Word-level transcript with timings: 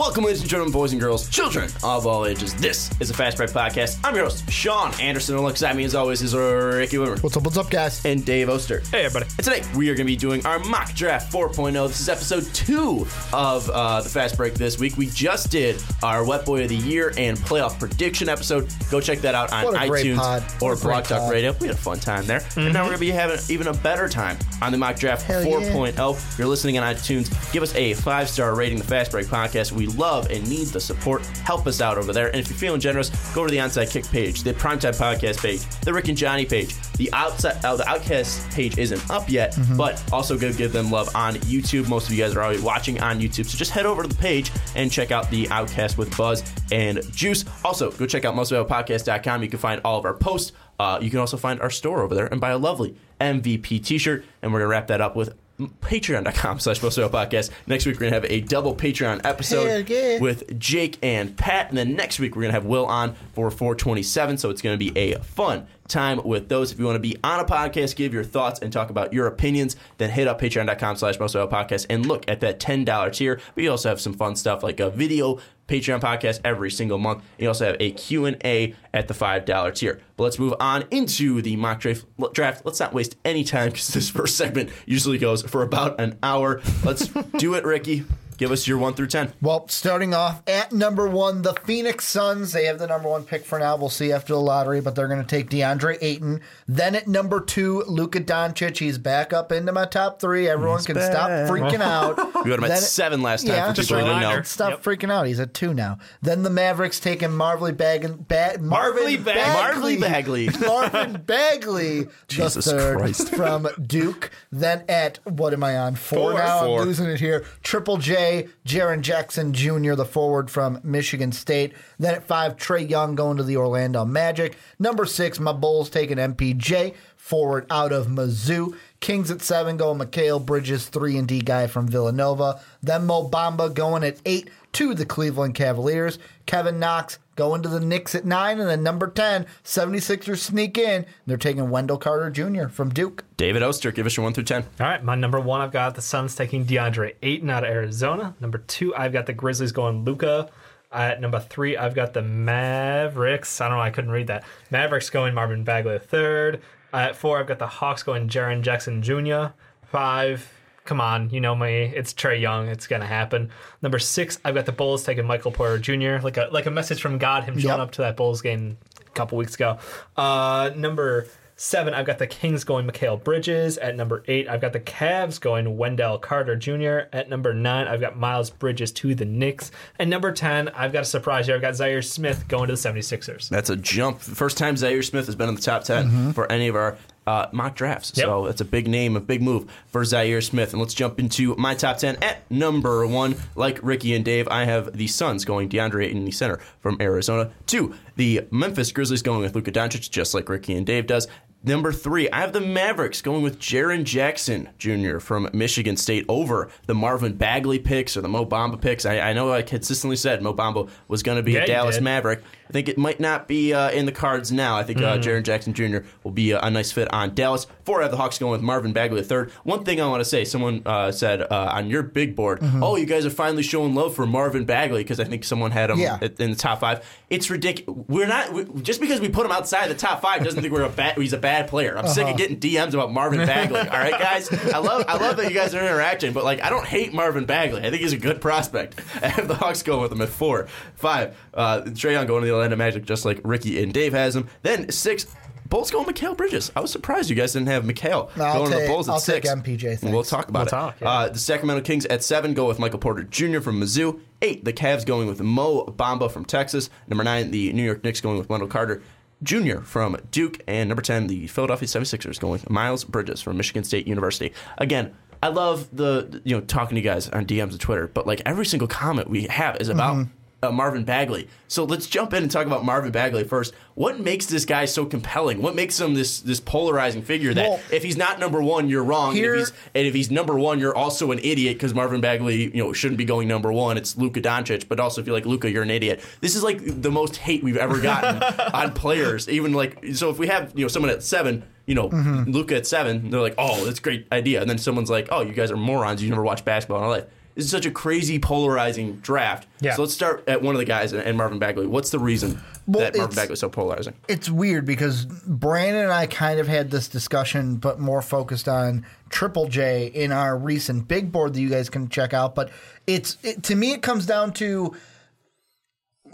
Welcome, 0.00 0.24
ladies 0.24 0.40
and 0.40 0.48
gentlemen, 0.48 0.72
boys 0.72 0.92
and 0.92 1.00
girls, 1.00 1.28
children 1.28 1.68
of 1.82 2.06
all 2.06 2.24
ages. 2.24 2.54
This 2.54 2.90
is 3.00 3.10
a 3.10 3.14
Fast 3.14 3.36
Break 3.36 3.50
Podcast. 3.50 4.00
I'm 4.02 4.14
your 4.14 4.24
host, 4.24 4.50
Sean 4.50 4.98
Anderson. 4.98 5.34
And 5.34 5.40
alongside 5.40 5.76
me, 5.76 5.84
as 5.84 5.94
always, 5.94 6.22
is 6.22 6.34
Ricky 6.34 6.96
Widmer 6.96 7.22
What's 7.22 7.36
up? 7.36 7.42
What's 7.42 7.58
up, 7.58 7.68
guys? 7.68 8.02
and 8.06 8.24
Dave 8.24 8.48
Oster. 8.48 8.80
Hey, 8.90 9.04
everybody. 9.04 9.30
And 9.36 9.44
today 9.44 9.62
we 9.76 9.90
are 9.90 9.94
going 9.94 10.06
to 10.06 10.10
be 10.10 10.16
doing 10.16 10.46
our 10.46 10.58
mock 10.58 10.94
draft 10.94 11.30
4.0. 11.30 11.88
This 11.88 12.00
is 12.00 12.08
episode 12.08 12.44
two 12.54 13.06
of 13.34 13.68
uh, 13.68 14.00
the 14.00 14.08
Fast 14.08 14.38
Break 14.38 14.54
this 14.54 14.78
week. 14.78 14.96
We 14.96 15.08
just 15.08 15.50
did 15.50 15.82
our 16.02 16.24
Wet 16.24 16.46
Boy 16.46 16.62
of 16.62 16.70
the 16.70 16.76
Year 16.76 17.12
and 17.18 17.36
playoff 17.36 17.78
prediction 17.78 18.30
episode. 18.30 18.72
Go 18.90 19.02
check 19.02 19.18
that 19.18 19.34
out 19.34 19.52
on 19.52 19.66
What 19.66 19.84
a 19.84 19.86
great 19.86 20.06
iTunes 20.06 20.16
pod. 20.16 20.44
Or 20.62 20.72
a 20.72 20.76
great 20.76 20.82
Blog 20.82 21.04
Talk 21.04 21.20
pod. 21.20 21.30
Radio. 21.30 21.54
We 21.60 21.66
had 21.66 21.76
a 21.76 21.78
fun 21.78 22.00
time 22.00 22.24
there. 22.24 22.42
And 22.56 22.72
now 22.72 22.84
we're 22.84 22.88
going 22.88 22.94
to 22.94 23.00
be 23.00 23.10
having 23.10 23.38
even 23.50 23.66
a 23.66 23.74
better 23.74 24.08
time 24.08 24.38
on 24.62 24.72
the 24.72 24.78
mock 24.78 24.96
draft 24.96 25.26
Hell 25.26 25.44
yeah. 25.44 25.70
4.0. 25.74 26.14
If 26.14 26.38
you're 26.38 26.48
listening 26.48 26.78
on 26.78 26.94
iTunes, 26.94 27.52
give 27.52 27.62
us 27.62 27.74
a 27.74 27.92
five 27.92 28.30
star 28.30 28.54
rating. 28.54 28.78
The 28.78 28.84
Fast 28.84 29.10
Break 29.10 29.26
Podcast. 29.26 29.72
We 29.72 29.89
love 29.98 30.30
and 30.30 30.48
need 30.48 30.68
the 30.68 30.80
support. 30.80 31.24
Help 31.44 31.66
us 31.66 31.80
out 31.80 31.98
over 31.98 32.12
there. 32.12 32.28
And 32.28 32.36
if 32.36 32.48
you're 32.48 32.58
feeling 32.58 32.80
generous, 32.80 33.10
go 33.34 33.44
to 33.46 33.50
the 33.50 33.58
Onside 33.58 33.90
Kick 33.90 34.06
page, 34.06 34.42
the 34.42 34.52
Primetime 34.54 34.96
Podcast 34.98 35.38
page, 35.42 35.64
the 35.82 35.92
Rick 35.92 36.08
and 36.08 36.16
Johnny 36.16 36.44
page. 36.46 36.74
The 36.98 37.10
outside, 37.12 37.64
uh, 37.64 37.76
the 37.76 37.88
Outcast 37.88 38.48
page 38.50 38.76
isn't 38.78 39.10
up 39.10 39.30
yet, 39.30 39.54
Mm-hmm. 39.54 39.76
but 39.76 40.02
also 40.12 40.38
go 40.38 40.52
give 40.52 40.72
them 40.72 40.90
love 40.90 41.14
on 41.16 41.34
YouTube. 41.36 41.88
Most 41.88 42.08
of 42.08 42.14
you 42.14 42.22
guys 42.22 42.36
are 42.36 42.42
already 42.42 42.60
watching 42.62 43.00
on 43.00 43.18
YouTube, 43.20 43.46
so 43.46 43.56
just 43.56 43.70
head 43.70 43.86
over 43.86 44.02
to 44.02 44.08
the 44.08 44.14
page 44.14 44.50
and 44.76 44.90
check 44.92 45.10
out 45.10 45.30
the 45.30 45.48
Outcast 45.50 45.96
with 45.98 46.14
Buzz 46.16 46.42
and 46.72 47.00
Juice. 47.12 47.44
Also, 47.64 47.90
go 47.92 48.06
check 48.06 48.24
out 48.24 48.34
mostofpodcast.com. 48.34 49.42
You 49.42 49.48
can 49.48 49.58
find 49.58 49.80
all 49.84 49.98
of 49.98 50.04
our 50.04 50.14
posts. 50.14 50.52
Uh, 50.78 50.98
you 51.00 51.10
can 51.10 51.18
also 51.18 51.36
find 51.36 51.60
our 51.60 51.70
store 51.70 52.02
over 52.02 52.14
there 52.14 52.26
and 52.26 52.40
buy 52.40 52.50
a 52.50 52.58
lovely 52.58 52.96
MVP 53.20 53.84
T-shirt. 53.84 54.24
And 54.42 54.52
we're 54.52 54.60
gonna 54.60 54.68
wrap 54.68 54.86
that 54.88 55.00
up 55.00 55.14
with 55.16 55.34
patreon.com 55.68 56.58
slash 56.60 56.82
most 56.82 56.98
of 56.98 57.10
podcast. 57.10 57.50
Next 57.66 57.86
week 57.86 57.96
we're 57.96 58.06
gonna 58.10 58.14
have 58.14 58.26
a 58.30 58.40
double 58.40 58.74
patreon 58.74 59.20
episode 59.24 59.88
yeah. 59.88 60.18
with 60.18 60.58
jake 60.58 60.98
and 61.02 61.36
pat. 61.36 61.68
And 61.68 61.78
then 61.78 61.94
next 61.94 62.18
week 62.18 62.36
we're 62.36 62.42
gonna 62.42 62.54
have 62.54 62.66
will 62.66 62.86
on 62.86 63.14
for 63.34 63.50
427 63.50 64.38
so 64.38 64.50
it's 64.50 64.62
gonna 64.62 64.76
be 64.76 64.96
a 64.96 65.18
fun 65.20 65.66
time 65.88 66.20
with 66.24 66.48
those. 66.48 66.72
If 66.72 66.78
you 66.78 66.84
want 66.84 66.96
to 66.96 67.00
be 67.00 67.16
on 67.24 67.40
a 67.40 67.44
podcast 67.44 67.96
give 67.96 68.14
your 68.14 68.24
thoughts 68.24 68.60
and 68.60 68.72
talk 68.72 68.90
about 68.90 69.12
your 69.12 69.26
opinions 69.26 69.76
then 69.98 70.10
hit 70.10 70.28
up 70.28 70.40
patreon.com 70.40 70.96
slash 70.96 71.18
most 71.18 71.34
podcast 71.34 71.86
and 71.90 72.06
look 72.06 72.24
at 72.28 72.40
that 72.40 72.60
$10 72.60 73.12
tier. 73.12 73.40
We 73.54 73.68
also 73.68 73.88
have 73.88 74.00
some 74.00 74.14
fun 74.14 74.36
stuff 74.36 74.62
like 74.62 74.80
a 74.80 74.90
video 74.90 75.38
Patreon 75.70 76.00
podcast 76.00 76.40
every 76.44 76.70
single 76.70 76.98
month. 76.98 77.18
And 77.38 77.42
you 77.44 77.48
also 77.48 77.66
have 77.66 77.76
a 77.78 77.92
Q&A 77.92 78.74
at 78.92 79.08
the 79.08 79.14
$5 79.14 79.74
tier. 79.74 80.00
But 80.16 80.24
let's 80.24 80.38
move 80.38 80.54
on 80.58 80.84
into 80.90 81.40
the 81.40 81.56
mock 81.56 81.80
draft. 81.80 82.04
draft. 82.32 82.66
Let's 82.66 82.80
not 82.80 82.92
waste 82.92 83.16
any 83.24 83.44
time 83.44 83.70
because 83.70 83.88
this 83.88 84.10
first 84.10 84.36
segment 84.36 84.70
usually 84.84 85.18
goes 85.18 85.42
for 85.42 85.62
about 85.62 86.00
an 86.00 86.18
hour. 86.22 86.60
Let's 86.84 87.06
do 87.38 87.54
it, 87.54 87.64
Ricky. 87.64 88.04
Give 88.40 88.52
us 88.52 88.66
your 88.66 88.78
1 88.78 88.94
through 88.94 89.08
10. 89.08 89.34
Well, 89.42 89.68
starting 89.68 90.14
off 90.14 90.42
at 90.48 90.72
number 90.72 91.06
one, 91.06 91.42
the 91.42 91.52
Phoenix 91.52 92.06
Suns. 92.06 92.52
They 92.52 92.64
have 92.64 92.78
the 92.78 92.86
number 92.86 93.06
one 93.06 93.22
pick 93.24 93.44
for 93.44 93.58
now. 93.58 93.76
We'll 93.76 93.90
see 93.90 94.12
after 94.12 94.32
the 94.32 94.40
lottery, 94.40 94.80
but 94.80 94.94
they're 94.94 95.08
going 95.08 95.20
to 95.20 95.26
take 95.26 95.50
DeAndre 95.50 95.98
Ayton. 96.00 96.40
Then 96.66 96.94
at 96.94 97.06
number 97.06 97.42
two, 97.42 97.82
Luka 97.86 98.18
Doncic. 98.18 98.78
He's 98.78 98.96
back 98.96 99.34
up 99.34 99.52
into 99.52 99.72
my 99.72 99.84
top 99.84 100.22
three. 100.22 100.48
Everyone 100.48 100.82
can 100.82 100.96
stop 100.96 101.28
freaking 101.50 101.82
out. 101.82 102.18
We 102.42 102.50
had 102.52 102.60
him 102.60 102.64
at 102.64 102.78
seven 102.78 103.20
last 103.20 103.46
time 103.46 103.56
Yeah, 103.56 103.68
for 103.68 103.74
just 103.76 103.90
people 103.90 104.00
who 104.02 104.06
didn't 104.18 104.22
know. 104.22 104.40
Stop 104.42 104.70
Yep. 104.70 104.82
freaking 104.82 105.12
out. 105.12 105.26
He's 105.26 105.38
at 105.40 105.52
two 105.52 105.74
now. 105.74 105.98
Then 106.22 106.42
the 106.42 106.48
Mavericks 106.48 106.98
taking 106.98 107.28
Marvely 107.28 107.76
Bag- 107.76 108.26
ba- 108.28 108.54
Marvely 108.58 108.62
Marvin 108.62 109.22
Bag- 109.24 109.74
Marvely 109.74 110.00
Bagley. 110.00 110.48
Marvin 110.66 111.20
Bagley, 111.26 112.08
Jesus 112.28 112.64
the 112.64 112.70
third 112.72 112.96
Christ. 112.98 113.34
from 113.34 113.68
Duke. 113.86 114.30
Then 114.50 114.84
at 114.88 115.18
what 115.24 115.52
am 115.52 115.62
I 115.62 115.76
on? 115.76 115.96
Four, 115.96 116.30
Four. 116.32 116.38
now. 116.38 116.62
Four. 116.64 116.80
I'm 116.80 116.86
losing 116.86 117.06
it 117.10 117.20
here. 117.20 117.44
Triple 117.62 117.98
J, 117.98 118.29
Jaren 118.66 119.00
Jackson 119.00 119.52
Jr., 119.52 119.94
the 119.94 120.04
forward 120.04 120.50
from 120.50 120.80
Michigan 120.82 121.32
State. 121.32 121.72
Then 121.98 122.14
at 122.14 122.24
five, 122.24 122.56
Trae 122.56 122.88
Young 122.88 123.14
going 123.14 123.36
to 123.36 123.42
the 123.42 123.56
Orlando 123.56 124.04
Magic. 124.04 124.56
Number 124.78 125.04
six, 125.04 125.38
my 125.40 125.52
Bulls 125.52 125.90
taking 125.90 126.16
MPJ, 126.16 126.94
forward 127.16 127.66
out 127.70 127.92
of 127.92 128.06
Mizzou. 128.06 128.76
Kings 129.00 129.30
at 129.30 129.42
seven 129.42 129.76
going 129.76 129.98
Mikal 129.98 130.44
Bridges, 130.44 130.88
three 130.88 131.16
and 131.16 131.28
D 131.28 131.40
guy 131.40 131.66
from 131.66 131.88
Villanova. 131.88 132.60
Then 132.82 133.06
Mo 133.06 133.28
Bamba 133.28 133.72
going 133.72 134.04
at 134.04 134.20
eight 134.24 134.50
to 134.72 134.94
the 134.94 135.06
Cleveland 135.06 135.54
Cavaliers. 135.54 136.18
Kevin 136.46 136.78
Knox 136.78 137.18
going 137.40 137.62
to 137.62 137.70
the 137.70 137.80
Knicks 137.80 138.14
at 138.14 138.26
nine. 138.26 138.60
And 138.60 138.68
then 138.68 138.82
number 138.82 139.06
10, 139.06 139.46
76ers 139.64 140.40
sneak 140.40 140.76
in. 140.76 141.06
They're 141.24 141.38
taking 141.38 141.70
Wendell 141.70 141.96
Carter 141.96 142.28
Jr. 142.28 142.68
from 142.68 142.90
Duke. 142.90 143.24
David 143.38 143.62
Oster, 143.62 143.90
give 143.90 144.04
us 144.04 144.14
your 144.14 144.24
1 144.24 144.34
through 144.34 144.44
10. 144.44 144.62
All 144.62 144.86
right, 144.86 145.02
my 145.02 145.14
number 145.14 145.40
one, 145.40 145.62
I've 145.62 145.72
got 145.72 145.94
the 145.94 146.02
Suns 146.02 146.34
taking 146.34 146.66
DeAndre 146.66 147.14
Ayton 147.22 147.48
out 147.48 147.64
of 147.64 147.70
Arizona. 147.70 148.34
Number 148.40 148.58
two, 148.58 148.94
I've 148.94 149.14
got 149.14 149.24
the 149.24 149.32
Grizzlies 149.32 149.72
going 149.72 150.04
Luka. 150.04 150.50
At 150.92 151.16
uh, 151.16 151.20
number 151.20 151.40
three, 151.40 151.78
I've 151.78 151.94
got 151.94 152.12
the 152.12 152.20
Mavericks. 152.20 153.58
I 153.62 153.68
don't 153.68 153.78
know, 153.78 153.82
I 153.82 153.88
couldn't 153.88 154.10
read 154.10 154.26
that. 154.26 154.44
Mavericks 154.70 155.08
going 155.08 155.32
Marvin 155.32 155.64
Bagley 155.64 155.98
third. 155.98 156.60
Uh, 156.92 156.96
at 156.98 157.16
four, 157.16 157.38
I've 157.38 157.46
got 157.46 157.58
the 157.58 157.66
Hawks 157.66 158.02
going 158.02 158.28
Jaren 158.28 158.60
Jackson 158.60 159.00
Jr. 159.00 159.54
Five, 159.82 160.52
come 160.84 161.00
on, 161.00 161.30
you 161.30 161.40
know 161.40 161.54
me, 161.54 161.92
it's 161.94 162.12
Trae 162.14 162.40
Young. 162.40 162.68
It's 162.68 162.86
gonna 162.86 163.06
happen. 163.06 163.50
Number 163.82 163.98
six, 163.98 164.38
I've 164.44 164.54
got 164.54 164.66
the 164.66 164.72
Bulls 164.72 165.04
taking 165.04 165.26
Michael 165.26 165.52
Porter 165.52 165.78
Jr. 165.78 166.22
Like 166.22 166.36
a 166.36 166.48
like 166.50 166.66
a 166.66 166.70
message 166.70 167.00
from 167.00 167.18
God, 167.18 167.44
him 167.44 167.54
showing 167.58 167.78
Yep. 167.78 167.80
up 167.80 167.90
to 167.92 168.02
that 168.02 168.16
Bulls 168.16 168.42
game 168.42 168.78
a 169.06 169.10
couple 169.10 169.38
weeks 169.38 169.54
ago. 169.54 169.78
Uh, 170.16 170.70
number 170.76 171.26
seven, 171.56 171.92
I've 171.92 172.06
got 172.06 172.18
the 172.18 172.26
Kings 172.26 172.64
going 172.64 172.86
Mikal 172.88 173.22
Bridges. 173.22 173.76
At 173.76 173.94
number 173.94 174.24
eight, 174.28 174.48
I've 174.48 174.62
got 174.62 174.72
the 174.72 174.80
Cavs 174.80 175.38
going 175.38 175.76
Wendell 175.76 176.16
Carter 176.18 176.56
Jr. 176.56 177.08
At 177.14 177.28
number 177.28 177.52
nine, 177.52 177.86
I've 177.86 178.00
got 178.00 178.16
Miles 178.16 178.48
Bridges 178.48 178.90
to 178.92 179.14
the 179.14 179.26
Knicks. 179.26 179.70
And 179.98 180.08
number 180.08 180.32
10, 180.32 180.70
I've 180.70 180.90
got 180.92 181.02
a 181.02 181.04
surprise 181.04 181.44
here. 181.46 181.56
I've 181.56 181.60
got 181.60 181.74
Zhaire 181.74 182.02
Smith 182.02 182.48
going 182.48 182.68
to 182.68 182.76
the 182.76 182.78
76ers. 182.88 183.50
That's 183.50 183.68
a 183.68 183.76
jump. 183.76 184.20
First 184.20 184.56
time 184.56 184.76
Zhaire 184.76 185.04
Smith 185.04 185.26
has 185.26 185.36
been 185.36 185.50
in 185.50 185.54
the 185.54 185.60
top 185.60 185.84
10 185.84 186.32
for 186.32 186.50
any 186.50 186.68
of 186.68 186.76
our 186.76 186.96
uh, 187.26 187.46
mock 187.52 187.74
drafts. 187.76 188.12
Yep. 188.16 188.26
So 188.26 188.46
that's 188.46 188.60
a 188.60 188.64
big 188.64 188.88
name, 188.88 189.16
a 189.16 189.20
big 189.20 189.42
move 189.42 189.70
for 189.86 190.02
Zhaire 190.02 190.42
Smith. 190.42 190.72
And 190.72 190.80
let's 190.80 190.94
jump 190.94 191.20
into 191.20 191.54
my 191.56 191.74
top 191.74 191.98
10 191.98 192.16
at 192.22 192.50
number 192.50 193.06
one. 193.06 193.36
Like 193.54 193.78
Ricky 193.82 194.14
and 194.14 194.24
Dave, 194.24 194.48
I 194.48 194.64
have 194.64 194.96
the 194.96 195.06
Suns 195.06 195.44
going 195.44 195.68
DeAndre 195.68 196.06
Ayton, 196.06 196.24
the 196.24 196.30
center 196.30 196.58
from 196.80 196.96
Arizona. 197.00 197.50
Two, 197.66 197.94
the 198.16 198.46
Memphis 198.50 198.90
Grizzlies 198.92 199.22
going 199.22 199.40
with 199.40 199.54
Luka 199.54 199.70
Doncic, 199.72 200.10
just 200.10 200.34
like 200.34 200.48
Ricky 200.48 200.74
and 200.74 200.86
Dave 200.86 201.06
does. 201.06 201.28
Number 201.62 201.92
three, 201.92 202.26
I 202.30 202.40
have 202.40 202.54
the 202.54 202.60
Mavericks 202.62 203.20
going 203.20 203.42
with 203.42 203.58
Jaren 203.60 204.04
Jackson 204.04 204.70
Jr. 204.78 205.18
from 205.18 205.50
Michigan 205.52 205.94
State 205.98 206.24
over 206.26 206.70
the 206.86 206.94
Marvin 206.94 207.34
Bagley 207.34 207.78
picks 207.78 208.16
or 208.16 208.22
the 208.22 208.28
Mo 208.28 208.46
Bamba 208.46 208.80
picks. 208.80 209.04
I, 209.04 209.20
I 209.20 209.32
know 209.34 209.52
I 209.52 209.60
consistently 209.60 210.16
said 210.16 210.40
Mo 210.42 210.54
Bamba 210.54 210.88
was 211.06 211.22
going 211.22 211.36
to 211.36 211.42
be 211.42 211.52
Yeah, 211.52 211.64
a 211.64 211.66
Dallas. 211.66 212.00
Maverick. 212.00 212.42
I 212.70 212.72
think 212.72 212.88
it 212.88 212.96
might 212.96 213.18
not 213.20 213.48
be 213.48 213.74
uh, 213.74 213.90
in 213.90 214.06
the 214.06 214.12
cards 214.12 214.52
now. 214.52 214.76
I 214.76 214.82
think 214.84 215.00
uh, 215.02 215.16
Mm. 215.18 215.22
Jaren 215.22 215.42
Jackson 215.42 215.74
Jr. 215.74 215.98
will 216.22 216.30
be 216.30 216.52
a, 216.52 216.60
a 216.60 216.70
nice 216.70 216.92
fit 216.92 217.12
on 217.12 217.34
Dallas. 217.34 217.66
Four, 217.84 217.98
I 218.00 218.02
have 218.02 218.12
the 218.12 218.16
Hawks 218.16 218.38
going 218.38 218.52
with 218.52 218.62
Marvin 218.62 218.92
Bagley 218.92 219.22
third. 219.22 219.50
One 219.64 219.84
thing 219.84 220.00
I 220.00 220.06
want 220.06 220.20
to 220.20 220.24
say, 220.24 220.44
someone 220.44 220.82
uh, 220.86 221.10
said 221.10 221.42
uh, 221.42 221.70
on 221.74 221.90
your 221.90 222.02
big 222.04 222.36
board, 222.36 222.60
Mm-hmm. 222.60 222.82
oh, 222.84 222.94
you 222.96 223.06
guys 223.06 223.26
are 223.26 223.30
finally 223.30 223.62
showing 223.64 223.94
love 223.94 224.14
for 224.14 224.24
Marvin 224.26 224.64
Bagley 224.64 225.02
because 225.02 225.18
I 225.18 225.24
think 225.24 225.42
someone 225.44 225.72
had 225.72 225.90
him 225.90 225.98
Yeah. 225.98 226.18
in 226.20 226.50
the 226.50 226.56
top 226.56 226.78
five. 226.80 227.04
It's 227.28 227.50
ridiculous. 227.50 228.04
We're 228.08 228.26
not 228.28 228.52
we, 228.52 228.64
just 228.82 229.00
because 229.00 229.20
we 229.20 229.28
put 229.28 229.44
him 229.46 229.52
outside 229.52 229.88
the 229.90 229.94
top 229.94 230.22
five 230.22 230.44
doesn't 230.44 230.60
think 230.60 230.72
we're 230.72 230.82
a 230.82 230.88
bad. 230.88 231.18
He's 231.18 231.32
a 231.32 231.38
bad 231.38 231.66
player. 231.68 231.98
I'm 231.98 232.06
sick 232.06 232.26
of 232.28 232.36
getting 232.36 232.58
DMs 232.60 232.94
about 232.94 233.12
Marvin 233.12 233.44
Bagley. 233.46 233.80
All 233.80 233.86
right, 233.98 234.12
guys. 234.12 234.48
I 234.72 234.78
love 234.78 235.04
I 235.08 235.16
love 235.16 235.36
that 235.38 235.48
you 235.48 235.54
guys 235.54 235.74
are 235.74 235.80
interacting, 235.80 236.32
but 236.32 236.44
like 236.44 236.62
I 236.62 236.70
don't 236.70 236.86
hate 236.86 237.12
Marvin 237.12 237.46
Bagley. 237.46 237.80
I 237.80 237.90
think 237.90 238.02
he's 238.02 238.12
a 238.12 238.16
good 238.18 238.40
prospect. 238.40 239.00
I 239.22 239.28
have 239.28 239.48
the 239.48 239.54
Hawks 239.56 239.82
going 239.82 240.02
with 240.02 240.12
him 240.12 240.20
at 240.20 240.28
four, 240.28 240.68
five. 240.94 241.36
Uh, 241.52 241.82
Trae 241.86 242.12
Young 242.12 242.26
going 242.26 242.42
to 242.42 242.46
the 242.48 242.54
Orlando 242.60 242.76
Magic, 242.76 243.04
just 243.04 243.24
like 243.24 243.40
Ricky 243.42 243.82
and 243.82 243.92
Dave 243.92 244.12
has 244.12 244.36
him. 244.36 244.48
Then 244.62 244.90
six. 244.90 245.26
Bulls 245.70 245.92
going 245.92 246.04
with 246.04 246.16
Mikal 246.16 246.36
Bridges. 246.36 246.72
I 246.74 246.80
was 246.80 246.90
surprised 246.90 247.30
you 247.30 247.36
guys 247.36 247.52
didn't 247.52 247.68
have 247.68 247.84
Mikal 247.84 248.36
No, 248.36 248.44
I'll 248.44 248.54
going 248.58 248.70
to 248.72 248.74
the 248.74 248.80
take- 248.80 248.88
Bulls 248.90 249.08
at 249.08 249.12
I'll 249.12 249.20
take 249.20 249.44
six. 249.46 249.48
MPJ, 249.54 249.80
thanks. 250.00 250.02
We'll 250.02 250.24
talk 250.24 250.48
about 250.48 250.58
We'll 250.58 250.66
it. 250.66 250.70
talk, 250.70 250.96
yeah. 251.00 251.08
uh, 251.08 251.28
the 251.28 251.38
Sacramento 251.38 251.82
Kings 251.84 252.06
at 252.06 252.24
seven 252.24 252.54
go 252.54 252.66
with 252.66 252.80
Michael 252.80 252.98
Porter 252.98 253.22
Jr. 253.22 253.60
from 253.60 253.80
Mizzou. 253.80 254.18
Eight, 254.42 254.64
the 254.64 254.72
Cavs 254.72 255.06
going 255.06 255.28
with 255.28 255.40
Mo 255.40 255.84
Bamba 255.96 256.28
from 256.28 256.44
Texas. 256.44 256.90
Number 257.06 257.22
nine, 257.22 257.52
the 257.52 257.72
New 257.72 257.84
York 257.84 258.02
Knicks 258.02 258.20
going 258.20 258.36
with 258.36 258.48
Wendell 258.48 258.66
Carter 258.68 259.00
Jr. 259.44 259.78
from 259.82 260.16
Duke. 260.32 260.58
And 260.66 260.88
number 260.88 261.02
10, 261.02 261.28
the 261.28 261.46
Philadelphia 261.46 261.86
76ers 261.86 262.40
going 262.40 262.52
with 262.52 262.68
Miles 262.68 263.04
Bridges 263.04 263.40
from 263.40 263.56
Michigan 263.56 263.84
State 263.84 264.08
University. 264.08 264.52
Again, 264.78 265.14
I 265.40 265.48
love 265.48 265.88
the, 265.96 266.42
you 266.44 266.56
know, 266.56 266.62
talking 266.62 266.96
to 266.96 267.00
you 267.00 267.08
guys 267.08 267.28
on 267.28 267.46
DMs 267.46 267.70
and 267.70 267.80
Twitter, 267.80 268.08
but 268.08 268.26
like 268.26 268.42
every 268.44 268.66
single 268.66 268.88
comment 268.88 269.30
we 269.30 269.44
have 269.44 269.76
is 269.76 269.88
about 269.88 270.26
uh, 270.62 270.70
Marvin 270.70 271.04
Bagley. 271.04 271.48
So 271.68 271.84
let's 271.84 272.06
jump 272.06 272.32
in 272.34 272.42
and 272.42 272.50
talk 272.50 272.66
about 272.66 272.84
Marvin 272.84 273.12
Bagley 273.12 273.44
first. 273.44 273.72
What 273.94 274.18
makes 274.20 274.46
this 274.46 274.64
guy 274.64 274.84
so 274.86 275.06
compelling? 275.06 275.62
What 275.62 275.74
makes 275.74 275.98
him 276.00 276.14
this 276.14 276.40
this 276.40 276.60
polarizing 276.60 277.22
figure 277.22 277.54
that 277.54 277.68
Well, 277.68 277.80
if 277.92 278.02
he's 278.02 278.16
not 278.16 278.38
number 278.40 278.62
one, 278.62 278.88
you're 278.88 279.04
wrong, 279.04 279.34
here- 279.34 279.52
and 279.54 279.62
if 279.62 279.68
he's 279.68 279.76
and 279.94 280.06
if 280.06 280.14
he's 280.14 280.30
number 280.30 280.58
one, 280.58 280.78
you're 280.80 280.94
also 280.96 281.30
an 281.32 281.38
idiot 281.42 281.76
because 281.76 281.94
Marvin 281.94 282.20
Bagley, 282.20 282.64
you 282.74 282.82
know, 282.82 282.92
shouldn't 282.92 283.18
be 283.18 283.24
going 283.24 283.46
number 283.48 283.72
one. 283.72 283.96
It's 283.96 284.16
Luka 284.16 284.40
Doncic, 284.40 284.88
but 284.88 285.00
also 285.00 285.20
if 285.20 285.26
you 285.26 285.32
like 285.32 285.46
Luka, 285.46 285.70
you're 285.70 285.82
an 285.82 285.90
idiot. 285.90 286.20
This 286.40 286.56
is 286.56 286.62
like 286.62 286.80
the 287.02 287.10
most 287.10 287.36
hate 287.36 287.62
we've 287.62 287.76
ever 287.76 288.00
gotten 288.00 288.42
on 288.74 288.92
players. 288.92 289.48
Even 289.48 289.72
like 289.72 289.98
so, 290.14 290.30
if 290.30 290.38
we 290.38 290.48
have 290.48 290.72
you 290.74 290.84
know 290.84 290.88
someone 290.88 291.10
at 291.10 291.22
seven, 291.22 291.62
you 291.86 291.94
know, 291.94 292.08
Mm-hmm. 292.10 292.50
Luka 292.50 292.76
at 292.76 292.86
seven, 292.86 293.30
they're 293.30 293.40
like, 293.40 293.54
oh, 293.58 293.84
that's 293.84 293.98
a 293.98 294.02
great 294.02 294.26
idea, 294.32 294.60
and 294.60 294.68
then 294.68 294.78
someone's 294.78 295.10
like, 295.10 295.28
oh, 295.30 295.40
you 295.42 295.52
guys 295.52 295.70
are 295.70 295.76
morons. 295.76 296.22
You 296.22 296.30
never 296.30 296.42
watched 296.42 296.64
basketball 296.64 297.02
in 297.04 297.10
life. 297.10 297.24
This 297.54 297.64
is 297.66 297.70
such 297.70 297.86
a 297.86 297.90
crazy 297.90 298.38
polarizing 298.38 299.16
draft. 299.16 299.66
Yeah. 299.80 299.94
So 299.96 300.02
let's 300.02 300.14
start 300.14 300.44
at 300.46 300.62
one 300.62 300.74
of 300.74 300.78
the 300.78 300.84
guys 300.84 301.12
and 301.12 301.36
Marvin 301.36 301.58
Bagley. 301.58 301.86
What's 301.86 302.10
the 302.10 302.18
reason 302.18 302.60
Well, 302.86 303.00
that 303.04 303.16
Marvin 303.16 303.34
Bagley 303.36 303.52
is 303.54 303.60
so 303.60 303.68
polarizing? 303.68 304.14
it's 304.28 304.48
weird 304.48 304.86
because 304.86 305.24
Brandon 305.24 306.04
and 306.04 306.12
I 306.12 306.26
kind 306.26 306.60
of 306.60 306.68
had 306.68 306.90
this 306.90 307.08
discussion, 307.08 307.76
but 307.76 307.98
more 307.98 308.22
focused 308.22 308.68
on 308.68 309.04
Triple 309.28 309.66
J 309.68 310.06
in 310.06 310.32
our 310.32 310.56
recent 310.56 311.08
big 311.08 311.32
board 311.32 311.54
that 311.54 311.60
you 311.60 311.68
guys 311.68 311.90
can 311.90 312.08
check 312.08 312.32
out. 312.32 312.54
But 312.54 312.70
it's 313.06 313.36
it, 313.42 313.62
to 313.64 313.74
me, 313.74 313.92
it 313.92 314.02
comes 314.02 314.26
down 314.26 314.52
to 314.54 314.94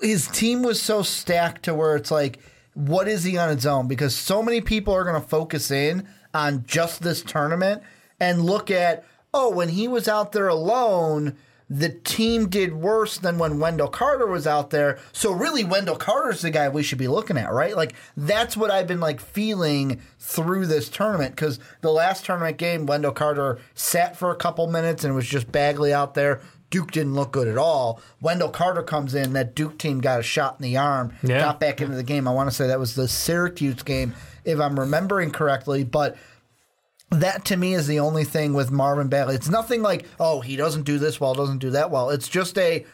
his 0.03 0.29
team 0.29 0.63
was 0.63 0.81
so 0.81 1.03
stacked 1.03 1.63
to 1.65 1.75
where 1.75 1.97
it's 1.97 2.11
like, 2.11 2.39
what 2.75 3.09
is 3.09 3.25
he 3.25 3.39
on 3.39 3.51
its 3.51 3.65
own? 3.65 3.89
Because 3.89 4.15
so 4.15 4.43
many 4.43 4.61
people 4.61 4.93
are 4.93 5.05
going 5.05 5.21
to 5.21 5.27
focus 5.27 5.71
in 5.71 6.07
on 6.35 6.65
just 6.67 7.03
this 7.03 7.23
tournament 7.23 7.83
and 8.21 8.45
look 8.45 8.71
at, 8.71 9.05
oh, 9.35 9.51
when 9.51 9.71
he 9.71 9.87
was 9.89 10.09
out 10.09 10.33
there 10.33 10.49
alone, 10.49 11.37
the 11.69 11.89
team 11.89 12.49
did 12.49 12.73
worse 12.75 13.19
than 13.19 13.39
when 13.39 13.59
Wendell 13.59 13.89
Carter 13.89 14.27
was 14.27 14.47
out 14.47 14.71
there. 14.71 14.99
So 15.13 15.33
really, 15.33 15.65
Wendell 15.65 15.97
Carter's 15.97 16.43
the 16.43 16.51
guy 16.51 16.69
we 16.69 16.85
should 16.85 16.99
be 16.99 17.09
looking 17.09 17.37
at, 17.37 17.53
right? 17.53 17.77
Like 17.77 17.95
that's 18.17 18.57
what 18.57 18.71
I've 18.71 18.87
been 18.87 19.01
like 19.01 19.21
feeling 19.21 20.01
through 20.21 20.67
this 20.67 20.89
tournament 20.89 21.35
because 21.35 21.59
the 21.81 21.91
last 21.91 22.25
tournament 22.25 22.57
game, 22.57 22.87
Wendell 22.87 23.11
Carter 23.13 23.59
sat 23.75 24.17
for 24.17 24.31
a 24.31 24.37
couple 24.37 24.67
minutes 24.69 25.03
and 25.05 25.13
it 25.13 25.17
was 25.17 25.27
just 25.27 25.51
Bagley 25.51 25.93
out 25.93 26.15
there. 26.15 26.41
Duke 26.71 26.91
didn't 26.93 27.15
look 27.15 27.33
good 27.33 27.47
at 27.49 27.59
all. 27.59 28.01
Wendell 28.21 28.49
Carter 28.51 28.83
comes 28.83 29.15
in. 29.15 29.33
That 29.35 29.55
Duke 29.55 29.79
team 29.79 30.01
got 30.01 30.21
a 30.21 30.23
shot 30.23 30.57
in 30.59 30.63
the 30.65 30.77
arm, 30.77 31.13
Yeah. 31.23 31.39
got 31.41 31.61
back 31.61 31.81
into 31.81 31.95
the 31.97 32.03
game. 32.03 32.27
I 32.27 32.33
want 32.33 32.49
to 32.51 32.55
say 32.55 32.67
that 32.69 32.79
was 32.81 32.95
the 32.97 33.07
Syracuse 33.09 33.83
game, 33.83 34.15
if 34.45 34.59
I'm 34.61 34.79
remembering 34.79 35.31
correctly. 35.31 35.85
But 35.85 36.17
that 37.21 37.45
to 37.47 37.57
me 37.57 37.75
is 37.75 37.87
the 37.87 38.01
only 38.01 38.25
thing 38.25 38.55
with 38.55 38.71
Marvin 38.71 39.09
Bagley. 39.09 39.35
It's 39.35 39.49
nothing 39.49 39.83
like, 39.83 40.07
oh, 40.21 40.41
he 40.41 40.57
doesn't 40.57 40.83
do 40.85 40.99
this 40.99 41.21
well, 41.21 41.35
doesn't 41.35 41.59
do 41.59 41.71
that 41.71 41.91
well. 41.91 42.11
It's 42.11 42.29
just 42.29 42.57
a, 42.59 42.85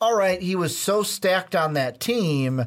all 0.00 0.14
right, 0.16 0.40
he 0.40 0.56
was 0.56 0.76
so 0.76 1.02
stacked 1.02 1.54
on 1.56 1.74
that 1.74 2.00
team. 2.00 2.64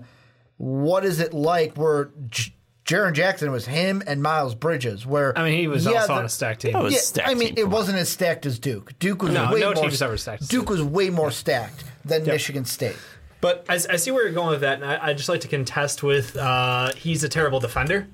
What 0.57 1.03
is 1.05 1.19
it 1.19 1.33
like 1.33 1.75
where 1.75 2.11
J- 2.29 2.53
Jaren 2.85 3.13
Jackson 3.13 3.51
was 3.51 3.65
him 3.65 4.03
and 4.05 4.21
Miles 4.21 4.55
Bridges? 4.55 5.05
Where 5.05 5.37
I 5.37 5.43
mean, 5.43 5.57
he 5.59 5.67
was 5.67 5.85
yeah, 5.85 5.93
also 6.01 6.07
the- 6.07 6.13
on 6.19 6.25
a 6.25 6.29
stacked 6.29 6.61
team. 6.61 6.73
Yeah, 6.75 6.89
stacked 6.97 7.29
I 7.29 7.33
mean, 7.33 7.55
team, 7.55 7.65
it 7.65 7.69
wasn't 7.69 7.97
as 7.97 8.09
stacked 8.09 8.45
as 8.45 8.59
Duke. 8.59 8.97
Duke 8.99 9.21
was 9.23 9.33
No, 9.33 9.51
way 9.51 9.61
no 9.61 9.73
more. 9.73 9.83
team's 9.83 10.01
ever 10.01 10.17
stacked 10.17 10.43
as 10.43 10.47
Duke 10.47 10.61
Duke. 10.63 10.69
was 10.69 10.83
way 10.83 11.09
more 11.09 11.31
stacked 11.31 11.83
than 12.05 12.25
Michigan 12.25 12.65
State. 12.65 12.97
But 13.43 13.65
I, 13.67 13.73
I 13.73 13.97
see 13.97 14.09
where 14.09 14.23
you're 14.23 14.31
going 14.31 14.51
with 14.51 14.61
that, 14.61 14.81
and 14.81 14.89
I, 14.89 15.07
I 15.07 15.13
just 15.13 15.27
like 15.27 15.41
to 15.41 15.49
contest 15.49 16.01
with 16.01 16.37
uh, 16.37 16.93
he's 16.93 17.25
a 17.25 17.27
terrible 17.27 17.59
defender. 17.59 18.07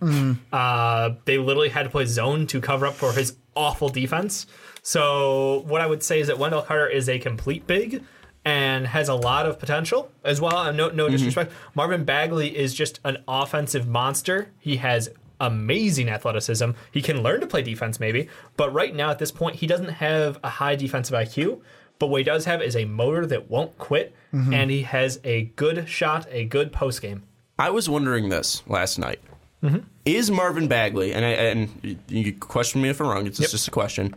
Uh, 0.51 1.11
they 1.25 1.37
literally 1.37 1.69
had 1.69 1.83
to 1.83 1.89
play 1.91 2.05
zone 2.05 2.47
to 2.47 2.59
cover 2.59 2.87
up 2.87 2.95
for 2.95 3.13
his 3.13 3.35
awful 3.55 3.89
defense. 3.89 4.47
So 4.81 5.65
what 5.67 5.81
I 5.81 5.85
would 5.85 6.01
say 6.01 6.19
is 6.19 6.27
that 6.29 6.39
Wendell 6.39 6.63
Carter 6.63 6.87
is 6.87 7.07
a 7.07 7.19
complete 7.19 7.67
big 7.67 8.03
and 8.43 8.87
has 8.87 9.07
a 9.07 9.13
lot 9.13 9.45
of 9.45 9.59
potential 9.59 10.11
as 10.23 10.41
well. 10.41 10.63
And 10.65 10.75
no, 10.75 10.89
no 10.89 11.07
disrespect, 11.09 11.51
Marvin 11.75 12.05
Bagley 12.05 12.57
is 12.57 12.73
just 12.73 12.99
an 13.03 13.17
offensive 13.27 13.87
monster. 13.87 14.49
He 14.57 14.77
has 14.77 15.09
amazing 15.39 16.09
athleticism. 16.09 16.71
He 16.91 17.03
can 17.03 17.21
learn 17.21 17.41
to 17.41 17.47
play 17.47 17.61
defense 17.61 17.99
maybe, 17.99 18.29
but 18.57 18.73
right 18.73 18.95
now 18.95 19.11
at 19.11 19.19
this 19.19 19.31
point 19.31 19.57
he 19.57 19.67
doesn't 19.67 19.89
have 19.89 20.39
a 20.43 20.49
high 20.49 20.75
defensive 20.75 21.15
IQ. 21.15 21.61
But 21.99 22.07
what 22.07 22.19
he 22.19 22.23
does 22.23 22.45
have 22.45 22.61
is 22.61 22.75
a 22.75 22.85
motor 22.85 23.25
that 23.25 23.49
won't 23.49 23.77
quit, 23.77 24.15
and 24.31 24.71
he 24.71 24.83
has 24.83 25.19
a 25.23 25.43
good 25.55 25.87
shot, 25.89 26.27
a 26.31 26.45
good 26.45 26.71
post 26.71 27.01
game. 27.01 27.23
I 27.57 27.69
was 27.69 27.89
wondering 27.89 28.29
this 28.29 28.63
last 28.67 28.97
night. 28.97 29.19
Mm-hmm. 29.61 29.79
Is 30.05 30.31
Marvin 30.31 30.69
Bagley, 30.69 31.13
and, 31.13 31.25
I, 31.25 31.29
and 31.29 31.99
you 32.07 32.33
question 32.33 32.81
me 32.81 32.89
if 32.89 33.01
I'm 33.01 33.07
wrong, 33.07 33.27
it's 33.27 33.37
just 33.37 33.67
a 33.67 33.71
question. 33.71 34.15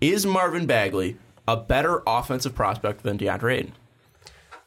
Is 0.00 0.26
Marvin 0.26 0.66
Bagley 0.66 1.16
a 1.46 1.56
better 1.56 2.02
offensive 2.06 2.54
prospect 2.54 3.04
than 3.04 3.16
DeAndre 3.16 3.58
Ayton? 3.58 3.72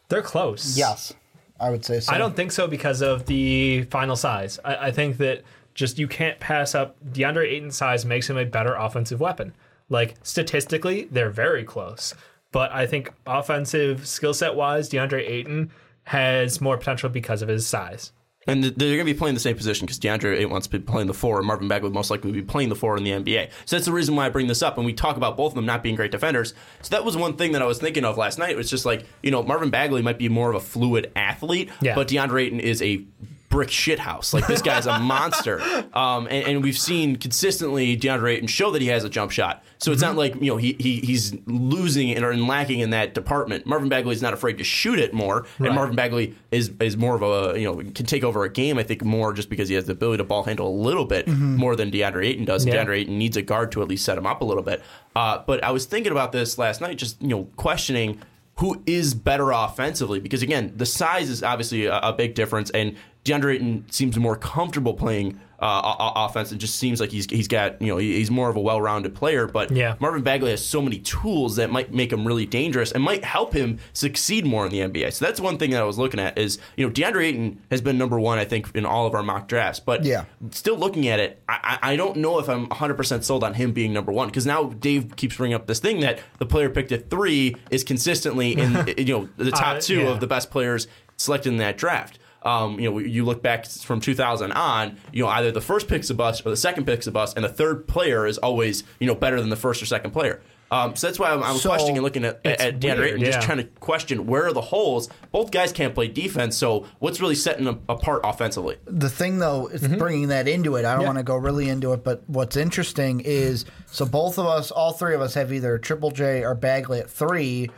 They're 0.08 0.22
close. 0.22 0.78
Yes, 0.78 1.14
I 1.60 1.70
would 1.70 1.84
say 1.84 2.00
so. 2.00 2.14
I 2.14 2.18
don't 2.18 2.36
think 2.36 2.54
so 2.54 2.68
because 2.68 3.02
of 3.02 3.26
the 3.26 3.84
final 3.92 4.16
size. 4.16 4.60
I, 4.64 4.88
I 4.88 4.92
think 4.92 5.18
that 5.18 5.44
just 5.74 6.00
you 6.00 6.08
can't 6.08 6.40
pass 6.40 6.76
up 6.76 6.96
DeAndre 7.04 7.52
Ayton's 7.52 7.76
size 7.76 8.06
makes 8.06 8.30
him 8.30 8.38
a 8.38 8.46
better 8.46 8.76
offensive 8.76 9.20
weapon. 9.20 9.54
Like 9.90 10.16
statistically, 10.24 11.10
they're 11.12 11.30
very 11.30 11.64
close. 11.64 12.14
But 12.54 12.72
I 12.72 12.86
think 12.88 13.12
offensive 13.28 14.08
skill 14.08 14.34
set 14.34 14.56
wise, 14.56 14.90
DeAndre 14.90 15.28
Ayton 15.30 15.72
has 16.04 16.62
more 16.62 16.78
potential 16.78 17.10
because 17.10 17.42
of 17.42 17.50
his 17.50 17.68
size. 17.68 18.14
And 18.46 18.62
they're 18.62 18.72
going 18.98 19.00
to 19.00 19.06
be 19.06 19.14
playing 19.14 19.36
the 19.36 19.40
same 19.40 19.56
position 19.56 19.86
because 19.86 20.00
DeAndre 20.00 20.36
Ayton 20.38 20.50
wants 20.50 20.68
to 20.68 20.78
be 20.78 20.84
playing 20.84 21.08
the 21.08 21.14
four, 21.14 21.38
and 21.38 21.48
Marvin 21.48 21.70
Bagley 21.70 21.88
would 21.88 21.94
most 21.96 22.12
likely 22.12 22.32
be 22.34 22.42
playing 22.42 22.68
the 22.68 22.76
four 22.76 22.98
in 22.98 23.04
the 23.06 23.12
NBA. 23.12 23.50
So 23.66 23.76
that's 23.78 23.86
the 23.86 23.94
reason 23.94 24.16
why 24.18 24.26
I 24.26 24.30
bring 24.30 24.48
this 24.48 24.62
up. 24.62 24.76
And 24.78 24.86
we 24.86 24.92
talk 24.94 25.16
about 25.16 25.38
both 25.38 25.52
of 25.54 25.56
them 25.56 25.66
not 25.66 25.82
being 25.82 25.96
great 25.96 26.12
defenders. 26.12 26.54
So 26.82 26.90
that 26.90 27.06
was 27.06 27.16
one 27.16 27.38
thing 27.38 27.54
that 27.54 27.62
I 27.62 27.66
was 27.66 27.80
thinking 27.80 28.04
of 28.04 28.18
last 28.18 28.38
night. 28.38 28.50
It 28.52 28.58
was 28.58 28.70
just 28.70 28.86
like, 28.86 29.06
you 29.22 29.32
know, 29.32 29.44
Marvin 29.44 29.70
Bagley 29.70 30.02
might 30.02 30.18
be 30.20 30.28
more 30.30 30.50
of 30.50 30.56
a 30.56 30.60
fluid 30.60 31.10
athlete, 31.16 31.70
Yeah. 31.82 31.96
but 31.96 32.10
DeAndre 32.10 32.44
Ayton 32.48 32.60
is 32.60 32.82
a 32.82 33.06
brick 33.54 33.70
shithouse. 33.70 34.34
Like 34.34 34.48
this 34.48 34.64
guy's 34.64 34.88
a 34.88 34.98
monster. 35.00 35.62
Um, 35.94 36.26
and, 36.26 36.48
and 36.48 36.64
we've 36.64 36.78
seen 36.78 37.18
consistently 37.18 37.96
DeAndre 37.96 38.34
Ayton 38.34 38.48
show 38.48 38.72
that 38.72 38.82
he 38.82 38.88
has 38.88 39.04
a 39.04 39.10
jump 39.10 39.30
shot. 39.30 39.64
So 39.78 39.92
it's 39.92 40.02
not 40.02 40.16
like 40.16 40.34
you 40.36 40.48
know 40.48 40.58
he, 40.58 40.76
he 40.80 41.02
he's 41.02 41.36
losing 41.46 42.12
and, 42.16 42.26
or 42.26 42.36
lacking 42.36 42.80
in 42.80 42.90
that 42.90 43.14
department. 43.14 43.68
Marvin 43.68 43.90
Bagley 43.90 44.14
is 44.14 44.24
not 44.24 44.34
afraid 44.34 44.58
to 44.58 44.64
shoot 44.64 44.98
it 44.98 45.14
more, 45.14 45.46
and 45.60 45.76
Marvin 45.76 45.96
Bagley 45.96 46.36
is 46.52 46.72
is 46.80 46.98
more 46.98 47.16
of 47.16 47.22
a 47.22 47.60
you 47.60 47.66
know 47.66 47.76
can 47.92 48.06
take 48.08 48.24
over 48.24 48.44
a 48.44 48.50
game. 48.50 48.80
I 48.80 48.84
think 48.84 49.04
more 49.04 49.34
just 49.34 49.50
because 49.50 49.70
he 49.70 49.76
has 49.76 49.86
the 49.86 49.92
ability 49.92 50.18
to 50.18 50.24
ball 50.24 50.44
handle 50.44 50.68
a 50.68 50.76
little 50.76 51.06
bit 51.06 51.28
more 51.28 51.76
than 51.76 51.92
DeAndre 51.92 52.26
Ayton 52.26 52.46
does. 52.46 52.66
Yeah. 52.66 52.76
DeAndre 52.76 53.02
Ayton 53.02 53.20
needs 53.20 53.38
a 53.38 53.44
guard 53.44 53.72
to 53.74 53.82
at 53.84 53.88
least 53.88 54.04
set 54.04 54.18
him 54.18 54.26
up 54.26 54.42
a 54.42 54.46
little 54.46 54.64
bit. 54.64 54.82
Uh, 55.16 55.44
but 55.46 55.64
I 55.64 55.72
was 55.72 55.86
thinking 55.86 56.12
about 56.12 56.32
this 56.32 56.58
last 56.58 56.82
night, 56.82 56.98
just 56.98 57.22
you 57.22 57.28
know 57.28 57.44
questioning 57.56 58.20
who 58.58 58.82
is 58.86 59.14
better 59.14 59.52
offensively 59.52 60.20
because 60.20 60.44
again 60.44 60.72
the 60.76 60.86
size 60.86 61.30
is 61.30 61.44
obviously 61.44 61.86
a, 61.86 61.98
a 62.00 62.14
big 62.14 62.36
difference 62.36 62.70
and 62.72 62.96
DeAndre 63.26 63.56
Ayton 63.56 63.86
seems 63.90 64.18
more 64.18 64.36
comfortable 64.36 64.94
playing 64.94 65.40
uh, 65.60 65.82
o- 65.82 66.04
o- 66.08 66.26
offense. 66.26 66.52
It 66.52 66.58
just 66.58 66.76
seems 66.76 67.00
like 67.00 67.10
he's 67.10 67.26
he's 67.30 67.48
got 67.48 67.82
you 67.82 67.88
know 67.88 67.96
he's 67.96 68.30
more 68.30 68.50
of 68.50 68.58
a 68.58 68.60
well-rounded 68.60 69.16
player. 69.16 69.48
But 69.48 69.72
Yeah. 69.72 69.96
Marvin 70.02 70.22
Bagley 70.22 70.50
has 70.52 70.66
so 70.66 70.82
many 70.82 71.00
tools 71.00 71.56
that 71.56 71.72
might 71.72 71.94
make 71.94 72.12
him 72.12 72.28
really 72.28 72.46
dangerous 72.46 72.92
and 72.92 73.02
might 73.02 73.24
help 73.24 73.54
him 73.54 73.80
succeed 73.94 74.46
more 74.46 74.66
in 74.66 74.74
the 74.74 74.80
NBA. 74.80 75.14
So 75.14 75.24
that's 75.24 75.40
one 75.40 75.58
thing 75.58 75.70
that 75.72 75.80
I 75.80 75.86
was 75.86 75.98
looking 75.98 76.20
at 76.20 76.38
is 76.38 76.60
you 76.76 76.86
know 76.86 76.92
DeAndre 76.92 77.24
Ayton 77.28 77.62
has 77.72 77.80
been 77.80 77.98
number 77.98 78.20
one 78.20 78.40
I 78.40 78.44
think 78.46 78.76
in 78.76 78.86
all 78.86 79.08
of 79.08 79.14
our 79.14 79.24
mock 79.24 79.48
drafts, 79.48 79.80
but 79.80 80.04
Yeah. 80.04 80.26
still 80.52 80.76
looking 80.78 81.08
at 81.08 81.22
it, 81.22 81.42
I, 81.48 81.78
I 81.82 81.94
I 81.94 81.96
don't 81.96 82.18
know 82.18 82.40
if 82.40 82.50
I'm 82.50 82.68
100 82.68 82.96
percent 82.96 83.24
sold 83.24 83.42
on 83.46 83.54
him 83.54 83.72
being 83.72 83.94
number 83.94 84.12
one 84.12 84.28
because 84.28 84.46
now 84.46 84.66
Dave 84.66 85.16
keeps 85.16 85.38
bringing 85.38 85.56
up 85.56 85.68
this 85.68 85.80
thing 85.80 86.02
that 86.02 86.20
the 86.40 86.46
player 86.46 86.70
picked 86.70 86.92
at 86.92 87.10
three 87.10 87.56
is 87.72 87.86
consistently 87.86 88.52
in 88.52 88.86
you 88.98 89.06
know 89.18 89.30
the 89.38 89.52
top 89.52 89.78
Uh, 89.78 89.80
two 89.80 90.00
yeah. 90.02 90.10
of 90.10 90.20
the 90.20 90.28
best 90.28 90.52
players 90.52 90.88
selected 91.16 91.50
in 91.54 91.58
that 91.60 91.78
draft. 91.78 92.20
Um, 92.44 92.80
you 92.80 92.92
know, 92.92 93.00
you 93.00 93.24
look 93.24 93.42
back 93.42 93.66
from 93.66 94.00
2000 94.02 94.52
on, 94.52 94.98
you 95.14 95.24
know, 95.24 95.30
either 95.30 95.52
the 95.52 95.62
first 95.62 95.88
pick's 95.88 96.10
a 96.10 96.14
bust 96.14 96.46
or 96.46 96.50
the 96.50 96.58
second 96.58 96.86
pick's 96.86 97.08
a 97.08 97.12
bust, 97.12 97.36
and 97.38 97.44
the 97.46 97.50
third 97.50 97.88
player 97.88 98.26
is 98.28 98.38
always, 98.38 98.84
you 99.00 99.08
know, 99.08 99.16
better 99.16 99.40
than 99.40 99.50
the 99.50 99.56
first 99.56 99.82
or 99.82 99.86
second 99.86 100.12
player. 100.12 100.42
Um, 100.72 100.96
so 100.96 101.06
that's 101.06 101.20
why 101.20 101.30
I'm, 101.30 101.44
I'm 101.44 101.58
So, 101.58 101.70
questioning 101.70 101.98
and 101.98 102.04
looking 102.04 102.26
at, 102.26 102.42
it's 102.44 102.64
at 102.64 102.80
DeAndre 102.80 102.98
weird, 102.98 103.08
Ayton, 103.10 103.20
just 103.26 103.40
yeah. 103.40 103.46
trying 103.46 103.58
to 103.60 103.64
question 103.80 104.26
where 104.26 104.48
are 104.48 104.54
the 104.54 104.62
holes. 104.62 105.08
Both 105.32 105.52
guys 105.52 105.72
can't 105.72 105.94
play 105.94 106.08
defense, 106.08 106.58
so 106.58 106.88
what's 106.98 107.22
really 107.22 107.36
setting 107.36 107.66
them 107.66 107.82
apart 107.88 108.22
offensively? 108.24 108.78
the 108.86 109.10
thing 109.10 109.38
though 109.38 109.68
is 109.68 109.84
Mm-hmm. 109.84 109.98
bringing 110.00 110.28
that 110.30 110.48
into 110.48 110.76
it. 110.76 110.84
I 110.86 110.96
don't 110.96 111.06
want 111.06 111.20
to 111.20 111.24
go 111.24 111.36
really 111.38 111.70
into 111.70 111.94
it, 111.94 112.04
but 112.04 112.28
what's 112.28 112.56
interesting 112.58 113.22
is 113.24 113.66
so 113.86 114.04
both 114.06 114.40
of 114.40 114.48
us, 114.48 114.72
all 114.72 114.94
three 114.94 115.14
of 115.14 115.22
us, 115.22 115.36
have 115.36 115.54
either 115.54 115.78
Triple 115.78 116.10
J 116.10 116.44
or 116.44 116.56
Bagley 116.56 117.00
at 117.00 117.10
three. 117.10 117.70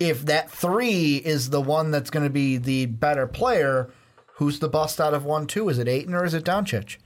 If 0.00 0.22
that 0.24 0.50
three 0.50 1.16
is 1.16 1.50
the 1.50 1.60
one 1.60 1.92
that's 1.92 2.10
going 2.10 2.24
to 2.24 2.30
be 2.30 2.56
the 2.56 2.86
better 2.86 3.28
player, 3.28 3.90
who's 4.34 4.58
the 4.58 4.68
bust 4.68 5.00
out 5.00 5.14
of 5.14 5.24
one 5.24 5.46
two? 5.46 5.68
Is 5.68 5.78
it 5.78 5.88
Ayton 5.88 6.14
or 6.14 6.24
is 6.24 6.34
it 6.34 6.44
Doncic? 6.44 6.96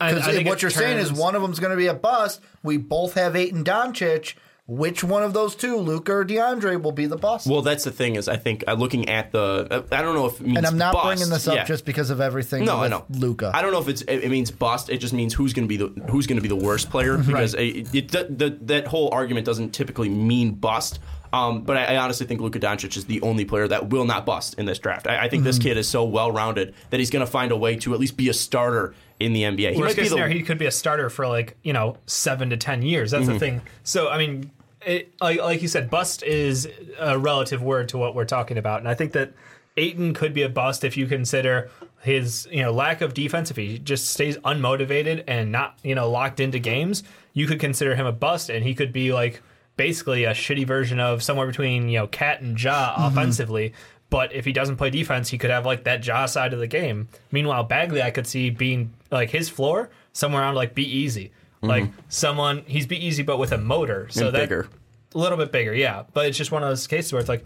I- 0.00 0.10
I 0.10 0.14
Because 0.14 0.44
what 0.44 0.62
you're 0.62 0.70
saying 0.70 0.98
is 0.98 1.12
one 1.12 1.34
of 1.34 1.42
them's 1.42 1.58
going 1.60 1.70
to 1.70 1.76
be 1.76 1.86
a 1.86 1.94
bust. 1.94 2.40
We 2.62 2.76
both 2.76 3.14
have 3.14 3.34
Ayton 3.36 3.64
Doncic. 3.64 4.34
Which 4.68 5.04
one 5.04 5.22
of 5.22 5.32
those 5.32 5.54
two, 5.54 5.76
Luka 5.76 6.12
or 6.12 6.24
DeAndre, 6.24 6.82
will 6.82 6.90
be 6.90 7.06
the 7.06 7.16
bust? 7.16 7.46
Well, 7.46 7.62
that's 7.62 7.84
the 7.84 7.92
thing 7.92 8.16
is 8.16 8.26
I 8.26 8.36
think 8.36 8.64
uh, 8.66 8.72
looking 8.72 9.08
at 9.08 9.30
the 9.30 9.84
I 9.92 10.02
don't 10.02 10.16
know 10.16 10.26
if 10.26 10.40
it 10.40 10.44
means 10.44 10.56
and 10.56 10.66
I'm 10.66 10.76
not 10.76 10.92
bust. 10.92 11.06
bringing 11.06 11.30
this 11.32 11.46
up 11.46 11.54
Yeah. 11.54 11.64
just 11.64 11.84
because 11.84 12.10
of 12.10 12.20
everything. 12.20 12.64
No, 12.64 12.78
I 12.82 12.88
know. 12.88 13.04
Luka. 13.08 13.52
I 13.54 13.62
don't 13.62 13.70
know 13.70 13.78
if 13.78 13.86
it's 13.86 14.02
it 14.02 14.24
it 14.24 14.28
means 14.28 14.50
bust. 14.50 14.90
It 14.90 14.98
just 14.98 15.14
means 15.14 15.34
who's 15.34 15.52
going 15.52 15.68
to 15.68 15.68
be 15.68 15.76
the 15.76 15.86
who's 16.10 16.26
going 16.26 16.38
to 16.38 16.42
be 16.42 16.48
the 16.48 16.56
worst 16.56 16.90
player 16.90 17.16
because 17.16 17.54
it, 17.54 17.94
it, 17.94 18.08
the, 18.10 18.24
the, 18.28 18.58
that 18.62 18.88
whole 18.88 19.08
argument 19.12 19.46
doesn't 19.46 19.70
typically 19.70 20.08
mean 20.08 20.50
bust. 20.54 20.98
Um, 21.32 21.62
but 21.62 21.76
I, 21.76 21.94
I 21.94 21.96
honestly 21.96 22.26
think 22.26 22.40
Luka 22.40 22.60
Doncic 22.60 22.96
is 22.96 23.04
the 23.06 23.20
only 23.22 23.44
player 23.44 23.66
that 23.68 23.88
will 23.90 24.04
not 24.04 24.24
bust 24.26 24.54
in 24.58 24.66
this 24.66 24.78
draft. 24.78 25.06
I, 25.06 25.24
I 25.24 25.28
think 25.28 25.44
this 25.44 25.58
kid 25.58 25.76
is 25.76 25.88
so 25.88 26.04
well 26.04 26.30
rounded 26.30 26.74
that 26.90 27.00
he's 27.00 27.10
going 27.10 27.24
to 27.24 27.30
find 27.30 27.52
a 27.52 27.56
way 27.56 27.76
to 27.76 27.94
at 27.94 28.00
least 28.00 28.16
be 28.16 28.28
a 28.28 28.34
starter 28.34 28.94
in 29.18 29.32
the 29.32 29.42
NBA. 29.42 29.72
He 29.74 29.80
might 29.80 29.96
be 29.96 30.08
the 30.08 30.28
he 30.28 30.42
could 30.42 30.58
be 30.58 30.66
a 30.66 30.70
starter 30.70 31.08
for 31.10 31.26
like 31.26 31.56
you 31.62 31.72
know 31.72 31.96
seven 32.06 32.50
to 32.50 32.56
ten 32.56 32.82
years. 32.82 33.10
That's 33.10 33.24
Mm-hmm. 33.24 33.32
the 33.32 33.38
thing. 33.40 33.60
So 33.82 34.08
I 34.08 34.18
mean, 34.18 34.50
it, 34.84 35.12
like, 35.20 35.38
like 35.40 35.62
you 35.62 35.68
said, 35.68 35.90
bust 35.90 36.22
is 36.22 36.68
a 36.98 37.18
relative 37.18 37.62
word 37.62 37.88
to 37.90 37.98
what 37.98 38.14
we're 38.14 38.24
talking 38.24 38.56
about, 38.58 38.80
and 38.80 38.88
I 38.88 38.94
think 38.94 39.12
that 39.12 39.32
Ayton 39.76 40.14
could 40.14 40.32
be 40.32 40.42
a 40.42 40.48
bust 40.48 40.84
if 40.84 40.96
you 40.96 41.06
consider 41.06 41.70
his 42.02 42.46
you 42.52 42.62
know 42.62 42.70
lack 42.72 43.00
of 43.00 43.14
defense. 43.14 43.50
If 43.50 43.56
he 43.56 43.78
just 43.78 44.10
stays 44.10 44.36
unmotivated 44.38 45.24
and 45.26 45.50
not 45.50 45.78
you 45.82 45.94
know 45.94 46.08
locked 46.10 46.38
into 46.40 46.58
games, 46.58 47.02
you 47.32 47.46
could 47.46 47.58
consider 47.58 47.94
him 47.96 48.06
a 48.06 48.12
bust, 48.12 48.48
and 48.48 48.64
he 48.64 48.74
could 48.74 48.92
be 48.92 49.12
like 49.12 49.42
basically 49.76 50.24
a 50.24 50.32
shitty 50.32 50.66
version 50.66 51.00
of 51.00 51.22
somewhere 51.22 51.46
between 51.46 51.88
you 51.88 51.98
know 51.98 52.06
Cat 52.06 52.40
and 52.40 52.60
Ja 52.60 52.92
mm-hmm. 52.92 53.04
offensively. 53.04 53.72
But 54.08 54.32
if 54.32 54.44
he 54.44 54.52
doesn't 54.52 54.76
play 54.76 54.90
defense, 54.90 55.30
he 55.30 55.38
could 55.38 55.50
have 55.50 55.66
like 55.66 55.84
that 55.84 56.00
jaw 56.00 56.26
side 56.26 56.52
of 56.52 56.60
the 56.60 56.68
game. 56.68 57.08
Meanwhile, 57.32 57.64
Bagley, 57.64 58.02
I 58.02 58.10
could 58.10 58.26
see 58.26 58.50
being 58.50 58.92
like 59.10 59.30
his 59.30 59.48
floor 59.48 59.90
somewhere 60.12 60.42
around 60.42 60.54
like 60.54 60.74
be 60.74 60.84
easy, 60.84 61.26
mm-hmm. 61.26 61.66
like 61.66 61.90
someone 62.08 62.62
he's 62.66 62.86
be 62.86 63.04
easy 63.04 63.22
but 63.22 63.38
with 63.38 63.52
a 63.52 63.58
motor, 63.58 64.08
so 64.10 64.26
And 64.26 64.36
that 64.36 64.40
bigger. 64.42 64.68
a 65.14 65.18
little 65.18 65.36
bit 65.36 65.50
bigger, 65.50 65.74
yeah. 65.74 66.04
But 66.12 66.26
it's 66.26 66.38
just 66.38 66.52
one 66.52 66.62
of 66.62 66.68
those 66.68 66.86
cases 66.86 67.12
where 67.12 67.20
it's 67.20 67.28
like 67.28 67.44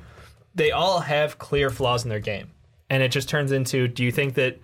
they 0.55 0.71
all 0.71 1.01
have 1.01 1.39
clear 1.39 1.71
flaws 1.71 2.05
in 2.05 2.11
their 2.11 2.21
game, 2.21 2.51
and 2.91 3.03
it 3.03 3.11
just 3.11 3.29
turns 3.29 3.53
into: 3.53 3.89
Do 3.89 4.05
you 4.05 4.13
think 4.13 4.35
that 4.35 4.59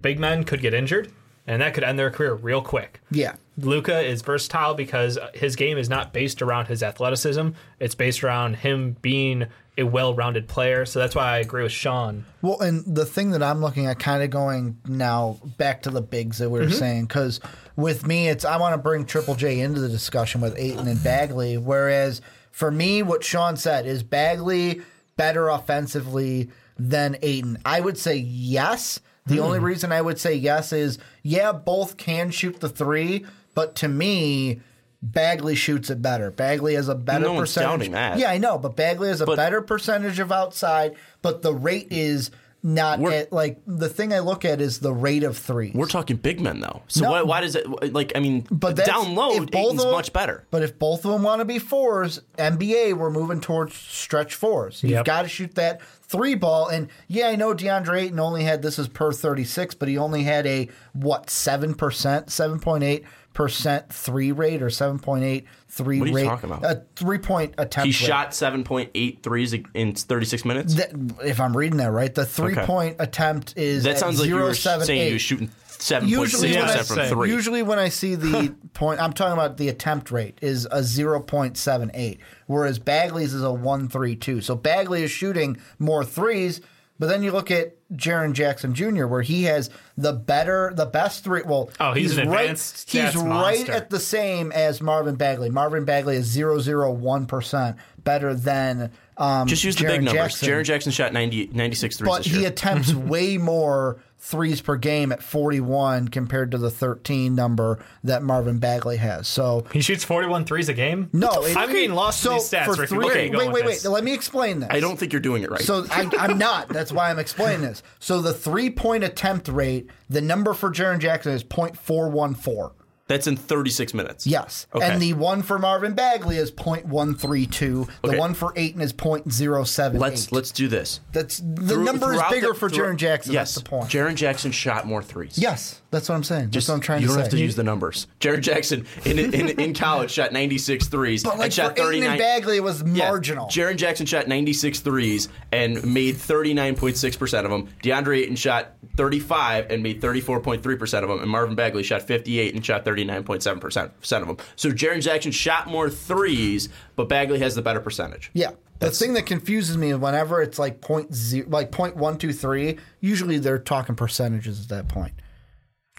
big 0.00 0.20
men 0.20 0.44
could 0.44 0.60
get 0.60 0.74
injured, 0.74 1.12
and 1.46 1.62
that 1.62 1.74
could 1.74 1.84
end 1.84 1.98
their 1.98 2.10
career 2.10 2.34
real 2.34 2.62
quick? 2.62 3.00
Yeah. 3.10 3.34
Luka 3.58 4.00
is 4.00 4.22
versatile 4.22 4.74
because 4.74 5.18
his 5.34 5.56
game 5.56 5.76
is 5.76 5.88
not 5.88 6.12
based 6.12 6.40
around 6.40 6.66
his 6.66 6.82
athleticism. 6.82 7.50
It's 7.80 7.94
based 7.94 8.24
around 8.24 8.56
him 8.56 8.96
being 9.02 9.46
a 9.78 9.82
well-rounded 9.84 10.48
player. 10.48 10.84
So 10.84 10.98
that's 10.98 11.14
why 11.14 11.32
I 11.32 11.38
agree 11.38 11.62
with 11.62 11.72
Sean. 11.72 12.26
Well, 12.42 12.60
and 12.60 12.84
the 12.84 13.06
thing 13.06 13.30
that 13.30 13.42
I'm 13.42 13.60
looking 13.60 13.86
at, 13.86 13.98
kind 13.98 14.22
of 14.22 14.30
going 14.30 14.78
now 14.86 15.38
back 15.56 15.82
to 15.82 15.90
the 15.90 16.02
bigs 16.02 16.38
that 16.38 16.50
we 16.50 16.60
were 16.60 16.66
mm-hmm. 16.66 16.74
saying, 16.74 17.04
because 17.06 17.40
with 17.76 18.06
me, 18.06 18.28
it's 18.28 18.44
I 18.44 18.58
want 18.58 18.74
to 18.74 18.78
bring 18.78 19.04
Triple 19.04 19.34
J 19.34 19.60
into 19.60 19.80
the 19.80 19.88
discussion 19.88 20.40
with 20.40 20.58
Ayton 20.58 20.88
and 20.88 21.02
Bagley. 21.02 21.56
Whereas 21.58 22.20
for 22.50 22.70
me, 22.70 23.02
what 23.02 23.24
Sean 23.24 23.56
said 23.56 23.86
is 23.86 24.02
Bagley 24.02 24.82
better 25.16 25.48
offensively 25.48 26.50
than 26.78 27.16
Ayton. 27.22 27.58
I 27.64 27.80
would 27.80 27.98
say 27.98 28.16
yes. 28.16 29.00
The 29.26 29.40
only 29.40 29.58
hmm. 29.58 29.64
reason 29.64 29.92
I 29.92 30.00
would 30.00 30.18
say 30.18 30.34
yes 30.34 30.72
is 30.72 30.98
yeah, 31.22 31.52
both 31.52 31.96
can 31.96 32.30
shoot 32.30 32.60
the 32.60 32.68
three, 32.68 33.24
but 33.54 33.74
to 33.76 33.88
me. 33.88 34.60
Bagley 35.04 35.56
shoots 35.56 35.90
it 35.90 36.00
better. 36.00 36.30
Bagley 36.30 36.74
has 36.74 36.88
a 36.88 36.94
better 36.94 37.24
No 37.24 37.36
percentage. 37.36 37.88
Yeah, 37.88 38.30
I 38.30 38.38
know, 38.38 38.56
but 38.56 38.76
Bagley 38.76 39.08
has 39.08 39.20
a 39.20 39.26
But- 39.26 39.34
better 39.34 39.60
percentage 39.60 40.20
of 40.20 40.30
outside, 40.30 40.94
but 41.22 41.42
the 41.42 41.52
rate 41.52 41.88
is 41.90 42.30
not 42.62 43.02
at, 43.12 43.32
like 43.32 43.60
the 43.66 43.88
thing 43.88 44.12
I 44.12 44.20
look 44.20 44.44
at 44.44 44.60
is 44.60 44.78
the 44.78 44.92
rate 44.92 45.24
of 45.24 45.36
three. 45.36 45.72
We're 45.74 45.86
talking 45.86 46.16
big 46.16 46.40
men 46.40 46.60
though. 46.60 46.82
So 46.86 47.02
No. 47.02 47.10
why, 47.10 47.22
why 47.22 47.40
does 47.40 47.56
it 47.56 47.92
like? 47.92 48.12
I 48.14 48.20
mean, 48.20 48.46
But 48.50 48.76
down 48.76 49.16
low, 49.16 49.32
if 49.42 49.48
Ayton's 49.52 49.82
them- 49.82 49.90
much 49.90 50.12
better. 50.12 50.44
But 50.52 50.62
if 50.62 50.78
both 50.78 51.04
of 51.04 51.10
them 51.10 51.24
want 51.24 51.40
to 51.40 51.44
be 51.44 51.58
fours, 51.58 52.20
NBA, 52.38 52.92
we're 52.92 53.10
moving 53.10 53.40
towards 53.40 53.74
stretch 53.74 54.36
fours. 54.36 54.82
You've 54.82 54.92
Yep. 54.92 55.04
got 55.04 55.22
to 55.22 55.28
shoot 55.28 55.56
that 55.56 55.80
three 56.12 56.34
ball. 56.34 56.68
And 56.68 56.88
yeah, 57.08 57.28
I 57.28 57.36
know 57.36 57.54
DeAndre 57.54 58.02
Ayton 58.02 58.20
only 58.20 58.44
had 58.44 58.60
this 58.62 58.78
is 58.78 58.86
per 58.86 59.12
36, 59.12 59.74
but 59.74 59.88
he 59.88 59.96
only 59.96 60.24
had 60.24 60.46
a 60.46 60.68
what, 60.92 61.28
7%, 61.28 61.74
7.8% 61.74 63.88
three 63.88 64.32
rate 64.32 64.62
or 64.62 64.66
7.8 64.66 65.44
three 65.68 66.00
What 66.00 66.06
are 66.06 66.10
you 66.10 66.16
rate. 66.16 66.24
talking 66.24 66.50
about? 66.50 66.64
A 66.64 66.82
three 66.96 67.18
point 67.18 67.54
attempt. 67.56 67.86
He 67.86 67.90
rate. 67.90 67.94
shot 67.94 68.30
7.8 68.30 69.22
threes 69.22 69.54
in 69.74 69.94
36 69.94 70.44
minutes. 70.44 70.74
That, 70.74 70.90
if 71.24 71.40
I'm 71.40 71.56
reading 71.56 71.78
that 71.78 71.90
right, 71.90 72.14
the 72.14 72.26
three 72.26 72.54
point 72.54 72.96
attempt 72.98 73.56
is 73.56 73.84
that 73.84 73.92
at 73.92 73.98
sounds 73.98 74.20
like 74.20 74.28
you 74.28 74.36
were 74.36 74.50
0.78. 74.50 74.84
saying 74.84 75.06
you 75.08 75.14
were 75.14 75.18
shooting 75.18 75.50
7.6 75.82 76.08
Usually, 76.08 76.52
when 76.56 76.64
I, 76.64 76.76
from 76.82 76.96
three. 77.08 77.28
usually 77.30 77.62
when 77.62 77.78
I 77.78 77.88
see 77.88 78.14
the 78.14 78.54
point, 78.74 79.00
I'm 79.00 79.12
talking 79.12 79.32
about 79.34 79.56
the 79.56 79.68
attempt 79.68 80.10
rate 80.10 80.38
is 80.40 80.64
a 80.66 80.80
0.78, 80.80 82.18
whereas 82.46 82.78
Bagley's 82.78 83.34
is 83.34 83.42
a 83.42 83.52
132. 83.52 84.40
So 84.40 84.54
Bagley 84.54 85.02
is 85.02 85.10
shooting 85.10 85.58
more 85.78 86.04
threes, 86.04 86.60
but 86.98 87.06
then 87.08 87.22
you 87.22 87.32
look 87.32 87.50
at 87.50 87.74
Jaren 87.92 88.32
Jackson 88.32 88.74
Jr., 88.74 89.06
where 89.06 89.22
he 89.22 89.44
has 89.44 89.70
the 89.96 90.12
better, 90.12 90.72
the 90.74 90.86
best 90.86 91.24
three. 91.24 91.42
Well, 91.42 91.70
Oh, 91.80 91.92
he's 91.92 92.16
an 92.16 92.28
right. 92.28 92.42
advanced 92.42 92.90
He's 92.90 93.14
right 93.16 93.26
monster. 93.26 93.72
at 93.72 93.90
the 93.90 93.98
same 94.00 94.52
as 94.52 94.80
Marvin 94.80 95.16
Bagley. 95.16 95.50
Marvin 95.50 95.84
Bagley 95.84 96.16
is 96.16 96.34
001 96.36 97.26
percent 97.26 97.76
better 97.98 98.34
than. 98.34 98.92
Um, 99.16 99.46
Just 99.46 99.62
use 99.64 99.76
the 99.76 99.84
Jaren 99.84 99.88
big 99.88 100.02
numbers. 100.04 100.14
Jackson 100.40 100.48
Jaren 100.48 100.64
Jackson 100.64 100.92
shot 100.92 101.12
90, 101.12 101.48
96 101.52 101.96
threes 101.98 102.08
but 102.08 102.24
this 102.24 102.32
he 102.32 102.44
attempts 102.46 102.94
way 102.94 103.36
more 103.38 103.98
threes 104.18 104.60
per 104.60 104.76
game 104.76 105.10
at 105.12 105.20
41 105.22 106.06
compared 106.08 106.52
to 106.52 106.58
the 106.58 106.70
13 106.70 107.34
number 107.34 107.84
that 108.04 108.22
Marvin 108.22 108.58
Bagley 108.58 108.96
has. 108.96 109.26
So 109.28 109.66
He 109.72 109.80
shoots 109.80 110.04
41 110.04 110.44
threes 110.44 110.68
a 110.68 110.74
game. 110.74 111.10
no, 111.12 111.28
it- 111.44 111.56
I'm 111.56 111.70
getting 111.72 111.92
lost 111.94 112.20
so 112.20 112.30
in 112.30 112.36
these 112.38 112.48
stats. 112.50 112.64
for 112.66 112.72
Ricky. 112.74 112.86
three. 112.86 113.04
Okay, 113.10 113.30
wait, 113.30 113.48
wait, 113.52 113.64
wait. 113.64 113.64
this? 113.66 113.84
Let 113.84 114.04
me 114.04 114.14
explain 114.14 114.60
this. 114.60 114.68
I 114.70 114.78
don't 114.80 114.96
think 114.96 115.12
you're 115.12 115.20
doing 115.20 115.42
it 115.42 115.50
right. 115.50 115.60
So 115.60 115.84
I, 115.90 116.08
I'm 116.18 116.38
not. 116.50 116.68
That's 116.68 116.92
why 116.92 117.10
I'm 117.10 117.18
explaining 117.18 117.62
this. 117.62 117.82
So 117.98 118.22
the 118.22 118.32
three 118.32 118.70
point 118.70 119.02
attempt 119.04 119.48
rate, 119.48 119.90
the 120.08 120.20
number 120.20 120.54
for 120.54 120.70
Jaren 120.70 121.00
Jackson 121.00 121.32
is 121.32 121.42
.414. 121.44 122.72
That's 123.08 123.26
in 123.26 123.36
36 123.36 123.92
minutes. 123.94 124.26
Yes. 124.26 124.66
Okay. 124.74 124.88
And 124.88 125.02
the 125.02 125.12
one 125.14 125.42
for 125.42 125.58
Marvin 125.58 125.92
Bagley 125.94 126.36
is 126.36 126.50
.132. 126.52 127.86
The 128.02 128.08
Okay. 128.08 128.18
one 128.18 128.32
for 128.34 128.52
Ayton 128.56 128.80
is 128.80 128.92
.078. 128.92 129.98
Let's 129.98 130.32
let's 130.32 130.50
do 130.52 130.68
this. 130.68 131.00
That's 131.12 131.38
the 131.38 131.74
Through- 131.74 131.84
number 131.84 132.14
is 132.14 132.22
bigger 132.30 132.48
the- 132.48 132.54
for 132.54 132.70
Jaren 132.70 132.96
Jackson. 132.96 133.32
Yes, 133.32 133.54
That's 133.54 133.64
the 133.64 133.68
point. 133.70 133.90
Jaren 133.90 134.14
Jackson 134.14 134.52
shot 134.52 134.86
more 134.86 135.02
threes. 135.02 135.36
yes, 135.36 135.80
that's 135.90 136.08
what 136.08 136.14
I'm 136.14 136.24
saying. 136.24 136.50
That's 136.52 136.68
what 136.68 136.74
I'm 136.74 136.80
trying 136.80 137.00
to 137.02 137.06
say. 137.06 137.10
you 137.12 137.16
don't 137.16 137.22
have 137.24 137.30
to 137.32 137.38
use 137.38 137.56
the 137.56 137.64
numbers. 137.64 138.06
Jaren 138.20 138.40
Jackson 138.40 138.86
in, 139.04 139.18
in 139.18 139.48
in 139.60 139.74
college 139.74 140.10
shot 140.10 140.32
96 140.32 140.86
threes 140.88 141.22
But 141.24 141.38
like 141.38 141.46
and 141.46 141.52
shot 141.52 141.76
for 141.76 141.92
Ayton 141.92 142.08
and 142.08 142.18
Bagley, 142.18 142.60
was 142.60 142.82
Yeah. 142.86 143.08
marginal. 143.08 143.46
Jaren 143.48 143.76
Jackson 143.76 144.06
shot 144.06 144.28
96 144.28 144.80
threes 144.80 145.28
and 145.50 145.84
made 145.84 146.16
39.6% 146.16 147.44
of 147.44 147.50
them. 147.50 147.68
DeAndre 147.82 148.18
Ayton 148.20 148.36
shot 148.36 148.72
35 148.96 149.66
and 149.70 149.82
made 149.82 150.00
34.3% 150.00 151.02
of 151.02 151.08
them. 151.08 151.20
And 151.20 151.30
Marvin 151.30 151.54
Bagley 151.54 151.82
shot 151.82 152.02
58 152.02 152.54
and 152.54 152.64
shot 152.64 152.84
39.7% 152.96 154.20
of 154.20 154.26
them. 154.26 154.36
So 154.56 154.70
Jaren 154.70 155.02
Jackson 155.02 155.32
shot 155.32 155.68
more 155.68 155.88
threes, 155.90 156.68
but 156.96 157.08
Bagley 157.08 157.38
has 157.40 157.54
the 157.54 157.62
better 157.62 157.80
percentage. 157.80 158.30
yeah. 158.34 158.52
The 158.78 158.90
thing 158.90 159.12
that 159.12 159.26
confuses 159.26 159.76
me 159.76 159.90
is 159.90 159.98
whenever 159.98 160.42
it's 160.42 160.58
like 160.58 160.80
point 160.80 161.14
zero, 161.14 161.48
like 161.48 161.70
point 161.70 161.96
one 161.96 162.18
two 162.18 162.32
three. 162.32 162.78
Usually 163.00 163.38
they're 163.38 163.60
talking 163.60 163.94
percentages 163.94 164.60
at 164.60 164.68
that 164.70 164.88
point. 164.88 165.12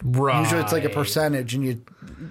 Right. 0.02 0.42
Usually 0.42 0.60
it's 0.60 0.72
like 0.72 0.84
a 0.84 0.90
percentage, 0.90 1.54
and 1.54 1.64
you 1.64 1.82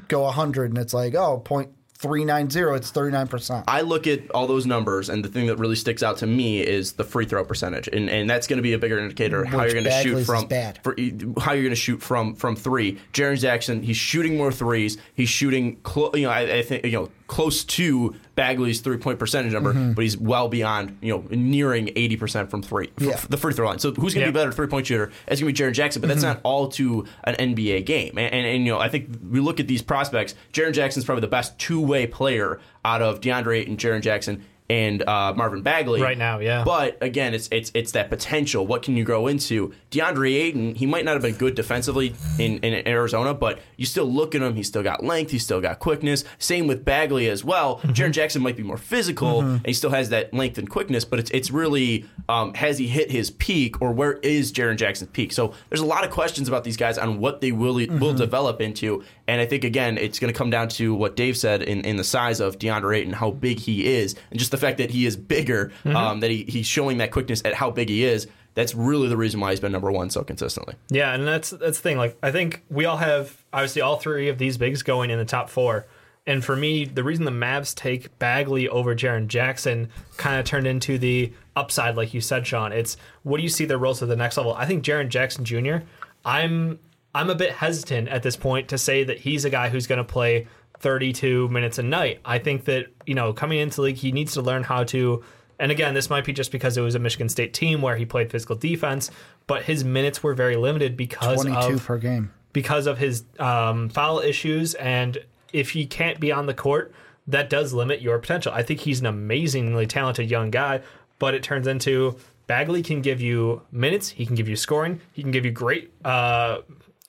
go 0.09 0.29
hundred, 0.29 0.69
and 0.69 0.77
it's 0.77 0.93
like 0.93 1.15
oh 1.15 1.39
point 1.39 1.71
three 2.03 2.25
nine 2.25 2.49
zero. 2.49 2.75
It's 2.75 2.91
thirty 2.91 3.11
nine 3.11 3.27
percent. 3.27 3.63
I 3.67 3.81
look 3.81 4.05
at 4.05 4.29
all 4.31 4.45
those 4.45 4.65
numbers, 4.65 5.09
and 5.09 5.23
the 5.23 5.29
thing 5.29 5.47
that 5.47 5.57
really 5.57 5.75
sticks 5.75 6.03
out 6.03 6.17
to 6.17 6.27
me 6.27 6.61
is 6.61 6.93
the 6.93 7.03
free 7.03 7.25
throw 7.25 7.43
percentage, 7.45 7.87
and 7.87 8.09
and 8.09 8.29
that's 8.29 8.45
going 8.45 8.57
to 8.57 8.63
be 8.63 8.73
a 8.73 8.77
bigger 8.77 8.99
indicator 8.99 9.41
of 9.41 9.47
how 9.47 9.63
you're 9.63 9.71
going 9.71 9.85
to 9.85 10.03
shoot 10.03 10.25
from. 10.25 10.47
For, 10.83 10.95
how 11.41 11.53
you're 11.53 11.63
going 11.63 11.69
to 11.69 11.75
shoot 11.75 12.03
from 12.03 12.35
from 12.35 12.55
three. 12.55 12.99
Jaren 13.13 13.39
Jackson, 13.39 13.81
he's 13.81 13.97
shooting 13.97 14.37
more 14.37 14.51
threes. 14.51 14.97
He's 15.15 15.29
shooting, 15.29 15.77
clo- 15.77 16.11
you 16.13 16.23
know, 16.23 16.29
I, 16.29 16.57
I 16.57 16.61
think 16.61 16.85
you 16.85 16.91
know 16.91 17.09
close 17.33 17.63
to 17.63 18.15
Bagley's 18.35 18.81
three 18.81 18.97
point 18.97 19.17
percentage 19.17 19.53
number, 19.53 19.73
mm-hmm. 19.73 19.93
but 19.93 20.03
he's 20.03 20.15
well 20.15 20.49
beyond, 20.49 20.99
you 21.01 21.11
know, 21.11 21.25
nearing 21.31 21.89
eighty 21.95 22.15
percent 22.15 22.51
from 22.51 22.61
three, 22.61 22.91
f- 22.99 23.03
Yeah. 23.03 23.19
the 23.27 23.37
free 23.37 23.53
throw 23.53 23.67
line. 23.67 23.79
So 23.79 23.91
who's 23.91 24.13
going 24.13 24.21
to 24.21 24.27
Yeah. 24.27 24.27
be 24.27 24.33
better 24.33 24.51
three 24.51 24.67
point 24.67 24.85
shooter? 24.85 25.11
It's 25.27 25.41
going 25.41 25.51
to 25.53 25.63
be 25.63 25.69
Jaren 25.69 25.73
Jackson, 25.73 25.99
but 25.99 26.09
that's 26.09 26.23
mm-hmm. 26.23 26.33
not 26.33 26.41
all 26.43 26.67
to 26.69 27.05
an 27.23 27.55
NBA 27.55 27.85
game. 27.87 28.19
And, 28.19 28.31
and 28.31 28.45
and 28.45 28.65
you 28.65 28.71
know, 28.71 28.77
I 28.79 28.87
think 28.87 29.09
we 29.27 29.39
look 29.39 29.59
at 29.59 29.67
these 29.67 29.81
prospects. 29.81 30.35
Jaren 30.53 30.73
Jackson's 30.73 31.05
probably 31.05 31.21
the 31.21 31.27
best 31.27 31.57
two 31.57 31.81
way 31.81 32.05
player 32.05 32.59
out 32.85 33.01
of 33.01 33.19
DeAndre 33.19 33.67
and 33.67 33.79
Jaren 33.79 34.01
Jackson 34.01 34.45
and 34.69 35.03
uh, 35.03 35.33
Marvin 35.35 35.61
Bagley 35.61 36.01
Right 36.01 36.17
now, 36.17 36.39
yeah. 36.39 36.63
But 36.63 36.97
again, 37.01 37.33
it's 37.33 37.49
it's 37.51 37.69
it's 37.73 37.91
that 37.91 38.09
potential. 38.09 38.65
What 38.65 38.81
can 38.83 38.95
you 38.95 39.03
grow 39.03 39.27
into? 39.27 39.73
DeAndre 39.91 40.33
Ayton, 40.35 40.75
he 40.75 40.85
might 40.85 41.03
not 41.05 41.13
have 41.13 41.21
been 41.21 41.35
good 41.35 41.53
defensively 41.55 42.15
in, 42.39 42.59
in 42.59 42.87
Arizona, 42.87 43.33
but 43.33 43.59
you 43.77 43.85
still 43.85 44.05
look 44.11 44.33
at 44.35 44.41
him. 44.41 44.55
He's 44.55 44.67
still 44.67 44.81
got 44.83 45.03
length. 45.03 45.31
He's 45.31 45.43
still 45.43 45.59
got 45.61 45.79
quickness. 45.79 46.23
Same 46.39 46.65
with 46.67 46.85
Bagley 46.85 47.29
as 47.29 47.43
well. 47.43 47.77
Mm-hmm. 47.79 47.91
Jaren 47.91 48.11
Jackson 48.11 48.41
might 48.41 48.55
be 48.57 48.63
more 48.63 48.77
physical, 48.77 49.41
and 49.41 49.65
he 49.65 49.73
still 49.73 49.89
has 49.91 50.09
that 50.09 50.33
length 50.33 50.57
and 50.57 50.69
quickness. 50.69 51.03
But 51.05 51.19
it's 51.19 51.31
it's 51.31 51.51
really 51.51 52.05
um, 52.29 52.53
has 52.53 52.77
he 52.77 52.87
hit 52.87 53.11
his 53.11 53.29
peak, 53.31 53.81
or 53.81 53.91
where 53.91 54.13
is 54.13 54.51
Jaren 54.53 54.77
Jackson's 54.77 55.11
peak? 55.11 55.33
So 55.33 55.53
there's 55.69 55.81
a 55.81 55.85
lot 55.85 56.05
of 56.05 56.11
questions 56.11 56.47
about 56.47 56.63
these 56.63 56.77
guys 56.77 56.97
on 56.97 57.19
what 57.19 57.41
they 57.41 57.51
will 57.51 57.73
Mm-hmm. 57.73 57.97
will 57.97 58.13
develop 58.13 58.61
into. 58.61 59.03
And 59.27 59.41
I 59.41 59.47
think 59.47 59.63
again, 59.63 59.97
it's 59.97 60.19
going 60.19 60.31
to 60.31 60.37
come 60.37 60.51
down 60.51 60.67
to 60.69 60.93
what 60.93 61.15
Dave 61.15 61.35
said 61.35 61.63
in, 61.63 61.81
in 61.85 61.95
the 61.95 62.03
size 62.03 62.39
of 62.39 62.59
DeAndre 62.59 62.97
Ayton, 62.99 63.13
how 63.13 63.31
big 63.31 63.57
he 63.59 63.87
is, 63.87 64.15
and 64.29 64.37
just 64.39 64.52
the 64.53 64.57
fact 64.57 64.77
that 64.77 64.91
he 64.91 65.05
is 65.05 65.17
bigger, 65.17 65.71
Mm-hmm. 65.83 65.95
um, 65.97 66.19
that 66.21 66.31
he, 66.31 66.43
he's 66.45 66.65
showing 66.65 66.99
that 66.99 67.11
quickness 67.11 67.41
at 67.43 67.53
how 67.53 67.69
big 67.69 67.89
he 67.89 68.05
is. 68.05 68.27
That's 68.53 68.73
really 68.73 69.09
the 69.09 69.17
reason 69.17 69.39
why 69.41 69.49
he's 69.49 69.59
been 69.59 69.71
number 69.71 69.91
one 69.91 70.09
so 70.11 70.23
consistently. 70.23 70.75
Yeah, 70.89 71.13
and 71.13 71.27
that's 71.27 71.49
that's 71.49 71.77
the 71.79 71.83
thing. 71.83 71.97
Like 71.97 72.17
I 72.23 72.31
think 72.31 72.63
we 72.69 72.85
all 72.85 72.97
have 72.97 73.43
obviously 73.51 73.81
all 73.81 73.97
three 73.97 74.29
of 74.29 74.37
these 74.37 74.57
bigs 74.57 74.83
going 74.83 75.09
in 75.09 75.17
the 75.17 75.25
top 75.25 75.49
four, 75.49 75.85
And 76.27 76.45
for 76.45 76.55
me, 76.55 76.85
the 76.85 77.03
reason 77.03 77.25
the 77.25 77.31
Mavs 77.31 77.73
take 77.75 78.17
Bagley 78.19 78.69
over 78.69 78.95
Jaren 78.95 79.27
Jackson 79.27 79.89
kind 80.17 80.39
of 80.39 80.45
turned 80.45 80.67
into 80.67 80.97
the 80.99 81.33
upside, 81.55 81.97
like 81.97 82.13
you 82.13 82.21
said, 82.21 82.45
Sean. 82.47 82.71
It's 82.71 82.95
what 83.23 83.37
do 83.37 83.43
you 83.43 83.49
see 83.49 83.65
their 83.65 83.79
roles 83.79 84.01
at 84.03 84.07
the 84.09 84.15
next 84.15 84.37
level? 84.37 84.53
I 84.53 84.65
think 84.67 84.83
Jaren 84.85 85.09
Jackson 85.09 85.43
Jr. 85.45 85.77
I'm 86.23 86.79
I'm 87.15 87.29
a 87.29 87.35
bit 87.35 87.51
hesitant 87.51 88.07
at 88.09 88.23
this 88.23 88.35
point 88.35 88.69
to 88.69 88.77
say 88.77 89.03
that 89.03 89.19
he's 89.19 89.45
a 89.45 89.49
guy 89.49 89.69
who's 89.69 89.85
going 89.87 89.97
to 89.97 90.03
play 90.03 90.47
32 90.83 91.47
minutes 91.47 91.79
a 91.79 91.83
night. 91.83 92.19
I 92.23 92.37
think 92.37 92.65
that 92.65 92.87
you 93.07 93.15
know 93.15 93.33
coming 93.33 93.57
into 93.57 93.77
the 93.77 93.81
league, 93.83 93.95
he 93.95 94.11
needs 94.11 94.33
to 94.33 94.41
learn 94.41 94.63
how 94.63 94.83
to. 94.85 95.23
And 95.59 95.71
again, 95.71 95.93
this 95.93 96.09
might 96.09 96.25
be 96.25 96.33
just 96.33 96.51
because 96.51 96.77
it 96.77 96.81
was 96.81 96.93
a 96.93 96.99
Michigan 96.99 97.29
State 97.29 97.53
team 97.53 97.81
where 97.81 97.95
he 97.95 98.05
played 98.05 98.29
physical 98.29 98.55
defense, 98.55 99.09
but 99.47 99.63
his 99.63 99.83
minutes 99.83 100.21
were 100.21 100.33
very 100.33 100.57
limited 100.57 100.97
because 100.97 101.41
22 101.41 101.75
of 101.75 101.85
per 101.85 101.97
game. 101.97 102.33
because 102.51 102.85
of 102.85 102.97
his 102.97 103.23
um, 103.39 103.89
foul 103.89 104.19
issues. 104.19 104.73
And 104.75 105.17
if 105.53 105.69
he 105.71 105.85
can't 105.85 106.19
be 106.19 106.31
on 106.31 106.47
the 106.47 106.53
court, 106.53 106.93
that 107.27 107.49
does 107.49 107.71
limit 107.71 108.01
your 108.01 108.19
potential. 108.19 108.51
I 108.53 108.63
think 108.63 108.81
he's 108.81 108.99
an 108.99 109.05
amazingly 109.05 109.87
talented 109.87 110.29
young 110.29 110.49
guy, 110.51 110.81
but 111.19 111.33
it 111.33 111.43
turns 111.43 111.67
into 111.67 112.17
Bagley 112.47 112.83
can 112.83 113.01
give 113.01 113.21
you 113.21 113.61
minutes, 113.71 114.09
he 114.09 114.25
can 114.25 114.35
give 114.35 114.49
you 114.49 114.55
scoring, 114.55 114.99
he 115.13 115.21
can 115.21 115.31
give 115.31 115.45
you 115.45 115.51
great. 115.51 115.91
Uh, 116.03 116.57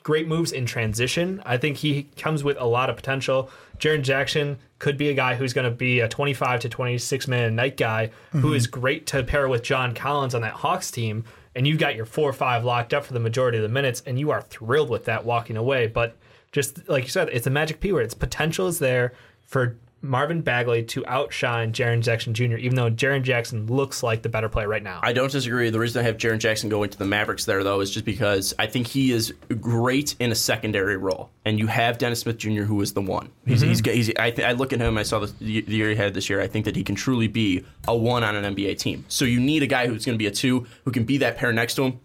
Great 0.04 0.28
moves 0.28 0.52
in 0.52 0.66
transition. 0.66 1.42
I 1.44 1.56
think 1.56 1.78
he 1.78 2.04
comes 2.16 2.44
with 2.44 2.56
a 2.60 2.66
lot 2.66 2.90
of 2.90 2.96
potential. 2.96 3.50
Jaren 3.78 4.02
Jackson 4.02 4.58
could 4.78 4.96
be 4.96 5.08
a 5.08 5.14
guy 5.14 5.34
who's 5.34 5.52
going 5.52 5.68
to 5.68 5.74
be 5.74 6.00
a 6.00 6.08
25 6.08 6.60
to 6.60 6.68
26 6.68 7.26
minute 7.26 7.52
night 7.52 7.76
guy 7.76 8.10
who 8.30 8.50
mhm. 8.50 8.56
is 8.56 8.66
great 8.66 9.06
to 9.08 9.24
pair 9.24 9.48
with 9.48 9.62
John 9.62 9.94
Collins 9.94 10.34
on 10.34 10.42
that 10.42 10.52
Hawks 10.52 10.90
team. 10.90 11.24
And 11.56 11.66
you've 11.66 11.78
got 11.78 11.96
your 11.96 12.04
four 12.04 12.28
or 12.28 12.32
five 12.32 12.64
locked 12.64 12.94
up 12.94 13.04
for 13.04 13.14
the 13.14 13.20
majority 13.20 13.58
of 13.58 13.62
the 13.62 13.68
minutes, 13.68 14.02
and 14.06 14.18
you 14.18 14.30
are 14.30 14.42
thrilled 14.42 14.90
with 14.90 15.06
that 15.06 15.24
walking 15.24 15.56
away. 15.56 15.86
But 15.86 16.16
just 16.52 16.88
like 16.88 17.04
you 17.04 17.10
said, 17.10 17.28
it's 17.30 17.46
a 17.46 17.50
magic 17.50 17.80
P 17.80 17.92
word. 17.92 18.04
Its 18.04 18.14
potential 18.14 18.66
is 18.66 18.78
there 18.78 19.12
for 19.42 19.76
Marvin 20.04 20.42
Bagley 20.42 20.82
to 20.84 21.04
outshine 21.06 21.72
Jaren 21.72 22.00
Jackson 22.00 22.34
Jr., 22.34 22.56
even 22.56 22.76
though 22.76 22.90
Jaren 22.90 23.22
Jackson 23.22 23.66
looks 23.66 24.02
like 24.02 24.22
the 24.22 24.28
better 24.28 24.48
player 24.50 24.68
right 24.68 24.82
now. 24.82 25.00
I 25.02 25.14
don't 25.14 25.32
disagree. 25.32 25.70
The 25.70 25.78
reason 25.78 26.00
I 26.00 26.06
have 26.06 26.18
Jaren 26.18 26.38
Jackson 26.38 26.68
going 26.68 26.90
to 26.90 26.98
the 26.98 27.06
Mavericks 27.06 27.46
there, 27.46 27.64
though, 27.64 27.80
is 27.80 27.90
just 27.90 28.04
because 28.04 28.52
I 28.58 28.66
think 28.66 28.86
he 28.86 29.12
is 29.12 29.32
great 29.60 30.14
in 30.20 30.30
a 30.30 30.34
secondary 30.34 30.98
role, 30.98 31.30
and 31.46 31.58
you 31.58 31.66
have 31.68 31.96
Dennis 31.98 32.20
Smith 32.20 32.36
Jr., 32.36 32.62
who 32.62 32.80
is 32.82 32.92
the 32.92 33.00
one. 33.00 33.30
He's, 33.46 33.62
mm-hmm. 33.62 33.70
he's, 33.70 34.08
he's 34.08 34.12
I, 34.18 34.30
th- 34.30 34.46
I 34.46 34.52
look 34.52 34.72
at 34.74 34.80
him. 34.80 34.98
I 34.98 35.02
saw 35.02 35.20
the, 35.20 35.32
the 35.38 35.74
year 35.74 35.88
he 35.88 35.96
had 35.96 36.12
this 36.12 36.28
year. 36.28 36.40
I 36.40 36.48
think 36.48 36.66
that 36.66 36.76
he 36.76 36.84
can 36.84 36.94
truly 36.94 37.26
be 37.26 37.64
a 37.88 37.96
one 37.96 38.22
on 38.22 38.36
an 38.36 38.54
NBA 38.54 38.78
team. 38.78 39.06
So 39.08 39.24
you 39.24 39.40
need 39.40 39.62
a 39.62 39.66
guy 39.66 39.86
who's 39.86 40.04
going 40.04 40.14
to 40.14 40.22
be 40.22 40.26
a 40.26 40.30
two, 40.30 40.66
who 40.84 40.92
can 40.92 41.04
be 41.04 41.16
that 41.18 41.38
pair 41.38 41.52
next 41.52 41.74
to 41.76 41.84
him. 41.84 42.00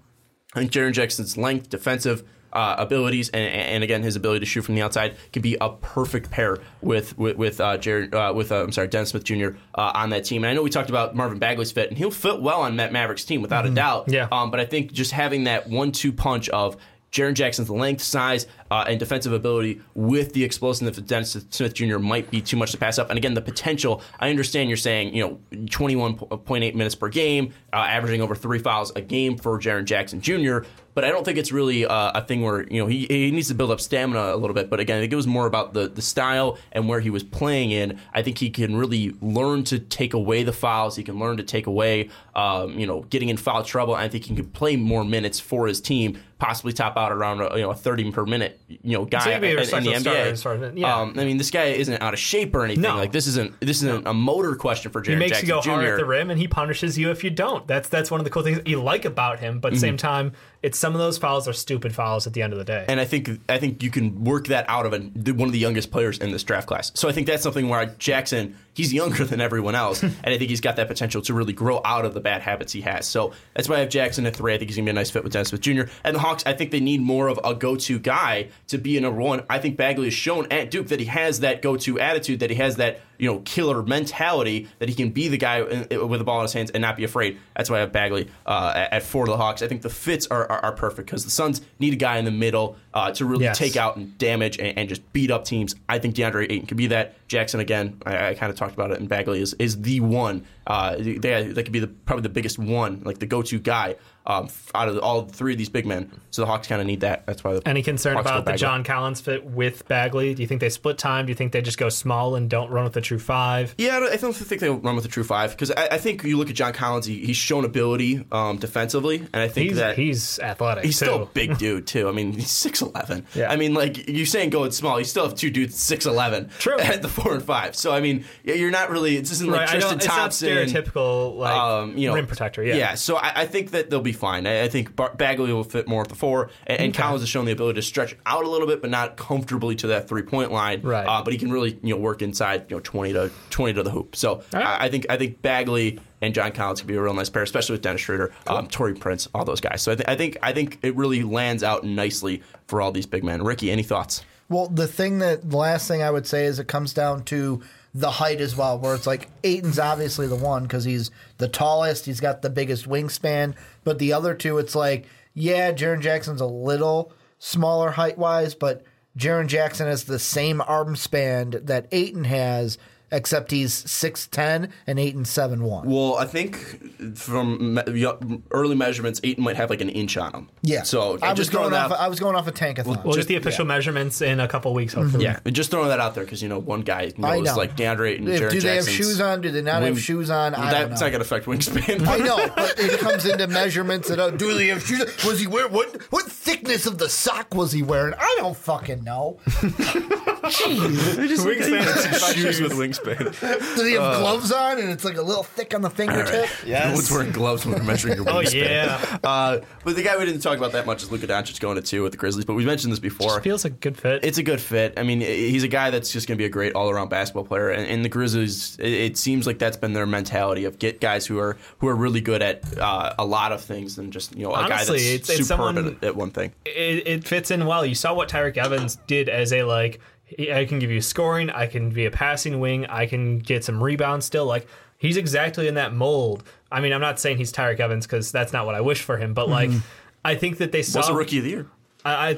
I 0.53 0.59
think 0.59 0.71
Jaren 0.71 0.93
Jackson's 0.93 1.37
length, 1.37 1.69
defensive 1.69 2.23
uh, 2.53 2.75
abilities, 2.77 3.29
and, 3.29 3.51
and 3.53 3.83
again 3.83 4.03
his 4.03 4.15
ability 4.15 4.41
to 4.41 4.45
shoot 4.45 4.61
from 4.63 4.75
the 4.75 4.81
outside 4.81 5.15
can 5.33 5.41
be 5.41 5.57
a 5.61 5.69
perfect 5.69 6.31
pair 6.31 6.57
with 6.81 7.17
with 7.17 7.37
with 7.37 7.61
uh, 7.61 7.77
Jared, 7.77 8.13
uh, 8.13 8.33
with 8.35 8.51
uh, 8.51 8.63
I'm 8.63 8.71
sorry 8.71 8.87
Dennis 8.87 9.09
Smith 9.09 9.23
Jr. 9.23 9.49
Uh, 9.75 9.91
on 9.95 10.09
that 10.09 10.25
team. 10.25 10.43
And 10.43 10.51
I 10.51 10.53
know 10.53 10.63
we 10.63 10.69
talked 10.69 10.89
about 10.89 11.15
Marvin 11.15 11.39
Bagley's 11.39 11.71
fit, 11.71 11.89
and 11.89 11.97
he'll 11.97 12.11
fit 12.11 12.41
well 12.41 12.61
on 12.61 12.77
that 12.77 12.91
Mavericks 12.91 13.25
team 13.25 13.41
without 13.41 13.65
a 13.65 13.69
doubt. 13.69 14.05
Yeah. 14.09 14.27
Um, 14.31 14.51
but 14.51 14.59
I 14.59 14.65
think 14.65 14.91
just 14.91 15.11
having 15.11 15.45
that 15.45 15.69
one-two 15.69 16.11
punch 16.11 16.49
of 16.49 16.77
Jaren 17.11 17.33
Jackson's 17.33 17.69
length, 17.69 18.03
size, 18.03 18.45
uh, 18.71 18.85
and 18.87 18.99
defensive 18.99 19.33
ability 19.33 19.81
with 19.95 20.33
the 20.33 20.43
explosiveness 20.43 20.97
of 20.97 21.07
Dennis 21.07 21.37
Smith 21.49 21.73
Jr. 21.73 21.97
might 21.97 22.29
be 22.29 22.41
too 22.41 22.57
much 22.57 22.71
to 22.71 22.77
pass 22.77 22.97
up. 22.97 23.09
And 23.09 23.17
again, 23.17 23.33
the 23.33 23.41
potential. 23.41 24.01
I 24.19 24.29
understand 24.29 24.69
you're 24.69 24.77
saying 24.77 25.15
you 25.15 25.23
know 25.23 25.39
21.8 25.51 26.75
minutes 26.75 26.95
per 26.95 27.09
game, 27.09 27.53
uh, 27.73 27.77
averaging 27.77 28.21
over 28.21 28.35
three 28.35 28.59
fouls 28.59 28.91
a 28.95 29.01
game 29.01 29.37
for 29.37 29.59
Jaren 29.59 29.85
Jackson 29.85 30.21
Jr. 30.21 30.59
But 30.99 31.05
I 31.05 31.11
don't 31.11 31.23
think 31.23 31.37
it's 31.37 31.51
really 31.51 31.85
uh, 31.85 32.11
a 32.13 32.21
thing 32.21 32.41
where 32.41 32.67
you 32.67 32.81
know 32.81 32.87
he, 32.87 33.05
he 33.05 33.31
needs 33.31 33.47
to 33.47 33.53
build 33.53 33.71
up 33.71 33.79
stamina 33.79 34.33
a 34.33 34.35
little 34.35 34.53
bit. 34.53 34.69
But 34.69 34.79
again, 34.79 34.97
I 34.97 35.01
think 35.01 35.13
it 35.13 35.15
was 35.15 35.27
more 35.27 35.45
about 35.45 35.73
the 35.73 35.87
the 35.87 36.01
style 36.01 36.57
and 36.71 36.89
where 36.89 36.99
he 36.99 37.09
was 37.09 37.23
playing 37.23 37.71
in. 37.71 37.99
I 38.13 38.21
think 38.21 38.37
he 38.37 38.49
can 38.49 38.75
really 38.75 39.15
learn 39.21 39.63
to 39.65 39.79
take 39.79 40.13
away 40.13 40.43
the 40.43 40.51
fouls. 40.51 40.95
He 40.95 41.03
can 41.03 41.17
learn 41.17 41.37
to 41.37 41.43
take 41.43 41.67
away 41.67 42.09
um, 42.35 42.77
you 42.77 42.85
know 42.85 43.03
getting 43.03 43.29
in 43.29 43.37
foul 43.37 43.63
trouble. 43.63 43.95
I 43.95 44.09
think 44.09 44.25
he 44.25 44.35
can 44.35 44.47
play 44.47 44.75
more 44.75 45.05
minutes 45.05 45.39
for 45.39 45.67
his 45.67 45.79
team, 45.79 46.19
possibly 46.37 46.73
top 46.73 46.97
out 46.97 47.11
around 47.11 47.41
uh, 47.41 47.55
you 47.55 47.61
know 47.61 47.71
a 47.71 47.75
30 47.75 48.11
per 48.11 48.25
minute 48.25 48.58
you 48.69 48.97
know 48.97 49.05
guy 49.05 49.23
So 49.23 49.31
he'd 49.31 49.41
be 49.41 49.47
a 49.47 49.51
in, 49.51 49.57
in 49.59 50.03
the 50.03 50.09
NBA. 50.09 50.77
yeah. 50.77 50.95
Um, 50.99 51.15
I 51.17 51.25
mean, 51.25 51.37
this 51.37 51.49
guy 51.49 51.65
isn't 51.65 52.01
out 52.01 52.13
of 52.13 52.19
shape 52.19 52.55
or 52.55 52.63
anything. 52.63 52.83
No. 52.83 52.95
Like 52.95 53.11
this 53.11 53.25
isn't 53.27 53.59
this 53.59 53.77
isn't 53.77 54.07
a 54.07 54.13
motor 54.13 54.55
question 54.55 54.91
for 54.91 55.01
Jaren 55.01 55.09
He 55.09 55.15
makes 55.15 55.31
Jackson 55.41 55.49
you 55.49 55.55
go 55.55 55.61
Jr. 55.61 55.69
hard 55.71 55.85
at 55.85 55.97
the 55.97 56.05
rim, 56.05 56.29
and 56.29 56.39
he 56.39 56.47
punishes 56.47 56.97
you 56.97 57.09
if 57.09 57.23
you 57.23 57.29
don't. 57.29 57.67
That's 57.67 57.89
that's 57.89 58.11
one 58.11 58.19
of 58.19 58.23
the 58.25 58.29
cool 58.29 58.43
things 58.43 58.61
you 58.65 58.81
like 58.81 59.05
about 59.05 59.39
him. 59.39 59.59
But 59.59 59.69
at 59.69 59.73
the 59.75 59.79
same 59.79 59.97
time, 59.97 60.33
it's 60.61 60.77
some 60.77 60.93
of 60.93 60.99
those 60.99 61.17
fouls 61.17 61.47
are 61.47 61.53
stupid 61.53 61.95
fouls 61.95 62.27
at 62.27 62.33
the 62.33 62.41
end 62.41 62.53
of 62.53 62.59
the 62.59 62.65
day. 62.65 62.85
and 62.87 62.99
I 62.99 63.05
think 63.05 63.29
I 63.47 63.57
think 63.59 63.81
you 63.81 63.89
can 63.89 64.23
work 64.23 64.47
that 64.47 64.65
out 64.67 64.85
of 64.85 64.93
a, 64.93 64.99
one 65.33 65.47
of 65.47 65.53
the 65.53 65.59
youngest 65.59 65.91
players 65.91 66.17
in 66.17 66.31
this 66.31 66.43
draft 66.43 66.67
class. 66.67 66.91
So 66.95 67.07
I 67.07 67.11
think 67.11 67.27
that's 67.27 67.43
something 67.43 67.69
where 67.69 67.85
Jackson 67.97 68.55
he's 68.73 68.93
younger 68.93 69.25
than 69.25 69.41
everyone 69.41 69.75
else, 69.75 70.03
and 70.03 70.15
I 70.23 70.37
think 70.37 70.49
he's 70.49 70.61
got 70.61 70.75
that 70.77 70.87
potential 70.87 71.21
to 71.23 71.33
really 71.33 71.53
grow 71.53 71.81
out 71.85 72.05
of 72.05 72.13
the 72.13 72.19
bad 72.19 72.41
habits 72.41 72.73
he 72.73 72.81
has. 72.81 73.05
So 73.05 73.33
that's 73.53 73.69
why 73.69 73.77
I 73.77 73.79
have 73.79 73.89
Jackson 73.89 74.25
at 74.25 74.35
three. 74.35 74.53
I 74.53 74.57
think 74.57 74.69
he's 74.69 74.77
gonna 74.77 74.85
be 74.85 74.91
a 74.91 74.93
nice 74.93 75.09
fit 75.09 75.23
with 75.23 75.33
Dennis 75.33 75.49
Smith 75.49 75.61
Jr. 75.61 75.83
And 76.03 76.15
the 76.15 76.19
Hawks, 76.19 76.43
I 76.45 76.53
think 76.53 76.71
they 76.71 76.79
need 76.79 77.01
more 77.01 77.27
of 77.27 77.39
a 77.43 77.53
go-to 77.55 77.99
guy 77.99 78.49
to 78.67 78.77
be 78.77 78.97
a 78.97 79.01
number 79.01 79.21
one. 79.21 79.43
I 79.49 79.59
think 79.59 79.77
Bagley 79.77 80.05
has 80.05 80.13
shown 80.13 80.47
at 80.51 80.71
Duke 80.71 80.87
that 80.87 80.99
he 80.99 81.05
has 81.05 81.39
that 81.41 81.61
go-to 81.61 81.99
attitude, 81.99 82.39
that 82.41 82.49
he 82.49 82.55
has 82.57 82.75
that 82.77 83.01
you 83.19 83.31
know 83.31 83.39
killer 83.41 83.83
mentality, 83.83 84.67
that 84.79 84.89
he 84.89 84.95
can 84.95 85.09
be 85.11 85.27
the 85.27 85.37
guy 85.37 85.61
with 85.61 86.19
the 86.19 86.23
ball 86.23 86.39
in 86.39 86.43
his 86.43 86.53
hands 86.53 86.71
and 86.71 86.81
not 86.81 86.97
be 86.97 87.03
afraid. 87.03 87.37
That's 87.55 87.69
why 87.69 87.77
I 87.77 87.79
have 87.81 87.91
Bagley 87.91 88.29
uh, 88.45 88.87
at 88.91 89.03
four 89.03 89.25
to 89.25 89.31
the 89.31 89.37
Hawks. 89.37 89.61
I 89.61 89.67
think 89.67 89.81
the 89.83 89.89
fits 89.89 90.25
are, 90.27 90.49
are, 90.51 90.59
are 90.65 90.71
perfect 90.71 91.05
because 91.07 91.25
the 91.25 91.31
Suns 91.31 91.61
need 91.79 91.93
a 91.93 91.97
guy 91.97 92.17
in 92.17 92.25
the 92.25 92.31
middle 92.31 92.77
uh, 92.93 93.11
to 93.11 93.25
really 93.25 93.43
Yes. 93.43 93.57
take 93.57 93.75
out 93.77 93.97
and 93.97 94.17
damage 94.17 94.57
and, 94.57 94.77
and 94.77 94.89
just 94.89 95.11
beat 95.13 95.29
up 95.31 95.45
teams. 95.45 95.75
I 95.87 95.99
think 95.99 96.15
DeAndre 96.15 96.45
Ayton 96.49 96.65
can 96.65 96.77
be 96.77 96.87
that. 96.87 97.15
Jackson 97.29 97.61
again, 97.61 98.01
I, 98.05 98.29
I 98.29 98.33
kind 98.33 98.51
of 98.51 98.57
talked 98.57 98.73
about 98.73 98.91
it, 98.91 98.99
and 98.99 99.07
Bagley 99.07 99.41
is 99.41 99.53
is 99.59 99.81
the 99.81 100.01
one. 100.01 100.43
Uh, 100.67 100.97
they 100.97 101.15
they 101.17 101.63
could 101.63 101.71
be 101.71 101.79
the 101.79 101.87
probably 101.87 102.23
the 102.23 102.29
biggest 102.29 102.59
one, 102.59 103.01
like 103.05 103.19
the 103.19 103.25
go 103.25 103.41
to 103.43 103.57
guy 103.59 103.95
um, 104.27 104.49
out 104.75 104.89
of 104.89 104.99
all 104.99 105.23
three 105.23 105.53
of 105.53 105.57
these 105.57 105.69
big 105.69 105.85
men. 105.87 106.11
So 106.31 106.41
the 106.43 106.45
Hawks 106.47 106.67
kind 106.67 106.79
of 106.81 106.85
need 106.85 106.99
that. 107.01 107.25
That's 107.25 107.43
why. 107.43 107.59
Any 107.65 107.81
concern 107.81 108.15
Hawks 108.15 108.29
about 108.29 108.45
the 108.45 108.53
John 108.53 108.83
Collins 108.83 109.21
fit 109.21 109.43
with 109.45 109.87
Bagley? 109.87 110.33
Do 110.35 110.41
you 110.43 110.47
think 110.47 110.61
they 110.61 110.69
split 110.69 110.97
time? 110.99 111.25
Do 111.25 111.31
you 111.31 111.35
think 111.35 111.51
they 111.53 111.61
just 111.61 111.77
go 111.79 111.89
small 111.89 112.35
and 112.35 112.49
don't 112.49 112.69
run 112.69 112.83
with 112.83 112.93
the 112.93 113.01
true 113.01 113.17
five? 113.17 113.73
Yeah, 113.77 113.97
I 113.97 113.99
don't- 114.01 114.13
I 114.13 114.15
don't 114.17 114.35
think 114.35 114.61
they'll 114.61 114.75
run 114.77 114.95
with 114.95 115.03
the 115.05 115.09
true 115.09 115.23
five 115.23 115.51
because 115.51 115.71
I, 115.71 115.87
I 115.93 115.97
think 115.97 116.23
you 116.23 116.37
look 116.37 116.49
at 116.49 116.55
John 116.55 116.73
Collins. 116.73 117.05
He, 117.07 117.25
he's 117.25 117.37
shown 117.37 117.63
ability 117.65 118.25
um, 118.31 118.57
defensively, 118.57 119.17
and 119.19 119.37
I 119.37 119.47
think 119.47 119.69
He's 119.69 119.77
that 119.77 119.97
he's 119.97 120.39
athletic. 120.39 120.83
He's 120.85 120.99
too. 120.99 121.05
still 121.05 121.23
a 121.23 121.25
big 121.27 121.57
dude 121.59 121.87
too. 121.87 122.07
I 122.07 122.11
mean, 122.11 122.33
he's 122.33 122.51
six 122.51 122.81
eleven. 122.81 123.25
Yeah. 123.33 123.49
I 123.51 123.55
mean, 123.55 123.73
like 123.73 124.07
you're 124.07 124.25
saying 124.25 124.49
going 124.51 124.71
small, 124.71 124.99
you 124.99 125.05
still 125.05 125.25
have 125.27 125.35
two 125.35 125.49
dudes 125.49 125.75
six 125.79 126.05
eleven. 126.05 126.49
True. 126.59 126.79
At 126.89 127.01
the 127.01 127.09
four 127.21 127.33
and 127.33 127.43
five. 127.43 127.75
So 127.75 127.91
I 127.91 127.99
mean, 128.01 128.25
you're 128.43 128.71
not 128.71 128.89
really. 128.89 129.17
This 129.19 129.31
isn't 129.31 129.49
like 129.49 129.61
Right, 129.61 129.69
Tristan 129.69 129.91
don't, 129.91 129.97
it's 129.99 130.07
not 130.07 130.15
Thompson. 130.17 130.49
stereotypical 130.49 131.35
like 131.37 131.53
um, 131.55 131.97
you 131.97 132.07
know, 132.07 132.15
rim 132.15 132.27
protector. 132.27 132.63
Yeah, 132.63 132.95
So 132.95 133.17
I, 133.17 133.41
I 133.41 133.45
think 133.45 133.71
that 133.71 133.89
they'll 133.89 134.01
be 134.01 134.11
fine. 134.13 134.45
I, 134.47 134.63
I 134.63 134.67
think 134.69 134.95
Bar- 134.95 135.13
Bagley 135.15 135.51
will 135.53 135.63
fit 135.63 135.87
more 135.87 136.01
at 136.03 136.09
the 136.09 136.15
four, 136.15 136.49
and, 136.67 136.79
and 136.79 136.89
Okay. 136.93 137.01
Collins 137.01 137.21
has 137.21 137.29
shown 137.29 137.45
the 137.45 137.51
ability 137.51 137.75
to 137.79 137.81
stretch 137.81 138.15
out 138.25 138.43
a 138.45 138.49
little 138.49 138.67
bit, 138.67 138.81
but 138.81 138.89
not 138.89 139.17
comfortably 139.17 139.75
to 139.75 139.87
that 139.87 140.07
three 140.07 140.21
point 140.23 140.51
line. 140.51 140.81
Right. 140.81 141.05
Uh, 141.05 141.21
but 141.23 141.33
he 141.33 141.39
can 141.39 141.51
really 141.51 141.77
you 141.83 141.93
know 141.95 141.99
work 141.99 142.21
inside 142.21 142.65
you 142.69 142.75
know 142.77 142.81
twenty 142.81 143.13
to 143.13 143.31
twenty 143.49 143.73
to 143.73 143.83
the 143.83 143.91
hoop. 143.91 144.15
So 144.15 144.43
right. 144.53 144.65
I, 144.65 144.85
I 144.85 144.89
think 144.89 145.05
I 145.09 145.17
think 145.17 145.41
Bagley 145.41 145.99
and 146.21 146.33
John 146.33 146.51
Collins 146.51 146.81
could 146.81 146.87
be 146.87 146.95
a 146.95 147.01
real 147.01 147.13
nice 147.13 147.29
pair, 147.29 147.43
especially 147.43 147.73
with 147.75 147.81
Dennis 147.81 148.01
Schroeder, 148.01 148.33
um, 148.47 148.67
Taurean 148.67 148.99
Prince, 148.99 149.29
all 149.33 149.45
those 149.45 149.61
guys. 149.61 149.81
So 149.81 149.93
I, 149.93 149.95
th- 149.95 150.09
I 150.09 150.15
think 150.15 150.37
I 150.41 150.51
think 150.51 150.79
it 150.81 150.95
really 150.95 151.23
lands 151.23 151.63
out 151.63 151.83
nicely 151.85 152.41
for 152.67 152.81
all 152.81 152.91
these 152.91 153.05
big 153.05 153.23
men. 153.23 153.41
Ricky, 153.43 153.71
any 153.71 153.83
thoughts? 153.83 154.23
Well, 154.49 154.67
the 154.67 154.87
thing 154.87 155.19
that 155.19 155.49
the 155.49 155.57
last 155.57 155.87
thing 155.87 156.01
I 156.01 156.11
would 156.11 156.25
say 156.27 156.45
is 156.45 156.59
it 156.59 156.67
comes 156.67 156.93
down 156.93 157.23
to 157.25 157.61
the 157.93 158.11
height 158.11 158.41
as 158.41 158.55
well, 158.55 158.77
where 158.79 158.95
it's 158.95 159.07
like 159.07 159.29
Ayton's 159.43 159.79
obviously 159.79 160.27
the 160.27 160.35
one 160.35 160.63
because 160.63 160.83
he's 160.83 161.11
the 161.37 161.47
tallest, 161.47 162.05
he's 162.05 162.19
got 162.19 162.41
the 162.41 162.49
biggest 162.49 162.87
wingspan, 162.87 163.55
but 163.83 163.99
the 163.99 164.13
other 164.13 164.33
two, 164.33 164.57
it's 164.57 164.75
like, 164.75 165.05
yeah, 165.33 165.71
Jaren 165.71 166.01
Jackson's 166.01 166.41
a 166.41 166.45
little 166.45 167.11
smaller 167.39 167.91
height 167.91 168.17
wise, 168.17 168.53
but 168.53 168.83
Jaren 169.17 169.47
Jackson 169.47 169.87
has 169.87 170.03
the 170.03 170.19
same 170.19 170.61
arm 170.61 170.95
span 170.95 171.55
that 171.63 171.87
Ayton 171.91 172.25
has, 172.25 172.77
except 173.11 173.51
he's 173.51 173.73
six 173.73 174.27
ten 174.27 174.71
and 174.87 174.99
Ayton 174.99 175.25
seven 175.25 175.63
one. 175.63 175.89
Well, 175.89 176.15
I 176.15 176.25
think 176.25 177.17
from 177.17 177.75
me- 177.75 178.41
early 178.51 178.75
measurements, 178.75 179.19
Ayton 179.23 179.43
might 179.43 179.55
have 179.55 179.69
like 179.69 179.81
an 179.81 179.89
inch 179.89 180.17
on 180.17 180.33
him. 180.33 180.49
Yeah, 180.61 180.83
So 180.83 181.17
I 181.21 181.29
was 181.31 181.37
just 181.37 181.51
throwing 181.51 181.71
going 181.71 181.81
off. 181.81 181.89
that. 181.91 181.99
I 181.99 182.07
was 182.07 182.19
going 182.19 182.35
off 182.35 182.47
a 182.47 182.51
tankathon. 182.51 183.03
we'll 183.03 183.15
get 183.15 183.27
the 183.27 183.35
official 183.35 183.65
measurements 183.65 184.21
in 184.21 184.39
a 184.39 184.47
couple 184.47 184.73
weeks. 184.73 184.93
Hopefully, 184.93 185.23
yeah, 185.25 185.39
just 185.51 185.71
throwing 185.71 185.89
that 185.89 185.99
out 185.99 186.15
there 186.15 186.23
because 186.23 186.41
you 186.41 186.49
know 186.49 186.59
one 186.59 186.81
guy 186.81 187.11
knows 187.17 187.31
I 187.31 187.39
know. 187.39 187.55
like 187.55 187.75
DeAndre 187.75 188.09
Ayton, 188.11 188.27
If- 188.27 188.41
Jaren 188.41 188.51
do 188.51 188.59
they 188.61 188.75
have 188.75 188.89
shoes 188.89 189.21
on? 189.21 189.41
Do 189.41 189.51
they 189.51 189.61
not 189.61 189.81
wing- 189.81 189.93
have 189.93 190.01
shoes 190.03 190.29
on? 190.29 190.55
I 190.55 190.71
That's 190.71 190.73
don't 190.73 190.89
know. 190.89 190.95
not 190.95 190.99
going 190.99 191.11
to 191.13 191.19
affect 191.21 191.45
wingspan. 191.45 192.07
I 192.07 192.17
know, 192.17 192.51
but 192.55 192.79
it 192.79 192.99
comes 192.99 193.25
into 193.25 193.47
measurements. 193.47 194.09
And 194.09 194.19
uh, 194.21 194.29
do 194.31 194.53
they 194.53 194.67
have 194.67 194.85
shoes? 194.85 194.99
Was 195.25 195.39
he 195.39 195.47
wearing 195.47 195.73
what? 195.73 196.01
What 196.11 196.25
thickness 196.25 196.85
of 196.85 196.97
the 196.97 197.09
sock 197.09 197.53
was 197.53 197.71
he 197.71 197.83
wearing? 197.83 198.13
I 198.17 198.35
don't 198.39 198.55
fucking 198.57 199.03
know. 199.03 199.39
Just 200.43 201.45
Wingspan. 201.45 202.33
shoes 202.35 202.61
with 202.61 202.73
wingspan. 202.73 203.39
Does 203.75 203.85
he 203.87 203.93
have 203.93 204.19
gloves 204.19 204.51
on 204.51 204.79
and 204.79 204.89
it's 204.89 205.03
like 205.03 205.17
a 205.17 205.21
little 205.21 205.43
thick 205.43 205.73
on 205.73 205.81
the 205.81 205.89
fingertip? 205.89 206.47
No 206.67 206.93
one's 206.93 207.11
wearing 207.11 207.31
gloves 207.31 207.65
when 207.65 207.75
we're 207.75 207.83
measuring 207.83 208.15
your 208.15 208.25
wingspan. 208.25 208.29
Oh 208.29 208.41
wingspan. 208.41 208.69
yeah, 208.69 209.17
Uh, 209.23 209.59
but 209.83 209.95
the 209.95 210.03
guy 210.03 210.17
we 210.17 210.25
didn't 210.25 210.41
talk 210.41 210.57
about 210.57 210.71
that 210.73 210.85
much 210.85 211.03
is 211.03 211.11
Luka 211.11 211.27
Doncic 211.27 211.59
going 211.59 211.75
to 211.75 211.81
two 211.81 212.03
with 212.03 212.11
the 212.11 212.17
Grizzlies. 212.17 212.45
But 212.45 212.53
we 212.53 212.65
mentioned 212.65 212.91
this 212.91 212.99
before. 212.99 213.41
feels 213.41 213.65
a 213.65 213.69
good 213.69 213.97
fit. 213.97 214.23
It's 214.23 214.37
a 214.37 214.43
good 214.43 214.61
fit. 214.61 214.93
I 214.97 215.03
mean, 215.03 215.19
he's 215.21 215.63
a 215.63 215.67
guy 215.67 215.89
that's 215.89 216.11
just 216.11 216.27
going 216.27 216.37
to 216.37 216.41
be 216.41 216.45
a 216.45 216.49
great 216.49 216.73
all-around 216.73 217.09
basketball 217.09 217.43
player. 217.45 217.69
And, 217.69 217.85
and 217.87 218.05
the 218.05 218.09
Grizzlies, 218.09 218.77
it, 218.79 218.91
it 218.93 219.17
seems 219.17 219.47
like 219.47 219.57
that's 219.59 219.77
been 219.77 219.93
their 219.93 220.05
mentality 220.05 220.65
of 220.65 220.79
get 220.79 221.01
guys 221.01 221.25
who 221.25 221.39
are 221.39 221.57
who 221.79 221.87
are 221.87 221.95
really 221.95 222.21
good 222.21 222.41
at 222.41 222.77
uh, 222.77 223.13
a 223.17 223.25
lot 223.25 223.51
of 223.51 223.61
things 223.61 223.95
than 223.95 224.11
just 224.11 224.35
you 224.35 224.43
know 224.43 224.51
a 224.51 224.59
Honestly, 224.63 224.69
guy 224.99 225.03
that's 225.17 225.29
it's- 225.29 225.39
it's 225.39 225.47
someone- 225.47 225.77
at, 226.01 226.03
at 226.03 226.15
one 226.15 226.31
thing. 226.31 226.51
it, 226.65 227.07
it 227.07 227.27
fits 227.27 227.51
in 227.51 227.65
well. 227.65 227.85
You 227.85 227.95
saw 227.95 228.13
what 228.13 228.29
Tyreke 228.29 228.57
Evans 228.57 228.97
did 229.07 229.27
as 229.29 229.51
a 229.53 229.63
like. 229.63 229.99
I 230.37 230.65
can 230.65 230.79
give 230.79 230.91
you 230.91 231.01
scoring. 231.01 231.49
I 231.49 231.67
can 231.67 231.89
be 231.89 232.05
a 232.05 232.11
passing 232.11 232.59
wing. 232.59 232.85
I 232.87 233.05
can 233.05 233.39
get 233.39 233.63
some 233.63 233.81
rebounds 233.81 234.25
still. 234.25 234.45
Like 234.45 234.67
he's 234.97 235.17
exactly 235.17 235.67
in 235.67 235.75
that 235.75 235.93
mold. 235.93 236.43
I 236.71 236.81
mean, 236.81 236.93
I'm 236.93 237.01
not 237.01 237.19
saying 237.19 237.37
he's 237.37 237.51
Tyreke 237.51 237.79
Evans 237.79 238.05
because 238.05 238.31
that's 238.31 238.53
not 238.53 238.65
what 238.65 238.75
I 238.75 238.81
wish 238.81 239.01
for 239.01 239.17
him. 239.17 239.33
But 239.33 239.49
like, 239.49 239.69
mm-hmm. 239.69 239.79
I 240.23 240.35
think 240.35 240.57
that 240.57 240.71
they 240.71 240.83
saw 240.83 240.99
Was 240.99 241.09
a 241.09 241.15
rookie 241.15 241.39
of 241.39 241.43
the 241.43 241.49
year. 241.49 241.67
I, 242.05 242.29
I 242.29 242.37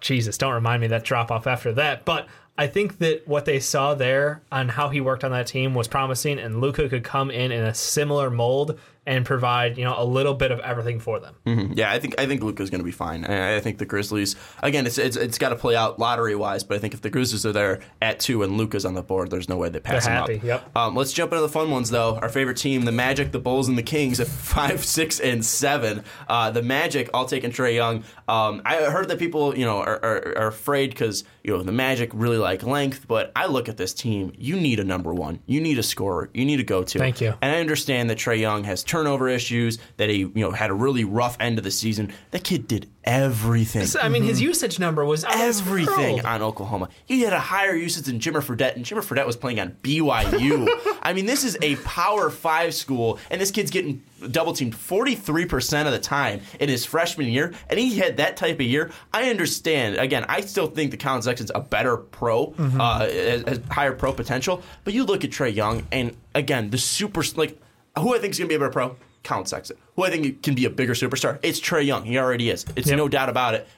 Jesus, 0.00 0.36
don't 0.36 0.54
remind 0.54 0.80
me 0.80 0.86
of 0.86 0.90
that 0.90 1.04
drop 1.04 1.30
off 1.30 1.46
after 1.46 1.72
that. 1.74 2.04
But 2.04 2.26
I 2.56 2.66
think 2.66 2.98
that 2.98 3.26
what 3.28 3.44
they 3.44 3.60
saw 3.60 3.94
there 3.94 4.42
on 4.50 4.68
how 4.68 4.88
he 4.88 5.00
worked 5.00 5.22
on 5.22 5.30
that 5.30 5.46
team 5.46 5.74
was 5.74 5.86
promising, 5.86 6.40
and 6.40 6.60
Luka 6.60 6.88
could 6.88 7.04
come 7.04 7.30
in 7.30 7.52
in 7.52 7.62
a 7.62 7.72
similar 7.72 8.30
mold 8.30 8.78
and 9.08 9.24
provide 9.24 9.78
you 9.78 9.84
know 9.84 9.94
a 9.96 10.04
little 10.04 10.34
bit 10.34 10.50
of 10.52 10.60
everything 10.60 11.00
for 11.00 11.18
them. 11.18 11.72
Yeah, 11.74 11.90
I 11.90 11.98
think 11.98 12.20
I 12.20 12.26
think 12.26 12.42
Luka's 12.42 12.68
going 12.68 12.80
to 12.80 12.84
be 12.84 12.92
fine. 12.92 13.24
I, 13.24 13.56
I 13.56 13.60
think 13.60 13.78
the 13.78 13.86
Grizzlies 13.86 14.36
again. 14.62 14.86
It's 14.86 14.98
it's, 14.98 15.16
it's 15.16 15.38
got 15.38 15.48
to 15.48 15.56
play 15.56 15.74
out 15.74 15.98
lottery 15.98 16.36
wise, 16.36 16.62
but 16.62 16.76
I 16.76 16.78
think 16.78 16.92
if 16.94 17.00
the 17.00 17.10
Grizzlies 17.10 17.46
are 17.46 17.52
there 17.52 17.80
at 18.02 18.20
two 18.20 18.42
and 18.42 18.58
Luka's 18.58 18.84
on 18.84 18.94
the 18.94 19.02
board, 19.02 19.30
there's 19.30 19.48
no 19.48 19.56
way 19.56 19.70
they 19.70 19.80
pass 19.80 20.04
They're 20.04 20.14
him 20.14 20.20
happy, 20.20 20.36
up. 20.36 20.44
yep. 20.44 20.76
Um, 20.76 20.94
let's 20.94 21.12
jump 21.12 21.32
into 21.32 21.40
the 21.42 21.48
fun 21.48 21.70
ones 21.70 21.90
though. 21.90 22.16
Our 22.16 22.28
favorite 22.28 22.58
team, 22.58 22.84
the 22.84 22.92
Magic, 22.92 23.32
the 23.32 23.38
Bulls, 23.38 23.66
and 23.68 23.78
the 23.78 23.82
Kings 23.82 24.20
at 24.20 24.26
five, 24.28 24.84
six, 24.84 25.18
and 25.18 25.44
seven. 25.44 26.04
Uh, 26.28 26.50
the 26.50 26.62
Magic 26.62 27.08
all 27.14 27.24
taking 27.24 27.50
Trae 27.50 27.74
Young. 27.74 28.04
Um, 28.28 28.60
I 28.66 28.76
heard 28.84 29.08
that 29.08 29.18
people 29.18 29.56
you 29.56 29.64
know 29.64 29.78
are, 29.78 29.98
are, 30.04 30.38
are 30.38 30.46
afraid 30.48 30.90
because 30.90 31.24
you 31.42 31.56
know 31.56 31.62
the 31.62 31.72
Magic 31.72 32.10
really 32.12 32.36
like 32.36 32.62
length, 32.62 33.08
but 33.08 33.32
I 33.34 33.46
look 33.46 33.70
at 33.70 33.78
this 33.78 33.94
team. 33.94 34.32
You 34.36 34.56
need 34.60 34.78
a 34.80 34.84
number 34.84 35.14
one. 35.14 35.40
You 35.46 35.60
need 35.62 35.78
a 35.78 35.82
scorer. 35.82 36.28
You 36.34 36.44
need 36.44 36.60
a 36.60 36.64
go 36.64 36.82
to. 36.82 36.98
Thank 36.98 37.22
you. 37.22 37.34
And 37.40 37.52
I 37.52 37.60
understand 37.60 38.10
that 38.10 38.18
Trae 38.18 38.38
Young 38.38 38.64
has 38.64 38.84
turnover 38.98 39.28
issues. 39.28 39.78
That 39.96 40.08
he 40.10 40.18
you 40.18 40.32
know 40.34 40.50
had 40.50 40.70
a 40.70 40.74
really 40.74 41.04
rough 41.04 41.36
end 41.40 41.58
of 41.58 41.64
the 41.64 41.70
season. 41.70 42.12
That 42.30 42.44
kid 42.44 42.68
did 42.68 42.88
everything. 43.04 43.86
I 44.00 44.08
mean, 44.08 44.22
his 44.22 44.40
usage 44.40 44.78
number 44.78 45.04
was 45.04 45.24
out 45.24 45.32
of 45.34 45.38
this 45.40 45.60
Everything 45.60 46.16
world. 46.16 46.26
on 46.26 46.42
Oklahoma. 46.42 46.88
He 47.06 47.22
had 47.22 47.32
a 47.32 47.40
higher 47.40 47.74
usage 47.74 48.04
than 48.04 48.18
Jimmer 48.20 48.42
Fredette, 48.42 48.76
and 48.76 48.84
Jimmer 48.84 49.02
Fredette 49.04 49.26
was 49.26 49.36
playing 49.36 49.60
on 49.60 49.76
BYU. 49.82 50.68
I 51.02 51.12
mean, 51.14 51.26
this 51.26 51.44
is 51.44 51.56
a 51.62 51.76
Power 51.76 52.28
Five 52.30 52.74
school, 52.74 53.18
and 53.30 53.40
this 53.40 53.50
kid's 53.50 53.70
getting 53.70 54.02
double 54.30 54.52
teamed 54.52 54.74
43% 54.74 55.86
of 55.86 55.92
the 55.92 55.98
time 55.98 56.40
in 56.60 56.68
his 56.68 56.84
freshman 56.84 57.28
year, 57.28 57.54
and 57.70 57.78
he 57.78 57.98
had 57.98 58.16
that 58.18 58.36
type 58.36 58.56
of 58.56 58.66
year. 58.66 58.90
I 59.12 59.30
understand. 59.30 59.96
Again, 59.96 60.24
I 60.28 60.40
still 60.42 60.66
think 60.66 60.90
that 60.90 61.00
Collin 61.00 61.22
Sexton's 61.22 61.52
a 61.54 61.60
better 61.60 61.96
pro, 61.96 62.54
uh, 62.58 63.00
has, 63.08 63.42
has 63.42 63.60
higher 63.70 63.92
pro 63.92 64.12
potential, 64.12 64.62
but 64.84 64.92
you 64.92 65.04
look 65.04 65.24
at 65.24 65.30
Trae 65.30 65.54
Young, 65.54 65.86
and 65.92 66.16
again, 66.34 66.70
the 66.70 66.78
super, 66.78 67.22
like, 67.36 67.58
who 68.00 68.14
I 68.14 68.18
think 68.18 68.32
is 68.32 68.38
going 68.38 68.48
to 68.48 68.52
be 68.52 68.56
a 68.56 68.58
better 68.58 68.72
pro? 68.72 68.96
Collin 69.24 69.46
Sexton. 69.46 69.76
Who 69.96 70.04
I 70.04 70.10
think 70.10 70.42
can 70.42 70.54
be 70.54 70.64
a 70.64 70.70
bigger 70.70 70.94
superstar? 70.94 71.38
It's 71.42 71.60
Trae 71.60 71.84
Young. 71.84 72.04
He 72.04 72.18
already 72.18 72.50
is. 72.50 72.64
It's 72.76 72.88
Yep. 72.88 72.96
no 72.96 73.08
doubt 73.08 73.28
about 73.28 73.54
it. 73.54 73.68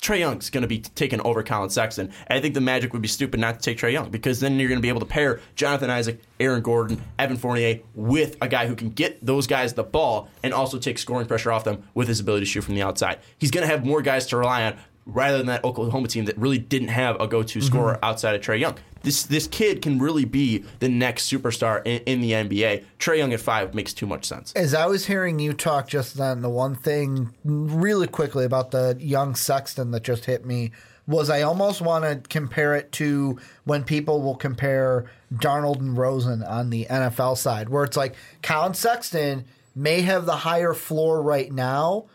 Trae 0.00 0.18
Young's 0.18 0.50
going 0.50 0.62
to 0.62 0.68
be 0.68 0.80
taken 0.80 1.20
over 1.22 1.42
Collin 1.42 1.70
Sexton. 1.70 2.12
And 2.26 2.38
I 2.38 2.40
think 2.42 2.52
the 2.52 2.60
Magic 2.60 2.92
would 2.92 3.00
be 3.00 3.08
stupid 3.08 3.40
not 3.40 3.54
to 3.54 3.60
take 3.60 3.78
Trae 3.78 3.92
Young 3.92 4.10
because 4.10 4.38
then 4.38 4.58
you're 4.58 4.68
going 4.68 4.78
to 4.78 4.82
be 4.82 4.90
able 4.90 5.00
to 5.00 5.06
pair 5.06 5.40
Jonathan 5.56 5.88
Isaac, 5.88 6.20
Aaron 6.38 6.60
Gordon, 6.60 7.02
Evan 7.18 7.38
Fournier 7.38 7.80
with 7.94 8.36
a 8.42 8.48
guy 8.48 8.66
who 8.66 8.76
can 8.76 8.90
get 8.90 9.24
those 9.24 9.46
guys 9.46 9.72
the 9.72 9.82
ball 9.82 10.28
and 10.42 10.52
also 10.52 10.78
take 10.78 10.98
scoring 10.98 11.26
pressure 11.26 11.50
off 11.50 11.64
them 11.64 11.84
with 11.94 12.08
his 12.08 12.20
ability 12.20 12.44
to 12.44 12.50
shoot 12.50 12.62
from 12.64 12.74
the 12.74 12.82
outside. 12.82 13.18
He's 13.38 13.50
going 13.50 13.66
to 13.66 13.72
have 13.72 13.86
more 13.86 14.02
guys 14.02 14.26
to 14.26 14.36
rely 14.36 14.64
on 14.64 14.76
rather 15.06 15.38
than 15.38 15.46
that 15.46 15.64
Oklahoma 15.64 16.08
team 16.08 16.26
that 16.26 16.36
really 16.36 16.58
didn't 16.58 16.88
have 16.88 17.18
a 17.20 17.26
go-to 17.26 17.58
mm-hmm. 17.58 17.66
scorer 17.66 17.98
outside 18.02 18.34
of 18.34 18.42
Trae 18.42 18.60
Young. 18.60 18.76
This 19.04 19.22
this 19.24 19.46
kid 19.46 19.82
can 19.82 19.98
really 19.98 20.24
be 20.24 20.64
the 20.80 20.88
next 20.88 21.30
superstar 21.30 21.82
in, 21.84 22.02
in 22.04 22.20
the 22.20 22.32
NBA. 22.32 22.84
Trae 22.98 23.18
Young 23.18 23.32
at 23.32 23.40
five 23.40 23.74
makes 23.74 23.92
too 23.92 24.06
much 24.06 24.24
sense. 24.24 24.52
As 24.54 24.74
I 24.74 24.86
was 24.86 25.06
hearing 25.06 25.38
you 25.38 25.52
talk 25.52 25.86
just 25.88 26.16
then, 26.16 26.42
the 26.42 26.50
one 26.50 26.74
thing 26.74 27.32
really 27.44 28.08
quickly 28.08 28.44
about 28.44 28.70
the 28.72 28.96
young 28.98 29.34
Sexton 29.34 29.92
that 29.92 30.02
just 30.02 30.24
hit 30.24 30.44
me 30.44 30.72
was 31.06 31.28
I 31.28 31.42
almost 31.42 31.80
want 31.80 32.04
to 32.04 32.28
compare 32.28 32.74
it 32.74 32.90
to 32.92 33.38
when 33.64 33.84
people 33.84 34.22
will 34.22 34.36
compare 34.36 35.10
Darnold 35.34 35.80
and 35.80 35.96
Rosen 35.96 36.42
on 36.42 36.70
the 36.70 36.86
NFL 36.86 37.36
side, 37.36 37.68
where 37.68 37.84
it's 37.84 37.96
like 37.96 38.14
Collin 38.42 38.74
Sexton 38.74 39.44
may 39.74 40.00
have 40.02 40.24
the 40.24 40.36
higher 40.36 40.72
floor 40.72 41.20
right 41.20 41.52
now, 41.52 42.06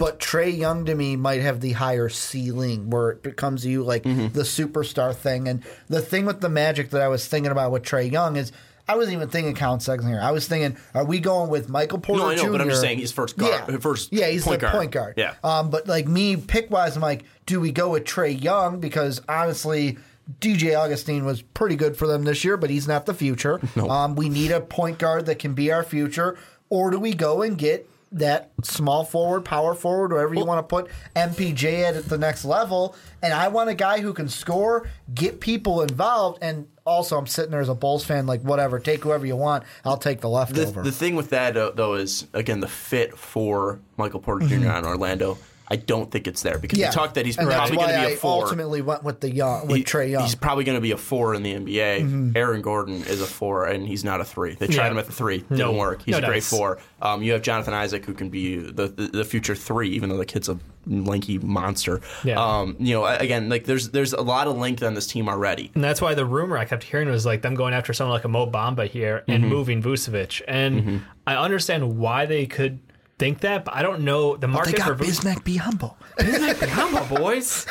but 0.00 0.18
Trae 0.18 0.56
Young 0.58 0.86
to 0.86 0.94
me 0.96 1.14
might 1.14 1.42
have 1.42 1.60
the 1.60 1.72
higher 1.72 2.08
ceiling 2.08 2.88
where 2.90 3.10
it 3.10 3.22
becomes 3.22 3.64
you 3.64 3.84
like 3.84 4.02
the 4.02 4.42
superstar 4.42 5.14
thing. 5.14 5.46
And 5.46 5.62
the 5.88 6.00
thing 6.00 6.24
with 6.26 6.40
the 6.40 6.48
magic 6.48 6.90
that 6.90 7.02
I 7.02 7.08
was 7.08 7.28
thinking 7.28 7.52
about 7.52 7.70
with 7.70 7.82
Trae 7.84 8.10
Young 8.10 8.36
is 8.36 8.50
I 8.88 8.96
wasn't 8.96 9.14
even 9.16 9.28
thinking 9.28 9.54
Count 9.54 9.82
Sexton 9.82 10.10
here. 10.10 10.20
I 10.20 10.30
was 10.32 10.48
thinking, 10.48 10.76
are 10.94 11.04
we 11.04 11.20
going 11.20 11.50
with 11.50 11.68
Michael 11.68 11.98
Porter 12.00 12.22
No, 12.24 12.28
I 12.30 12.34
know, 12.34 12.42
Jr.? 12.44 12.50
but 12.52 12.60
I'm 12.62 12.68
just 12.70 12.80
saying 12.80 12.98
he's 12.98 13.12
first 13.12 13.36
guard- 13.36 13.68
Yeah, 13.68 13.76
first 13.78 14.12
yeah, 14.12 14.26
he's 14.28 14.42
point 14.42 14.58
the 14.60 14.66
guard. 14.66 14.74
point 14.76 14.90
guard. 14.90 15.14
Yeah. 15.16 15.34
Um, 15.44 15.70
but 15.70 15.86
like 15.86 16.08
me, 16.08 16.36
pick 16.36 16.70
wise, 16.70 16.96
I'm 16.96 17.02
like, 17.02 17.24
do 17.46 17.60
we 17.60 17.70
go 17.70 17.90
with 17.90 18.04
Trae 18.04 18.42
Young 18.42 18.80
because 18.80 19.20
honestly. 19.28 19.98
DJ 20.40 20.78
Augustin 20.78 21.24
was 21.24 21.42
pretty 21.42 21.74
good 21.74 21.96
for 21.96 22.06
them 22.06 22.22
this 22.22 22.44
year, 22.44 22.56
but 22.56 22.70
he's 22.70 22.86
not 22.86 23.04
the 23.04 23.14
future. 23.14 23.60
Um, 23.76 24.14
we 24.14 24.28
need 24.28 24.52
a 24.52 24.60
point 24.60 24.98
guard 24.98 25.26
that 25.26 25.40
can 25.40 25.54
be 25.54 25.72
our 25.72 25.82
future, 25.82 26.38
or 26.68 26.92
do 26.92 27.00
we 27.00 27.14
go 27.14 27.42
and 27.42 27.58
get 27.58 27.90
that 28.12 28.50
small 28.62 29.04
forward, 29.04 29.42
power 29.44 29.74
forward, 29.74 30.12
whatever 30.12 30.34
you 30.34 30.44
want 30.44 30.58
to 30.58 30.62
put 30.68 30.90
MPJ 31.14 31.82
at 31.88 31.96
at 31.96 32.08
the 32.08 32.18
next 32.18 32.44
level? 32.44 32.96
And 33.22 33.32
I 33.32 33.48
want 33.48 33.70
a 33.70 33.74
guy 33.74 34.00
who 34.00 34.12
can 34.12 34.28
score, 34.28 34.88
get 35.14 35.40
people 35.40 35.82
involved, 35.82 36.38
and 36.42 36.66
also 36.86 37.16
I'm 37.18 37.26
sitting 37.26 37.50
there 37.50 37.60
as 37.60 37.68
a 37.68 37.74
Bulls 37.74 38.04
fan, 38.04 38.26
like 38.26 38.40
whatever, 38.42 38.78
take 38.80 39.02
whoever 39.02 39.26
you 39.26 39.36
want. 39.36 39.64
I'll 39.84 39.96
take 39.98 40.18
the 40.18 40.22
The, 40.22 40.28
leftover. 40.30 40.82
the 40.82 40.92
thing 40.92 41.14
with 41.16 41.30
that 41.30 41.56
uh, 41.56 41.70
though 41.74 41.94
is 41.94 42.26
again 42.32 42.60
the 42.60 42.68
fit 42.68 43.16
for 43.16 43.78
Michael 43.96 44.20
Porter 44.20 44.46
Jr. 44.46 44.70
on 44.70 44.84
Orlando. 44.84 45.38
I 45.70 45.76
don't 45.76 46.10
think 46.10 46.26
it's 46.26 46.42
there 46.42 46.58
because 46.58 46.78
we 46.78 46.84
talked 46.86 47.14
that 47.14 47.24
he's 47.26 47.38
and 47.38 47.48
probably 47.48 47.76
going 47.76 47.90
to 48.02 48.06
be 48.08 48.12
a 48.14 48.16
four. 48.16 48.42
ultimately 48.44 48.82
went 48.82 49.04
with 49.04 49.20
the 49.20 49.30
young 49.30 49.68
with 49.68 49.76
He- 49.76 49.84
Trae 49.84 50.10
Young. 50.10 50.22
He's 50.24 50.34
probably 50.34 50.64
going 50.64 50.76
to 50.76 50.80
be 50.82 50.90
a 50.90 50.96
four 50.96 51.32
in 51.34 51.42
the 51.44 51.54
NBA. 51.54 52.00
Mm-hmm. 52.00 52.36
Aaron 52.36 52.60
Gordon 52.60 52.96
is 53.04 53.20
a 53.20 53.26
four, 53.26 53.66
and 53.66 53.86
he's 53.86 54.02
not 54.02 54.20
a 54.20 54.24
three. 54.24 54.54
They 54.56 54.66
tried 54.66 54.86
Yeah. 54.86 54.90
him 54.92 54.98
at 54.98 55.06
the 55.06 55.12
three, 55.12 55.38
didn't 55.48 55.76
work. 55.76 56.02
He's 56.02 56.12
No 56.12 56.18
a 56.18 56.22
great 56.22 56.34
dice. 56.36 56.50
four. 56.50 56.78
Um, 57.00 57.22
you 57.22 57.32
have 57.32 57.42
Jonathan 57.42 57.72
Isaac, 57.72 58.04
who 58.04 58.14
can 58.14 58.30
be 58.30 58.56
the, 58.56 58.88
the 58.88 59.06
the 59.08 59.24
future 59.24 59.54
three, 59.54 59.90
even 59.90 60.08
though 60.08 60.16
the 60.18 60.24
kid's 60.26 60.48
a 60.48 60.58
lanky 60.86 61.38
monster. 61.38 62.00
Yeah. 62.24 62.40
Um, 62.42 62.74
you 62.80 62.94
know, 62.94 63.04
again, 63.06 63.48
like 63.48 63.64
there's 63.64 63.90
there's 63.90 64.12
a 64.12 64.22
lot 64.22 64.48
of 64.48 64.56
length 64.56 64.82
on 64.82 64.94
this 64.94 65.06
team 65.06 65.28
already. 65.28 65.70
And 65.74 65.84
that's 65.84 66.00
why 66.00 66.14
the 66.14 66.24
rumor 66.24 66.58
I 66.58 66.64
kept 66.64 66.82
hearing 66.82 67.08
was 67.08 67.24
like 67.24 67.42
them 67.42 67.54
going 67.54 67.74
after 67.74 67.92
someone 67.92 68.14
like 68.14 68.24
a 68.24 68.28
Mo 68.28 68.50
Bamba 68.50 68.88
here 68.88 69.22
and 69.28 69.44
Mm-hmm. 69.44 69.52
moving 69.52 69.82
Vucevic. 69.82 70.42
And 70.48 71.02
I 71.26 71.36
understand 71.36 71.98
why 71.98 72.26
they 72.26 72.46
could 72.46 72.80
think 73.20 73.40
that, 73.40 73.64
but 73.64 73.74
I 73.76 73.82
don't 73.82 74.00
know 74.00 74.32
the 74.36 74.46
they 74.48 74.52
market 74.52 74.78
for 74.82 74.94
got 74.94 75.06
Vucevic. 75.06 75.34
Bismack 75.36 75.44
be 75.44 75.56
humble. 75.56 75.96
Come 76.18 76.96
on, 76.96 77.08
boys. 77.08 77.66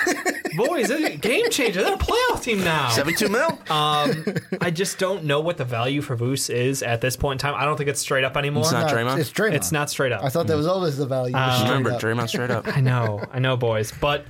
boys, 0.55 0.87
they're 0.87 1.05
a 1.07 1.17
game 1.17 1.49
changer. 1.49 1.83
They're 1.83 1.95
a 1.95 1.97
playoff 1.97 2.41
team 2.41 2.63
now. 2.63 2.89
Seventy 2.89 3.17
two 3.17 3.27
mil. 3.29 3.49
Um, 3.69 4.23
I 4.61 4.71
just 4.71 4.97
don't 4.99 5.25
know 5.25 5.41
what 5.41 5.57
the 5.57 5.65
value 5.65 6.01
for 6.01 6.15
Vuce 6.15 6.49
is 6.53 6.81
at 6.83 7.01
this 7.01 7.17
point 7.17 7.41
in 7.41 7.49
time. 7.51 7.59
I 7.59 7.65
don't 7.65 7.75
think 7.77 7.89
it's 7.89 7.99
straight 7.99 8.23
up 8.23 8.37
anymore. 8.37 8.63
It's 8.63 8.71
not 8.71 8.87
No, 8.89 8.95
Draymond? 8.97 9.17
It's 9.19 9.31
Draymond. 9.31 9.53
It's 9.55 9.71
not 9.71 9.89
straight 9.89 10.11
up. 10.11 10.23
I 10.23 10.29
thought 10.29 10.47
that 10.47 10.55
was 10.55 10.67
always 10.67 10.97
the 10.97 11.05
value. 11.07 11.35
Remember, 11.35 11.97
Straight 11.97 12.11
up. 12.13 12.17
Draymond 12.17 12.29
straight 12.29 12.51
up. 12.51 12.77
I 12.77 12.79
know, 12.81 13.21
I 13.31 13.39
know, 13.39 13.57
boys, 13.57 13.91
but 13.99 14.25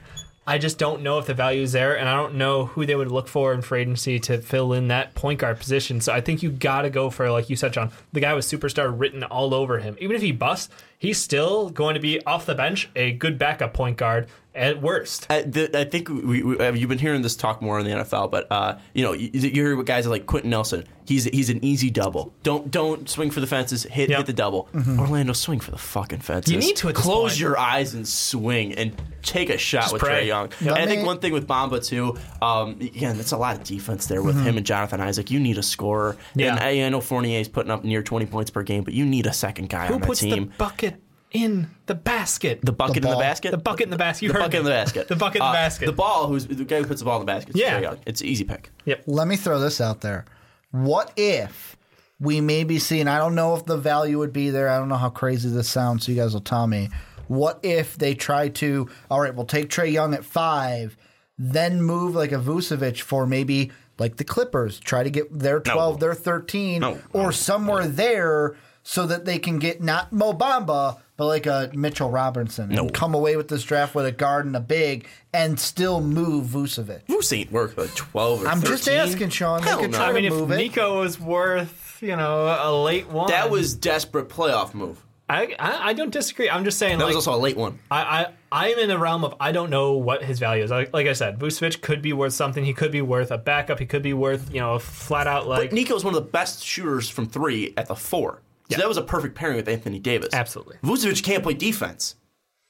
I 0.49 0.57
just 0.57 0.79
don't 0.79 1.03
know 1.03 1.19
if 1.19 1.27
the 1.27 1.35
value 1.35 1.62
is 1.62 1.73
there, 1.73 1.95
and 1.95 2.09
I 2.09 2.15
don't 2.15 2.33
know 2.33 2.65
who 2.65 2.83
they 2.83 2.95
would 2.95 3.12
look 3.12 3.27
for 3.27 3.53
in 3.53 3.62
free 3.62 3.81
agency 3.81 4.17
to 4.21 4.39
fill 4.39 4.73
in 4.73 4.88
that 4.88 5.13
point 5.13 5.41
guard 5.41 5.59
position. 5.59 6.01
So 6.01 6.12
I 6.12 6.21
think 6.21 6.41
you 6.41 6.49
got 6.49 6.81
to 6.81 6.89
go 6.89 7.12
for, 7.12 7.29
like 7.29 7.51
you 7.51 7.55
said, 7.55 7.71
John, 7.71 7.91
the 8.13 8.19
guy 8.19 8.33
with 8.33 8.45
superstar 8.45 8.91
written 8.91 9.23
all 9.23 9.53
over 9.53 9.77
him. 9.77 9.95
Even 9.99 10.15
if 10.15 10.23
he 10.23 10.31
busts, 10.31 10.73
he's 10.97 11.21
still 11.21 11.69
going 11.69 11.93
to 11.93 11.99
be 11.99 12.25
off 12.25 12.47
the 12.47 12.55
bench 12.55 12.89
a 12.95 13.12
good 13.12 13.38
backup 13.38 13.75
point 13.75 13.97
guard 13.97 14.27
at 14.60 14.82
worst. 14.82 15.26
I, 15.30 15.41
the, 15.43 15.80
I 15.80 15.86
think 15.86 16.10
we, 16.10 16.43
we, 16.43 16.58
uh, 16.60 16.74
you've 16.74 16.89
been 16.89 17.00
hearing 17.00 17.22
this 17.22 17.36
talk 17.36 17.62
more 17.62 17.80
in 17.80 17.86
the 17.86 17.91
NFL, 17.91 18.30
but 18.32 18.48
uh, 18.52 18.78
you 18.93 19.04
know 19.04 19.13
you, 19.13 19.30
you 19.34 19.50
hear 19.52 19.82
guys 19.84 20.06
like 20.08 20.26
Quenton 20.26 20.50
Nelson. 20.52 20.84
He's 21.06 21.24
he's 21.24 21.50
an 21.50 21.65
easy 21.65 21.89
double. 21.89 22.34
Don't 22.43 22.69
don't 22.69 23.10
swing 23.10 23.32
for 23.32 23.39
the 23.39 23.48
fences. 23.48 23.82
Hit 23.84 24.10
Yep. 24.10 24.17
hit 24.17 24.26
the 24.28 24.34
double. 24.34 24.69
Orlando, 25.00 25.34
swing 25.34 25.60
for 25.60 25.72
the 25.72 25.78
fucking 25.78 26.19
fences. 26.19 26.54
You 26.54 26.60
need 26.60 26.76
to 26.78 26.89
at 26.89 26.95
this 26.95 27.04
close 27.04 27.32
point. 27.32 27.39
your 27.39 27.58
eyes 27.58 27.95
and 27.95 28.08
swing 28.08 28.74
and 28.76 28.93
take 29.24 29.50
a 29.50 29.58
shot 29.58 29.91
with 29.91 30.02
pray. 30.04 30.26
Trae 30.26 30.28
Young. 30.28 30.52
Yep. 30.62 30.76
And 30.76 30.78
I 30.78 30.86
think 30.86 31.06
one 31.08 31.17
thing 31.19 31.34
with 31.34 31.48
Bamba 31.48 31.84
too. 31.84 32.15
Um, 32.43 32.72
again, 32.80 33.17
that's 33.17 33.32
a 33.32 33.38
lot 33.38 33.56
of 33.56 33.63
defense 33.63 34.06
there 34.06 34.22
with 34.22 34.39
him 34.43 34.58
and 34.58 34.65
Jonathan 34.65 35.02
Isaac. 35.02 35.32
You 35.32 35.39
need 35.39 35.58
a 35.58 35.63
scorer. 35.63 36.15
Yeah. 36.36 36.52
And 36.52 36.60
I, 36.60 36.86
I 36.86 36.89
know 36.89 37.02
Fournier's 37.02 37.48
putting 37.48 37.72
up 37.72 37.84
near 37.84 38.04
twenty 38.04 38.28
points 38.28 38.52
per 38.52 38.62
game, 38.62 38.84
but 38.84 38.93
you 38.93 39.04
need 39.06 39.26
a 39.26 39.34
second 39.34 39.69
guy 39.69 39.88
Who 39.88 39.95
on 39.95 40.02
that 40.02 40.06
puts 40.08 40.19
team. 40.19 40.45
the 40.50 40.52
bucket 40.58 41.02
in 41.31 41.69
the 41.85 41.95
basket. 41.95 42.59
The 42.63 42.71
bucket 42.71 42.97
in 42.97 43.01
the 43.03 43.09
ball. 43.09 43.19
basket. 43.19 43.51
The 43.51 43.57
bucket 43.57 43.85
in 43.85 43.89
the 43.91 43.97
basket. 43.97 44.23
You 44.23 44.29
The 44.29 44.33
heard 44.33 44.39
bucket 44.45 44.59
in 44.59 44.65
the 44.65 44.71
basket. 44.71 45.07
The 45.07 45.15
bucket 45.15 45.35
in 45.37 45.45
the 45.45 45.49
Uh, 45.49 45.53
basket. 45.53 45.85
The 45.85 45.91
ball. 45.91 46.27
Who's 46.27 46.47
the 46.47 46.63
guy 46.65 46.79
who 46.79 46.85
puts 46.85 47.01
the 47.01 47.05
ball 47.05 47.19
in 47.19 47.25
the 47.25 47.31
basket? 47.31 47.55
is 47.55 47.61
Yeah. 47.61 47.79
Trae 47.79 47.81
Young. 47.83 47.97
It's 48.05 48.21
an 48.21 48.27
easy 48.27 48.43
pick. 48.43 48.71
Yep. 48.85 49.03
Let 49.07 49.27
me 49.27 49.35
throw 49.35 49.59
this 49.59 49.79
out 49.79 50.01
there. 50.01 50.25
What 50.71 51.11
if 51.15 51.75
we 52.19 52.41
maybe 52.41 52.79
see, 52.79 52.99
and 52.99 53.09
I 53.09 53.17
don't 53.17 53.33
know 53.35 53.55
if 53.55 53.65
the 53.65 53.77
value 53.77 54.17
would 54.19 54.33
be 54.33 54.49
there. 54.49 54.69
I 54.69 54.77
don't 54.77 54.89
know 54.89 54.97
how 54.97 55.09
crazy 55.09 55.49
this 55.49 55.69
sounds, 55.69 56.05
so 56.05 56.11
you 56.11 56.17
guys 56.17 56.33
will 56.33 56.41
tell 56.41 56.67
me. 56.67 56.89
What 57.27 57.59
if 57.63 57.97
they 57.97 58.13
try 58.15 58.49
to, 58.49 58.89
all 59.09 59.21
right, 59.21 59.33
we'll 59.33 59.45
take 59.45 59.69
Trae 59.69 59.91
Young 59.91 60.13
at 60.13 60.25
five, 60.25 60.97
then 61.37 61.81
move 61.81 62.15
like 62.15 62.31
a 62.31 62.37
Vucevic 62.39 62.99
for 63.01 63.25
maybe 63.25 63.71
like 63.99 64.17
the 64.17 64.23
Clippers, 64.23 64.79
try 64.79 65.03
to 65.03 65.09
get 65.09 65.37
their 65.39 65.59
12, 65.59 65.99
their 65.99 66.13
13, 66.13 66.81
No. 66.81 66.97
or 67.13 67.31
somewhere 67.31 67.87
there 67.87 68.55
so 68.83 69.05
that 69.05 69.25
they 69.25 69.37
can 69.39 69.59
get 69.59 69.81
not 69.83 70.11
Mo 70.11 70.33
Bamba, 70.33 70.97
but 71.19 71.27
like 71.27 71.45
a 71.45 71.69
Mitchell 71.73 72.10
Robinson 72.10 72.69
No. 72.69 72.84
and 72.84 72.93
come 72.93 73.13
away 73.13 73.36
with 73.36 73.49
this 73.49 73.62
draft 73.63 73.93
with 73.93 74.05
a 74.05 74.12
guard 74.12 74.45
and 74.45 74.55
a 74.55 74.60
big 74.62 75.05
and 75.34 75.60
still 75.60 75.99
move 76.01 76.45
Vucevic. 76.47 77.01
Moose 77.10 77.32
ain't 77.34 77.51
worth 77.51 77.77
like 77.77 77.93
twelve 77.93 78.41
or 78.43 78.47
I'm 78.47 78.62
13. 78.62 78.71
just 78.77 78.88
asking, 78.89 79.29
Sean. 79.29 79.62
They 79.62 79.67
Hell 79.67 79.79
could 79.82 79.91
no. 79.91 79.97
try 79.97 80.10
I 80.10 80.13
mean, 80.13 80.23
if 80.25 80.34
move 80.34 80.49
it. 80.51 80.55
Nico 80.55 81.01
was 81.01 81.19
worth, 81.19 81.99
you 82.01 82.15
know, 82.15 82.45
a 82.60 82.71
late 82.84 83.10
one, 83.10 83.27
That 83.29 83.51
was 83.51 83.75
desperate 83.75 84.29
playoff 84.29 84.73
move. 84.73 85.03
I, 85.29 85.53
I 85.60 85.89
I 85.89 85.93
don't 85.93 86.10
disagree. 86.10 86.49
I'm 86.49 86.63
just 86.63 86.79
saying, 86.79 86.97
That 86.99 87.05
like, 87.05 87.13
was 87.15 87.27
also 87.27 87.38
a 87.38 87.41
late 87.41 87.58
one. 87.58 87.77
I, 87.91 88.01
I 88.01 88.69
I'm 88.71 88.79
in 88.79 88.88
the 88.88 88.97
realm 88.97 89.23
of 89.25 89.36
I 89.41 89.51
don't 89.51 89.69
know 89.69 89.93
what 89.97 90.23
his 90.23 90.39
value 90.39 90.63
is. 90.63 90.71
Like, 90.71 90.91
like 90.93 91.05
I 91.05 91.13
said, 91.13 91.38
Vucevic 91.38 91.82
could 91.82 92.01
be 92.01 92.13
worth 92.13 92.34
something. 92.34 92.63
He 92.63 92.73
could 92.73 92.91
be 92.91 93.01
worth 93.01 93.29
a 93.29 93.38
backup. 93.38 93.77
He 93.77 93.86
could 93.86 94.01
be 94.03 94.13
worth 94.13 94.51
you 94.53 94.62
know 94.62 94.75
a 94.75 94.79
flat 94.79 95.27
out 95.27 95.47
like 95.47 95.69
But 95.69 95.73
Nico's 95.75 96.05
one 96.05 96.15
of 96.15 96.23
the 96.23 96.29
best 96.32 96.63
shooters 96.63 97.10
from 97.10 97.27
three 97.27 97.73
at 97.77 97.88
the 97.88 97.95
four. 97.95 98.41
So 98.69 98.75
Yeah. 98.75 98.77
that 98.79 98.88
was 98.88 98.97
a 98.97 99.01
perfect 99.01 99.36
pairing 99.36 99.55
with 99.55 99.67
Anthony 99.67 99.99
Davis. 99.99 100.29
Absolutely. 100.34 100.77
Vucevic 100.84 101.23
can't 101.23 101.43
play 101.43 101.53
defense. 101.55 102.15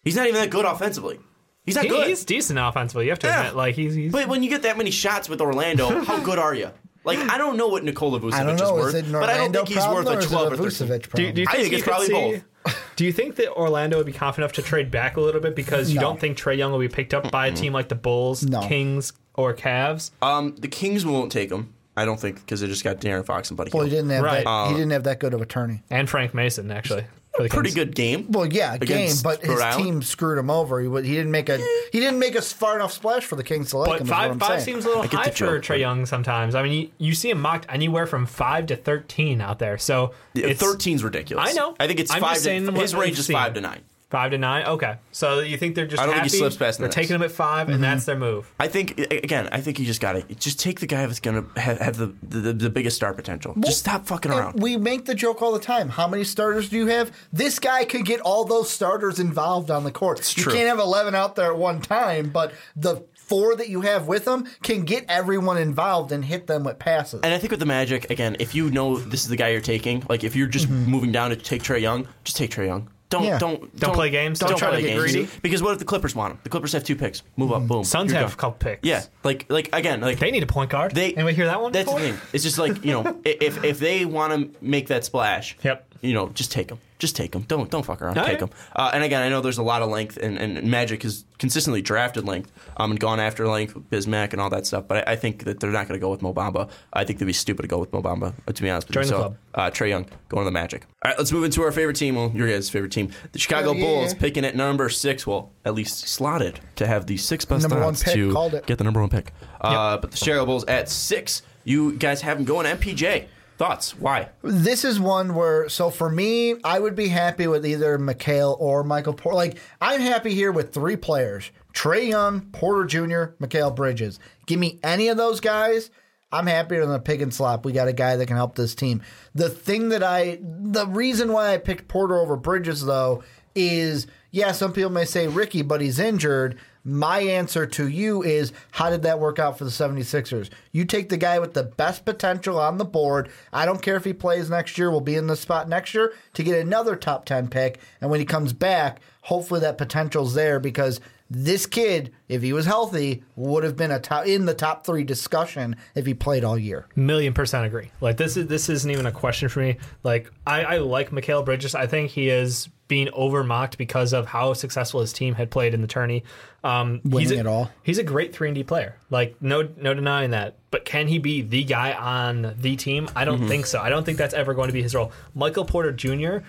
He's 0.04 0.16
not 0.16 0.28
even 0.28 0.40
that 0.40 0.50
good 0.50 0.66
offensively. 0.66 1.20
He's 1.66 1.76
not 1.76 1.84
He- 1.84 1.90
good. 1.90 2.08
he's 2.08 2.24
decent 2.24 2.58
offensively. 2.58 3.06
You 3.06 3.12
have 3.12 3.20
to 3.20 3.28
Yeah. 3.28 3.40
admit, 3.42 3.56
like 3.56 3.76
he's, 3.76 3.94
he's 3.94 4.12
But 4.12 4.28
when 4.28 4.42
you 4.44 4.50
get 4.50 4.62
that 4.64 4.78
many 4.78 4.92
shots 4.92 5.28
with 5.30 5.42
Orlando, 5.42 5.90
how 6.06 6.20
good 6.20 6.40
are 6.40 6.54
you? 6.56 6.70
Like 7.06 7.20
I 7.20 7.38
don't 7.38 7.58
know 7.58 7.68
what 7.68 7.84
Nikola 7.84 8.20
Vucevic 8.20 8.34
I 8.34 8.44
don't 8.44 8.56
is 8.56 8.62
worth, 8.72 8.88
Is 8.90 8.94
it 8.96 9.06
an 9.06 9.12
but 9.14 9.24
I 9.24 9.28
don't 9.28 9.36
Orlando 9.56 9.60
think 9.60 9.68
he's 9.70 9.78
problem 9.78 9.96
worth 10.06 10.08
or 10.08 10.16
a 10.16 10.20
is 10.20 10.26
it 10.26 10.28
twelve 10.30 10.48
a 10.48 10.54
or 10.54 10.58
thirteen. 10.58 10.88
Vucevic 10.88 11.02
Do, 11.02 11.08
problem? 11.10 11.34
do 11.34 11.42
you 11.42 11.48
I 11.48 11.52
think, 11.52 11.64
think 11.64 11.74
it's 11.76 11.84
probably 11.84 12.08
see- 12.08 12.42
Do 12.98 13.06
you 13.06 13.12
think 13.14 13.36
that 13.38 13.52
Orlando 13.54 13.98
would 13.98 14.06
be 14.06 14.12
confident 14.12 14.52
enough 14.52 14.54
to 14.56 14.62
trade 14.62 14.92
back 14.92 15.16
a 15.18 15.22
little 15.22 15.40
bit 15.42 15.56
because 15.56 15.90
you 15.90 15.96
No. 15.96 16.02
don't 16.02 16.20
think 16.20 16.38
Trae 16.38 16.58
Young 16.58 16.72
will 16.74 16.80
be 16.80 16.90
picked 16.90 17.14
up 17.14 17.32
by 17.32 17.48
a 17.48 17.52
team 17.54 17.72
like 17.74 17.88
the 17.90 17.96
Bulls, 17.96 18.44
No. 18.44 18.62
Kings, 18.68 19.14
or 19.34 19.54
Cavs? 19.54 20.12
Um, 20.22 20.56
the 20.60 20.68
Kings 20.68 21.06
won't 21.06 21.32
take 21.32 21.50
him. 21.52 21.74
I 22.02 22.06
don't 22.06 22.20
think 22.20 22.38
because 22.38 22.62
they 22.62 22.68
just 22.68 22.84
got 22.84 22.98
De'Aaron 23.00 23.26
Fox 23.26 23.50
and 23.50 23.58
Buddy 23.58 23.72
well, 23.74 23.84
he 23.84 23.90
didn't 23.90 24.10
have 24.12 24.24
Right. 24.24 24.44
that. 24.44 24.68
he 24.70 24.74
didn't 24.74 24.92
have 24.92 25.04
that 25.04 25.20
good 25.20 25.34
of 25.34 25.40
a 25.40 25.44
attorney. 25.44 25.84
And 25.90 26.10
Frank 26.10 26.34
Mason, 26.34 26.72
actually. 26.72 27.06
For 27.36 27.44
the 27.44 27.50
Pretty 27.50 27.70
Kings. 27.70 27.76
good 27.76 27.96
game. 27.96 28.26
Well, 28.32 28.48
yeah, 28.48 28.72
game, 28.78 28.82
Against 28.98 29.24
but 29.24 29.40
his 29.42 29.50
Rhode 29.52 29.62
Island? 29.62 29.86
team 29.86 30.02
screwed 30.02 30.40
him 30.40 30.50
over. 30.50 30.82
He, 30.82 30.88
wa- 30.88 31.02
he 31.02 31.14
didn't 31.14 31.32
make 31.32 31.48
a 31.48 31.58
he 31.92 32.00
didn't 32.00 32.18
make 32.20 32.36
a 32.36 32.42
far 32.42 32.76
enough 32.76 32.92
splash 32.92 33.24
for 33.24 33.36
the 33.36 33.44
Kings 33.44 33.70
to 33.70 33.78
like 33.78 33.88
But 33.90 34.02
him. 34.02 34.08
is 34.08 34.10
what 34.10 34.18
five 34.18 34.32
I'm 34.32 34.40
five 34.40 34.50
saying. 34.62 34.64
seems 34.66 34.86
a 34.86 34.88
little 34.90 35.04
I 35.04 35.08
get 35.08 35.20
high 35.20 35.30
for 35.30 35.38
joke, 35.38 35.62
Trae 35.62 35.68
but- 35.70 35.80
Young 35.80 36.06
sometimes. 36.08 36.56
I 36.56 36.64
mean, 36.64 36.74
you, 36.74 37.08
you 37.10 37.14
see 37.14 37.30
him 37.30 37.40
mocked 37.40 37.68
anywhere 37.70 38.08
from 38.08 38.26
five 38.26 38.66
to 38.68 38.76
thirteen 38.76 39.42
out 39.42 39.60
there. 39.60 39.78
So 39.78 40.12
it's 40.34 40.62
13's 40.62 41.04
ridiculous. 41.04 41.50
I 41.50 41.54
know. 41.54 41.76
I 41.80 41.88
think 41.88 42.00
it's 42.00 42.12
I'm 42.12 42.20
five. 42.22 42.32
just 42.34 42.44
saying 42.44 42.66
To, 42.66 42.72
what 42.72 42.82
his 42.82 42.94
range 42.96 43.12
we've 43.12 43.20
is 43.20 43.26
seen. 43.28 43.36
five 43.36 43.54
to 43.54 43.62
nine. 43.62 43.82
Five 44.10 44.32
to 44.32 44.40
nine. 44.40 44.66
Okay, 44.66 44.96
so 45.12 45.40
you 45.40 45.56
think 45.56 45.76
they're 45.76 45.86
just 45.86 46.02
I 46.02 46.06
don't 46.08 46.16
think 46.16 46.24
happy? 46.24 46.32
he 46.34 46.38
slips 46.40 46.58
past 46.58 46.80
the 46.80 46.84
They're 46.84 46.88
Knicks. 46.88 46.96
taking 46.96 47.16
him 47.16 47.22
at 47.22 47.32
5 47.32 47.68
Mm-hmm. 47.68 47.74
and 47.76 47.84
that's 47.84 48.06
their 48.06 48.18
move. 48.18 48.52
I 48.60 48.68
think 48.68 48.98
again. 49.12 49.48
I 49.52 49.62
think 49.62 49.78
you 49.78 49.86
just 49.86 50.02
got 50.02 50.14
to 50.14 50.36
just 50.36 50.60
take 50.60 50.80
the 50.80 50.88
guy 50.88 51.06
that's 51.06 51.20
going 51.20 51.44
to 51.54 51.60
have, 51.62 51.78
have 51.80 51.98
the, 51.98 52.14
the 52.24 52.54
the 52.54 52.70
biggest 52.72 52.96
star 52.96 53.14
potential. 53.14 53.54
just 53.60 53.80
stop 53.80 54.08
fucking 54.08 54.32
And 54.32 54.40
around. 54.40 54.60
We 54.64 54.78
make 54.78 55.06
the 55.06 55.14
joke 55.14 55.44
all 55.44 55.52
the 55.52 55.60
time. 55.60 55.90
How 55.90 56.08
many 56.08 56.24
starters 56.24 56.70
do 56.70 56.78
you 56.78 56.88
have? 56.88 57.12
This 57.32 57.60
guy 57.60 57.86
could 57.86 58.04
get 58.06 58.20
all 58.22 58.46
those 58.46 58.70
starters 58.72 59.20
involved 59.20 59.70
on 59.70 59.84
the 59.84 59.92
court. 59.92 60.36
you 60.36 60.44
true. 60.44 60.54
can't 60.54 60.68
have 60.68 60.80
11 60.80 61.14
out 61.14 61.36
there 61.36 61.52
at 61.52 61.58
one 61.58 61.80
time, 61.80 62.30
but 62.32 62.52
the 62.76 63.06
four 63.14 63.56
that 63.58 63.70
you 63.70 63.82
have 63.82 64.08
with 64.08 64.26
them 64.26 64.48
can 64.64 64.86
get 64.86 65.06
everyone 65.08 65.58
involved 65.60 66.12
and 66.12 66.26
hit 66.26 66.48
them 66.48 66.64
with 66.64 66.80
passes. 66.80 67.22
And 67.22 67.32
I 67.32 67.38
think 67.38 67.52
with 67.52 67.60
the 67.60 67.68
Magic, 67.68 68.10
again, 68.10 68.36
if 68.40 68.56
you 68.56 68.72
know 68.72 68.98
this 68.98 69.22
is 69.22 69.28
the 69.30 69.36
guy 69.36 69.50
you're 69.50 69.62
taking, 69.62 70.04
like 70.10 70.24
if 70.24 70.36
you're 70.36 70.48
just 70.48 70.68
moving 70.68 71.12
down 71.12 71.30
to 71.30 71.36
take 71.36 71.62
Trae 71.62 71.80
Young, 71.80 72.08
just 72.24 72.38
take 72.38 72.50
Trae 72.50 72.66
Young. 72.66 72.90
Don't 73.10 73.22
Mm-hmm. 73.24 73.28
Yeah. 73.32 73.40
don't 73.40 73.76
Don't 73.80 73.94
play 73.96 74.10
games. 74.12 74.38
Don't 74.40 74.56
try 74.58 74.70
to 74.70 74.74
play 74.78 74.82
get 74.84 74.88
games. 74.90 75.02
greedy. 75.12 75.30
Because 75.42 75.64
what 75.64 75.74
if 75.74 75.80
the 75.80 75.86
Clippers 75.86 76.16
want 76.16 76.34
him? 76.34 76.40
The 76.44 76.50
Clippers 76.50 76.74
have 76.74 76.84
two 76.84 76.96
picks. 76.96 77.24
Move 77.38 77.52
up, 77.52 77.68
boom. 77.68 77.84
Suns 77.84 78.12
You're 78.12 78.20
have 78.22 78.30
done. 78.30 78.34
a 78.38 78.38
couple 78.42 78.58
picks. 78.60 78.88
Yeah, 78.88 79.04
like 79.24 79.46
like 79.50 79.70
again, 79.74 80.00
like 80.02 80.20
They 80.20 80.30
need 80.32 80.44
a 80.44 80.48
point 80.48 80.70
guard. 80.70 80.94
They 80.94 81.14
Anybody 81.14 81.36
hear 81.36 81.48
that 81.48 81.60
one? 81.62 81.72
That's 81.72 81.86
before? 81.86 82.00
the 82.00 82.12
thing. 82.12 82.22
It's 82.34 82.44
just 82.44 82.60
like 82.60 82.86
you 82.86 82.94
know, 82.94 83.20
if 83.26 83.64
if 83.64 83.80
they 83.80 84.06
want 84.06 84.34
to 84.54 84.58
make 84.64 84.88
that 84.90 85.06
splash, 85.06 85.58
Yep. 85.64 85.89
You 86.02 86.14
know, 86.14 86.30
just 86.30 86.52
take 86.52 86.68
them. 86.70 86.80
Just 86.98 87.16
take 87.16 87.32
them. 87.32 87.44
Don't 87.48 87.70
don't 87.72 87.86
fuck 87.86 88.02
around. 88.02 88.18
Oh, 88.18 88.24
take 88.24 88.34
yeah. 88.34 88.38
them. 88.40 88.50
Uh, 88.76 88.92
and 88.94 89.04
again, 89.06 89.22
I 89.22 89.30
know 89.30 89.40
there's 89.42 89.58
a 89.58 89.64
lot 89.64 89.82
of 89.82 89.90
length, 89.90 90.18
and, 90.18 90.38
and 90.38 90.70
Magic 90.70 91.04
has 91.04 91.24
consistently 91.38 91.82
drafted 91.82 92.26
length, 92.26 92.52
um, 92.78 92.92
and 92.92 93.00
gone 93.00 93.20
after 93.22 93.48
length 93.48 93.74
with 93.76 93.90
Bismack 93.90 94.34
and 94.34 94.42
all 94.42 94.50
that 94.50 94.66
stuff. 94.66 94.86
But 94.88 95.08
I, 95.08 95.14
I 95.14 95.16
think 95.16 95.46
that 95.46 95.60
they're 95.62 95.72
not 95.72 95.88
going 95.88 95.98
to 95.98 96.02
go 96.04 96.10
with 96.10 96.22
Mo 96.22 96.34
Bamba. 96.34 96.70
I 96.92 97.06
think 97.06 97.20
they'd 97.20 97.26
be 97.26 97.32
stupid 97.34 97.62
to 97.64 97.68
go 97.70 97.78
with 97.78 97.94
Mo 97.94 98.02
Bamba. 98.02 98.34
uh, 98.48 98.52
To 98.52 98.62
be 98.62 98.70
honest 98.70 98.88
with 98.90 98.96
Join 98.96 99.04
you. 99.04 99.10
the 99.12 99.16
so, 99.16 99.18
club. 99.22 99.38
Uh, 99.56 99.70
Trae 99.72 99.90
Young 99.90 100.06
going 100.28 100.42
to 100.44 100.46
the 100.46 100.52
Magic. 100.52 100.86
All 101.04 101.10
right, 101.12 101.18
let's 101.18 101.32
move 101.32 101.46
into 101.46 101.62
our 101.64 101.72
favorite 101.72 101.96
team. 101.96 102.16
Well, 102.16 102.32
your 102.36 102.48
guys' 102.50 102.70
favorite 102.70 102.92
team, 102.92 103.12
the 103.32 103.40
Chicago 103.40 103.72
yeah. 103.74 103.82
Bulls, 103.86 104.14
picking 104.14 104.44
at 104.44 104.56
number 104.58 104.90
six. 104.90 105.26
Well, 105.26 105.52
at 105.64 105.74
least 105.76 106.08
slotted 106.08 106.60
to 106.76 106.86
have 106.88 107.08
the 107.08 107.16
six 107.18 107.46
best 107.46 107.62
Number 107.64 107.78
one 107.78 107.90
odds 107.90 108.04
pick, 108.04 108.14
to 108.14 108.34
called 108.34 108.54
it. 108.56 108.66
get 108.66 108.78
the 108.78 108.84
number 108.84 109.00
one 109.00 109.10
pick. 109.10 109.32
Uh, 109.62 109.98
But 109.98 110.12
the 110.12 110.18
Chicago 110.18 110.46
Bulls 110.46 110.66
at 110.66 110.90
six. 110.90 111.42
You 111.64 111.94
guys 111.98 112.22
have 112.22 112.38
them 112.38 112.46
going 112.46 112.66
MPJ. 112.66 113.28
Thoughts? 113.60 113.94
Why? 114.00 114.30
This 114.42 114.86
is 114.86 115.02
one 115.02 115.36
where, 115.36 115.68
so 115.68 115.90
for 115.90 116.10
me, 116.10 116.56
I 116.64 116.80
would 116.80 116.96
be 116.96 117.10
happy 117.10 117.46
with 117.46 117.66
either 117.66 118.00
Mikal 118.00 118.56
or 118.58 118.86
Michael 118.86 119.14
Porter. 119.14 119.36
Like, 119.36 119.58
I'm 119.82 120.00
happy 120.00 120.34
here 120.34 120.54
with 120.54 120.74
three 120.74 120.96
players 120.96 121.52
Trae 121.74 122.08
Young, 122.08 122.40
Porter 122.54 122.86
Jr., 122.86 123.36
Mikal 123.44 123.76
Bridges. 123.76 124.18
Give 124.46 124.62
me 124.62 124.80
any 124.82 125.10
of 125.10 125.18
those 125.18 125.42
guys. 125.42 125.92
I'm 126.32 126.48
happier 126.48 126.86
than 126.86 126.96
a 126.96 127.00
pig 127.00 127.22
and 127.22 127.34
slop. 127.34 127.66
We 127.66 127.74
got 127.74 127.90
a 127.90 127.94
guy 127.94 128.16
that 128.16 128.28
can 128.28 128.38
help 128.38 128.56
this 128.56 128.76
team. 128.76 129.02
The 129.36 129.50
thing 129.50 129.90
that 129.90 130.04
I, 130.04 130.40
the 130.42 130.88
reason 130.88 131.34
why 131.34 131.54
I 131.54 131.58
picked 131.58 131.90
Porter 131.90 132.18
over 132.18 132.38
Bridges, 132.38 132.86
though, 132.86 133.24
is 133.56 134.08
yeah, 134.32 134.54
some 134.54 134.72
people 134.72 134.92
may 134.92 135.04
say 135.04 135.28
Ricky, 135.28 135.64
but 135.64 135.82
he's 135.82 136.00
injured. 136.00 136.58
My 136.84 137.20
answer 137.20 137.66
to 137.66 137.88
you 137.88 138.24
is 138.24 138.54
how 138.72 138.90
did 138.90 139.04
that 139.04 139.20
work 139.20 139.38
out 139.38 139.58
for 139.58 139.66
the 139.66 139.70
76ers? 139.70 140.50
You 140.72 140.86
take 140.86 141.10
the 141.10 141.18
guy 141.18 141.40
with 141.40 141.54
the 141.54 141.64
best 141.64 142.06
potential 142.06 142.58
on 142.58 142.78
the 142.78 142.86
board. 142.86 143.30
I 143.52 143.66
don't 143.66 143.82
care 143.82 143.98
if 143.98 144.06
he 144.06 144.14
plays 144.14 144.50
next 144.50 144.78
year, 144.78 144.90
we'll 144.90 145.02
be 145.02 145.16
in 145.16 145.28
the 145.28 145.36
spot 145.36 145.68
next 145.68 145.94
year 145.94 146.14
to 146.34 146.44
get 146.44 146.60
another 146.60 146.96
top 146.96 147.26
10 147.26 147.50
pick. 147.50 147.80
And 148.00 148.10
when 148.10 148.20
he 148.20 148.26
comes 148.26 148.54
back, 148.54 149.02
hopefully 149.24 149.60
that 149.60 149.78
potential's 149.78 150.34
there 150.34 150.60
because 150.60 151.02
this 151.30 151.66
kid, 151.66 152.12
if 152.28 152.42
he 152.42 152.54
was 152.54 152.66
healthy, 152.66 153.24
would 153.36 153.64
have 153.64 153.78
been 153.78 153.92
a 153.92 154.00
top, 154.00 154.26
in 154.26 154.46
the 154.46 154.54
top 154.54 154.86
three 154.86 155.04
discussion 155.04 155.76
if 155.94 156.06
he 156.06 156.14
played 156.14 156.44
all 156.44 156.58
year. 156.58 156.88
Million 156.96 157.34
percent 157.34 157.66
agree. 157.66 157.92
Like 158.02 158.18
this 158.18 158.36
is 158.36 158.48
this 158.48 158.70
isn't 158.70 158.90
even 158.90 159.06
a 159.06 159.12
question 159.12 159.50
for 159.50 159.60
me. 159.60 159.78
Like 160.04 160.32
I, 160.48 160.64
I 160.64 160.78
like 160.80 161.12
Mikal 161.12 161.46
Bridges. 161.46 161.76
I 161.76 161.88
think 161.88 162.10
he 162.12 162.30
is 162.30 162.70
being 162.88 163.10
over 163.14 163.44
mocked 163.44 163.78
because 163.78 164.14
of 164.14 164.26
how 164.26 164.54
successful 164.54 165.00
his 165.00 165.14
team 165.14 165.36
had 165.36 165.52
played 165.52 165.76
in 165.76 165.82
the 165.82 165.88
tourney. 165.88 166.24
Um, 166.64 167.02
he's 167.04 167.14
Winning 167.14 167.38
a, 167.38 167.42
it 167.42 167.48
all. 167.48 167.72
He's 167.84 168.00
a 168.00 168.04
great 168.04 168.34
three 168.34 168.50
and 168.50 168.56
D 168.56 168.64
player. 168.64 168.96
Like 169.12 169.36
no 169.40 169.70
no 169.78 169.94
denying 169.94 170.32
that. 170.32 170.58
But 170.72 170.86
can 170.86 171.08
he 171.08 171.20
be 171.20 171.42
the 171.42 171.64
guy 171.64 171.94
on 171.94 172.56
the 172.58 172.76
team? 172.76 173.08
I 173.16 173.26
don't 173.26 173.48
think 173.48 173.66
so. 173.66 173.80
I 173.80 173.90
don't 173.90 174.04
think 174.04 174.18
that's 174.18 174.34
ever 174.34 174.54
going 174.54 174.68
to 174.68 174.74
be 174.74 174.84
his 174.84 174.94
role. 174.94 175.12
Michael 175.34 175.66
Porter 175.66 175.92
Jr. 175.92 176.40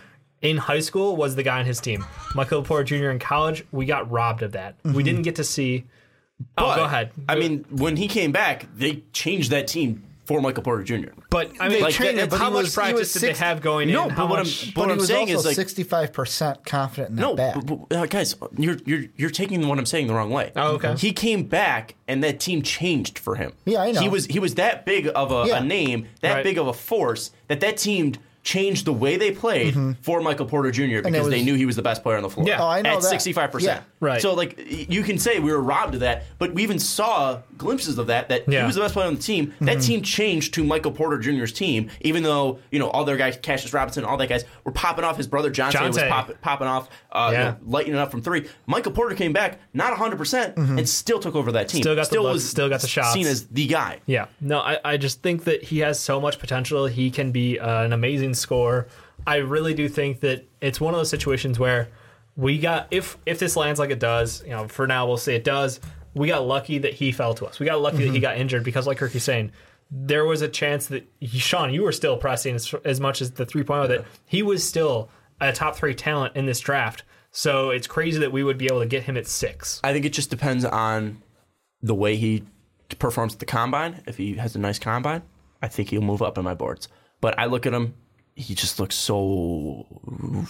in 0.43 0.57
high 0.57 0.81
school 0.81 1.17
was 1.17 1.37
the 1.37 1.43
guy 1.43 1.59
on 1.61 1.67
his 1.67 1.81
team. 1.81 2.05
Michael 2.35 2.63
Porter 2.63 2.85
Jr. 2.99 3.11
in 3.11 3.19
college, 3.19 3.65
we 3.73 3.85
got 3.87 4.11
robbed 4.11 4.43
of 4.43 4.53
that. 4.53 4.77
We 4.85 5.03
didn't 5.03 5.23
get 5.23 5.37
to 5.37 5.45
see. 5.45 5.85
oh, 6.57 6.65
But, 6.67 6.77
go 6.77 6.85
ahead. 6.85 7.11
I 7.29 7.35
mean, 7.37 7.65
when 7.71 7.97
he 7.97 8.09
came 8.09 8.33
back, 8.33 8.67
they 8.75 9.03
changed 9.13 9.51
that 9.51 9.67
team 9.67 10.05
for 10.25 10.41
Michael 10.41 10.63
Porter 10.63 10.85
Jr. 10.85 11.11
But 11.29 11.51
I 11.59 11.69
mean, 11.69 11.83
like, 11.83 11.93
trained 11.93 12.19
him, 12.19 12.29
but 12.29 12.39
how 12.39 12.51
much 12.51 12.63
was- 12.67 12.75
practice 12.75 13.13
did 13.13 13.21
60 13.21 13.27
they 13.33 13.47
have 13.47 13.61
going 13.61 13.91
No, 13.91 14.05
in? 14.05 14.09
but 14.11 14.15
How 14.17 14.27
what 14.29 14.39
I'm- 14.39 14.47
but 14.47 14.75
But 14.75 14.81
what 14.83 14.91
I'm 14.93 14.99
was 14.99 15.09
saying 15.09 15.35
also 15.35 15.49
is 15.51 15.59
like 15.59 15.67
65% 15.67 16.65
confident 16.65 17.11
in 17.11 17.17
that 17.17 17.23
no, 17.23 17.35
back. 17.35 17.55
but, 17.67 17.89
but, 17.89 17.97
uh, 17.97 18.07
guys, 18.07 18.37
you're 18.57 18.77
you're 18.87 19.05
you're 19.17 19.31
taking 19.31 19.67
what 19.67 19.79
I'm 19.79 19.87
saying 19.87 20.07
the 20.07 20.15
wrong 20.15 20.31
way. 20.31 20.53
Oh, 20.55 20.75
okay. 20.75 20.95
He 20.97 21.13
came 21.13 21.43
back 21.43 21.97
and 22.07 22.23
that 22.23 22.39
team 22.39 22.63
changed 22.63 23.19
for 23.19 23.35
him. 23.35 23.53
Yeah, 23.65 23.81
I 23.83 23.91
know. 23.91 24.01
He 24.01 24.09
was 24.09 24.27
he 24.27 24.39
was 24.39 24.55
that 24.55 24.87
big 24.87 25.11
of 25.15 25.33
a, 25.33 25.49
Yeah. 25.49 25.59
a 25.59 25.65
name, 25.65 26.07
that 26.21 26.35
Right. 26.35 26.45
big 26.45 26.59
of 26.59 26.69
a 26.69 26.73
force 26.73 27.33
that 27.49 27.59
that 27.61 27.77
team 27.77 28.15
changed 28.43 28.85
the 28.85 28.93
way 28.93 29.17
they 29.17 29.33
played 29.33 29.75
mm-hmm. 29.75 29.93
for 30.03 30.21
Michael 30.21 30.47
Porter 30.47 30.71
Jr. 30.71 31.03
because 31.03 31.29
they 31.29 31.43
knew 31.43 31.55
he 31.55 31.67
was 31.67 31.77
the 31.77 31.83
best 31.83 32.03
player 32.03 32.17
on 32.17 32.23
the 32.23 32.31
floor. 32.31 32.47
Yeah. 32.47 32.63
Oh, 32.63 32.69
I 32.69 32.83
know 32.83 32.97
at 32.97 33.03
sixty 33.03 33.33
five 33.33 33.51
percent. 33.53 33.85
Yeah. 34.01 34.07
Right. 34.09 34.23
So 34.23 34.33
like 34.35 34.59
you 34.91 35.03
can 35.03 35.19
say 35.19 35.41
we 35.41 35.53
were 35.53 35.61
robbed 35.61 35.95
of 35.95 36.01
that, 36.01 36.25
but 36.39 36.55
we 36.55 36.63
even 36.63 36.79
saw 36.79 37.41
glimpses 37.59 37.99
of 37.99 38.07
that. 38.07 38.31
That 38.31 38.49
he 38.61 38.67
was 38.67 38.75
the 38.77 38.81
best 38.81 38.95
player 38.95 39.07
on 39.07 39.17
the 39.17 39.21
team. 39.23 39.53
That 39.61 39.83
team 39.83 40.01
changed 40.03 40.55
to 40.55 40.65
Michael 40.65 40.93
Porter 40.93 41.19
Jr.'s 41.19 41.53
team, 41.53 41.91
even 42.01 42.23
though 42.23 42.61
you 42.71 42.79
know 42.79 42.89
all 42.89 43.05
their 43.05 43.19
guys, 43.19 43.37
Kassius 43.37 43.75
Robinson, 43.75 44.05
all 44.05 44.17
that 44.17 44.29
guys 44.29 44.45
were 44.65 44.73
popping 44.73 45.05
off. 45.05 45.17
His 45.19 45.27
brother 45.27 45.51
Jontay, 45.51 45.87
was 45.89 45.99
pop, 45.99 46.41
popping 46.41 46.67
off, 46.67 46.89
uh, 47.13 47.29
you 47.33 47.39
know, 47.39 47.57
lighting 47.67 47.93
it 47.93 47.99
up 47.99 48.11
from 48.11 48.23
three. 48.23 48.49
Michael 48.67 48.93
Porter 48.93 49.15
came 49.15 49.33
back 49.35 49.61
not 49.75 49.91
100 49.91 50.17
percent 50.17 50.57
and 50.57 50.89
still 50.89 51.19
took 51.21 51.35
over 51.35 51.53
that 51.53 51.69
team. 51.69 51.83
Still 51.83 51.95
got 51.95 52.09
the 52.09 52.21
looks, 52.23 52.35
was 52.35 52.49
still 52.51 52.69
got 52.71 52.81
the 52.81 52.89
shots. 52.89 53.13
Seen 53.13 53.27
as 53.27 53.47
the 53.49 53.67
guy. 53.67 54.01
Yeah, 54.07 54.27
no, 54.41 54.61
I, 54.61 54.79
I 54.85 54.97
just 54.97 55.23
think 55.23 55.45
that 55.45 55.63
he 55.63 55.81
has 55.81 56.01
so 56.01 56.21
much 56.21 56.39
potential. 56.39 56.87
He 56.87 57.11
can 57.11 57.33
be 57.33 57.59
uh, 57.59 57.85
an 57.85 57.93
amazing 57.93 58.33
scorer. 58.35 58.89
I 59.27 59.37
really 59.37 59.75
do 59.75 59.87
think 59.89 60.21
that 60.21 60.47
it's 60.63 60.81
one 60.81 60.95
of 60.95 60.99
those 61.01 61.11
situations 61.11 61.59
where 61.59 61.89
we 62.41 62.59
got 62.59 62.89
if 62.91 63.19
if 63.27 63.39
this 63.39 63.55
lands 63.55 63.79
like 63.79 63.91
it 63.91 64.01
does, 64.01 64.43
you 64.45 64.51
know, 64.51 64.67
for 64.67 64.87
now 64.87 65.07
we'll 65.07 65.19
say 65.19 65.37
it 65.37 65.45
does. 65.45 65.79
We 66.15 66.27
got 66.27 66.45
lucky 66.45 66.79
that 66.79 66.95
he 66.95 67.13
fell 67.13 67.35
to 67.35 67.47
us. 67.47 67.61
We 67.61 67.67
got 67.67 67.81
lucky 67.81 67.99
that 67.99 68.05
he 68.05 68.11
mm-hmm. 68.11 68.23
got 68.23 68.39
injured 68.39 68.65
because, 68.65 68.87
like 68.87 68.99
Kirky's 68.99 69.23
saying, 69.23 69.53
there 69.91 70.25
was 70.25 70.43
a 70.43 70.49
chance 70.49 70.87
that 70.87 71.07
Sean, 71.23 71.73
you 71.73 71.83
were 71.83 71.93
still 71.93 72.17
pressing 72.17 72.57
as, 72.57 72.75
as 72.85 72.99
much 72.99 73.21
as 73.21 73.33
the 73.33 73.47
3.0 73.47 73.89
that 73.89 74.05
he 74.27 74.43
was 74.43 74.67
still 74.67 75.09
a 75.41 75.53
top 75.53 75.77
three 75.77 75.95
talent 75.95 76.35
in 76.35 76.47
this 76.47 76.59
draft. 76.59 77.05
So 77.31 77.71
it's 77.71 77.87
crazy 77.87 78.19
that 78.21 78.33
we 78.33 78.43
would 78.43 78.59
be 78.59 78.67
able 78.67 78.81
to 78.81 78.87
get 78.87 79.05
him 79.05 79.17
at 79.17 79.27
six. 79.27 79.81
I 79.85 79.93
think 79.93 80.05
it 80.05 80.13
just 80.13 80.31
depends 80.31 80.65
on 80.65 81.23
the 81.81 81.95
way 81.95 82.17
he 82.17 82.45
performs 82.99 83.35
at 83.35 83.39
the 83.39 83.47
combine. 83.47 84.03
If 84.07 84.17
he 84.17 84.35
has 84.35 84.57
a 84.57 84.59
nice 84.59 84.81
combine, 84.81 85.23
I 85.63 85.69
think 85.69 85.91
he'll 85.91 86.01
move 86.01 86.23
up 86.23 86.39
in 86.39 86.45
my 86.45 86.55
boards. 86.55 86.89
But 87.21 87.39
I 87.39 87.47
look 87.47 87.67
at 87.67 87.73
him, 87.73 87.95
he 88.35 88.55
just 88.55 88.81
looks 88.81 88.97
so 88.97 89.87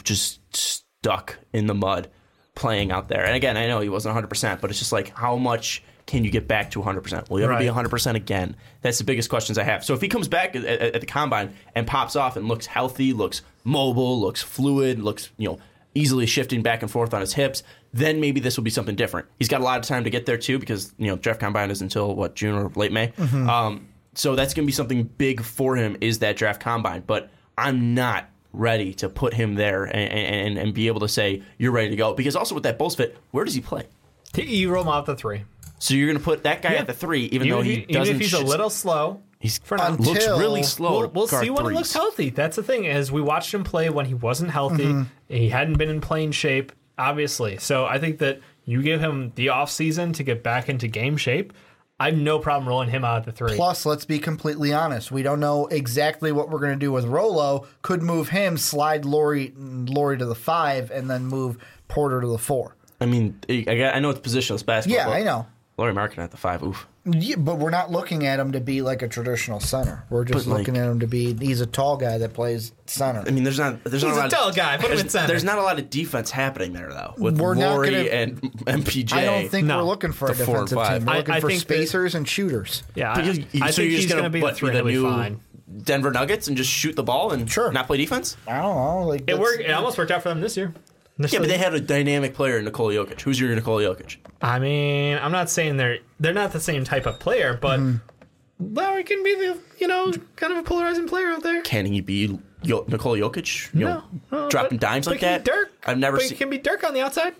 just 0.05 0.85
stuck 1.00 1.38
in 1.52 1.66
the 1.66 1.74
mud 1.74 2.08
playing 2.54 2.92
out 2.92 3.08
there. 3.08 3.24
And 3.24 3.34
again, 3.34 3.56
I 3.56 3.66
know 3.66 3.80
he 3.80 3.88
wasn't 3.88 4.16
100%, 4.16 4.60
but 4.60 4.70
it's 4.70 4.78
just 4.78 4.92
like 4.92 5.10
how 5.16 5.36
much 5.36 5.82
can 6.06 6.24
you 6.24 6.30
get 6.30 6.46
back 6.46 6.72
to 6.72 6.80
100%? 6.80 7.30
Will 7.30 7.38
he 7.38 7.44
ever 7.44 7.56
be 7.56 7.66
100% 7.66 8.14
again? 8.14 8.56
That's 8.82 8.98
the 8.98 9.04
biggest 9.04 9.30
questions 9.30 9.56
I 9.56 9.62
have. 9.62 9.84
So 9.84 9.94
if 9.94 10.00
he 10.00 10.08
comes 10.08 10.28
back 10.28 10.56
at, 10.56 10.64
at, 10.64 11.00
the 11.00 11.06
combine 11.06 11.54
and 11.74 11.86
pops 11.86 12.16
off 12.16 12.36
and 12.36 12.48
looks 12.48 12.66
healthy, 12.66 13.12
looks 13.12 13.42
mobile, 13.64 14.20
looks 14.20 14.42
fluid, 14.42 14.98
looks, 14.98 15.30
you 15.38 15.48
know, 15.48 15.58
easily 15.94 16.26
shifting 16.26 16.62
back 16.62 16.82
and 16.82 16.90
forth 16.90 17.14
on 17.14 17.20
his 17.20 17.32
hips, 17.32 17.62
then 17.92 18.20
maybe 18.20 18.40
this 18.40 18.56
will 18.56 18.64
be 18.64 18.70
something 18.70 18.96
different. 18.96 19.26
He's 19.38 19.48
got 19.48 19.60
a 19.60 19.64
lot 19.64 19.78
of 19.78 19.86
time 19.86 20.04
to 20.04 20.10
get 20.10 20.26
there 20.26 20.38
too 20.38 20.58
because, 20.58 20.92
you 20.98 21.06
know, 21.06 21.16
draft 21.16 21.40
combine 21.40 21.70
is 21.70 21.80
until 21.80 22.14
what, 22.14 22.34
June 22.34 22.54
or 22.54 22.70
late 22.74 22.92
May. 22.92 23.12
Um, 23.48 23.88
so 24.14 24.34
that's 24.34 24.52
going 24.52 24.64
to 24.64 24.66
be 24.66 24.72
something 24.72 25.04
big 25.04 25.42
for 25.42 25.76
him 25.76 25.96
is 26.00 26.18
that 26.18 26.36
draft 26.36 26.60
combine, 26.60 27.04
but 27.06 27.30
I'm 27.56 27.94
not 27.94 28.29
ready 28.52 28.94
to 28.94 29.08
put 29.08 29.32
him 29.34 29.54
there 29.54 29.84
and, 29.84 29.96
and, 30.12 30.58
and 30.58 30.74
be 30.74 30.88
able 30.88 31.00
to 31.00 31.08
say 31.08 31.42
you're 31.58 31.72
ready 31.72 31.90
to 31.90 31.96
go 31.96 32.14
because 32.14 32.34
also 32.36 32.54
with 32.54 32.64
that 32.64 32.78
Bulls 32.78 32.94
fit, 32.96 33.16
where 33.30 33.44
does 33.44 33.54
he 33.54 33.60
play? 33.60 33.86
He, 34.34 34.42
you 34.58 34.70
roll 34.72 34.82
him 34.82 34.88
out 34.88 35.06
the 35.06 35.16
three. 35.16 35.44
So 35.78 35.94
you're 35.94 36.08
going 36.08 36.18
to 36.18 36.24
put 36.24 36.42
that 36.42 36.60
guy 36.62 36.74
at 36.74 36.86
the 36.86 36.92
three, 36.92 37.24
even, 37.26 37.48
though 37.48 37.62
he, 37.62 37.70
he- 37.70 37.80
even 37.82 37.94
doesn't. 37.94 38.14
if 38.16 38.20
he's 38.20 38.32
a 38.34 38.44
little 38.44 38.68
slow, 38.70 39.22
he's 39.38 39.58
for 39.58 39.78
now. 39.78 39.90
looks 39.96 40.26
really 40.26 40.62
slow. 40.62 41.00
We'll, 41.00 41.08
we'll 41.08 41.26
guard 41.26 41.44
see 41.44 41.50
when 41.50 41.64
he 41.66 41.72
looks 41.72 41.92
healthy. 41.94 42.28
That's 42.30 42.56
the 42.56 42.62
thing. 42.62 42.86
As 42.86 43.10
we 43.10 43.22
watched 43.22 43.54
him 43.54 43.64
play 43.64 43.88
when 43.88 44.04
he 44.06 44.14
wasn't 44.14 44.50
healthy, 44.50 44.84
Mm-hmm. 44.84 45.02
he 45.34 45.48
hadn't 45.48 45.78
been 45.78 45.88
in 45.88 46.00
playing 46.02 46.32
shape, 46.32 46.72
obviously. 46.98 47.56
So 47.58 47.86
I 47.86 47.98
think 47.98 48.18
that 48.18 48.40
you 48.66 48.82
give 48.82 49.00
him 49.00 49.32
the 49.36 49.48
off 49.48 49.70
season 49.70 50.12
to 50.14 50.22
get 50.22 50.42
back 50.42 50.68
into 50.68 50.86
game 50.86 51.16
shape. 51.16 51.52
I 52.00 52.06
have 52.06 52.16
no 52.16 52.38
problem 52.38 52.66
rolling 52.66 52.88
him 52.88 53.04
out 53.04 53.18
at 53.18 53.24
the 53.26 53.32
three. 53.32 53.54
Plus, 53.56 53.84
let's 53.84 54.06
be 54.06 54.18
completely 54.18 54.72
honest. 54.72 55.12
We 55.12 55.22
don't 55.22 55.38
know 55.38 55.66
exactly 55.66 56.32
what 56.32 56.48
we're 56.48 56.58
going 56.58 56.72
to 56.72 56.78
do 56.78 56.90
with 56.90 57.04
Rolo. 57.04 57.66
Could 57.82 58.02
move 58.02 58.30
him, 58.30 58.56
slide 58.56 59.04
Lori, 59.04 59.52
Lori 59.56 60.16
to 60.16 60.24
the 60.24 60.34
five, 60.34 60.90
and 60.90 61.10
then 61.10 61.26
move 61.26 61.58
Porter 61.88 62.22
to 62.22 62.26
the 62.26 62.38
four. 62.38 62.74
I 63.02 63.06
mean, 63.06 63.38
I, 63.50 63.92
I 63.94 63.98
know 64.00 64.08
it's 64.08 64.20
positionless 64.20 64.64
basketball. 64.64 64.96
Yeah, 64.96 65.04
but 65.04 65.12
I 65.12 65.22
know. 65.22 65.46
Laurie 65.80 65.94
Markin 65.94 66.22
at 66.22 66.30
the 66.30 66.36
five. 66.36 66.62
Oof. 66.62 66.86
Yeah, 67.06 67.36
but 67.36 67.56
we're 67.58 67.70
not 67.70 67.90
looking 67.90 68.26
at 68.26 68.38
him 68.38 68.52
to 68.52 68.60
be 68.60 68.82
like 68.82 69.00
a 69.00 69.08
traditional 69.08 69.58
center. 69.58 70.04
We're 70.10 70.24
just 70.24 70.44
But, 70.46 70.50
like- 70.52 70.58
looking 70.58 70.76
at 70.76 70.86
him 70.88 71.00
to 71.00 71.06
be 71.06 71.34
he's 71.34 71.60
a 71.62 71.66
tall 71.66 71.96
guy 71.96 72.18
that 72.18 72.34
plays 72.34 72.72
center. 72.86 73.24
I 73.26 73.30
mean, 73.30 73.42
there's 73.42 73.58
not. 73.58 73.82
There's 73.84 74.02
He's 74.02 74.04
not 74.04 74.12
a, 74.12 74.14
a 74.14 74.22
lot 74.24 74.30
tall 74.30 74.48
of, 74.50 74.54
guy. 74.56 74.76
Put 74.76 74.90
him 74.90 74.98
there's, 74.98 75.10
center. 75.10 75.26
there's 75.26 75.42
not 75.44 75.56
a 75.58 75.62
lot 75.62 75.78
of 75.78 75.88
defense 75.88 76.30
happening 76.30 76.74
there 76.74 76.90
though 76.90 77.14
with 77.16 77.40
We're 77.40 77.54
not 77.54 77.70
Laurie 77.72 77.90
gonna- 77.90 78.02
and 78.10 78.42
MPJ. 78.66 79.14
I 79.14 79.24
don't 79.24 79.48
think 79.48 79.66
No. 79.66 79.78
we're 79.78 79.84
looking 79.84 80.12
for 80.12 80.30
a 80.30 80.34
The 80.34 80.44
four 80.44 80.58
and 80.58 80.68
defensive 80.68 80.86
five. 80.86 80.98
team. 81.00 81.06
We're 81.06 81.12
I- 81.14 81.16
looking 81.16 81.34
I 81.34 81.40
for 81.40 81.48
think 81.48 81.66
that- 81.66 81.74
spacers 81.74 82.14
and 82.14 82.28
shooters. 82.28 82.82
Yeah, 82.94 83.12
I, 83.12 83.14
Because 83.22 83.38
I 83.38 83.40
you- 83.40 83.44
think 83.46 83.76
you're 83.78 83.86
he's 83.86 83.96
just 84.00 84.08
going 84.10 84.18
gonna 84.18 84.22
to 84.28 84.30
be 84.30 84.42
what, 84.42 84.50
the 84.52 84.56
three. 84.58 84.68
be 84.70 84.72
the 84.72 84.78
He'll 84.78 84.86
be 84.86 84.92
new 84.92 85.10
fine. 85.10 85.40
Denver 85.82 86.10
Nuggets 86.10 86.48
and 86.48 86.56
just 86.56 86.68
shoot 86.70 86.96
the 86.96 87.02
ball 87.02 87.30
and 87.32 87.50
Sure. 87.50 87.72
not 87.72 87.86
play 87.86 87.96
defense. 87.96 88.36
I 88.46 88.58
don't 88.58 88.74
know. 88.74 89.06
Like 89.06 89.20
It 89.22 89.26
that's- 89.28 89.40
worked. 89.40 89.60
It 89.62 89.70
almost 89.70 89.96
worked 89.96 90.10
out 90.10 90.22
for 90.22 90.28
them 90.28 90.40
this 90.42 90.56
year. 90.56 90.74
This 91.22 91.33
Yeah, 91.33 91.40
but 91.40 91.48
they 91.48 91.59
had 91.59 91.74
a 91.74 91.80
dynamic 91.80 92.35
player 92.35 92.59
in 92.59 92.64
Nikola 92.64 92.94
Jokic. 92.94 93.20
Who's 93.20 93.38
your 93.38 93.54
Nikola 93.54 93.83
Jokic? 93.83 94.16
I 94.40 94.59
mean, 94.59 95.18
I'm 95.18 95.33
not 95.33 95.50
saying 95.50 95.76
they're 95.76 95.98
they're 96.18 96.33
not 96.33 96.52
the 96.52 96.61
same 96.61 96.85
type 96.85 97.06
of 97.06 97.18
player, 97.18 97.59
but 97.61 97.78
Mm-hmm. 97.80 98.74
Lowry 98.74 99.04
can 99.04 99.22
be 99.22 99.35
the 99.37 99.59
you 99.78 99.88
know 99.88 100.12
kind 100.37 100.52
of 100.52 100.59
a 100.59 100.62
polarizing 100.62 101.09
player 101.09 101.28
out 101.28 101.42
there. 101.42 101.62
Can 101.62 101.87
he 101.87 102.00
be 102.02 102.38
Yo- 102.62 102.85
Nikola 102.88 103.18
Jokic? 103.18 103.72
You 103.74 103.87
know, 103.87 104.02
no, 104.30 104.48
dropping 104.50 104.78
but- 104.78 104.87
dimes 104.87 105.06
but 105.06 105.12
like 105.12 105.20
can 105.20 105.33
that. 105.33 105.44
be 105.44 105.50
Dirk. 105.50 105.72
I've 105.87 105.98
never 105.98 106.16
but 106.18 106.22
seen. 106.24 106.30
He 106.30 106.37
can 106.37 106.50
be 106.50 106.59
Dirk 106.59 106.85
on 106.85 106.92
the 106.94 107.00
outside. 107.00 107.35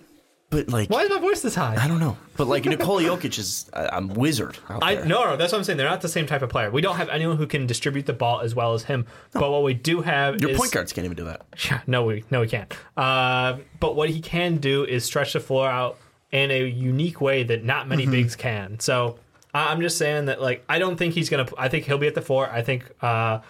But 0.51 0.69
like, 0.69 0.91
Why 0.91 1.03
is 1.05 1.11
my 1.11 1.21
voice 1.21 1.43
this 1.43 1.55
high? 1.55 1.77
I 1.79 1.87
don't 1.87 2.01
know. 2.01 2.17
But 2.37 2.49
like 2.49 2.65
Nikola 2.65 3.03
Jokic 3.05 3.39
is 3.39 3.71
a, 3.73 3.89
a 3.93 4.07
wizard. 4.07 4.59
I 4.69 4.97
no, 4.97 5.03
no, 5.25 5.37
that's 5.37 5.53
what 5.53 5.59
I'm 5.59 5.65
saying. 5.65 5.77
They're 5.77 5.89
not 5.89 6.01
the 6.01 6.09
same 6.09 6.27
type 6.27 6.43
of 6.43 6.51
player. 6.51 6.71
We 6.73 6.81
don't 6.83 6.97
have 6.97 7.09
anyone 7.09 7.37
who 7.37 7.47
can 7.47 7.67
distribute 7.69 8.07
the 8.07 8.13
ball 8.13 8.41
as 8.41 8.53
well 8.55 8.75
as 8.75 8.83
him. 8.83 9.07
But 9.33 9.51
what 9.53 9.63
we 9.63 9.75
do 9.75 10.01
have 10.03 10.41
Your 10.41 10.51
is 10.51 10.59
point 10.59 10.73
guards 10.73 10.93
can't 10.93 11.05
even 11.05 11.17
do 11.17 11.25
that. 11.27 11.43
Yeah, 11.71 11.81
no, 11.87 12.05
we 12.05 12.25
no, 12.33 12.41
we 12.41 12.49
can't. 12.49 12.73
Uh, 12.97 13.59
but 13.79 13.95
what 13.95 14.11
he 14.11 14.21
can 14.21 14.57
do 14.57 14.85
is 14.85 15.05
stretch 15.05 15.35
the 15.35 15.41
floor 15.41 15.71
out 15.71 15.99
in 16.33 16.51
a 16.51 16.65
unique 16.67 17.21
way 17.21 17.45
that 17.45 17.65
not 17.65 17.87
many 17.89 18.03
Mm-hmm. 18.03 18.13
bigs 18.13 18.35
can. 18.35 18.81
So 18.81 19.19
I'm 19.55 19.81
just 19.81 19.99
saying 19.99 20.25
that, 20.27 20.41
like, 20.43 20.65
I 20.69 20.79
don't 20.81 20.97
think 20.97 21.15
he's 21.15 21.29
gonna. 21.29 21.47
I 21.59 21.69
think 21.69 21.85
he'll 21.85 21.99
be 21.99 22.07
at 22.09 22.15
the 22.17 22.23
four. 22.23 22.49
I 22.51 22.63
think 22.63 22.91
uh, 23.03 23.41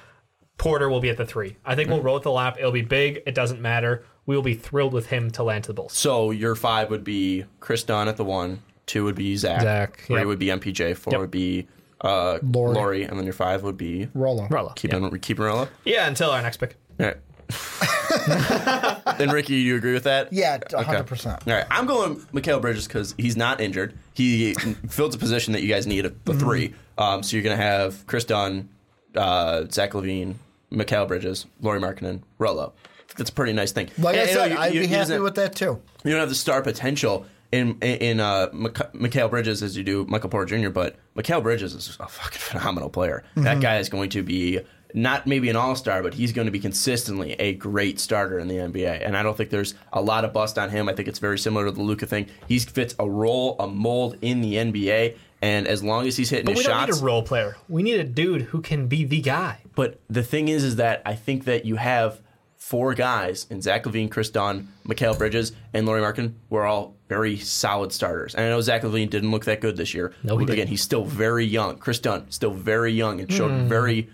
Porter 0.58 0.88
will 0.90 1.00
be 1.00 1.08
at 1.08 1.16
the 1.16 1.24
three. 1.26 1.56
I 1.64 1.74
think 1.76 1.86
Mm-hmm. 1.88 1.94
we'll 1.96 2.02
roll 2.02 2.14
with 2.14 2.24
the 2.24 2.30
lap. 2.30 2.56
It'll 2.58 2.72
be 2.72 2.82
big. 2.82 3.22
It 3.26 3.34
doesn't 3.34 3.60
matter. 3.62 4.04
We 4.30 4.36
will 4.36 4.44
be 4.44 4.54
thrilled 4.54 4.92
with 4.92 5.06
him 5.06 5.32
to 5.32 5.42
land 5.42 5.64
to 5.64 5.68
the 5.70 5.74
Bulls. 5.74 5.92
So 5.92 6.30
your 6.30 6.54
five 6.54 6.88
would 6.90 7.02
be 7.02 7.46
Kris 7.58 7.82
Dunn 7.82 8.06
at 8.06 8.16
the 8.16 8.22
one. 8.24 8.62
Two 8.86 9.02
would 9.02 9.16
be 9.16 9.34
Zach. 9.36 9.62
Zach, 9.62 9.98
Three 10.06 10.18
yep. 10.18 10.26
would 10.28 10.38
be 10.38 10.46
MPJ. 10.46 10.96
Four 10.96 11.14
Yep. 11.14 11.20
would 11.20 11.30
be 11.32 11.66
uh, 12.00 12.38
Laurie. 12.44 12.74
Laurie. 12.76 13.02
and 13.02 13.18
then 13.18 13.24
your 13.24 13.32
five 13.32 13.64
would 13.64 13.76
be 13.76 14.06
Rolo. 14.14 14.46
Rolo. 14.48 14.72
keeping 14.76 15.18
keeping 15.18 15.44
Rolo. 15.44 15.66
Yeah, 15.84 16.06
until 16.06 16.30
our 16.30 16.40
next 16.42 16.58
pick. 16.58 16.76
All 17.00 17.06
right. 17.06 17.16
then 19.18 19.30
Ricky, 19.30 19.54
you 19.56 19.74
agree 19.74 19.94
with 19.94 20.04
that? 20.04 20.32
Yeah, 20.32 20.58
hundred 20.72 21.08
percent. 21.08 21.42
All 21.48 21.52
right, 21.54 21.66
I'm 21.68 21.86
going 21.86 22.16
Mikal 22.32 22.60
Bridges 22.60 22.86
because 22.86 23.16
he's 23.18 23.36
not 23.36 23.60
injured. 23.60 23.94
He 24.14 24.54
fills 24.88 25.12
a 25.16 25.18
position 25.18 25.54
that 25.54 25.62
you 25.62 25.68
guys 25.68 25.88
need 25.88 26.04
at 26.06 26.24
the 26.24 26.32
Mm-hmm. 26.34 26.40
three. 26.40 26.74
Um, 26.98 27.22
so 27.24 27.36
you're 27.36 27.42
going 27.42 27.56
to 27.56 27.62
have 27.62 28.06
Kris 28.06 28.24
Dunn, 28.24 28.68
uh, 29.16 29.64
Zach 29.72 29.90
LaVine, 29.90 30.34
Mikal 30.70 31.08
Bridges, 31.08 31.46
Laurie 31.60 31.80
Markkanen, 31.80 32.22
Rolo. 32.38 32.74
That's 33.20 33.30
a 33.30 33.34
pretty 33.34 33.52
nice 33.52 33.70
thing. 33.72 33.88
Like 33.98 34.16
I 34.16 34.20
And- 34.20 34.28
and 34.30 34.30
said, 34.38 34.50
you- 34.50 34.58
I'd 34.58 34.74
you- 34.74 34.80
be 34.80 34.86
happy 34.88 35.18
with 35.18 35.36
that 35.36 35.54
too. 35.54 35.80
you 36.04 36.10
don't 36.10 36.20
have 36.20 36.28
the 36.28 36.34
star 36.34 36.62
potential 36.62 37.26
in 37.52 37.76
in, 37.82 38.18
uh, 38.20 38.48
Mikal 38.94 39.28
Bridges 39.30 39.62
as 39.62 39.76
you 39.76 39.82
do 39.84 40.06
Michael 40.08 40.30
Porter 40.30 40.56
Jr., 40.56 40.70
but 40.70 40.96
Mikal 41.16 41.42
Bridges 41.42 41.74
is 41.74 41.96
a 42.00 42.06
fucking 42.08 42.38
phenomenal 42.40 42.90
player. 42.90 43.22
That 43.36 43.60
guy 43.60 43.78
is 43.78 43.88
going 43.88 44.10
to 44.10 44.22
be 44.22 44.60
not 44.92 45.26
maybe 45.26 45.48
an 45.48 45.54
all 45.56 45.76
star, 45.76 46.02
but 46.02 46.14
he's 46.14 46.32
going 46.32 46.46
to 46.46 46.50
be 46.52 46.58
consistently 46.58 47.34
a 47.34 47.52
great 47.54 48.00
starter 48.00 48.38
in 48.40 48.48
the 48.48 48.56
NBA. 48.56 49.06
And 49.06 49.16
I 49.16 49.22
don't 49.22 49.36
think 49.36 49.50
there's 49.50 49.74
a 49.92 50.00
lot 50.00 50.24
of 50.24 50.32
bust 50.32 50.58
on 50.58 50.70
him. 50.70 50.88
I 50.88 50.94
think 50.94 51.06
it's 51.08 51.18
very 51.20 51.38
similar 51.38 51.66
to 51.66 51.70
the 51.72 51.80
Luka 51.82 52.06
thing. 52.06 52.26
He 52.48 52.58
fits 52.58 52.94
a 52.98 53.08
role, 53.08 53.54
a 53.60 53.68
mold 53.68 54.16
in 54.22 54.40
the 54.40 54.54
NBA. 54.54 55.14
And 55.42 55.66
as 55.68 55.82
long 55.84 56.06
as 56.08 56.16
he's 56.16 56.28
hitting 56.30 56.44
But 56.46 56.56
his 56.56 56.58
we 56.58 56.64
don't 56.64 56.72
shots, 56.88 56.96
need 56.96 57.02
a 57.02 57.06
role 57.06 57.22
player. 57.22 57.56
We 57.68 57.82
need 57.84 58.00
a 58.00 58.04
dude 58.04 58.42
who 58.42 58.60
can 58.60 58.88
be 58.88 59.04
the 59.04 59.20
guy. 59.20 59.58
but 59.76 59.98
the 60.10 60.22
thing 60.24 60.48
is, 60.48 60.62
is 60.64 60.76
that 60.76 61.02
I 61.06 61.14
think 61.14 61.44
that 61.44 61.64
you 61.64 61.76
have 61.76 62.20
four 62.70 62.94
guys 62.94 63.48
in 63.50 63.60
Zach 63.60 63.82
LaVine, 63.84 64.08
Kris 64.08 64.30
Dunn, 64.30 64.68
Mikal 64.86 65.18
Bridges, 65.18 65.50
and 65.74 65.86
Laurie 65.86 66.00
Markin 66.00 66.36
were 66.50 66.64
all 66.64 66.94
very 67.08 67.36
solid 67.36 67.92
starters. 67.92 68.32
And 68.36 68.44
I 68.46 68.48
know 68.48 68.60
Zach 68.60 68.82
LaVine 68.82 69.10
didn't 69.10 69.32
look 69.32 69.44
that 69.46 69.60
good 69.60 69.76
this 69.76 69.92
year. 69.92 70.12
No, 70.22 70.38
he 70.38 70.44
Again, 70.44 70.54
didn't. 70.56 70.68
he's 70.68 70.80
still 70.82 71.04
very 71.04 71.44
young. 71.44 71.78
Kris 71.78 71.98
Dunn, 71.98 72.30
still 72.30 72.52
very 72.52 72.92
young 72.92 73.20
and 73.20 73.30
showed 73.32 73.50
Hmm. 73.50 73.68
very. 73.68 74.08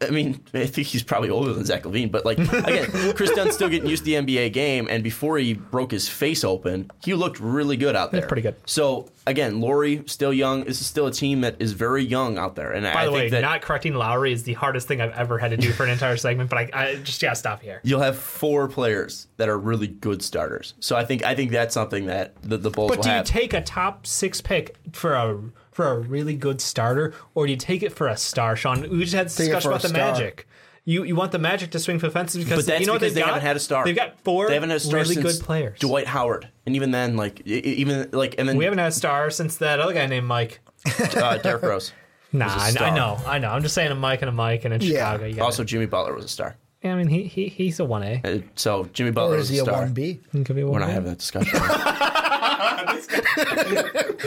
I 0.00 0.10
mean, 0.10 0.42
I 0.54 0.66
think 0.66 0.88
he's 0.88 1.02
probably 1.02 1.30
older 1.30 1.52
than 1.52 1.64
Zach 1.64 1.84
LaVine, 1.84 2.10
but 2.10 2.24
like 2.24 2.38
again, 2.38 3.14
Kris 3.14 3.30
Dunn's 3.30 3.54
still 3.54 3.68
getting 3.68 3.88
used 3.88 4.04
to 4.04 4.10
the 4.10 4.14
NBA 4.14 4.52
game, 4.52 4.88
and 4.90 5.02
before 5.04 5.38
he 5.38 5.54
broke 5.54 5.90
his 5.92 6.08
face 6.08 6.44
open, 6.44 6.90
he 7.04 7.14
looked 7.14 7.40
really 7.40 7.76
good 7.76 7.96
out 7.96 8.12
there. 8.12 8.26
pretty 8.26 8.42
good. 8.42 8.56
So 8.66 9.08
again, 9.26 9.60
Laurie 9.60 10.02
still 10.06 10.32
young. 10.32 10.64
This 10.64 10.80
is 10.80 10.86
still 10.86 11.06
a 11.06 11.12
team 11.12 11.42
that 11.42 11.56
is 11.60 11.72
very 11.72 12.04
young 12.04 12.38
out 12.38 12.56
there, 12.56 12.72
and 12.72 12.84
By 12.84 13.02
I 13.02 13.04
the 13.06 13.12
way, 13.12 13.28
that 13.30 13.40
not 13.40 13.62
correcting 13.62 13.94
Lowry 13.94 14.32
is 14.32 14.42
the 14.42 14.54
hardest 14.54 14.88
thing 14.88 15.00
I've 15.00 15.12
ever 15.14 15.38
had 15.38 15.50
to 15.52 15.56
do 15.56 15.72
for 15.72 15.84
an 15.84 15.90
entire 15.90 16.16
segment. 16.16 16.50
But 16.50 16.58
I, 16.58 16.70
I 16.72 16.94
just 16.96 17.20
gotta 17.22 17.36
stop 17.36 17.62
here. 17.62 17.80
you'll 17.84 18.00
have 18.00 18.18
four 18.18 18.68
players 18.68 19.28
that 19.36 19.48
are 19.48 19.58
really 19.58 19.86
good 19.86 20.22
starters. 20.22 20.74
So 20.80 20.96
I 20.96 21.04
think 21.04 21.24
I 21.24 21.34
think 21.34 21.50
that's 21.52 21.74
something 21.74 22.06
that 22.06 22.34
the, 22.42 22.56
the 22.58 22.70
Bulls 22.70 22.90
But 22.90 23.02
do 23.02 23.08
you 23.08 23.14
have. 23.14 23.26
take 23.26 23.52
a 23.54 23.60
top 23.62 24.06
six 24.06 24.40
pick 24.40 24.76
for 24.92 25.14
a 25.14 25.40
for 25.74 25.88
a 25.90 25.98
really 25.98 26.34
good 26.36 26.60
starter, 26.60 27.12
or 27.34 27.46
do 27.46 27.50
you 27.52 27.58
take 27.58 27.82
it 27.82 27.92
for 27.92 28.08
a 28.08 28.16
star, 28.16 28.56
Sean? 28.56 28.82
We 28.88 29.00
just 29.00 29.12
had 29.14 29.26
this 29.26 29.36
Take 29.36 29.46
discussion 29.48 29.70
a 29.70 29.74
about 29.74 29.82
the 29.82 29.88
star. 29.88 30.12
Magic. 30.12 30.48
You 30.86 31.02
you 31.04 31.16
want 31.16 31.32
the 31.32 31.38
Magic 31.38 31.70
to 31.72 31.78
swing 31.78 31.98
for 31.98 32.06
the 32.06 32.12
fences 32.12 32.44
because 32.44 32.68
you 32.68 32.86
know 32.86 32.92
what 32.92 33.00
they've 33.00 33.12
they 33.12 33.20
got? 33.20 33.28
haven't 33.28 33.42
had 33.42 33.56
a 33.56 33.60
star. 33.60 33.84
They've 33.84 33.96
got 33.96 34.20
four 34.20 34.48
They 34.48 34.54
haven't 34.54 34.70
had 34.70 34.76
a 34.76 34.80
star 34.80 35.00
really 35.00 35.14
good 35.16 35.40
players. 35.40 35.78
Dwight 35.80 36.06
Howard, 36.06 36.48
and 36.66 36.76
even 36.76 36.90
then, 36.90 37.16
like 37.16 37.40
even 37.46 38.10
like 38.12 38.36
and 38.38 38.48
then 38.48 38.56
We 38.56 38.64
haven't 38.64 38.78
had 38.78 38.88
a 38.88 38.92
star 38.92 39.30
since 39.30 39.56
that 39.56 39.80
other 39.80 39.94
guy 39.94 40.06
named 40.06 40.26
Mike. 40.26 40.60
uh, 41.16 41.38
Derrick 41.38 41.62
Rose. 41.62 41.92
Nah, 42.32 42.46
a 42.46 42.82
I, 42.82 42.90
know, 42.94 43.18
I 43.26 43.38
know. 43.38 43.48
I'm 43.50 43.62
just 43.62 43.74
saying 43.74 43.92
a 43.92 43.94
Mike 43.94 44.20
and 44.22 44.28
a 44.28 44.32
Mike, 44.32 44.64
and 44.64 44.74
in 44.74 44.80
Yeah. 44.82 45.12
Chicago, 45.16 45.42
Also, 45.44 45.64
Jimmy 45.64 45.86
Butler 45.86 46.14
was 46.14 46.24
a 46.24 46.28
star. 46.28 46.56
Yeah, 46.84 46.92
I 46.92 46.96
mean, 46.96 47.08
he, 47.08 47.22
he 47.24 47.48
he's 47.48 47.80
a 47.80 47.84
one 47.84 48.02
A. 48.02 48.20
Uh, 48.22 48.38
So 48.56 48.84
Jimmy 48.92 49.10
Butler 49.10 49.36
Or 49.36 49.38
is 49.38 49.44
is 49.44 49.50
he 49.50 49.58
a 49.58 49.62
a 49.62 49.64
star. 49.64 49.80
one 49.82 49.94
B? 49.94 50.20
He 50.32 50.44
could 50.44 50.54
be 50.54 50.64
We're 50.64 50.78
not 50.80 50.90
having 50.90 51.08
that 51.08 51.18
discussion. 51.18 51.58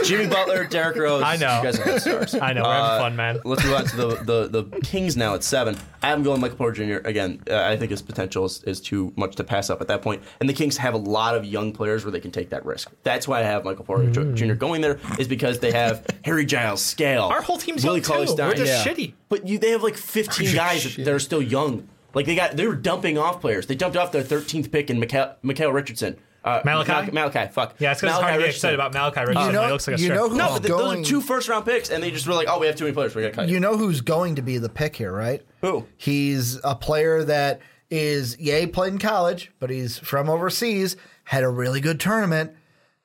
Jimmy 0.03 0.27
Butler, 0.27 0.65
Derrick 0.65 0.97
Rose. 0.97 1.23
I 1.23 1.37
know. 1.37 1.57
You 1.57 1.63
guys 1.63 1.79
are 1.79 1.83
good 1.83 2.01
stars. 2.01 2.35
I 2.35 2.53
know, 2.53 2.63
we're 2.63 2.73
having 2.73 2.99
fun, 3.01 3.15
man. 3.15 3.39
Let's 3.43 3.63
move 3.63 3.73
on 3.73 3.85
to 3.85 3.95
the, 3.95 4.07
the, 4.47 4.63
the 4.63 4.79
Kings 4.81 5.17
now 5.17 5.35
at 5.35 5.43
seven. 5.43 5.77
I 6.01 6.12
am 6.12 6.23
going 6.23 6.39
Michael 6.41 6.58
Porter 6.58 6.85
Jr. 6.99 7.08
again. 7.08 7.41
Uh, 7.49 7.62
I 7.62 7.77
think 7.77 7.91
his 7.91 8.01
potential 8.01 8.45
is, 8.45 8.63
is 8.63 8.81
too 8.81 9.13
much 9.15 9.35
to 9.35 9.43
pass 9.43 9.69
up 9.69 9.81
at 9.81 9.87
that 9.87 10.01
point. 10.01 10.23
And 10.39 10.49
the 10.49 10.53
Kings 10.53 10.77
have 10.77 10.93
a 10.93 10.97
lot 10.97 11.35
of 11.35 11.45
young 11.45 11.73
players 11.73 12.05
where 12.05 12.12
they 12.12 12.19
can 12.19 12.31
take 12.31 12.49
that 12.49 12.65
risk. 12.65 12.91
That's 13.03 13.27
why 13.27 13.39
I 13.39 13.43
have 13.43 13.65
Michael 13.65 13.85
Porter 13.85 14.10
Jr. 14.12 14.33
Jr. 14.33 14.53
going 14.53 14.81
there 14.81 14.99
is 15.19 15.27
because 15.27 15.60
they 15.60 15.71
have 15.71 16.05
Harry 16.23 16.45
Giles, 16.45 16.81
Skal, 16.81 17.29
Our 17.29 17.41
whole 17.41 17.58
team's 17.58 17.83
Willie 17.83 17.99
young 17.99 18.03
too. 18.05 18.13
Cauley-Stein. 18.13 18.47
We're 18.47 18.55
just 18.55 18.85
Yeah. 18.85 18.93
shitty. 18.93 19.13
But 19.29 19.47
you, 19.47 19.60
they 19.60 19.71
have 19.71 19.83
like 19.83 19.95
15 19.97 20.55
guys 20.55 20.95
that, 20.95 21.05
that 21.05 21.13
are 21.13 21.19
still 21.19 21.41
young. 21.41 21.87
Like 22.17 22.25
they 22.25 22.35
got, 22.35 22.57
they 22.57 22.67
were 22.67 22.75
dumping 22.75 23.17
off 23.17 23.39
players. 23.39 23.67
They 23.67 23.75
dumped 23.75 23.95
off 23.95 24.11
their 24.11 24.23
13th 24.23 24.71
pick 24.71 24.89
in 24.89 24.99
Mikhail, 24.99 25.35
Mikhail 25.43 25.71
Richardson. 25.71 26.17
Uh, 26.43 26.61
Malachi? 26.65 27.11
Mal- 27.11 27.29
Malachi, 27.31 27.51
fuck. 27.51 27.75
Yeah, 27.79 27.91
it's 27.91 28.01
because 28.01 28.13
Malachi 28.13 28.17
it's 28.17 28.21
hard 28.21 28.33
to 28.33 28.39
get 28.39 28.49
excited 28.55 28.75
about 28.75 28.93
Malachi 28.93 29.19
Richardson. 29.21 29.45
You 29.47 29.51
know- 29.53 29.65
he 29.65 29.71
looks 29.71 29.87
like 29.87 29.97
a 29.97 30.01
you 30.01 30.09
know 30.09 30.29
who- 30.29 30.37
No, 30.37 30.47
but 30.49 30.63
th- 30.63 30.67
those 30.69 30.97
are 30.99 31.03
two 31.03 31.21
first 31.21 31.47
round 31.49 31.65
picks, 31.65 31.89
and 31.89 32.01
they 32.01 32.09
just 32.11 32.25
were 32.27 32.33
like, 32.33 32.47
"Oh, 32.49 32.59
we 32.59 32.67
have 32.67 32.75
too 32.75 32.85
many 32.85 32.93
players. 32.93 33.13
We 33.15 33.21
got 33.21 33.29
to 33.29 33.35
cut." 33.35 33.49
You 33.49 33.59
know 33.59 33.75
who's 33.77 34.01
going 34.01 34.35
to 34.35 34.41
be 34.41 34.57
the 34.57 34.69
pick 34.69 34.95
here, 34.95 35.11
right? 35.11 35.41
Who? 35.61 35.85
He's 35.97 36.59
a 36.63 36.73
player 36.75 37.23
that 37.25 37.59
is, 37.91 38.37
yeah, 38.39 38.59
he 38.59 38.67
played 38.67 38.93
in 38.93 38.99
college, 38.99 39.51
but 39.59 39.69
he's 39.69 39.97
from 39.99 40.29
overseas, 40.29 40.95
had 41.25 41.43
a 41.43 41.49
really 41.49 41.81
good 41.81 41.99
tournament. 41.99 42.51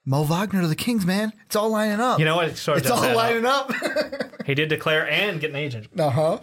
Mo 0.05 0.23
Wagner 0.25 0.63
to 0.63 0.67
the 0.69 0.75
Kings, 0.75 1.07
man. 1.07 1.33
It's 1.47 1.55
all 1.55 1.71
lining 1.71 2.01
up. 2.01 2.19
You 2.19 2.25
know 2.25 2.35
what? 2.37 2.49
It 2.49 2.57
sort 2.57 2.79
of 2.79 2.83
It's 2.85 2.91
does 2.91 2.99
all 2.99 3.05
add 3.21 3.45
up. 3.45 3.71
lining 3.71 3.85
up. 4.15 4.47
He 4.47 4.55
did 4.55 4.69
declare 4.69 5.09
and 5.09 5.41
get 5.41 5.51
an 5.51 5.57
agent. 5.57 5.87
uh 5.99 6.11
huh. 6.11 6.39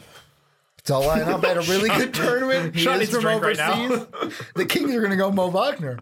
It's 0.90 0.96
all 0.96 1.06
lining 1.06 1.28
up. 1.28 1.46
Had 1.46 1.58
a 1.58 1.62
really 1.62 1.88
good 1.88 2.16
tournament. 2.16 2.74
He 2.74 2.82
Sean 2.84 2.96
is 2.96 3.02
needs 3.02 3.12
to 3.12 3.16
from 3.22 3.40
drink 3.40 3.44
right 3.44 3.58
now. 3.58 3.84
overseas. 3.94 4.48
the 4.56 4.66
Kings 4.66 4.96
are 4.96 5.00
going 5.02 5.12
to 5.12 5.18
go 5.18 5.32
Mo 5.32 5.48
Wagner. 5.52 6.00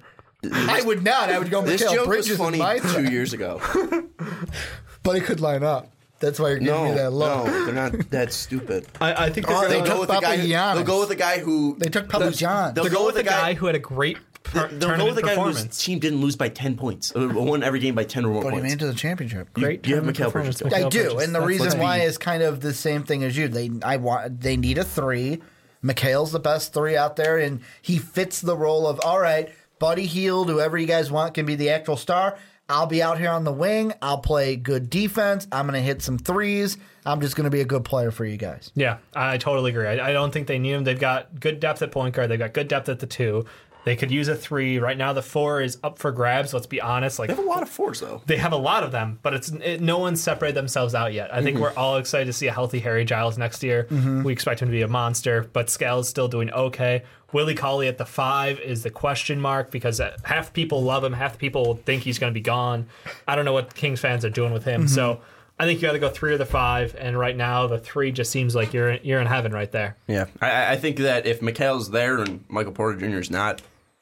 I 0.49 0.81
would 0.81 1.03
not. 1.03 1.29
I 1.29 1.37
would 1.39 1.49
go 1.49 1.61
This 1.61 1.83
Mikal 1.83 1.93
joke 1.93 2.05
Bridges 2.07 2.29
was 2.29 2.39
in 2.39 2.45
funny 2.45 2.57
my 2.59 2.79
two 2.79 3.11
years 3.11 3.33
ago. 3.33 3.59
but 5.03 5.17
it 5.17 5.25
could 5.25 5.41
line 5.41 5.61
up. 5.63 5.91
That's 6.19 6.39
why 6.39 6.51
you're 6.51 6.59
giving 6.59 6.85
me 6.85 6.91
that 6.93 7.11
look. 7.11 7.47
no, 7.47 7.65
they're 7.65 7.73
not 7.75 8.09
that 8.11 8.31
stupid. 8.31 8.87
I, 9.01 9.25
I 9.25 9.29
think 9.29 9.47
Oh, 9.49 9.59
they're 9.59 9.67
they 9.67 9.75
They'll 9.75 9.83
going 9.83 9.85
took 9.85 9.93
go 9.95 9.99
with 9.99 10.09
the 10.09 10.19
guy. 10.21 10.37
Who, 10.37 10.47
Papagiannis. 10.47 10.75
they'll 10.75 10.83
go 10.85 10.99
with 11.01 11.09
the 11.09 11.15
guy 11.15 11.39
who 11.39 11.75
They 11.77 11.89
took 11.89 12.07
Papagiannis. 12.07 12.73
They'll 12.75 12.83
to 12.85 12.89
go 12.89 12.99
go 12.99 13.05
with 13.07 13.15
the 13.15 13.23
guy. 13.23 13.55
who 13.55 13.65
had 13.65 13.75
a 13.75 13.79
great 13.79 14.17
per- 14.51 14.67
They'll 14.69 14.97
go 14.97 15.05
with 15.05 15.15
the 15.15 15.21
guy 15.21 15.35
whose 15.35 15.65
team 15.77 15.99
didn't 15.99 16.21
lose 16.21 16.35
by 16.35 16.49
ten 16.49 16.75
points. 16.75 17.13
Won 17.15 17.63
every 17.63 17.79
game 17.79 17.95
by 17.95 18.03
ten 18.03 18.25
or 18.25 18.29
more 18.33 18.43
But 18.43 18.49
he 18.53 18.59
points. 18.59 18.63
made 18.63 18.73
it 18.73 18.79
to 18.85 18.87
the 18.87 18.93
championship. 18.97 19.53
Great 19.53 19.85
you 19.87 19.95
have 19.95 20.03
tournament 20.05 20.17
Mikal 20.17 20.23
performance. 20.31 20.61
Bridges. 20.61 20.83
I 20.85 20.89
do, 20.89 21.03
Bridges. 21.03 21.23
and 21.23 21.35
the 21.35 21.39
Let's- 21.39 21.47
reason 21.63 21.79
why 21.79 21.97
is 21.99 22.17
kind 22.17 22.43
of 22.43 22.61
the 22.61 22.73
same 22.73 23.03
thing 23.03 23.23
as 23.23 23.35
you. 23.37 23.47
They 23.47 23.69
I 23.83 23.97
want 23.97 24.41
they 24.41 24.57
need 24.57 24.77
a 24.77 24.83
three. 24.83 25.41
Mikal's 25.83 26.31
the 26.31 26.39
best 26.39 26.73
three 26.73 26.97
out 26.97 27.15
there, 27.15 27.37
and 27.37 27.61
he 27.81 27.97
fits 27.97 28.41
the 28.41 28.57
role 28.57 28.87
of 28.87 28.99
all 29.03 29.19
right, 29.19 29.49
Buddy 29.79 30.05
Hield, 30.07 30.49
whoever 30.49 30.77
you 30.77 30.87
guys 30.87 31.11
want 31.11 31.33
can 31.35 31.45
be 31.45 31.55
the 31.55 31.69
actual 31.69 31.97
star. 31.97 32.37
I'll 32.69 32.87
be 32.87 33.01
out 33.01 33.17
here 33.17 33.29
on 33.29 33.45
the 33.45 33.53
wing. 33.53 33.93
I'll 34.01 34.17
play 34.17 34.57
good 34.57 34.89
defense. 34.89 35.47
I'm 35.53 35.67
going 35.67 35.79
to 35.79 35.85
hit 35.85 36.01
some 36.01 36.17
threes. 36.17 36.77
I'm 37.05 37.21
just 37.21 37.37
going 37.37 37.45
to 37.45 37.49
be 37.49 37.61
a 37.61 37.65
good 37.65 37.85
player 37.85 38.11
for 38.11 38.25
you 38.25 38.35
guys. 38.35 38.71
Yeah, 38.75 38.97
I 39.15 39.37
totally 39.37 39.71
agree. 39.71 39.87
I, 39.87 40.09
I 40.09 40.11
don't 40.11 40.31
think 40.33 40.47
they 40.47 40.59
need 40.59 40.73
him. 40.73 40.83
They've 40.83 40.99
got 40.99 41.39
good 41.39 41.61
depth 41.61 41.81
at 41.81 41.93
point 41.93 42.13
guard. 42.15 42.29
They've 42.29 42.37
got 42.37 42.51
good 42.51 42.67
depth 42.67 42.89
at 42.89 42.99
the 42.99 43.07
two. 43.07 43.45
They 43.85 43.95
could 43.95 44.11
use 44.11 44.27
a 44.27 44.35
three. 44.35 44.79
Right 44.79 44.97
now, 44.97 45.13
the 45.13 45.21
four 45.21 45.61
is 45.61 45.77
up 45.83 45.97
for 45.97 46.11
grabs. 46.11 46.53
Let's 46.53 46.65
be 46.65 46.81
honest. 46.81 47.19
Like 47.19 47.29
They 47.29 47.35
have 47.35 47.43
a 47.43 47.47
lot 47.47 47.63
of 47.63 47.69
fours 47.69 48.01
though. 48.01 48.21
they 48.25 48.37
have 48.37 48.51
a 48.51 48.57
lot 48.57 48.83
of 48.83 48.91
them, 48.91 49.19
but 49.21 49.33
it's 49.33 49.49
it, 49.49 49.81
no 49.81 49.97
one's 49.97 50.21
separated 50.21 50.55
themselves 50.55 50.93
out 50.93 51.13
yet. 51.13 51.33
I 51.33 51.41
think 51.41 51.55
mm-hmm. 51.55 51.63
we're 51.63 51.73
all 51.73 51.97
excited 51.97 52.25
to 52.25 52.33
see 52.33 52.47
a 52.47 52.51
healthy 52.51 52.79
Harry 52.79 53.05
Giles 53.05 53.37
next 53.37 53.63
year. 53.63 53.87
Mm-hmm. 53.89 54.23
We 54.23 54.33
expect 54.33 54.61
him 54.61 54.67
to 54.67 54.71
be 54.73 54.81
a 54.81 54.87
monster, 54.87 55.49
but 55.53 55.69
Skal's 55.69 56.09
still 56.09 56.27
doing 56.27 56.51
okay. 56.51 57.03
Willie 57.33 57.55
Cauley 57.55 57.87
at 57.87 57.97
the 57.97 58.05
five 58.05 58.59
is 58.59 58.83
the 58.83 58.89
question 58.89 59.39
mark 59.39 59.69
because 59.69 59.99
uh, 59.99 60.15
half 60.23 60.53
people 60.53 60.81
love 60.81 61.03
him, 61.03 61.13
half 61.13 61.37
people 61.37 61.75
think 61.75 62.03
he's 62.03 62.19
going 62.19 62.31
to 62.31 62.33
be 62.33 62.41
gone. 62.41 62.87
I 63.27 63.35
don't 63.35 63.45
know 63.45 63.53
what 63.53 63.75
Kings 63.75 63.99
fans 63.99 64.23
are 64.23 64.29
doing 64.29 64.53
with 64.53 64.63
him, 64.63 64.81
mm-hmm. 64.81 64.87
so 64.87 65.21
I 65.59 65.65
think 65.65 65.81
you 65.81 65.87
got 65.87 65.93
to 65.93 65.99
go 65.99 66.09
three 66.09 66.33
or 66.33 66.37
the 66.37 66.45
five. 66.45 66.95
And 66.99 67.17
right 67.17 67.35
now, 67.35 67.67
the 67.67 67.79
three 67.79 68.11
just 68.11 68.31
seems 68.31 68.55
like 68.55 68.73
you're 68.73 68.93
you're 68.95 69.19
in 69.19 69.27
heaven 69.27 69.51
right 69.51 69.71
there. 69.71 69.97
Yeah, 70.07 70.25
I, 70.41 70.73
I 70.73 70.77
think 70.77 70.97
that 70.97 71.25
if 71.25 71.41
Mikal's 71.41 71.89
there 71.89 72.19
and 72.19 72.43
Michael 72.47 72.73
Porter 72.73 72.99
Jr. 72.99 73.17
is 73.17 73.31
not, 73.31 73.61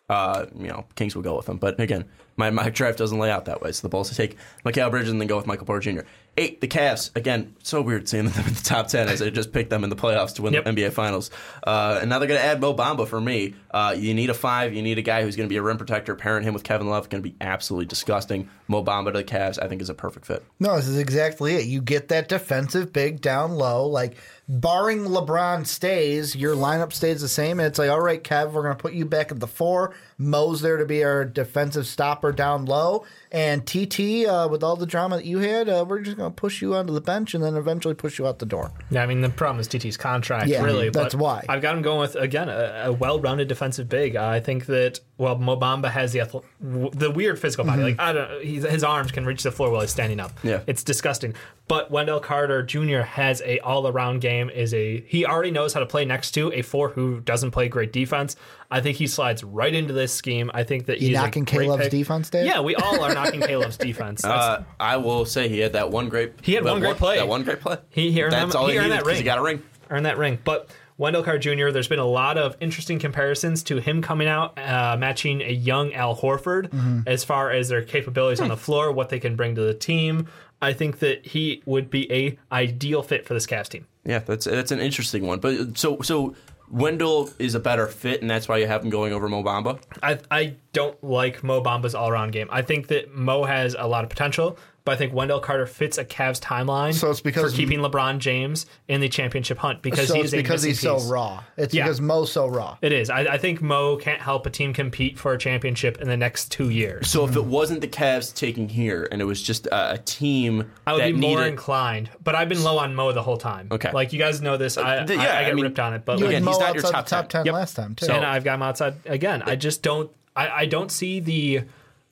uh, 0.10 0.48
you 0.58 0.68
know, 0.68 0.86
Kings 0.96 1.16
will 1.16 1.24
go 1.24 1.36
with 1.36 1.48
him. 1.48 1.58
But 1.58 1.80
again, 1.80 2.06
my 2.38 2.50
my 2.50 2.70
draft 2.70 2.98
doesn't 2.98 3.18
lay 3.18 3.32
out 3.32 3.46
that 3.46 3.62
way. 3.62 3.72
So 3.72 3.82
the 3.84 3.90
Bulls 3.90 4.16
take 4.16 4.38
Mikal 4.66 4.92
Bridges 4.92 5.12
and 5.12 5.22
then 5.22 5.28
go 5.28 5.38
with 5.38 5.48
Michael 5.48 5.66
Porter 5.66 5.92
Jr. 5.92 6.02
Eight, 6.38 6.60
the 6.60 6.68
Cavs. 6.68 7.16
Again, 7.16 7.56
so 7.64 7.82
weird 7.82 8.10
seeing 8.10 8.26
them 8.28 8.46
in 8.46 8.54
the 8.54 8.62
top 8.62 8.88
ten 8.88 9.08
as 9.08 9.22
I 9.22 9.30
just 9.30 9.54
picked 9.54 9.70
them 9.70 9.84
in 9.86 9.90
the 9.90 9.96
playoffs 9.96 10.36
to 10.36 10.42
win 10.42 10.54
Yep. 10.54 10.66
the 10.66 10.70
NBA 10.72 10.92
Finals. 10.92 11.32
Uh, 11.66 12.00
and 12.02 12.10
now 12.10 12.20
they're 12.20 12.28
going 12.28 12.40
to 12.40 12.46
add 12.46 12.60
Mo 12.60 12.74
Bamba 12.74 13.08
for 13.08 13.22
me. 13.22 13.56
Uh, 13.72 13.96
you 13.98 14.14
need 14.14 14.30
a 14.30 14.34
five. 14.34 14.74
You 14.74 14.82
need 14.82 14.98
a 14.98 15.02
guy 15.02 15.24
who's 15.24 15.36
going 15.38 15.48
to 15.48 15.54
be 15.54 15.58
a 15.58 15.62
rim 15.62 15.78
protector. 15.78 16.14
Pairing 16.16 16.44
him 16.44 16.54
with 16.54 16.64
Kevin 16.64 16.88
Love 16.90 17.10
going 17.10 17.24
to 17.24 17.30
be 17.30 17.36
absolutely 17.40 17.86
disgusting. 17.86 18.50
Mo 18.68 18.84
Bamba 18.84 19.08
to 19.14 19.20
the 19.20 19.24
Cavs, 19.24 19.62
I 19.62 19.68
think, 19.70 19.82
is 19.82 19.90
a 19.90 19.94
perfect 19.94 20.26
fit. 20.26 20.44
No, 20.60 20.76
this 20.76 20.88
is 20.88 20.98
exactly 20.98 21.56
it. 21.56 21.66
You 21.68 21.82
get 21.82 22.10
that 22.10 22.28
defensive 22.28 22.92
big 22.92 23.22
down 23.22 23.52
low. 23.52 23.88
Like, 23.88 24.18
barring 24.48 25.00
LeBron 25.06 25.66
stays, 25.66 26.36
your 26.36 26.56
lineup 26.56 26.94
stays 26.94 27.22
the 27.22 27.28
same. 27.28 27.60
And 27.60 27.68
it's 27.68 27.80
like, 27.80 27.90
all 27.90 28.02
right, 28.02 28.24
Kev, 28.24 28.52
we're 28.52 28.62
going 28.64 28.76
to 28.76 28.82
put 28.82 28.94
you 28.94 29.06
back 29.06 29.32
at 29.32 29.40
the 29.40 29.48
four. 29.48 29.94
Mo's 30.18 30.62
there 30.62 30.78
to 30.78 30.86
be 30.86 31.04
our 31.04 31.26
defensive 31.26 31.88
stopper 31.88 32.32
down 32.32 32.66
low. 32.66 33.06
And 33.32 33.66
TT, 33.68 34.26
uh, 34.28 34.48
with 34.50 34.64
all 34.64 34.76
the 34.78 34.86
drama 34.86 35.18
that 35.18 35.26
you 35.26 35.40
had, 35.40 35.68
uh, 35.68 35.84
we're 35.88 36.00
just 36.02 36.16
going 36.16 36.32
to 36.32 36.36
push 36.36 36.62
you 36.62 36.74
onto 36.76 36.94
the 36.94 37.02
bench 37.02 37.34
and 37.34 37.44
then 37.44 37.56
eventually 37.56 37.94
push 37.96 38.18
you 38.20 38.26
out 38.28 38.40
the 38.40 38.46
door. 38.46 38.72
Yeah, 38.92 39.04
I 39.04 39.08
mean 39.08 39.20
the 39.22 39.30
problem 39.30 39.60
is 39.60 39.68
TT's 39.68 39.98
contract, 39.98 40.48
Yeah, 40.48 40.64
really. 40.64 40.90
that's 40.90 41.16
but 41.16 41.22
why. 41.22 41.46
I've 41.50 41.62
got 41.62 41.76
him 41.76 41.82
going 41.82 42.00
with 42.00 42.16
again 42.16 42.48
a, 42.48 42.84
a 42.86 42.92
well-rounded 42.94 43.48
defensive 43.50 43.90
big. 43.90 44.16
Uh, 44.16 44.26
I 44.26 44.40
think 44.40 44.68
that 44.68 45.02
well, 45.18 45.38
Mo 45.38 45.58
Bamba 45.58 45.90
has 45.90 46.14
the 46.14 46.20
athl- 46.20 46.44
w- 46.62 46.90
the 46.92 47.10
weird 47.12 47.38
physical 47.40 47.66
body. 47.66 47.82
Like 47.84 48.00
I 48.00 48.14
don't, 48.14 48.42
he's, 48.44 48.64
his 48.64 48.84
arms 48.86 49.12
can 49.12 49.26
reach 49.26 49.44
the 49.44 49.52
floor 49.52 49.70
while 49.70 49.82
he's 49.82 49.92
standing 49.92 50.20
up. 50.22 50.32
Yeah. 50.44 50.62
it's 50.68 50.84
disgusting. 50.84 51.34
But 51.68 51.90
Wendell 51.92 52.20
Carter 52.20 52.62
Jr. 52.64 53.00
has 53.02 53.42
a 53.42 53.60
all-around 53.60 54.20
game. 54.22 54.35
Is 54.54 54.74
a 54.74 55.02
he 55.08 55.26
already 55.26 55.52
knows 55.52 55.74
how 55.74 55.80
to 55.80 55.86
play 55.86 56.06
next 56.06 56.32
to 56.32 56.52
a 56.54 56.62
four 56.62 56.90
who 56.90 57.20
doesn't 57.22 57.52
play 57.52 57.68
great 57.68 57.92
defense. 57.94 58.36
I 58.72 58.82
think 58.82 58.98
he 58.98 59.08
slides 59.08 59.44
right 59.44 59.74
into 59.74 59.94
this 59.94 60.12
scheme. 60.14 60.50
I 60.54 60.64
think 60.64 60.86
that 60.88 61.00
You 61.02 61.10
he's 61.10 61.18
a 61.18 61.22
knocking 61.22 61.44
great 61.46 61.66
Caleb's 61.66 61.84
pick. 61.84 61.92
defense, 61.92 62.30
Dave? 62.30 62.46
Yeah, 62.46 62.60
we 62.62 62.76
all 62.76 63.02
are 63.04 63.14
knocking 63.14 63.42
Caleb's 63.50 63.78
defense. 63.78 64.24
Uh, 64.26 64.64
I 64.80 64.98
will 64.98 65.26
say 65.26 65.48
he 65.50 65.60
had 65.60 65.74
that 65.74 65.90
one 65.92 66.10
great. 66.10 66.34
He 66.42 66.54
had 66.54 66.64
one 66.66 66.80
great 66.80 66.98
play. 66.98 67.18
That 67.18 67.28
one 67.28 67.44
great 67.44 67.60
play. 67.62 67.78
He- 67.90 68.12
he 68.12 68.22
earned 68.24 68.34
That's 68.34 68.52
that- 68.54 68.58
all 68.58 68.68
he 68.68 68.74
he 68.74 68.78
earned 68.80 68.90
needed 68.90 68.98
that 69.00 69.04
'cause 69.04 69.08
ring. 69.14 69.18
He 69.18 69.24
got 69.24 69.38
a 69.38 69.42
ring. 69.42 69.64
earn 69.90 70.04
that 70.04 70.18
ring. 70.18 70.40
But 70.44 70.70
Wendell 70.98 71.24
Carter 71.24 71.40
Jr., 71.40 71.72
there's 71.72 71.88
been 71.90 72.00
a 72.00 72.06
lot 72.06 72.38
of 72.38 72.56
interesting 72.62 73.00
comparisons 73.00 73.62
to 73.64 73.78
him 73.82 74.02
coming 74.02 74.28
out, 74.30 74.58
uh, 74.58 74.96
matching 74.98 75.42
a 75.42 75.52
young 75.52 75.94
Al 75.94 76.16
Horford 76.16 76.70
Mm-hmm. 76.70 77.02
as 77.06 77.24
far 77.24 77.52
as 77.52 77.68
their 77.70 77.82
capabilities 77.84 78.40
Hmm. 78.40 78.44
on 78.46 78.50
the 78.50 78.58
floor, 78.58 78.92
what 78.94 79.10
they 79.10 79.20
can 79.20 79.36
bring 79.36 79.56
to 79.56 79.62
the 79.62 79.74
team. 79.74 80.28
I 80.62 80.72
think 80.74 81.00
that 81.00 81.26
he 81.28 81.62
would 81.66 81.90
be 81.90 82.12
a 82.12 82.38
ideal 82.52 83.04
fit 83.04 83.26
for 83.28 83.34
this 83.34 83.46
Cavs 83.46 83.68
team. 83.68 83.86
Yeah, 84.06 84.20
that's 84.20 84.46
that's 84.46 84.72
an 84.72 84.80
interesting 84.80 85.26
one. 85.26 85.40
But 85.40 85.78
so 85.78 86.02
so 86.02 86.36
Wendell 86.70 87.30
is 87.40 87.56
a 87.56 87.60
better 87.60 87.88
fit, 87.88 88.22
and 88.22 88.30
that's 88.30 88.48
why 88.48 88.58
you 88.58 88.68
have 88.68 88.84
him 88.84 88.90
going 88.90 89.14
over 89.14 89.28
Mo 89.28 89.44
Bamba. 89.44 89.80
I 90.04 90.20
I 90.32 90.56
don't 90.74 91.02
like 91.04 91.44
Mo 91.44 91.62
Bamba's 91.62 91.96
all 91.96 92.10
around 92.10 92.32
game. 92.32 92.48
I 92.52 92.62
think 92.62 92.88
that 92.88 93.14
Mo 93.14 93.44
has 93.44 93.76
a 93.78 93.88
lot 93.88 94.04
of 94.04 94.10
potential, 94.10 94.58
but 94.86 94.92
I 94.94 94.96
think 94.96 95.14
Wendell 95.14 95.40
Carter 95.40 95.66
fits 95.66 95.98
a 95.98 96.06
Cavs 96.06 96.40
timeline 96.40 96.94
So 96.94 97.10
it's 97.12 97.20
because- 97.20 97.52
for 97.52 97.58
keeping 97.58 97.80
LeBron 97.80 98.20
James 98.20 98.66
in 98.88 99.02
the 99.02 99.10
championship 99.10 99.58
hunt 99.58 99.82
because 99.82 100.08
so 100.08 100.14
he 100.14 100.22
is 100.22 100.34
a 100.34 100.38
because 100.38 100.62
he's 100.64 100.76
piece. 100.80 100.82
so 100.84 101.00
raw. 101.12 101.44
It's 101.58 101.74
Yeah. 101.74 101.84
because 101.84 102.00
Mo's 102.00 102.32
so 102.32 102.48
raw. 102.48 102.78
It 102.82 102.92
is. 102.92 103.10
I, 103.10 103.22
I 103.22 103.38
think 103.40 103.62
Mo 103.62 103.98
can't 103.98 104.22
help 104.22 104.46
a 104.46 104.50
team 104.50 104.74
compete 104.74 105.18
for 105.20 105.34
a 105.34 105.38
championship 105.38 106.00
in 106.02 106.08
the 106.08 106.16
next 106.18 106.52
two 106.52 106.70
years. 106.70 107.10
So 107.10 107.26
if 107.26 107.36
it 107.36 107.44
wasn't 107.46 107.82
the 107.82 107.88
Cavs 107.88 108.34
taking 108.34 108.70
here, 108.70 109.08
and 109.12 109.22
it 109.22 109.26
was 109.26 109.42
just 109.42 109.66
a, 109.68 109.94
a 109.94 109.98
team 109.98 110.72
I 110.86 110.94
would 110.94 111.02
that 111.02 111.08
be 111.08 111.14
more 111.14 111.40
needed, 111.40 111.48
inclined, 111.48 112.10
but 112.24 112.36
I've 112.36 112.48
been 112.50 112.64
low 112.64 112.78
on 112.78 112.94
Mo 112.96 113.12
the 113.12 113.24
whole 113.24 113.38
time. 113.38 113.68
Okay. 113.72 113.92
like 113.92 114.14
you 114.14 114.20
guys 114.20 114.42
know 114.42 114.56
this. 114.58 114.78
I, 114.78 114.98
uh, 114.98 115.06
th- 115.08 115.20
I- 115.20 115.24
yeah, 115.24 115.34
I, 115.34 115.40
I 115.40 115.44
get 115.46 115.56
mean, 115.56 115.64
ripped 115.66 115.80
on 115.80 115.94
it, 115.96 116.06
but 116.06 116.20
You 116.20 116.26
Again, 116.28 116.44
had 116.44 116.50
he's 116.50 116.60
Mo 116.60 116.66
not 116.66 116.76
your 116.76 116.86
outside 116.86 116.92
top 116.92 117.06
the 117.06 117.10
top 117.10 117.30
10. 117.30 117.40
10 117.42 117.46
Yep. 117.48 117.54
last 117.56 117.74
time, 117.76 117.96
too. 117.96 118.12
and 118.12 118.24
I've 118.24 118.44
got 118.44 118.54
him 118.56 118.62
outside 118.62 118.94
again. 119.06 119.42
I 119.46 119.56
just 119.56 119.82
don't. 119.82 120.12
I, 120.36 120.50
I 120.50 120.66
don't 120.66 120.92
see 120.92 121.20
the 121.22 121.62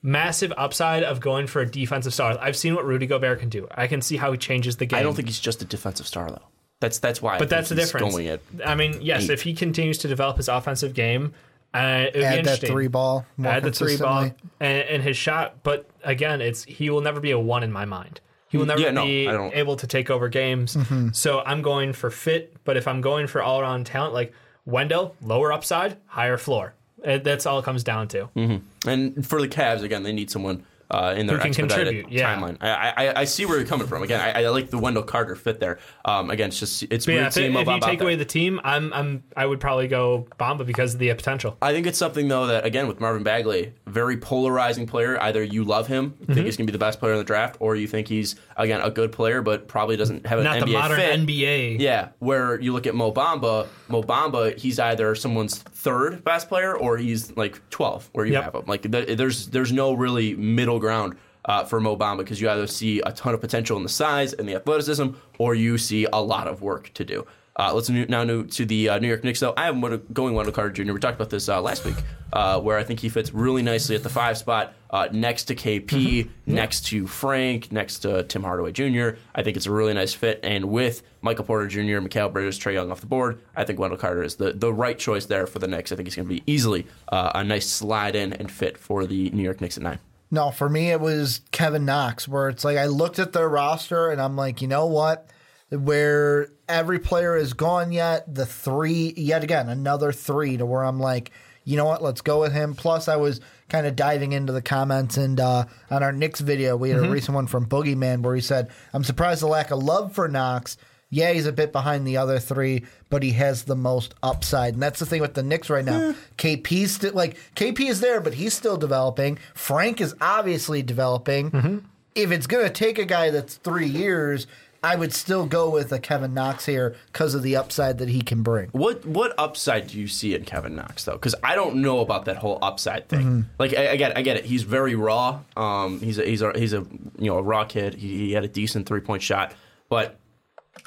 massive 0.04 0.52
upside 0.56 1.02
of 1.02 1.18
going 1.18 1.48
for 1.48 1.62
a 1.62 1.66
defensive 1.66 2.14
star. 2.14 2.38
I've 2.40 2.56
seen 2.56 2.74
what 2.76 2.84
Rudy 2.84 3.06
Gobert 3.06 3.40
can 3.40 3.48
do. 3.48 3.66
I 3.74 3.88
can 3.88 4.02
see 4.02 4.18
how 4.18 4.30
he 4.30 4.38
changes 4.38 4.76
the 4.76 4.86
game. 4.86 5.00
I 5.00 5.02
don't 5.02 5.14
think 5.14 5.26
he's 5.26 5.40
just 5.40 5.62
a 5.62 5.64
defensive 5.64 6.06
star 6.06 6.30
though. 6.30 6.42
That's 6.80 6.98
that's 6.98 7.22
why. 7.22 7.36
I 7.36 7.38
but 7.38 7.48
think 7.48 7.50
that's 7.50 7.68
the 7.70 7.74
he's 7.76 7.86
difference. 7.86 8.14
Going 8.14 8.28
at 8.28 8.40
I 8.64 8.74
mean, 8.74 8.98
yes, 9.00 9.24
eight. 9.24 9.30
if 9.30 9.42
he 9.42 9.54
continues 9.54 9.98
to 9.98 10.08
develop 10.08 10.36
his 10.36 10.48
offensive 10.48 10.92
game, 10.92 11.32
uh, 11.72 12.04
it 12.06 12.14
would 12.14 12.20
be 12.20 12.24
Add 12.24 12.44
that 12.44 12.60
three 12.60 12.88
ball 12.88 13.24
more 13.38 13.50
add 13.50 13.64
the 13.64 13.72
three 13.72 13.96
ball 13.96 14.30
and, 14.60 14.78
and 14.88 15.02
his 15.02 15.16
shot. 15.16 15.62
But 15.62 15.88
again, 16.04 16.42
it's 16.42 16.62
he 16.64 16.90
will 16.90 17.00
never 17.00 17.20
be 17.20 17.30
a 17.30 17.38
one 17.38 17.62
in 17.62 17.72
my 17.72 17.86
mind. 17.86 18.20
He 18.48 18.58
will 18.58 18.66
never 18.66 18.80
Yeah, 18.80 18.90
no, 18.90 19.04
be 19.04 19.26
able 19.26 19.76
to 19.76 19.86
take 19.86 20.10
over 20.10 20.28
games. 20.28 20.76
Mm-hmm. 20.76 21.08
So 21.12 21.40
I'm 21.40 21.62
going 21.62 21.92
for 21.92 22.10
fit. 22.10 22.54
But 22.64 22.76
if 22.76 22.86
I'm 22.86 23.00
going 23.00 23.26
for 23.26 23.42
all 23.42 23.60
around 23.60 23.86
talent, 23.86 24.14
like 24.14 24.32
Wendell, 24.66 25.16
lower 25.22 25.52
upside, 25.52 25.96
higher 26.06 26.36
floor. 26.36 26.74
That's 27.04 27.46
all 27.46 27.58
it 27.58 27.64
comes 27.64 27.84
down 27.84 28.08
to. 28.08 28.28
Mm-hmm. 28.36 28.88
and 28.88 29.26
for 29.26 29.40
the 29.40 29.48
Cavs 29.48 29.82
again, 29.82 30.02
they 30.02 30.12
need 30.12 30.30
someone 30.30 30.64
uh, 30.94 31.14
in 31.16 31.26
their 31.26 31.40
expedited 31.40 32.06
yeah. 32.10 32.36
timeline. 32.36 32.56
I, 32.60 32.92
I 32.96 33.20
I 33.20 33.24
see 33.24 33.46
where 33.46 33.58
you're 33.58 33.66
coming 33.66 33.86
from. 33.86 34.02
Again, 34.02 34.20
I, 34.20 34.44
I 34.44 34.48
like 34.48 34.70
the 34.70 34.78
Wendell 34.78 35.02
Carter 35.02 35.34
fit 35.36 35.60
there. 35.60 35.78
Um, 36.04 36.30
again, 36.30 36.48
it's 36.48 36.60
just 36.60 36.82
it's 36.90 37.06
yeah, 37.06 37.26
if, 37.26 37.32
seeing 37.32 37.54
if 37.54 37.66
you 37.66 37.80
take 37.80 37.98
there. 37.98 38.06
away 38.08 38.16
the 38.16 38.24
team, 38.24 38.60
I'm 38.64 38.92
I'm 38.92 39.22
I 39.36 39.46
would 39.46 39.60
probably 39.60 39.88
go 39.88 40.26
Bamba 40.38 40.64
because 40.66 40.94
of 40.94 41.00
the 41.00 41.12
potential. 41.14 41.56
I 41.62 41.72
think 41.72 41.86
it's 41.86 41.98
something 41.98 42.28
though 42.28 42.46
that 42.46 42.64
again 42.64 42.86
with 42.88 43.00
Marvin 43.00 43.22
Bagley, 43.22 43.72
very 43.86 44.16
polarizing 44.16 44.86
player. 44.86 45.20
Either 45.20 45.42
you 45.42 45.64
love 45.64 45.86
him, 45.86 46.12
Mm-hmm. 46.14 46.32
think 46.34 46.46
he's 46.46 46.56
going 46.56 46.66
to 46.66 46.72
be 46.72 46.76
the 46.76 46.84
best 46.84 46.98
player 47.00 47.12
in 47.12 47.18
the 47.18 47.24
draft, 47.24 47.56
or 47.60 47.76
you 47.76 47.86
think 47.86 48.08
he's 48.08 48.36
again 48.56 48.80
a 48.80 48.90
good 48.90 49.10
player, 49.12 49.42
but 49.42 49.68
probably 49.68 49.96
doesn't 49.96 50.26
have 50.26 50.38
an 50.38 50.44
Not 50.44 50.56
NBA 50.58 50.66
the 50.66 50.72
modern 50.72 50.96
fit. 50.96 51.20
NBA. 51.20 51.80
Yeah, 51.80 52.08
where 52.18 52.60
you 52.60 52.72
look 52.72 52.86
at 52.86 52.94
Mo 52.94 53.12
Bamba, 53.12 53.66
Mo 53.88 54.02
Bamba, 54.02 54.56
he's 54.56 54.78
either 54.78 55.14
someone's 55.14 55.58
third 55.58 56.22
best 56.24 56.48
player 56.48 56.74
or 56.76 56.96
he's 56.96 57.36
like 57.36 57.60
12, 57.70 58.10
where 58.12 58.24
you 58.26 58.32
Yep. 58.34 58.44
have 58.44 58.54
him. 58.54 58.62
Like 58.66 58.90
th- 58.90 59.16
there's 59.18 59.48
there's 59.48 59.72
no 59.72 59.92
really 59.92 60.34
middle 60.34 60.78
ground 60.84 61.16
uh, 61.46 61.64
for 61.64 61.80
Mo 61.80 61.96
Bamba 61.96 62.18
because 62.18 62.40
you 62.40 62.48
either 62.48 62.66
see 62.66 63.00
a 63.00 63.12
ton 63.12 63.34
of 63.34 63.40
potential 63.40 63.76
in 63.76 63.82
the 63.82 63.88
size 63.88 64.32
and 64.32 64.48
the 64.48 64.54
athleticism, 64.54 65.08
or 65.38 65.54
you 65.54 65.78
see 65.78 66.06
a 66.12 66.20
lot 66.20 66.46
of 66.48 66.62
work 66.62 66.92
to 66.94 67.04
do. 67.04 67.26
Uh, 67.56 67.72
let's 67.72 67.88
now 67.88 68.24
move 68.24 68.50
to 68.50 68.64
the 68.66 68.88
uh, 68.88 68.98
New 68.98 69.06
York 69.06 69.22
Knicks. 69.22 69.38
Though 69.38 69.54
I 69.56 69.68
am 69.68 69.80
Wendell- 69.80 70.02
going 70.12 70.34
Wendell 70.34 70.52
Carter 70.52 70.70
Jr. 70.72 70.92
We 70.92 70.98
talked 70.98 71.14
about 71.14 71.30
this 71.30 71.48
uh, 71.48 71.60
last 71.62 71.84
week, 71.84 71.94
uh, 72.32 72.60
where 72.60 72.78
I 72.78 72.82
think 72.82 72.98
he 72.98 73.08
fits 73.08 73.32
really 73.32 73.62
nicely 73.62 73.94
at 73.94 74.02
the 74.02 74.08
five 74.08 74.36
spot, 74.36 74.74
uh, 74.90 75.06
next 75.12 75.44
to 75.44 75.54
KP, 75.54 76.28
next 76.46 76.86
to 76.86 77.06
Frank, 77.06 77.70
next 77.70 78.00
to 78.00 78.24
Tim 78.24 78.42
Hardaway 78.42 78.72
Jr. 78.72 79.10
I 79.36 79.44
think 79.44 79.56
it's 79.56 79.66
a 79.66 79.70
really 79.70 79.94
nice 79.94 80.12
fit, 80.12 80.40
and 80.42 80.64
with 80.64 81.02
Michael 81.22 81.44
Porter 81.44 81.68
Jr., 81.68 82.00
Mikal 82.04 82.32
Bridges, 82.32 82.58
Trae 82.58 82.72
Young 82.74 82.90
off 82.90 83.00
the 83.00 83.06
board, 83.06 83.38
I 83.54 83.62
think 83.64 83.78
Wendell 83.78 83.98
Carter 83.98 84.24
is 84.24 84.34
the, 84.34 84.52
the 84.52 84.72
right 84.72 84.98
choice 84.98 85.26
there 85.26 85.46
for 85.46 85.60
the 85.60 85.68
Knicks. 85.68 85.92
I 85.92 85.96
think 85.96 86.08
he's 86.08 86.16
going 86.16 86.26
to 86.28 86.34
be 86.34 86.42
easily 86.48 86.88
uh, 87.08 87.30
a 87.36 87.44
nice 87.44 87.68
slide 87.68 88.16
in 88.16 88.32
and 88.32 88.50
fit 88.50 88.76
for 88.76 89.06
the 89.06 89.30
New 89.30 89.44
York 89.44 89.60
Knicks 89.60 89.76
at 89.76 89.84
nine. 89.84 90.00
No, 90.30 90.50
for 90.50 90.68
me 90.68 90.90
it 90.90 91.00
was 91.00 91.42
Kevin 91.52 91.84
Knox, 91.84 92.26
where 92.26 92.48
it's 92.48 92.64
like 92.64 92.76
I 92.76 92.86
looked 92.86 93.18
at 93.18 93.32
their 93.32 93.48
roster 93.48 94.10
and 94.10 94.20
I'm 94.20 94.36
like, 94.36 94.62
you 94.62 94.68
know 94.68 94.86
what? 94.86 95.28
Where 95.70 96.48
every 96.68 96.98
player 96.98 97.36
is 97.36 97.52
gone 97.52 97.92
yet, 97.92 98.32
the 98.32 98.46
three 98.46 99.12
yet 99.16 99.44
again, 99.44 99.68
another 99.68 100.12
three 100.12 100.56
to 100.56 100.66
where 100.66 100.84
I'm 100.84 101.00
like, 101.00 101.30
you 101.64 101.76
know 101.76 101.84
what, 101.84 102.02
let's 102.02 102.20
go 102.20 102.40
with 102.40 102.52
him. 102.52 102.74
Plus 102.74 103.08
I 103.08 103.16
was 103.16 103.40
kind 103.68 103.86
of 103.86 103.96
diving 103.96 104.32
into 104.32 104.52
the 104.52 104.62
comments 104.62 105.16
and 105.16 105.40
uh, 105.40 105.64
on 105.90 106.02
our 106.02 106.12
Knicks 106.12 106.40
video, 106.40 106.76
we 106.76 106.90
had 106.90 107.02
a 107.02 107.08
recent 107.10 107.34
one 107.34 107.46
from 107.46 107.66
Boogeyman 107.66 108.22
where 108.22 108.34
he 108.34 108.40
said, 108.40 108.70
I'm 108.92 109.04
surprised 109.04 109.42
the 109.42 109.46
lack 109.46 109.70
of 109.70 109.82
love 109.82 110.14
for 110.14 110.28
Knox. 110.28 110.76
Yeah, 111.14 111.32
he's 111.32 111.46
a 111.46 111.52
bit 111.52 111.70
behind 111.70 112.06
the 112.06 112.16
other 112.16 112.40
three, 112.40 112.84
but 113.08 113.22
he 113.22 113.30
has 113.32 113.62
the 113.62 113.76
most 113.76 114.14
upside. 114.20 114.74
And 114.74 114.82
that's 114.82 114.98
the 114.98 115.06
thing 115.06 115.20
with 115.20 115.34
the 115.34 115.44
Knicks 115.44 115.70
right 115.70 115.84
now. 115.84 116.12
KP's 116.38 116.90
still 116.90 117.12
like 117.12 117.36
KP 117.54 117.88
is 117.88 118.00
there, 118.00 118.20
but 118.20 118.34
he's 118.34 118.52
still 118.52 118.76
developing. 118.76 119.38
Frank 119.54 120.00
is 120.00 120.12
obviously 120.20 120.82
developing. 120.82 121.84
If 122.16 122.32
it's 122.32 122.48
gonna 122.48 122.68
take 122.68 122.98
a 122.98 123.04
guy 123.04 123.30
that's 123.30 123.54
three 123.54 123.86
years, 123.86 124.48
I 124.82 124.96
would 124.96 125.14
still 125.14 125.46
go 125.46 125.70
with 125.70 125.92
a 125.92 126.00
Kevin 126.00 126.34
Knox 126.34 126.66
here 126.66 126.96
because 127.06 127.36
of 127.36 127.44
the 127.44 127.54
upside 127.54 127.98
that 127.98 128.08
he 128.08 128.20
can 128.20 128.42
bring. 128.42 128.70
What 128.72 129.06
what 129.06 129.34
upside 129.38 129.86
do 129.86 129.98
you 130.00 130.08
see 130.08 130.34
in 130.34 130.44
Kevin 130.44 130.74
Knox 130.74 131.04
though? 131.04 131.12
Because 131.12 131.36
I 131.44 131.54
don't 131.54 131.76
know 131.76 132.00
about 132.00 132.24
that 132.24 132.38
whole 132.38 132.58
upside 132.60 133.08
thing. 133.08 133.20
Mm-hmm. 133.20 133.40
Like 133.58 133.72
I, 133.76 133.92
I 133.92 133.96
get 133.96 134.10
it, 134.10 134.18
I 134.18 134.22
get 134.22 134.36
it. 134.36 134.44
He's 134.44 134.64
very 134.64 134.96
raw. 134.96 135.40
Um, 135.56 136.00
he's 136.00 136.18
a, 136.18 136.24
he's 136.24 136.42
a 136.42 136.58
he's 136.58 136.72
a 136.72 136.84
you 137.18 137.30
know 137.30 137.38
a 137.38 137.42
raw 137.42 137.64
kid. 137.64 137.94
He, 137.94 138.18
he 138.18 138.32
had 138.32 138.42
a 138.42 138.48
decent 138.48 138.86
three 138.86 139.00
point 139.00 139.22
shot, 139.22 139.54
but 139.88 140.18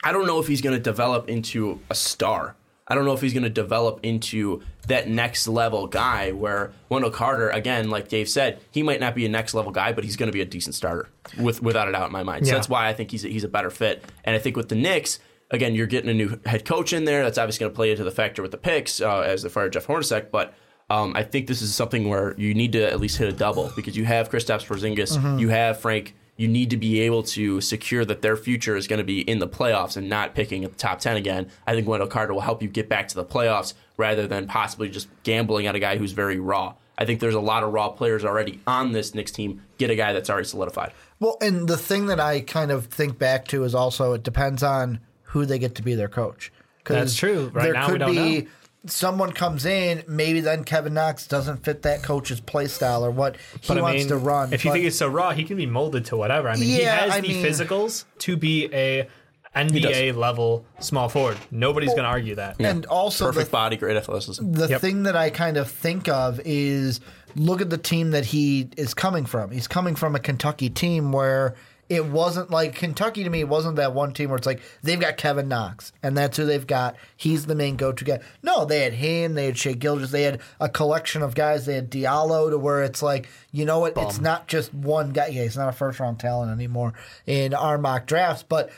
I 0.03 0.11
don't 0.11 0.27
know 0.27 0.39
if 0.39 0.47
he's 0.47 0.61
going 0.61 0.75
to 0.75 0.81
develop 0.81 1.29
into 1.29 1.79
a 1.89 1.95
star. 1.95 2.55
I 2.89 2.95
don't 2.95 3.03
know 3.03 3.11
if 3.13 3.19
he's 3.21 3.33
going 3.33 3.43
to 3.43 3.49
develop 3.49 3.99
into 4.03 4.61
that 4.87 5.09
next 5.09 5.45
level 5.47 5.87
guy 5.87 6.31
where 6.31 6.71
Wendell 6.87 7.11
Carter, 7.11 7.49
again, 7.49 7.89
like 7.89 8.07
Dave 8.07 8.29
said, 8.29 8.61
he 8.71 8.81
might 8.81 9.01
not 9.01 9.13
be 9.13 9.25
a 9.25 9.29
next 9.29 9.53
level 9.53 9.73
guy, 9.73 9.91
but 9.91 10.05
he's 10.05 10.15
going 10.15 10.27
to 10.27 10.33
be 10.33 10.39
a 10.39 10.45
decent 10.45 10.73
starter 10.73 11.09
with, 11.37 11.61
without 11.61 11.89
a 11.89 11.91
doubt 11.91 12.05
in 12.07 12.13
my 12.13 12.23
mind. 12.23 12.45
So 12.45 12.51
Yeah. 12.51 12.55
that's 12.55 12.69
why 12.69 12.87
I 12.87 12.93
think 12.93 13.11
he's 13.11 13.25
a, 13.25 13.27
he's 13.27 13.43
a 13.43 13.49
better 13.49 13.69
fit. 13.69 14.05
And 14.23 14.35
I 14.35 14.39
think 14.39 14.55
with 14.55 14.69
the 14.69 14.75
Knicks, 14.75 15.19
again, 15.51 15.75
you're 15.75 15.87
getting 15.87 16.09
a 16.09 16.13
new 16.13 16.39
head 16.45 16.63
coach 16.63 16.93
in 16.93 17.03
there. 17.03 17.23
That's 17.25 17.37
obviously 17.37 17.59
going 17.65 17.73
to 17.73 17.75
play 17.75 17.91
into 17.91 18.05
the 18.05 18.11
factor 18.11 18.41
with 18.41 18.51
the 18.51 18.57
picks 18.57 19.01
uh, 19.01 19.19
as 19.19 19.43
they 19.43 19.49
fired 19.49 19.73
Jeff 19.73 19.87
Hornacek. 19.87 20.31
But 20.31 20.53
um, 20.89 21.11
I 21.13 21.23
think 21.23 21.47
this 21.47 21.61
is 21.61 21.75
something 21.75 22.07
where 22.07 22.35
you 22.39 22.53
need 22.53 22.71
to 22.71 22.89
at 22.89 23.01
least 23.01 23.17
hit 23.17 23.27
a 23.27 23.33
double 23.33 23.69
because 23.75 23.97
you 23.97 24.05
have 24.05 24.29
Kristaps 24.29 24.65
Porzingis, 24.65 25.39
you 25.41 25.49
have 25.49 25.81
Frank. 25.81 26.15
You 26.37 26.47
need 26.47 26.69
to 26.69 26.77
be 26.77 27.01
able 27.01 27.23
to 27.23 27.59
secure 27.61 28.05
that 28.05 28.21
their 28.21 28.37
future 28.37 28.75
is 28.75 28.87
going 28.87 28.99
to 28.99 29.03
be 29.03 29.21
in 29.21 29.39
the 29.39 29.47
playoffs 29.47 29.97
and 29.97 30.07
not 30.07 30.35
picking 30.35 30.63
at 30.63 30.71
the 30.71 30.77
top 30.77 30.99
ten 30.99 31.17
again. 31.17 31.49
I 31.65 31.73
think 31.73 31.87
Wendell 31.87 32.07
Carter 32.07 32.33
will 32.33 32.41
help 32.41 32.61
you 32.61 32.69
get 32.69 32.87
back 32.87 33.07
to 33.09 33.15
the 33.15 33.25
playoffs 33.25 33.73
rather 33.97 34.27
than 34.27 34.47
possibly 34.47 34.87
just 34.89 35.07
gambling 35.23 35.67
on 35.67 35.75
a 35.75 35.79
guy 35.79 35.97
who's 35.97 36.11
very 36.11 36.39
raw. 36.39 36.75
I 36.97 37.05
think 37.05 37.19
there's 37.19 37.35
a 37.35 37.39
lot 37.39 37.63
of 37.63 37.73
raw 37.73 37.89
players 37.89 38.25
already 38.25 38.59
on 38.65 38.91
this 38.91 39.13
Knicks 39.13 39.31
team. 39.31 39.61
Get 39.77 39.89
a 39.89 39.95
guy 39.95 40.13
that's 40.13 40.29
already 40.29 40.47
solidified. 40.47 40.93
Well, 41.19 41.37
and 41.41 41.67
the 41.67 41.77
thing 41.77 42.07
that 42.07 42.19
I 42.19 42.41
kind 42.41 42.71
of 42.71 42.85
think 42.85 43.19
back 43.19 43.47
to 43.49 43.63
is 43.63 43.75
also 43.75 44.13
it 44.13 44.23
depends 44.23 44.63
on 44.63 44.99
who 45.23 45.45
they 45.45 45.59
get 45.59 45.75
to 45.75 45.83
be 45.83 45.95
their 45.95 46.07
coach. 46.07 46.51
That's 46.85 47.15
true. 47.15 47.51
Right 47.53 47.63
there 47.63 47.73
now, 47.73 47.87
we 47.87 47.91
could 47.91 47.99
don't 47.99 48.11
be 48.15 48.41
know. 48.41 48.47
Someone 48.87 49.31
comes 49.31 49.65
in, 49.65 50.03
maybe 50.07 50.39
then 50.41 50.63
Kevin 50.63 50.93
Knox 50.93 51.27
doesn't 51.27 51.63
fit 51.63 51.81
that 51.83 52.03
coach's 52.03 52.39
play 52.39 52.67
style 52.67 53.03
or 53.05 53.11
what 53.11 53.35
he 53.61 53.67
But 53.67 53.77
I 53.77 53.81
wants 53.81 53.99
mean, 54.01 54.07
to 54.09 54.17
run. 54.17 54.53
If 54.53 54.65
you 54.65 54.71
think 54.71 54.85
it's 54.85 54.97
so 54.97 55.07
raw, 55.07 55.31
he 55.31 55.43
can 55.43 55.57
be 55.57 55.65
molded 55.65 56.05
to 56.05 56.17
whatever. 56.17 56.49
I 56.49 56.55
mean, 56.55 56.63
he 56.63 56.81
has 56.83 57.11
I 57.11 57.21
the 57.21 57.27
mean- 57.29 57.45
physicals 57.45 58.05
to 58.19 58.37
be 58.37 58.65
a 58.73 59.07
NBA 59.55 60.15
level 60.15 60.65
small 60.79 61.09
forward. 61.09 61.37
Nobody's 61.49 61.89
going 61.89 62.03
to 62.03 62.09
argue 62.09 62.35
that. 62.35 62.57
and 62.59 62.85
also 62.85 63.25
the 63.27 63.33
Perfect 63.33 63.51
body, 63.51 63.75
great 63.77 63.97
athleticism. 63.97 64.51
the 64.51 64.67
Yep. 64.67 64.81
thing 64.81 65.03
that 65.03 65.15
I 65.15 65.29
kind 65.31 65.57
of 65.57 65.69
think 65.69 66.07
of 66.07 66.39
is 66.45 66.99
look 67.35 67.61
at 67.61 67.69
the 67.71 67.77
team 67.77 68.11
that 68.11 68.25
he 68.25 68.69
is 68.77 68.93
coming 68.93 69.25
from. 69.25 69.49
He's 69.51 69.67
coming 69.67 69.95
from 69.95 70.15
a 70.15 70.19
Kentucky 70.19 70.69
team 70.69 71.11
where 71.11 71.55
it 71.89 72.05
wasn't 72.05 72.49
like 72.51 72.75
Kentucky 72.75 73.23
to 73.23 73.29
me 73.29 73.41
it 73.41 73.47
wasn't 73.47 73.77
that 73.77 73.93
one 73.93 74.13
team 74.13 74.29
where 74.29 74.37
it's 74.37 74.45
like 74.45 74.61
they've 74.83 74.99
got 74.99 75.17
Kevin 75.17 75.47
Knox 75.47 75.93
and 76.03 76.17
that's 76.17 76.37
who 76.37 76.45
they've 76.45 76.67
got. 76.67 76.95
He's 77.15 77.45
the 77.45 77.55
main 77.55 77.75
go-to 77.75 78.03
guy. 78.03 78.19
No, 78.43 78.65
they 78.65 78.81
had 78.81 78.93
him, 78.93 79.33
they 79.33 79.45
had 79.45 79.57
Shai 79.57 79.73
Gilgeous, 79.73 80.11
they 80.11 80.23
had 80.23 80.41
a 80.59 80.69
collection 80.69 81.21
of 81.21 81.35
guys. 81.35 81.65
They 81.65 81.75
had 81.75 81.89
Diallo 81.89 82.49
to 82.49 82.57
where 82.57 82.83
it's 82.83 83.01
like 83.01 83.29
you 83.51 83.65
know 83.65 83.79
what? 83.79 83.93
It's 83.97 84.19
not 84.19 84.47
just 84.47 84.73
one 84.73 85.11
guy. 85.11 85.27
Yeah, 85.27 85.43
he's 85.43 85.57
not 85.57 85.69
a 85.69 85.73
first-round 85.73 86.19
talent 86.19 86.51
anymore 86.51 86.93
in 87.25 87.53
our 87.53 87.77
mock 87.77 88.05
drafts, 88.05 88.43
but 88.43 88.69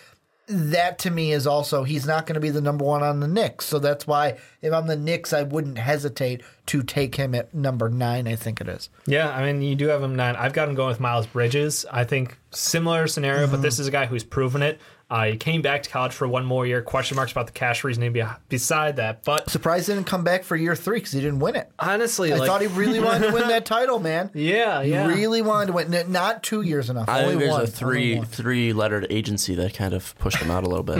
that 0.49 0.97
to 0.99 1.11
me 1.11 1.31
is 1.31 1.45
also 1.45 1.83
he's 1.83 2.07
not 2.07 2.25
going 2.25 2.33
to 2.33 2.39
be 2.39 2.49
the 2.49 2.61
number 2.61 2.83
one 2.83 3.03
on 3.03 3.19
the 3.19 3.27
Knicks. 3.27 3.65
So 3.65 3.77
that's 3.77 4.07
why 4.07 4.37
if 4.61 4.73
I'm 4.73 4.87
the 4.87 4.95
Knicks, 4.95 5.31
I 5.31 5.43
wouldn't 5.43 5.77
hesitate 5.77 6.41
to 6.67 6.81
take 6.81 7.15
him 7.15 7.35
at 7.35 7.53
number 7.53 7.87
nine. 7.87 8.27
I 8.27 8.35
think 8.35 8.59
it 8.59 8.67
is. 8.67 8.89
Yeah, 9.05 9.29
I 9.29 9.45
mean, 9.45 9.61
you 9.61 9.75
do 9.75 9.87
have 9.87 10.01
him 10.01 10.15
nine. 10.15 10.35
I've 10.35 10.53
got 10.53 10.67
him 10.67 10.75
going 10.75 10.89
with 10.89 10.99
Miles 10.99 11.27
Bridges. 11.27 11.85
I 11.91 12.03
think 12.03 12.37
similar 12.51 13.07
scenario, 13.07 13.45
but 13.45 13.53
mm-hmm. 13.53 13.61
this 13.61 13.79
is 13.79 13.87
a 13.87 13.91
guy 13.91 14.07
who's 14.07 14.23
proven 14.23 14.63
it. 14.63 14.79
Uh, 15.11 15.25
he 15.25 15.37
came 15.37 15.61
back 15.63 15.81
to 15.83 15.89
college 15.89 16.13
for 16.13 16.27
one 16.27 16.45
more 16.45 16.67
year. 16.67 16.81
Question 16.83 17.15
marks 17.15 17.31
about 17.31 17.47
the 17.47 17.51
cash 17.53 17.83
reasoning 17.83 18.13
be- 18.13 18.23
beside 18.47 18.97
that, 18.97 19.23
but 19.25 19.49
Surprised 19.49 19.87
he 19.87 19.93
didn't 19.95 20.05
come 20.05 20.23
back 20.23 20.43
for 20.43 20.55
year 20.55 20.75
three 20.75 20.97
because 20.99 21.13
he 21.13 21.19
didn't 21.19 21.39
win 21.39 21.55
it. 21.55 21.67
honestly, 21.79 22.31
I 22.31 22.37
like, 22.37 22.47
thought 22.47 22.61
he 22.61 22.67
really 22.67 22.99
wanted 22.99 23.27
to 23.29 23.33
win 23.33 23.47
that 23.47 23.65
title, 23.65 23.97
man. 23.99 24.29
yeah, 24.35 24.83
He 24.83 24.91
yeah, 24.91 25.07
really 25.07 25.41
wanted 25.41 25.67
to 25.67 25.73
win. 25.73 25.91
N- 25.93 26.11
Not 26.11 26.43
two 26.43 26.61
years 26.61 26.91
enough. 26.91 27.09
I 27.09 27.21
only 27.23 27.29
think 27.31 27.39
there's 27.39 27.51
one. 27.53 27.61
a 27.63 27.67
three 27.67 28.17
one. 28.17 28.25
three 28.27 28.71
lettered 28.71 29.07
agency 29.09 29.55
that 29.55 29.73
kind 29.73 29.95
of 29.95 30.15
pushed 30.19 30.37
him 30.37 30.51
out 30.51 30.63
a 30.63 30.67
little 30.69 30.83
bit. 30.83 30.97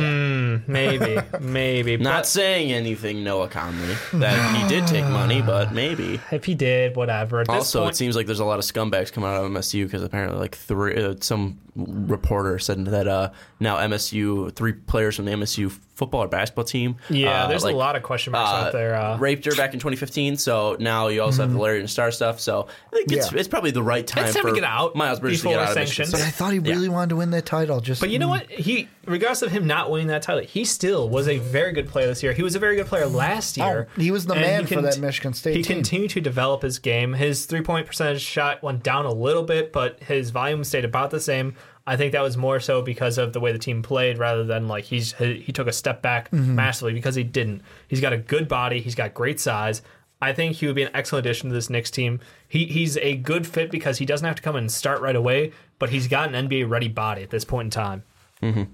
maybe, 0.68 1.18
maybe. 1.40 1.98
Not 1.98 2.26
saying 2.26 2.72
anything, 2.72 3.24
Noah 3.24 3.48
Conley, 3.48 3.96
that 4.14 4.56
he 4.56 4.68
did 4.68 4.88
take 4.88 5.06
money, 5.06 5.42
but 5.42 5.72
maybe. 5.74 6.20
if 6.32 6.46
he 6.46 6.56
did, 6.56 6.96
whatever. 6.96 7.42
At 7.42 7.48
this 7.48 7.56
Also, 7.56 7.82
point, 7.82 7.94
it 7.94 7.98
seems 7.98 8.16
like 8.16 8.26
there's 8.26 8.40
a 8.40 8.46
lot 8.46 8.60
of 8.60 8.66
scumbags 8.66 9.12
coming 9.12 9.30
out 9.30 9.44
of 9.44 9.52
MSU 9.52 9.86
because 9.86 10.04
apparently, 10.04 10.40
like 10.40 10.56
three, 10.56 10.96
uh, 10.96 11.16
some 11.22 11.60
reporter 11.88 12.60
said 12.60 12.86
that 12.86 13.08
uh, 13.08 13.32
now 13.60 13.78
MSU, 13.78 14.54
three 14.56 14.74
players 14.74 15.16
from 15.16 15.26
the 15.26 15.32
MSU 15.32 15.78
football 16.00 16.24
or 16.24 16.28
basketball 16.28 16.66
team, 16.66 16.96
yeah, 17.10 17.44
uh, 17.44 17.48
there's 17.48 17.64
like, 17.64 17.76
a 17.76 17.78
lot 17.78 17.96
of 17.96 18.02
question 18.02 18.32
marks 18.32 18.50
uh, 18.50 18.54
out 18.68 18.72
there. 18.74 18.96
Uh, 18.96 19.18
raped 19.18 19.46
her 19.46 19.56
back 19.56 19.74
in 19.74 19.80
2015. 19.80 20.38
So 20.38 20.76
now 20.80 21.10
you 21.10 21.22
also 21.22 21.44
have 21.44 21.54
the 21.54 21.60
Larry 21.60 21.84
Nassar 21.84 22.12
stuff. 22.12 22.40
So 22.40 22.68
I 22.92 22.96
think 22.96 23.12
it's, 23.12 23.32
Yeah. 23.32 23.38
it's 23.40 23.48
probably 23.48 23.72
the 23.72 23.84
right 23.84 24.06
time 24.08 24.26
It's 24.26 24.34
time 24.34 24.42
for 24.42 24.50
to 24.50 24.56
get 24.56 24.64
out 24.64 24.96
Miles 24.96 25.20
Bridges 25.20 25.42
to 25.42 25.50
before 25.50 25.60
get 25.60 25.68
out 25.68 25.72
of 25.72 25.76
Michigan 25.78 26.06
sanctions. 26.08 26.12
But 26.12 26.28
I 26.28 26.32
thought 26.32 26.54
he 26.54 26.60
really 26.60 26.90
wanted 26.90 27.10
to 27.10 27.16
win 27.18 27.30
that 27.32 27.46
title. 27.46 27.80
Just 27.82 28.02
But 28.02 28.10
you 28.10 28.18
know 28.18 28.30
what? 28.30 28.50
He, 28.50 28.88
regardless 29.06 29.42
of 29.44 29.52
him 29.52 29.68
not 29.68 29.92
winning 29.92 30.08
that 30.08 30.22
title, 30.24 30.44
he 30.44 30.66
still 30.66 31.08
was 31.10 31.28
a 31.28 31.38
very 31.38 31.74
good 31.74 31.88
player 31.90 32.08
this 32.08 32.24
year. 32.24 32.34
He 32.34 32.42
was 32.42 32.56
a 32.56 32.60
very 32.60 32.76
good 32.78 32.88
player 32.88 33.06
last 33.06 33.58
year. 33.58 33.88
Oh, 33.90 34.02
he 34.02 34.10
was 34.12 34.26
the 34.26 34.36
man 34.36 34.66
he 34.66 34.74
for 34.76 34.82
that 34.82 34.98
Michigan 35.00 35.34
State 35.34 35.56
He 35.58 35.62
team. 35.64 35.78
continued 35.78 36.12
to 36.12 36.22
develop 36.22 36.62
his 36.62 36.80
game. 36.80 37.14
His 37.14 37.46
three 37.46 37.62
point 37.62 37.86
percentage 37.86 38.22
shot 38.22 38.64
went 38.64 38.84
down 38.84 39.06
a 39.06 39.14
little 39.14 39.44
bit, 39.44 39.74
but 39.74 40.00
his 40.04 40.30
volume 40.30 40.64
stayed 40.64 40.86
about 40.86 41.12
the 41.12 41.20
same. 41.20 41.56
I 41.90 41.98
think 41.98 42.12
that 42.14 42.22
was 42.22 42.38
more 42.38 42.60
so 42.60 42.82
because 42.82 43.18
of 43.18 43.34
the 43.34 43.40
way 43.40 43.52
the 43.52 43.58
team 43.60 43.82
played, 43.82 44.18
rather 44.18 44.44
than 44.44 44.68
like 44.68 44.86
he's 44.86 45.14
he, 45.14 45.40
he 45.40 45.52
took 45.52 45.68
a 45.68 45.72
step 45.74 46.02
back 46.02 46.30
Mm-hmm. 46.32 46.56
massively 46.56 46.94
because 46.94 47.16
he 47.16 47.24
didn't. 47.24 47.62
He's 47.88 48.00
got 48.02 48.14
a 48.14 48.18
good 48.18 48.48
body. 48.48 48.80
He's 48.82 48.96
got 48.96 49.14
great 49.14 49.40
size. 49.40 49.82
I 50.22 50.34
think 50.34 50.58
he 50.58 50.68
would 50.68 50.76
be 50.76 50.84
an 50.84 50.92
excellent 50.94 51.26
addition 51.26 51.50
to 51.50 51.56
this 51.56 51.70
Knicks 51.70 51.90
team. 51.90 52.20
He 52.48 52.66
he's 52.66 52.98
a 52.98 53.16
good 53.16 53.48
fit 53.48 53.72
because 53.72 53.98
he 53.98 54.06
doesn't 54.06 54.26
have 54.28 54.36
to 54.36 54.42
come 54.42 54.56
and 54.56 54.72
start 54.72 55.02
right 55.02 55.16
away, 55.16 55.52
but 55.80 55.90
he's 55.90 56.08
got 56.08 56.34
an 56.34 56.48
NBA 56.50 56.70
ready 56.70 56.90
body 56.90 57.24
at 57.24 57.30
this 57.30 57.46
point 57.46 57.68
in 57.68 57.72
time. 57.72 58.04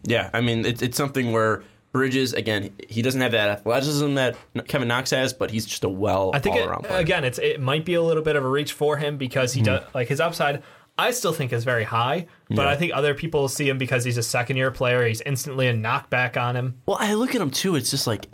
Yeah, 0.03 0.29
I 0.33 0.41
mean, 0.41 0.65
it's 0.65 0.81
it's 0.81 0.97
something 0.97 1.31
where 1.31 1.63
Bridges, 1.91 2.33
again, 2.33 2.71
he 2.89 3.01
doesn't 3.01 3.21
have 3.21 3.31
that 3.31 3.47
athleticism 3.49 4.15
that 4.15 4.35
Kevin 4.67 4.87
Knox 4.89 5.11
has, 5.11 5.31
but 5.33 5.49
he's 5.49 5.65
just 5.65 5.83
a 5.85 5.89
well 5.89 6.31
I 6.33 6.39
think 6.39 6.55
all 6.57 6.61
it, 6.63 6.67
around 6.67 6.83
player. 6.83 6.99
again, 6.99 7.23
it's 7.23 7.39
it 7.39 7.61
might 7.61 7.85
be 7.85 7.93
a 7.93 8.01
little 8.01 8.21
bit 8.23 8.35
of 8.35 8.43
a 8.43 8.49
reach 8.49 8.73
for 8.73 8.97
him 8.97 9.17
because 9.17 9.53
he 9.53 9.61
does 9.61 9.81
like 9.93 10.07
his 10.09 10.19
upside. 10.19 10.61
I 10.97 11.11
still 11.11 11.33
think 11.33 11.51
is 11.51 11.63
very 11.63 11.83
high, 11.83 12.27
but 12.49 12.63
Yeah. 12.63 12.69
I 12.69 12.75
think 12.75 12.93
other 12.93 13.13
people 13.13 13.47
see 13.49 13.67
him 13.67 13.77
because 13.77 14.05
he's 14.05 14.17
a 14.17 14.23
second 14.23 14.57
year 14.57 14.71
player. 14.71 15.05
He's 15.05 15.21
instantly 15.21 15.67
a 15.67 15.73
knockback 15.73 16.37
on 16.41 16.55
him. 16.55 16.75
Well, 16.85 16.97
I 16.99 17.13
look 17.15 17.35
at 17.35 17.41
him 17.41 17.51
too. 17.51 17.75
It's 17.75 17.91
just 17.91 18.07
like 18.07 18.27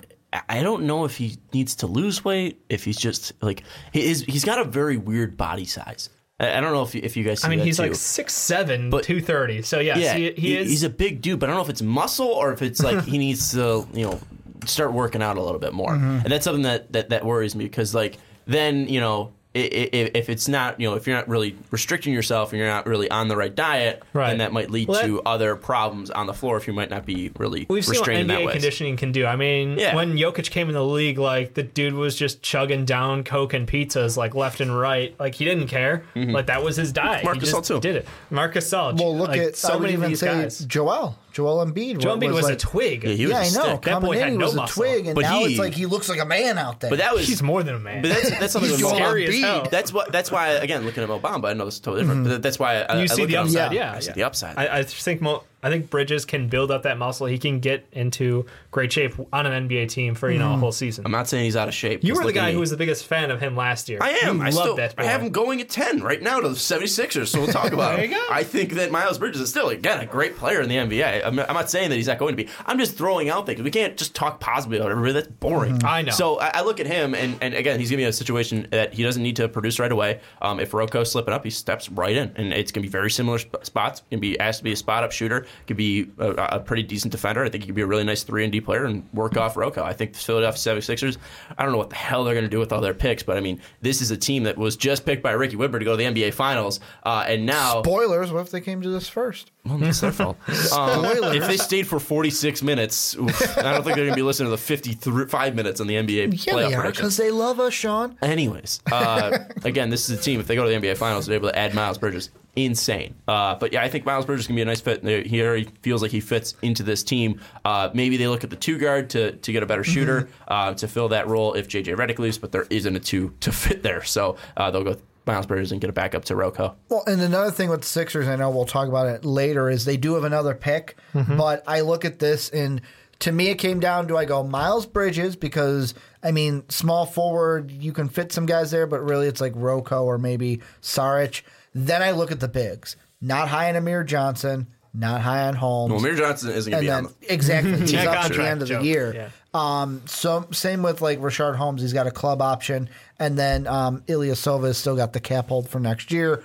I- 0.47 0.62
don't 0.62 0.84
know 0.84 1.03
if 1.05 1.18
he 1.18 1.38
needs 1.53 1.76
to 1.78 1.88
lose 1.88 2.24
weight. 2.24 2.62
If 2.70 2.86
he's 2.86 2.97
just 2.97 3.34
like 3.41 3.64
he 3.91 4.09
is, 4.09 4.22
he's 4.22 4.45
got 4.45 4.59
a 4.59 4.64
very 4.64 4.97
weird 4.97 5.38
body 5.38 5.66
size. 5.66 6.09
I, 6.39 6.59
don't 6.59 6.74
know 6.74 6.82
if 6.82 6.95
you, 6.95 7.01
if 7.03 7.16
you 7.16 7.24
guys. 7.24 7.41
See 7.41 7.47
I 7.47 7.49
mean, 7.51 7.59
he's 7.59 7.78
too. 7.78 7.84
like 7.84 7.91
6'7", 7.91 8.89
But- 8.89 9.03
230. 9.03 9.62
So 9.62 9.80
yes, 9.80 9.97
yeah, 9.99 10.16
he, 10.16 10.32
he 10.32 10.57
is. 10.57 10.70
He's 10.70 10.84
a 10.84 10.89
big 10.89 11.22
dude, 11.22 11.39
but 11.39 11.49
I 11.49 11.51
don't 11.51 11.57
know 11.57 11.64
if 11.64 11.70
it's 11.70 11.82
muscle 11.84 12.28
or 12.30 12.51
if 12.51 12.62
it's 12.62 12.82
like 12.82 13.03
he 13.05 13.18
needs 13.18 13.51
to 13.51 13.88
you 13.93 14.05
know 14.05 14.20
start 14.66 14.93
working 14.93 15.22
out 15.22 15.38
a 15.38 15.41
little 15.41 15.59
bit 15.59 15.74
more. 15.74 15.91
Mm-hmm. 15.91 16.20
And 16.24 16.32
that's 16.32 16.45
something 16.45 16.64
that, 16.64 16.93
that 16.93 17.09
that 17.09 17.26
worries 17.26 17.55
me 17.55 17.66
because 17.66 17.93
like 17.95 18.18
then 18.45 18.88
you 18.88 18.99
know. 18.99 19.34
I- 19.54 19.60
i- 19.93 20.12
If 20.14 20.30
it's 20.30 20.47
not, 20.47 20.80
you 20.80 20.89
know, 20.89 20.95
if 20.95 21.06
you're 21.08 21.16
not 21.16 21.28
really 21.28 21.56
restricting 21.72 22.14
yourself 22.14 22.52
and 22.54 22.60
you're 22.60 22.68
not 22.70 22.86
really 22.88 23.10
on 23.12 23.28
the 23.28 23.36
right 23.36 23.54
diet, 23.54 24.02
Right. 24.14 24.30
then 24.30 24.38
that 24.38 24.54
might 24.54 24.72
lead 24.72 24.88
Well, 24.88 25.02
that- 25.02 25.08
to 25.08 25.22
other 25.26 25.56
problems 25.56 26.10
on 26.10 26.26
the 26.28 26.34
floor 26.34 26.56
if 26.58 26.68
you 26.68 26.74
might 26.74 26.89
not 26.89 27.06
be 27.06 27.32
really 27.38 27.66
We've 27.70 27.84
seen 27.84 27.91
what 27.95 27.97
restrained 28.08 28.22
in 28.22 28.28
that 28.28 28.39
NBA 28.41 28.52
conditioning 28.54 28.97
can 28.97 29.12
do. 29.12 29.26
I 29.26 29.36
mean, 29.36 29.78
Yeah. 29.78 29.95
when 29.95 30.18
Jokic 30.18 30.49
came 30.52 30.68
in 30.70 30.74
the 30.74 30.86
league, 30.86 31.18
like 31.20 31.54
the 31.56 31.64
dude 31.64 31.93
was 31.93 32.16
just 32.16 32.41
chugging 32.41 32.86
down 32.86 33.24
Coke 33.24 33.54
and 33.54 33.68
pizzas 33.68 34.16
like 34.18 34.34
left 34.36 34.62
and 34.62 34.78
right. 34.78 35.14
Like 35.20 35.36
he 35.36 35.43
didn't 35.45 35.68
care. 35.68 36.04
Mm-hmm. 36.16 36.32
Like 36.32 36.45
that 36.47 36.64
was 36.64 36.78
his 36.78 36.91
diet. 36.91 37.24
Marcus 37.26 37.49
he 37.49 37.56
just 37.56 37.68
too. 37.68 37.80
did 37.82 37.97
it. 37.97 38.08
Marcus 38.30 38.70
Gasol. 38.72 38.97
Well, 38.99 39.18
look 39.18 39.30
like, 39.30 39.41
at 39.41 39.56
so 39.58 39.70
I 39.70 39.76
would 39.76 39.82
many 39.84 39.95
of 39.95 40.02
these 40.02 40.20
say 40.20 40.28
guys. 40.28 40.60
Joel. 40.60 41.18
Joel 41.32 41.65
Embiid. 41.65 41.99
Joel 41.99 42.17
Embiid 42.17 42.34
was, 42.34 42.43
like, 42.43 42.53
a 42.53 42.57
twig. 42.57 43.03
Yeah, 43.03 43.09
he 43.11 43.25
was 43.25 43.32
Yeah, 43.32 43.38
a 43.38 43.41
I 43.41 43.49
know. 43.49 43.73
stick. 43.75 43.82
That 43.84 44.01
boy 44.01 44.17
had 44.19 44.34
no 44.34 44.45
was 44.45 44.53
a 44.53 44.57
muscle. 44.57 44.84
twig, 44.84 45.05
and 45.07 45.15
But 45.15 45.21
now 45.21 45.39
he- 45.39 45.45
it's 45.51 45.59
like 45.59 45.73
he 45.73 45.86
looks 45.86 46.09
like 46.09 46.19
a 46.19 46.25
man 46.25 46.57
out 46.57 46.79
there. 46.79 46.89
But 46.89 46.99
that 46.99 47.13
was 47.13 47.27
He's 47.27 47.41
more 47.41 47.63
than 47.63 47.75
a 47.75 47.79
man. 47.79 48.01
But 48.01 48.09
that's 48.09 48.29
that's 48.39 48.53
something 48.53 48.71
He's 48.71 48.79
Joel 48.79 48.95
scary 48.95 49.25
as 49.27 49.36
Embiid. 49.36 49.41
hell. 49.41 49.67
That's 49.71 49.93
what. 49.93 50.11
That's 50.11 50.32
why. 50.32 50.49
Again, 50.49 50.86
looking 50.86 51.03
at 51.03 51.09
Mo 51.09 51.19
Bamba, 51.19 51.49
I 51.49 51.53
know 51.53 51.65
this 51.65 51.75
is 51.75 51.79
totally 51.79 52.03
different. 52.03 52.23
Mm-hmm. 52.25 52.34
But 52.34 52.41
that's 52.43 52.59
why 52.59 52.82
I, 52.82 52.95
I 52.97 53.01
you 53.01 53.07
see 53.07 53.21
look 53.21 53.29
the 53.29 53.36
at 53.38 53.43
upside, 53.45 53.71
Yeah. 53.73 53.79
yeah. 53.91 53.93
I 53.95 53.99
see 53.99 54.07
yeah. 54.07 54.13
the 54.13 54.23
upside. 54.23 54.57
I, 54.57 54.79
I 54.79 54.84
think 54.84 55.21
Mo, 55.21 55.43
I 55.64 55.70
think 55.70 55.89
Bridges 55.89 56.26
can 56.26 56.47
build 56.47 56.72
up 56.72 56.84
that 56.84 56.97
muscle. 56.97 57.28
He 57.28 57.38
can 57.38 57.59
get 57.59 57.86
into 57.91 58.45
great 58.72 58.91
shape 58.91 59.14
on 59.32 59.45
an 59.45 59.68
NBA 59.70 59.89
team 59.89 60.16
for 60.16 60.30
you 60.32 60.39
know 60.39 60.53
a 60.53 60.57
whole 60.57 60.72
season. 60.72 61.05
I'm 61.05 61.12
not 61.12 61.28
saying 61.28 61.43
he's 61.45 61.55
out 61.55 61.68
of 61.68 61.74
shape. 61.74 62.03
You 62.03 62.16
were 62.16 62.24
the 62.24 62.34
guy 62.34 62.51
who 62.51 62.59
was 62.59 62.70
the 62.72 62.78
biggest 62.78 63.05
fan 63.05 63.30
of 63.32 63.39
him 63.39 63.55
last 63.55 63.88
year. 63.89 63.99
I 64.01 64.12
am. 64.24 64.38
You 64.38 64.43
I 64.43 64.49
love 64.49 64.53
still. 64.64 64.76
that. 64.78 64.95
I 64.97 65.03
have 65.05 65.22
him 65.22 65.30
going 65.30 65.62
at 65.62 65.70
ten 65.70 66.01
right 66.01 66.22
now 66.22 66.39
to 66.39 66.49
the 66.49 66.55
76ers. 66.55 67.28
So 67.28 67.39
we'll 67.41 67.51
talk 67.51 67.72
about 67.74 67.95
There 67.97 68.05
it. 68.05 68.09
you 68.09 68.16
go. 68.16 68.26
I 68.32 68.43
think 68.43 68.74
that 68.74 68.91
Miles 68.91 69.18
Bridges 69.18 69.41
is 69.41 69.49
still 69.49 69.70
again 69.70 69.99
a 69.99 70.05
great 70.05 70.36
player 70.38 70.62
in 70.62 70.70
the 70.70 70.76
NBA. 70.76 71.26
I'm, 71.26 71.38
I'm 71.39 71.53
not 71.53 71.70
saying 71.70 71.89
that 71.89 71.95
he's 71.95 72.07
not 72.07 72.18
going 72.18 72.36
to 72.36 72.43
be. 72.43 72.49
I'm 72.66 72.80
just 72.80 72.95
throwing 72.97 73.30
out 73.30 73.45
things. 73.45 73.62
We 73.62 73.72
can't 73.72 73.97
just 73.97 74.16
talk 74.16 74.39
positively 74.39 74.80
about 74.80 74.91
everybody. 74.91 75.14
That's 75.14 75.28
boring. 75.28 75.78
Mm-hmm. 75.78 75.88
I 75.88 76.01
know. 76.03 76.12
So 76.12 76.39
I, 76.39 76.51
I 76.55 76.62
look 76.64 76.80
at 76.80 76.88
him, 76.88 77.14
and, 77.14 77.38
and 77.41 77.53
again, 77.53 77.80
he's 77.80 77.89
giving 77.89 78.03
me 78.03 78.09
a 78.09 78.14
situation 78.14 78.68
that 78.72 78.93
he 78.93 79.03
doesn't 79.03 79.22
need 79.22 79.36
to 79.36 79.47
produce 79.47 79.80
right 79.80 79.91
away. 79.91 80.22
Um, 80.41 80.59
if 80.59 80.74
Roko's 80.74 81.12
slipping 81.12 81.34
up, 81.34 81.43
he 81.43 81.49
steps 81.49 81.89
right 81.89 82.16
in, 82.16 82.32
and 82.36 82.51
it's 82.53 82.72
going 82.72 82.82
to 82.84 82.88
be 82.88 82.91
very 82.91 83.12
similar 83.12 83.38
sp- 83.38 83.62
spots. 83.64 84.01
Can 84.09 84.20
be 84.20 84.39
asked 84.39 84.59
to 84.59 84.64
be 84.64 84.72
a 84.72 84.76
spot 84.76 85.03
up 85.03 85.12
shooter. 85.12 85.45
Could 85.68 85.78
be 85.78 86.10
a, 86.18 86.32
a 86.32 86.60
pretty 86.60 86.84
decent 86.84 87.12
defender. 87.12 87.43
I 87.43 87.49
think 87.49 87.64
he 87.64 87.68
could 87.68 87.76
be 87.76 87.82
a 87.82 87.88
really 87.88 88.04
nice 88.04 88.24
three 88.24 88.43
and 88.43 88.52
D 88.52 88.62
player 88.62 88.86
and 88.86 89.08
work 89.14 89.38
off 89.38 89.56
Roko. 89.56 89.80
I 89.84 89.93
think 89.93 90.14
the 90.14 90.20
Philadelphia 90.20 90.60
76ers. 90.82 91.18
I 91.58 91.64
don't 91.64 91.72
know 91.72 91.78
what 91.78 91.89
the 91.89 91.95
hell 91.95 92.24
they're 92.24 92.34
going 92.34 92.45
to 92.45 92.49
do 92.49 92.60
with 92.60 92.72
all 92.72 92.82
their 92.82 92.93
picks, 92.93 93.24
but 93.24 93.38
I 93.38 93.39
mean, 93.39 93.62
this 93.82 94.02
is 94.02 94.12
a 94.12 94.18
team 94.18 94.43
that 94.43 94.58
was 94.58 94.76
just 94.76 95.06
picked 95.06 95.24
by 95.24 95.32
Ricky 95.32 95.56
Widmer 95.56 95.80
to 95.80 95.86
go 95.86 95.95
to 95.95 95.97
the 95.97 96.04
NBA 96.04 96.34
Finals, 96.34 96.80
uh, 97.04 97.26
and 97.28 97.45
now 97.45 97.82
Spoilers. 97.84 98.32
What 98.32 98.41
if 98.41 98.52
they 98.52 98.62
came 98.62 98.82
to 98.82 98.89
this 98.89 99.08
first? 99.08 99.52
well, 99.66 99.78
that's 99.78 100.02
their 100.02 100.12
fault. 100.12 100.38
Um, 100.72 101.06
if 101.06 101.47
they 101.47 101.58
stayed 101.58 101.86
for 101.88 101.99
46 101.99 102.64
minutes, 102.64 103.16
oof, 103.16 103.58
I 103.58 103.74
don't 103.74 103.84
think 103.84 103.95
they're 103.95 104.06
going 104.06 104.10
to 104.10 104.16
be 104.16 104.22
listening 104.22 104.47
to 104.47 104.52
the 104.52 104.58
55 104.58 105.56
minutes 105.56 105.82
on 105.82 105.88
the 105.88 105.95
NBA 105.95 106.45
Yeah, 106.45 106.54
playoff 106.54 106.84
they 106.84 106.91
because 106.91 107.18
they 107.18 107.32
love 107.32 107.60
us, 107.60 107.74
Sean. 107.74 108.18
Anyways, 108.22 108.82
uh, 108.91 109.38
again, 109.64 109.89
this 109.89 110.10
is 110.10 110.18
a 110.18 110.22
team. 110.22 110.39
If 110.39 110.47
they 110.47 110.56
go 110.56 110.64
to 110.64 110.70
the 110.70 110.76
NBA 110.76 110.97
Finals, 110.97 111.26
they're 111.26 111.36
able 111.36 111.49
to 111.49 111.58
add 111.58 111.74
Miles 111.74 111.97
Bridges. 111.97 112.30
Insane. 112.56 113.16
Uh, 113.28 113.56
but 113.56 113.72
yeah, 113.72 113.82
I 113.82 113.88
think 113.88 114.06
Miles 114.06 114.26
Bridges 114.26 114.45
can 114.45 114.56
be 114.56 114.62
a 114.62 114.66
nice 114.66 114.82
fit. 114.82 115.04
He 115.26 115.41
already 115.41 115.70
feels 115.82 116.02
like 116.02 116.12
he 116.12 116.20
fits 116.20 116.56
into 116.62 116.84
this 116.84 117.02
team. 117.02 117.39
Uh, 117.64 117.89
maybe 117.93 118.18
they 118.18 118.28
look 118.28 118.43
at 118.43 118.49
the 118.49 118.58
two 118.58 118.78
guard 118.78 119.10
to, 119.12 119.34
to 119.34 119.52
get 119.54 119.64
a 119.64 119.66
better 119.66 119.84
shooter 119.86 120.28
uh, 120.49 120.74
to 120.74 120.88
fill 120.88 121.10
that 121.10 121.28
role 121.28 121.54
if 121.54 121.68
JJ 121.70 121.95
Redick 121.95 122.20
leaves, 122.20 122.38
but 122.38 122.52
there 122.52 122.68
isn't 122.70 122.95
a 122.95 122.99
two 122.99 123.34
to 123.39 123.52
fit 123.54 123.84
there. 123.84 124.04
So 124.04 124.36
uh, 124.58 124.70
they'll 124.70 124.84
go 124.84 124.89
with 124.91 125.04
Miles 125.26 125.45
Bridges 125.45 125.72
and 125.72 125.80
get 125.80 125.89
it 125.89 125.93
back 125.93 126.14
up 126.14 126.26
to 126.26 126.34
Roko. 126.34 126.76
Well, 126.89 127.04
and 127.08 127.22
another 127.22 127.52
thing 127.52 127.70
with 127.70 127.82
the 127.82 127.88
Sixers, 127.88 128.28
I 128.28 128.36
know 128.36 128.49
we'll 128.49 128.66
talk 128.66 128.89
about 128.89 129.08
it 129.08 129.24
later, 129.24 129.70
is 129.70 129.86
they 129.86 129.97
do 129.97 130.16
have 130.16 130.24
another 130.24 130.54
pick. 130.56 130.97
But 131.14 131.64
I 131.68 131.82
look 131.82 132.04
at 132.06 132.20
this 132.20 132.49
and 132.49 132.82
to 133.20 133.32
me, 133.32 133.49
it 133.49 133.56
came 133.60 133.80
down 133.80 134.08
to 134.08 134.18
I 134.18 134.26
go 134.26 134.43
Miles 134.43 134.86
Bridges 134.88 135.36
because 135.36 135.93
I 136.24 136.32
mean, 136.32 136.64
small 136.70 137.06
forward, 137.06 137.72
you 137.72 137.93
can 137.93 138.10
fit 138.10 138.32
some 138.32 138.45
guys 138.45 138.72
there, 138.72 138.88
but 138.88 139.02
really 139.04 139.28
it's 139.28 139.39
like 139.39 139.54
Roko 139.54 140.04
or 140.04 140.18
maybe 140.18 140.60
Saric. 140.82 141.43
Then 141.74 142.01
I 142.01 142.11
look 142.11 142.32
at 142.32 142.39
the 142.39 142.47
bigs, 142.47 142.95
not 143.22 143.47
high 143.47 143.69
on 143.69 143.76
Amir 143.76 144.03
Johnson, 144.03 144.67
not 144.93 145.22
high 145.22 145.47
on 145.47 145.55
Holmes. 145.55 145.91
Well, 145.91 145.99
Amir 145.99 146.15
Johnson 146.15 146.51
isn't 146.51 146.69
going 146.72 146.84
to 146.84 146.86
be 146.86 146.88
then 146.89 147.05
on 147.05 147.13
the 147.22 147.34
exactly 147.34 147.72
he's 147.80 147.93
Yeah, 147.93 148.11
up 148.11 148.26
at 148.26 148.34
the 148.34 148.47
end 148.47 148.61
of 148.61 148.67
the 148.67 148.84
year. 148.84 149.13
Yeah. 149.13 149.30
Um, 149.53 150.01
so 150.05 150.47
same 150.51 150.82
with 150.82 151.01
like 151.01 151.19
Richaun 151.19 151.55
Holmes, 151.55 151.82
he's 151.82 151.93
got 151.93 152.07
a 152.07 152.11
club 152.11 152.41
option, 152.41 152.89
and 153.19 153.38
then 153.38 153.67
um, 153.67 154.01
Ilyasova 154.07 154.67
has 154.67 154.78
still 154.78 154.95
got 154.95 155.13
the 155.13 155.19
cap 155.19 155.49
hold 155.49 155.69
for 155.69 155.80
next 155.80 156.11
year. 156.11 156.43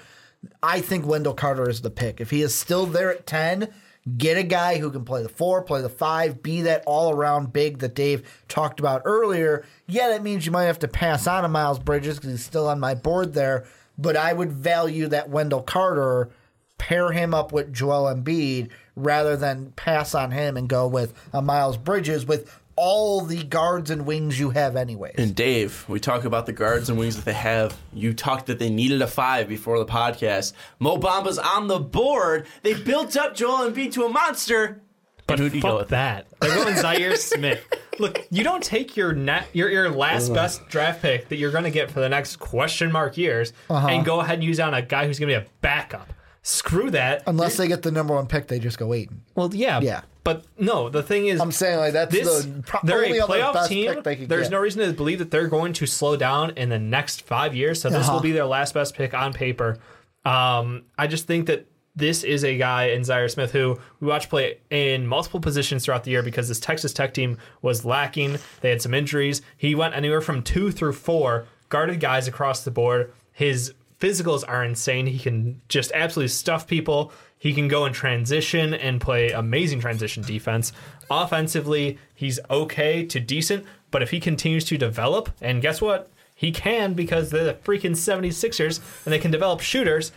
I 0.63 0.81
think 0.81 1.07
Wendell 1.07 1.35
Carter 1.35 1.69
is 1.69 1.81
the 1.81 1.91
pick. 1.91 2.21
If 2.21 2.31
he 2.31 2.43
is 2.43 2.55
still 2.55 2.87
there 2.87 3.11
at 3.11 3.27
ten, 3.27 3.73
get 4.17 4.37
a 4.37 4.43
guy 4.45 4.79
who 4.79 4.91
can 4.91 5.05
play 5.05 5.23
the 5.23 5.29
four, 5.29 5.63
play 5.63 5.83
the 5.83 5.89
five, 5.89 6.43
be 6.43 6.63
that 6.63 6.85
all 6.87 7.11
around 7.13 7.53
big 7.53 7.79
that 7.79 7.95
Dave 7.95 8.45
talked 8.49 8.79
about 8.79 9.03
earlier. 9.05 9.65
Yeah, 9.87 10.09
that 10.09 10.23
means 10.23 10.47
you 10.47 10.53
might 10.53 10.65
have 10.65 10.79
to 10.81 10.89
pass 10.89 11.27
on 11.27 11.45
a 11.45 11.49
Miles 11.49 11.79
Bridges 11.81 12.17
because 12.17 12.31
he's 12.31 12.45
still 12.45 12.69
on 12.69 12.79
my 12.79 12.95
board 12.95 13.35
there. 13.35 13.67
But 13.99 14.17
I 14.17 14.33
would 14.33 14.53
value 14.53 15.09
that 15.09 15.31
Wendell 15.31 15.63
Carter 15.63 16.31
pair 16.79 17.13
him 17.13 17.35
up 17.35 17.53
with 17.53 17.73
Joel 17.73 18.15
Embiid 18.15 18.71
rather 18.95 19.37
than 19.37 19.73
pass 19.73 20.15
on 20.15 20.31
him 20.31 20.57
and 20.57 20.69
go 20.69 20.87
with 20.87 21.15
a 21.33 21.41
Miles 21.41 21.77
Bridges 21.77 22.27
with 22.27 22.51
all 22.77 23.23
the 23.23 23.43
guards 23.43 23.91
and 23.91 24.05
wings 24.07 24.39
you 24.39 24.51
have 24.51 24.77
anyways. 24.77 25.15
And 25.17 25.35
Dave, 25.35 25.87
we 25.89 25.99
talk 25.99 26.25
about 26.25 26.45
the 26.45 26.53
guards 26.53 26.91
and 26.91 26.99
wings 26.99 27.17
that 27.17 27.25
they 27.25 27.33
have. 27.33 27.77
You 27.95 28.13
talked 28.13 28.47
that 28.47 28.59
they 28.59 28.69
needed 28.69 29.01
a 29.01 29.07
five 29.07 29.49
before 29.49 29.79
the 29.79 29.87
podcast. 29.87 30.53
Mo 30.79 30.99
Bamba's 30.99 31.39
on 31.39 31.69
the 31.69 31.79
board. 31.79 32.47
They 32.63 32.75
built 32.75 33.17
up 33.17 33.35
Joel 33.35 33.71
Embiid 33.71 33.93
to 33.93 34.05
a 34.05 34.11
monster. 34.11 34.83
But 35.27 35.39
who 35.41 35.49
do 35.49 35.57
you 35.57 35.61
fuck 35.63 35.71
go 35.73 35.77
with? 35.79 35.89
that. 35.89 36.27
They're 36.41 36.55
going 36.55 36.75
Zhaire 36.75 37.17
Smith. 37.35 37.61
Look, 37.99 38.27
you 38.31 38.45
don't 38.45 38.63
take 38.63 38.97
your 38.97 39.13
net, 39.13 39.47
your 39.53 39.69
your 39.71 39.91
last 39.91 40.33
best 40.33 40.69
draft 40.69 41.03
pick 41.03 41.29
that 41.31 41.37
you're 41.37 41.51
going 41.51 41.65
to 41.65 41.71
get 41.71 41.91
for 41.91 42.01
the 42.01 42.09
next 42.09 42.37
question 42.37 42.93
mark 42.93 43.17
years, 43.17 43.53
Uh-huh. 43.69 43.89
and 43.89 44.05
go 44.05 44.21
ahead 44.21 44.35
and 44.35 44.45
use 44.45 44.59
it 44.59 44.63
on 44.63 44.75
a 44.75 44.83
guy 44.83 45.07
who's 45.07 45.19
going 45.19 45.33
to 45.33 45.41
be 45.41 45.47
a 45.47 45.51
backup. 45.63 46.13
Screw 46.43 46.91
that. 46.93 47.25
Unless 47.27 47.57
they 47.57 47.67
get 47.67 47.83
the 47.83 47.91
number 47.91 48.15
one 48.15 48.27
pick, 48.29 48.47
they 48.47 48.61
just 48.61 48.79
go 48.79 48.93
eight. 48.95 49.11
well, 49.35 49.53
yeah, 49.55 49.81
Yeah. 49.81 50.03
But 50.23 50.45
no, 50.59 50.89
the 50.89 51.05
thing 51.05 51.27
is, 51.29 51.41
I'm 51.41 51.53
saying 51.53 51.79
like 51.79 51.93
that's 51.93 52.13
this 52.13 52.45
the 52.45 52.63
pro- 52.63 52.81
they're 52.83 53.05
only 53.05 53.19
a 53.19 53.25
other 53.25 53.35
playoff 53.35 53.53
best 53.55 53.69
team. 53.69 53.95
pick 53.95 54.03
they 54.05 54.17
could 54.17 54.29
There's 54.29 54.47
get. 54.49 54.53
no 54.53 54.59
reason 54.61 54.85
to 54.85 54.93
believe 54.93 55.21
that 55.21 55.31
they're 55.31 55.47
going 55.47 55.73
to 55.75 55.87
slow 55.87 56.17
down 56.17 56.51
in 56.57 56.69
the 56.69 56.81
next 56.81 57.23
five 57.23 57.55
years. 57.55 57.81
So 57.81 57.89
this 57.91 58.03
Uh-huh. 58.07 58.15
will 58.15 58.21
be 58.23 58.33
their 58.33 58.45
last 58.45 58.75
best 58.75 58.95
pick 58.97 59.15
on 59.15 59.33
paper. 59.33 59.79
Um, 60.25 60.83
I 60.99 61.07
just 61.07 61.27
think 61.29 61.47
that 61.47 61.67
this 61.97 62.23
is 62.23 62.45
a 62.45 62.59
guy 62.59 62.89
in 62.89 63.03
Zhaire 63.03 63.31
Smith 63.31 63.53
who 63.53 63.79
we 64.01 64.07
watched 64.07 64.29
play 64.29 64.59
in 64.71 65.07
multiple 65.07 65.41
positions 65.41 65.85
throughout 65.85 66.05
the 66.05 66.11
year 66.11 66.23
because 66.23 66.49
this 66.49 66.61
Texas 66.61 66.93
Tech 66.93 67.15
team 67.15 67.39
was 67.63 67.85
lacking. 67.85 68.37
They 68.61 68.71
had 68.71 68.83
some 68.83 68.95
injuries. 68.95 69.41
He 69.57 69.75
went 69.75 69.97
anywhere 69.97 70.21
from 70.21 70.43
two 70.43 70.71
through 70.71 70.93
four, 70.93 71.47
guarded 71.71 71.99
guys 71.99 72.29
across 72.29 72.63
the 72.63 72.71
board. 72.71 73.13
His 73.33 73.73
physicals 73.99 74.45
are 74.47 74.63
insane. 74.63 75.07
He 75.07 75.19
can 75.19 75.63
just 75.69 75.91
absolutely 75.95 76.29
stuff 76.29 76.67
people. 76.67 77.13
He 77.39 77.55
can 77.55 77.69
go 77.69 77.87
in 77.87 77.93
transition 77.93 78.75
and 78.75 79.01
play 79.01 79.31
amazing 79.31 79.81
transition 79.81 80.23
defense. 80.23 80.73
Offensively, 81.11 81.99
he's 82.15 82.39
okay 82.51 83.05
to 83.07 83.21
decent, 83.21 83.65
but 83.91 84.03
if 84.03 84.11
he 84.11 84.21
continues 84.21 84.65
to 84.67 84.77
develop, 84.77 85.31
and 85.41 85.63
guess 85.63 85.81
what? 85.81 86.11
He 86.35 86.53
can 86.53 86.93
because 86.93 87.31
they're 87.31 87.45
the 87.45 87.55
freaking 87.55 87.93
76ers 87.93 88.81
and 89.05 89.13
they 89.13 89.19
can 89.19 89.31
develop 89.31 89.61
shooters. 89.61 90.13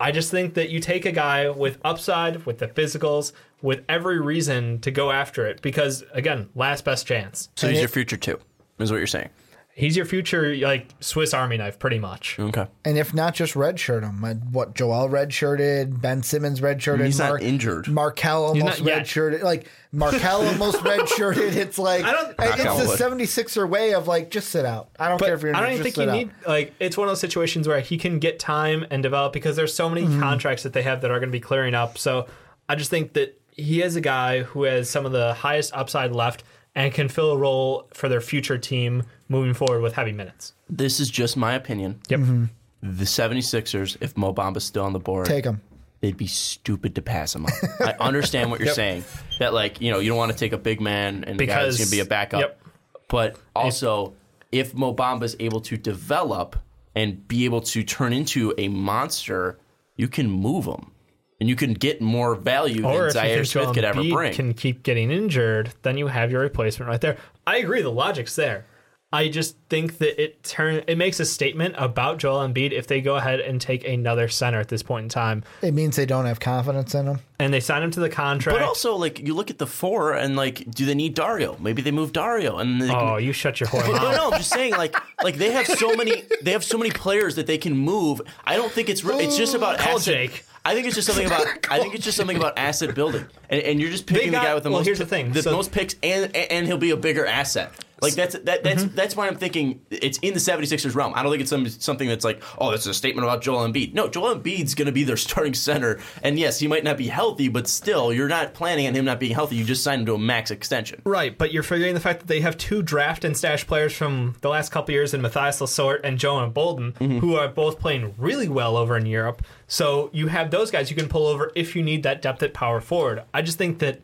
I 0.00 0.12
just 0.12 0.30
think 0.30 0.54
that 0.54 0.70
you 0.70 0.80
take 0.80 1.04
a 1.06 1.12
guy 1.12 1.50
with 1.50 1.78
upside, 1.84 2.46
with 2.46 2.58
the 2.58 2.68
physicals, 2.68 3.32
with 3.62 3.84
every 3.88 4.20
reason 4.20 4.80
to 4.80 4.90
go 4.90 5.10
after 5.10 5.46
it 5.46 5.60
because, 5.60 6.04
again, 6.12 6.48
last 6.54 6.84
best 6.84 7.06
chance. 7.06 7.48
So 7.56 7.68
he's 7.68 7.80
your 7.80 7.88
future 7.88 8.16
too, 8.16 8.38
is 8.78 8.90
what 8.90 8.98
you're 8.98 9.06
saying. 9.06 9.30
He's 9.78 9.96
your 9.96 10.06
future, 10.06 10.56
like 10.56 10.88
Swiss 10.98 11.32
Army 11.32 11.56
knife, 11.56 11.78
pretty 11.78 12.00
much. 12.00 12.36
Okay. 12.38 12.66
And 12.84 12.98
if 12.98 13.14
not, 13.14 13.32
just 13.34 13.54
redshirt 13.54 14.02
him. 14.02 14.50
What 14.50 14.74
Joel 14.74 15.08
redshirted, 15.08 16.00
Ben 16.00 16.24
Simmons 16.24 16.60
redshirted. 16.60 17.04
He's 17.04 17.20
not 17.20 17.40
injured. 17.40 17.86
Markelle 17.86 18.44
almost 18.44 18.80
not 18.80 18.86
yet. 18.88 19.02
redshirted. 19.06 19.42
Like 19.42 19.68
Markelle 19.92 20.44
almost 20.48 20.78
redshirted. 20.82 21.54
It's 21.54 21.78
like 21.78 22.02
I 22.04 22.10
don't- 22.10 22.30
it's 22.30 22.38
Knock 22.64 22.66
on 22.66 22.78
the 22.82 22.88
wood. 22.88 22.98
76er 22.98 23.68
way 23.68 23.94
of 23.94 24.08
like 24.08 24.30
just 24.32 24.48
sit 24.48 24.64
out. 24.64 24.88
I 24.98 25.08
don't 25.08 25.20
care 25.20 25.34
if 25.34 25.42
you're. 25.42 25.54
I 25.54 25.60
don't 25.60 25.68
just 25.68 25.80
even 25.80 25.82
think 25.84 25.94
sit 25.94 26.04
you 26.06 26.10
out. 26.10 26.14
need 26.16 26.30
like 26.46 26.74
it's 26.80 26.96
one 26.96 27.06
of 27.06 27.10
those 27.12 27.20
situations 27.20 27.68
where 27.68 27.78
he 27.80 27.98
can 27.98 28.18
get 28.18 28.40
time 28.40 28.84
and 28.90 29.00
develop 29.00 29.32
because 29.32 29.54
there's 29.54 29.72
so 29.74 29.88
many 29.88 30.02
Mm-hmm. 30.06 30.20
contracts 30.20 30.64
that 30.64 30.72
they 30.72 30.82
have 30.82 31.02
that 31.02 31.10
are 31.12 31.20
going 31.20 31.28
to 31.30 31.32
be 31.32 31.38
clearing 31.40 31.74
up. 31.74 31.98
So 31.98 32.26
I 32.68 32.74
just 32.74 32.90
think 32.90 33.12
that 33.12 33.40
he 33.52 33.80
is 33.82 33.94
a 33.94 34.00
guy 34.00 34.42
who 34.42 34.64
has 34.64 34.90
some 34.90 35.06
of 35.06 35.12
the 35.12 35.34
highest 35.34 35.72
upside 35.72 36.10
left 36.12 36.42
and 36.74 36.92
can 36.92 37.08
fill 37.08 37.30
a 37.32 37.36
role 37.38 37.88
for 37.94 38.08
their 38.08 38.20
future 38.20 38.58
team 38.58 39.04
moving 39.28 39.54
forward 39.54 39.80
with 39.82 39.94
heavy 39.94 40.12
minutes. 40.12 40.54
This 40.70 41.00
is 41.00 41.10
just 41.10 41.36
my 41.36 41.54
opinion. 41.54 42.00
Yep. 42.08 42.20
Mm-hmm. 42.20 42.44
the 42.82 43.04
76ers, 43.04 43.96
if 44.00 44.16
Mo 44.16 44.32
Bamba's 44.32 44.64
still 44.64 44.84
on 44.84 44.92
the 44.92 44.98
board, 44.98 45.26
Take 45.26 45.44
him. 45.44 45.60
they'd 46.00 46.16
be 46.16 46.26
stupid 46.26 46.94
to 46.94 47.02
pass 47.02 47.34
him 47.34 47.46
up. 47.46 47.52
I 47.80 47.94
understand 48.00 48.50
what 48.50 48.60
you're 48.60 48.72
saying. 48.74 49.04
That 49.38 49.52
like 49.54 49.80
you 49.80 49.90
know 49.90 49.98
you 49.98 50.08
don't 50.10 50.18
want 50.18 50.32
to 50.32 50.38
take 50.38 50.52
a 50.52 50.58
big 50.58 50.80
man 50.80 51.24
and 51.24 51.36
because 51.38 51.76
Because- 51.76 51.78
going 51.78 51.86
to 51.88 51.90
be 51.96 52.00
a 52.00 52.04
backup. 52.04 52.40
yep. 52.40 52.62
But 53.08 53.36
also, 53.56 54.14
if 54.52 54.74
Mo 54.74 54.94
Bamba 54.94 55.22
is 55.24 55.34
able 55.40 55.60
to 55.62 55.76
develop 55.78 56.56
and 56.94 57.26
be 57.26 57.46
able 57.46 57.60
to 57.62 57.82
turn 57.82 58.12
into 58.12 58.52
a 58.58 58.68
monster, 58.68 59.58
you 59.96 60.08
can 60.08 60.30
move 60.30 60.66
him. 60.66 60.92
And 61.40 61.48
you 61.48 61.54
can 61.56 61.72
get 61.72 62.00
more 62.02 62.34
value 62.34 62.84
Or 62.84 63.10
than 63.12 63.24
if 63.26 63.30
you 63.30 63.30
Zhaire 63.30 63.34
think 63.36 63.46
Smith 63.46 63.64
Joel 63.64 63.74
could 63.74 63.84
ever 63.84 64.00
Embiid 64.02 64.12
bring. 64.12 64.34
can 64.34 64.54
keep 64.54 64.82
getting 64.82 65.10
injured, 65.12 65.72
then 65.82 65.96
you 65.96 66.08
have 66.08 66.30
your 66.32 66.40
replacement 66.42 66.88
right 66.90 67.00
there. 67.00 67.16
I 67.46 67.58
agree, 67.58 67.80
the 67.80 67.90
logic's 67.92 68.34
there. 68.36 68.66
I 69.10 69.28
just 69.28 69.56
think 69.70 69.98
that 69.98 70.22
it 70.22 70.42
turn 70.42 70.82
it 70.86 70.98
makes 70.98 71.18
a 71.18 71.24
statement 71.24 71.74
about 71.78 72.18
Joel 72.18 72.46
Embiid 72.46 72.72
if 72.72 72.88
they 72.88 73.00
go 73.00 73.16
ahead 73.16 73.40
and 73.40 73.58
take 73.58 73.88
another 73.88 74.28
center 74.28 74.60
at 74.60 74.68
this 74.68 74.82
point 74.82 75.04
in 75.04 75.08
time, 75.08 75.44
It 75.62 75.72
means 75.72 75.96
they 75.96 76.04
don't 76.04 76.26
have 76.26 76.40
confidence 76.40 76.94
in 76.94 77.06
him. 77.06 77.20
and 77.38 77.50
they 77.54 77.60
sign 77.60 77.82
him 77.82 77.90
to 77.92 78.00
the 78.00 78.10
contract. 78.10 78.58
But 78.58 78.66
also, 78.66 78.96
like 78.96 79.18
you 79.20 79.32
look 79.32 79.48
at 79.50 79.56
the 79.56 79.66
four, 79.66 80.12
and 80.12 80.36
like, 80.36 80.70
do 80.70 80.84
they 80.84 80.94
need 80.94 81.14
Dario? 81.14 81.56
Maybe 81.58 81.80
they 81.80 81.90
move 81.90 82.12
Dario, 82.12 82.58
and 82.58 82.82
they 82.82 82.90
oh, 82.90 83.16
you 83.16 83.32
shut 83.32 83.60
your 83.60 83.70
whore 83.70 83.86
But 83.90 84.02
no, 84.02 84.10
no, 84.12 84.30
I'm 84.30 84.38
just 84.38 84.50
saying, 84.52 84.72
like, 84.72 84.94
like 85.22 85.36
they 85.36 85.52
have 85.52 85.66
so 85.66 85.96
many, 85.96 86.24
they 86.42 86.52
have 86.52 86.62
so 86.64 86.76
many 86.76 86.90
players 86.90 87.36
that 87.36 87.46
they 87.46 87.56
can 87.56 87.74
move. 87.74 88.20
I 88.44 88.56
don't 88.56 88.70
think 88.70 88.90
it's 88.90 89.04
re- 89.04 89.16
it's 89.24 89.38
just 89.38 89.54
about 89.54 89.78
Call 89.78 89.96
asset. 89.96 90.14
Jake. 90.14 90.44
I 90.66 90.74
think 90.74 90.86
it's 90.86 90.96
just 90.96 91.06
something 91.06 91.24
about. 91.26 91.46
I 91.70 91.78
think 91.78 91.94
it's 91.94 92.04
just 92.04 92.18
something 92.18 92.36
about 92.36 92.58
asset 92.58 92.94
building, 92.94 93.24
and, 93.48 93.62
and 93.62 93.80
you're 93.80 93.90
just 93.90 94.04
picking 94.06 94.32
got- 94.32 94.42
the 94.42 94.46
guy 94.48 94.54
with 94.54 94.64
the 94.64 94.70
well, 94.70 94.80
most. 94.80 94.86
here's 94.86 94.98
the 94.98 95.06
thing, 95.06 95.32
the 95.32 95.42
so- 95.42 95.52
most 95.52 95.72
picks, 95.72 95.94
and, 96.02 96.24
and 96.36 96.52
and 96.52 96.66
he'll 96.66 96.76
be 96.76 96.90
a 96.90 96.96
bigger 96.96 97.24
asset. 97.24 97.72
Like 98.00 98.14
that's 98.14 98.34
that 98.38 98.62
that's 98.62 98.84
Mm-hmm. 98.84 98.94
that's 98.94 99.16
why 99.16 99.26
I'm 99.26 99.36
thinking 99.36 99.80
it's 99.90 100.18
in 100.18 100.34
the 100.34 100.40
76ers 100.40 100.94
realm. 100.94 101.12
I 101.16 101.22
don't 101.22 101.32
think 101.32 101.40
it's 101.42 101.50
some, 101.50 101.68
something 101.68 102.08
that's 102.08 102.24
like, 102.24 102.42
oh, 102.58 102.70
it's 102.70 102.86
a 102.86 102.94
statement 102.94 103.24
about 103.26 103.42
Joel 103.42 103.66
Embiid. 103.68 103.92
No, 103.94 104.08
Joel 104.08 104.36
Embiid's 104.36 104.74
going 104.74 104.86
to 104.86 104.92
be 104.92 105.04
their 105.04 105.16
starting 105.28 105.54
center, 105.54 105.98
and 106.22 106.38
yes, 106.38 106.60
he 106.60 106.68
might 106.68 106.84
not 106.84 106.96
be 106.96 107.08
healthy, 107.08 107.48
but 107.48 107.66
still, 107.66 108.12
you're 108.12 108.28
not 108.28 108.54
planning 108.54 108.86
on 108.86 108.94
him 108.94 109.04
not 109.04 109.18
being 109.18 109.34
healthy. 109.34 109.56
You 109.56 109.64
just 109.64 109.82
signed 109.82 110.00
him 110.02 110.06
to 110.06 110.14
a 110.14 110.18
max 110.18 110.50
extension. 110.50 111.02
Right, 111.04 111.36
but 111.36 111.52
you're 111.52 111.62
figuring 111.62 111.94
the 111.94 112.00
fact 112.00 112.20
that 112.20 112.28
they 112.28 112.40
have 112.40 112.56
two 112.56 112.82
draft 112.82 113.24
and 113.24 113.36
stash 113.36 113.66
players 113.66 113.92
from 113.94 114.36
the 114.42 114.48
last 114.48 114.70
couple 114.70 114.92
years 114.92 115.12
in 115.14 115.20
Mathias 115.20 115.58
Lessort 115.60 116.00
and 116.04 116.18
Jonah 116.18 116.48
Bolden, 116.48 116.92
Mm-hmm. 116.92 117.18
who 117.18 117.34
are 117.36 117.48
both 117.48 117.78
playing 117.80 118.14
really 118.18 118.48
well 118.48 118.76
over 118.76 118.96
in 118.96 119.06
Europe. 119.06 119.42
So 119.66 120.10
you 120.12 120.28
have 120.28 120.50
those 120.50 120.70
guys 120.70 120.90
you 120.90 120.96
can 120.96 121.08
pull 121.08 121.26
over 121.26 121.50
if 121.54 121.74
you 121.76 121.82
need 121.82 122.02
that 122.04 122.22
depth 122.22 122.42
at 122.42 122.54
power 122.54 122.80
forward. 122.80 123.22
I 123.34 123.42
just 123.42 123.58
think 123.58 123.78
that 123.80 124.00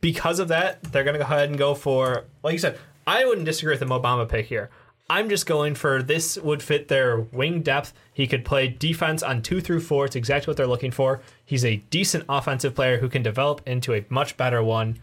because 0.00 0.38
of 0.38 0.48
that, 0.48 0.82
they're 0.82 1.04
going 1.04 1.14
to 1.14 1.18
go 1.18 1.24
ahead 1.24 1.48
and 1.48 1.58
go 1.58 1.74
for, 1.74 2.24
like 2.42 2.52
you 2.52 2.58
said, 2.58 2.78
I 3.06 3.24
wouldn't 3.24 3.44
disagree 3.46 3.72
with 3.72 3.80
the 3.80 3.86
Obama 3.86 4.28
pick 4.28 4.46
here. 4.46 4.70
I'm 5.10 5.28
just 5.28 5.44
going 5.44 5.74
for 5.74 6.02
this 6.02 6.38
would 6.38 6.62
fit 6.62 6.88
their 6.88 7.20
wing 7.20 7.60
depth. 7.60 7.92
He 8.14 8.26
could 8.26 8.42
play 8.44 8.68
defense 8.68 9.22
on 9.22 9.42
two 9.42 9.60
through 9.60 9.80
four. 9.80 10.06
It's 10.06 10.16
exactly 10.16 10.50
what 10.50 10.56
they're 10.56 10.66
looking 10.66 10.90
for. 10.90 11.20
He's 11.44 11.64
a 11.64 11.76
decent 11.90 12.24
offensive 12.28 12.74
player 12.74 12.98
who 12.98 13.10
can 13.10 13.22
develop 13.22 13.60
into 13.66 13.92
a 13.92 14.04
much 14.08 14.36
better 14.38 14.62
one. 14.62 14.98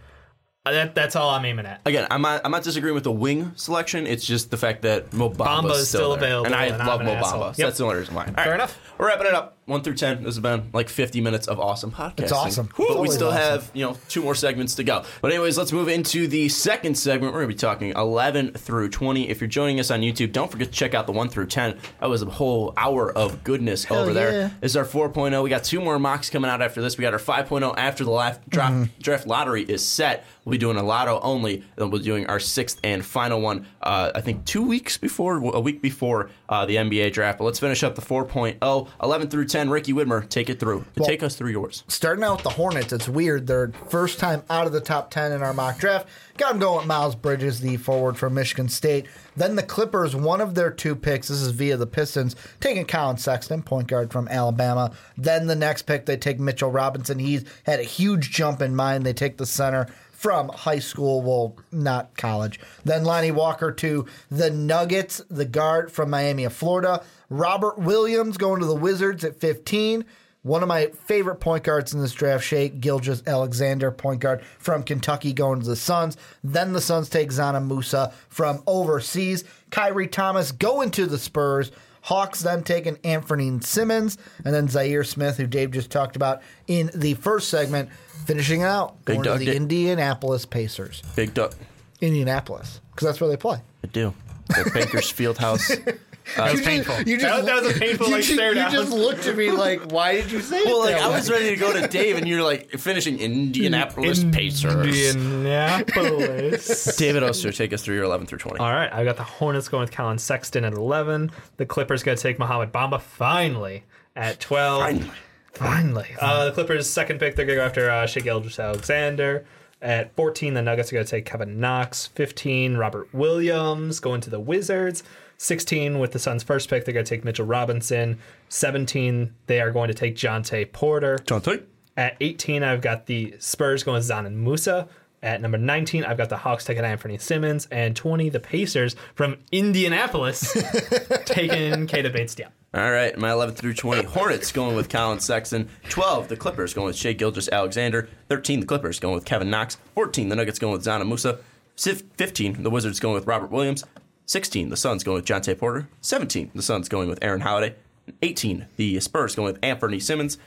Uh, 0.65 0.71
That, 0.71 0.95
that's 0.95 1.15
all 1.15 1.29
I'm 1.29 1.45
aiming 1.45 1.67
at. 1.67 1.81
Again, 1.85 2.07
I'm 2.09 2.23
not, 2.23 2.41
I'm 2.43 2.51
not 2.51 2.63
disagreeing 2.63 2.95
with 2.95 3.03
the 3.03 3.11
wing 3.11 3.51
selection. 3.55 4.07
It's 4.07 4.25
just 4.25 4.49
the 4.49 4.57
fact 4.57 4.81
that 4.83 5.13
Mo 5.13 5.29
Bamba 5.29 5.35
Bamba 5.63 5.71
is 5.73 5.87
still, 5.87 5.99
still 6.01 6.13
available, 6.13 6.45
and 6.47 6.55
I 6.55 6.65
and 6.65 6.77
love 6.79 6.99
an 7.01 7.05
Mo 7.07 7.13
asshole. 7.13 7.41
Bamba. 7.41 7.55
So 7.55 7.61
Yep. 7.61 7.67
that's 7.67 7.77
the 7.77 7.83
only 7.83 7.95
reason 7.97 8.15
why. 8.15 8.25
All 8.25 8.33
right, 8.33 8.43
Fair 8.43 8.53
enough. 8.55 8.79
We're 8.97 9.07
wrapping 9.07 9.27
it 9.27 9.33
up. 9.35 9.57
One 9.67 9.83
through 9.83 9.93
ten. 9.93 10.17
This 10.23 10.35
has 10.35 10.39
been 10.39 10.69
like 10.73 10.89
50 10.89 11.21
minutes 11.21 11.47
of 11.47 11.59
awesome 11.59 11.91
podcasting. 11.91 12.19
It's 12.21 12.31
awesome. 12.31 12.69
But 12.75 12.87
It's 12.89 12.99
we 12.99 13.07
still 13.09 13.27
awesome. 13.27 13.41
have 13.41 13.71
you 13.73 13.85
know 13.85 13.95
two 14.09 14.21
more 14.23 14.33
segments 14.35 14.75
to 14.75 14.83
go. 14.83 15.03
But 15.21 15.31
anyways, 15.31 15.57
let's 15.57 15.71
move 15.71 15.87
into 15.87 16.27
the 16.27 16.49
second 16.49 16.97
segment. 16.97 17.31
We're 17.33 17.41
going 17.41 17.49
to 17.51 17.55
be 17.55 17.59
talking 17.59 17.89
11 17.95 18.53
through 18.53 18.89
20. 18.89 19.29
If 19.29 19.39
you're 19.39 19.47
joining 19.47 19.79
us 19.79 19.91
on 19.91 20.01
YouTube, 20.01 20.31
don't 20.33 20.51
forget 20.51 20.67
to 20.67 20.73
check 20.73 20.93
out 20.95 21.05
the 21.05 21.11
one 21.13 21.29
through 21.29 21.45
10. 21.45 21.77
That 21.99 22.09
was 22.09 22.21
a 22.23 22.25
whole 22.25 22.73
hour 22.75 23.11
of 23.15 23.43
goodness 23.43 23.89
over 23.91 24.07
yeah. 24.07 24.13
there. 24.13 24.51
This 24.61 24.71
is 24.71 24.77
our 24.77 24.83
4.0. 24.83 25.41
We 25.43 25.49
got 25.49 25.63
two 25.63 25.79
more 25.79 25.99
mocks 25.99 26.29
coming 26.31 26.49
out 26.49 26.61
after 26.61 26.81
this. 26.81 26.97
We 26.97 27.03
got 27.03 27.13
our 27.13 27.19
5.0 27.19 27.75
after 27.77 28.03
the 28.03 28.11
last 28.11 28.41
draft, 28.49 28.73
Mm-hmm. 28.73 28.99
draft 29.01 29.27
lottery 29.27 29.63
is 29.63 29.85
set. 29.85 30.25
We'll 30.43 30.51
be 30.53 30.57
doing 30.57 30.77
a 30.77 30.83
lotto 30.83 31.19
only. 31.21 31.57
Then 31.75 31.91
we'll 31.91 31.99
be 31.99 32.05
doing 32.05 32.25
our 32.25 32.39
sixth 32.39 32.79
and 32.83 33.05
final 33.05 33.39
one. 33.41 33.67
Uh, 33.79 34.11
I 34.15 34.21
think 34.21 34.43
two 34.45 34.63
weeks 34.63 34.97
before, 34.97 35.37
a 35.37 35.59
week 35.59 35.83
before 35.83 36.31
uh, 36.49 36.65
the 36.65 36.77
NBA 36.77 37.13
draft. 37.13 37.37
But 37.37 37.43
let's 37.45 37.59
finish 37.59 37.83
up 37.83 37.93
the 37.93 38.01
4.0, 38.01 38.87
11 39.03 39.29
through 39.29 39.45
10. 39.45 39.60
Ricky 39.69 39.93
Widmer, 39.93 40.27
take 40.27 40.49
it 40.49 40.59
through. 40.59 40.85
take 41.03 41.23
us 41.23 41.35
through 41.35 41.51
yours. 41.51 41.83
Starting 41.87 42.23
out 42.23 42.37
with 42.37 42.43
the 42.43 42.49
Hornets, 42.51 42.93
it's 42.93 43.07
weird. 43.07 43.47
They're 43.47 43.71
first 43.89 44.19
time 44.19 44.43
out 44.49 44.67
of 44.67 44.73
the 44.73 44.81
top 44.81 45.11
10 45.11 45.31
in 45.31 45.43
our 45.43 45.53
mock 45.53 45.77
draft. 45.77 46.07
Got 46.37 46.49
them 46.49 46.59
going 46.59 46.77
with 46.77 46.87
Miles 46.87 47.15
Bridges, 47.15 47.59
the 47.59 47.77
forward 47.77 48.17
from 48.17 48.33
Michigan 48.33 48.69
State. 48.69 49.05
Then 49.35 49.55
the 49.55 49.63
Clippers, 49.63 50.15
one 50.15 50.41
of 50.41 50.55
their 50.55 50.71
two 50.71 50.95
picks, 50.95 51.27
this 51.27 51.41
is 51.41 51.51
via 51.51 51.77
the 51.77 51.87
Pistons, 51.87 52.35
taking 52.59 52.85
Collin 52.85 53.17
Sexton, 53.17 53.61
point 53.61 53.87
guard 53.87 54.11
from 54.11 54.27
Alabama. 54.27 54.91
Then 55.17 55.47
the 55.47 55.55
next 55.55 55.83
pick, 55.83 56.05
they 56.05 56.17
take 56.17 56.39
Mitchell 56.39 56.71
Robinson. 56.71 57.19
He's 57.19 57.45
had 57.65 57.79
a 57.79 57.83
huge 57.83 58.31
jump 58.31 58.61
in 58.61 58.75
mind. 58.75 59.05
They 59.05 59.13
take 59.13 59.37
the 59.37 59.45
center 59.45 59.87
from 60.21 60.49
high 60.49 60.77
school, 60.77 61.23
well, 61.23 61.55
not 61.71 62.15
college. 62.15 62.59
Then 62.85 63.03
Lonnie 63.03 63.31
Walker 63.31 63.71
to 63.71 64.05
the 64.29 64.51
Nuggets, 64.51 65.19
the 65.31 65.45
guard 65.45 65.91
from 65.91 66.11
Miami 66.11 66.43
of 66.43 66.53
Florida. 66.53 67.03
Robert 67.31 67.79
Williams 67.79 68.35
going 68.35 68.59
to 68.59 68.65
the 68.65 68.75
Wizards 68.75 69.23
at 69.23 69.39
15. 69.39 70.03
One 70.41 70.63
of 70.63 70.67
my 70.67 70.87
favorite 71.05 71.37
point 71.37 71.63
guards 71.63 71.93
in 71.93 72.01
this 72.01 72.11
draft, 72.11 72.43
Shai 72.43 72.67
Gilgeous 72.67 73.23
Alexander, 73.25 73.89
point 73.89 74.19
guard 74.19 74.43
from 74.59 74.83
Kentucky, 74.83 75.31
going 75.31 75.61
to 75.61 75.65
the 75.65 75.77
Suns. 75.77 76.17
Then 76.43 76.73
the 76.73 76.81
Suns 76.81 77.07
take 77.07 77.29
Dzanan 77.29 77.67
Musa 77.67 78.11
from 78.27 78.61
overseas. 78.67 79.45
Khyri 79.69 80.11
Thomas 80.11 80.51
going 80.51 80.91
to 80.91 81.05
the 81.05 81.17
Spurs. 81.17 81.71
Hawks 82.01 82.41
then 82.41 82.63
taking 82.63 82.95
Anfernee 82.97 83.63
Simons, 83.63 84.17
and 84.43 84.53
then 84.53 84.67
Zhaire 84.67 85.05
Smith, 85.05 85.37
who 85.37 85.47
Dave 85.47 85.71
just 85.71 85.89
talked 85.89 86.17
about 86.17 86.41
in 86.67 86.89
the 86.93 87.13
first 87.13 87.47
segment, 87.47 87.89
finishing 88.25 88.61
it 88.61 88.65
out, 88.65 89.05
Big 89.05 89.23
going 89.23 89.39
to 89.39 89.45
the. 89.45 89.55
Indianapolis 89.55 90.45
Pacers. 90.45 91.01
Big 91.15 91.33
duck. 91.33 91.53
Indianapolis, 92.01 92.81
because 92.91 93.05
that's 93.05 93.21
where 93.21 93.29
they 93.29 93.37
play. 93.37 93.61
I 93.83 93.87
do. 93.87 94.13
The 94.47 94.69
Baker's 94.73 95.11
Fieldhouse. 96.25 96.35
That 96.35 96.51
was 96.51 96.61
painful. 96.61 97.01
You 97.01 97.17
that, 97.19 97.45
that 97.45 97.63
was 97.63 97.75
a 97.75 97.79
painful 97.79 98.07
you, 98.07 98.11
like 98.13 98.21
just, 98.23 98.33
stare 98.33 98.49
you 98.49 98.55
down. 98.55 98.71
just 98.71 98.91
looked 98.91 99.27
at 99.27 99.35
me 99.35 99.51
like, 99.51 99.91
why 99.91 100.13
did 100.13 100.31
you 100.31 100.41
say 100.41 100.63
Well, 100.65 100.83
it 100.83 100.91
like 100.91 100.95
that 100.95 101.03
I 101.03 101.07
was 101.09 101.29
ready 101.29 101.49
to 101.49 101.55
go 101.55 101.73
to 101.73 101.87
Dave, 101.89 102.17
and 102.17 102.27
you're 102.27 102.43
like 102.43 102.69
finishing 102.71 103.19
Indianapolis 103.19 104.23
Pacers. 104.25 105.15
Indianapolis. 105.15 106.95
David 106.97 107.23
Oster, 107.23 107.51
take 107.51 107.73
us 107.73 107.83
through 107.83 107.95
your 107.95 108.05
11 108.05 108.27
through 108.27 108.39
20. 108.39 108.59
All 108.59 108.71
right, 108.71 108.91
I 108.91 109.03
got 109.03 109.17
the 109.17 109.23
Hornets 109.23 109.67
going 109.67 109.81
with 109.81 109.91
Collin 109.91 110.17
Sexton 110.17 110.63
at 110.63 110.73
11. 110.73 111.31
The 111.57 111.65
Clippers 111.65 112.03
going 112.03 112.17
to 112.17 112.23
take 112.23 112.39
Mohamed 112.39 112.71
Bamba 112.71 113.01
finally 113.01 113.83
at 114.15 114.39
12. 114.39 114.81
Finally. 114.81 115.11
Finally. 115.53 116.07
Uh, 116.19 116.45
the 116.45 116.51
Clippers' 116.51 116.89
second 116.89 117.19
pick, 117.19 117.35
they're 117.35 117.45
going 117.45 117.57
to 117.57 117.61
go 117.61 117.65
after 117.65 117.89
uh, 117.89 118.05
Shai 118.07 118.21
Gilgeous 118.21 118.59
Alexander. 118.59 119.45
At 119.81 120.15
14, 120.15 120.53
the 120.53 120.61
Nuggets 120.61 120.91
are 120.91 120.95
going 120.95 121.05
to 121.05 121.11
take 121.11 121.25
Kevin 121.25 121.59
Knox. 121.59 122.07
15, 122.07 122.77
Robert 122.77 123.11
Williams 123.13 123.99
going 123.99 124.21
to 124.21 124.29
the 124.29 124.39
Wizards. 124.39 125.03
16, 125.41 125.97
with 125.97 126.11
the 126.11 126.19
Suns' 126.19 126.43
first 126.43 126.69
pick, 126.69 126.85
they're 126.85 126.93
going 126.93 127.03
to 127.03 127.09
take 127.09 127.25
Mitchell 127.25 127.47
Robinson. 127.47 128.19
17, 128.49 129.33
they 129.47 129.59
are 129.59 129.71
going 129.71 129.87
to 129.87 129.93
take 129.95 130.15
Jontay 130.15 130.71
Porter. 130.71 131.17
Jontay. 131.25 131.63
At 131.97 132.15
18, 132.21 132.61
I've 132.61 132.81
got 132.81 133.07
the 133.07 133.33
Spurs 133.39 133.81
going 133.83 133.95
with 133.95 134.07
Dzanan 134.07 134.35
Musa. 134.35 134.87
At 135.23 135.41
number 135.41 135.57
19, 135.57 136.05
I've 136.05 136.17
got 136.17 136.29
the 136.29 136.37
Hawks 136.37 136.63
taking 136.63 136.83
Anfernee 136.83 137.19
Simons. 137.19 137.67
And 137.71 137.95
20, 137.95 138.29
the 138.29 138.39
Pacers 138.39 138.95
from 139.15 139.37
Indianapolis 139.51 140.41
taking 141.25 141.87
Keita 141.87 142.13
Bates 142.13 142.35
Diop. 142.35 142.51
All 142.75 142.91
right, 142.91 143.17
my 143.17 143.31
11 143.31 143.55
through 143.55 143.73
20. 143.73 144.03
Hornets 144.03 144.51
going 144.51 144.75
with 144.75 144.89
Collin 144.89 145.19
Sexton. 145.19 145.69
12, 145.89 146.27
the 146.27 146.37
Clippers 146.37 146.75
going 146.75 146.85
with 146.85 146.95
Shai 146.95 147.13
Gilgeous 147.13 147.49
Alexander. 147.49 148.07
13, 148.29 148.59
the 148.59 148.65
Clippers 148.67 148.99
going 148.99 149.15
with 149.15 149.25
Kevin 149.25 149.49
Knox. 149.49 149.77
14, 149.95 150.29
the 150.29 150.35
Nuggets 150.35 150.59
going 150.59 150.73
with 150.73 150.85
Dzanan 150.85 151.07
Musa. 151.07 151.39
15, 151.75 152.61
the 152.61 152.69
Wizards 152.69 152.99
going 152.99 153.15
with 153.15 153.25
Robert 153.25 153.49
Williams. 153.49 153.83
16, 154.31 154.69
the 154.69 154.77
Suns 154.77 155.03
going 155.03 155.15
with 155.15 155.25
Jontay 155.25 155.57
Porter. 155.57 155.89
17, 155.99 156.51
the 156.55 156.61
Suns 156.61 156.87
going 156.87 157.09
with 157.09 157.19
Aaron 157.21 157.41
Holiday. 157.41 157.75
18, 158.21 158.65
the 158.77 158.97
Spurs 159.01 159.35
going 159.35 159.51
with 159.51 159.59
Anfernee 159.59 160.01
Simons. 160.01 160.37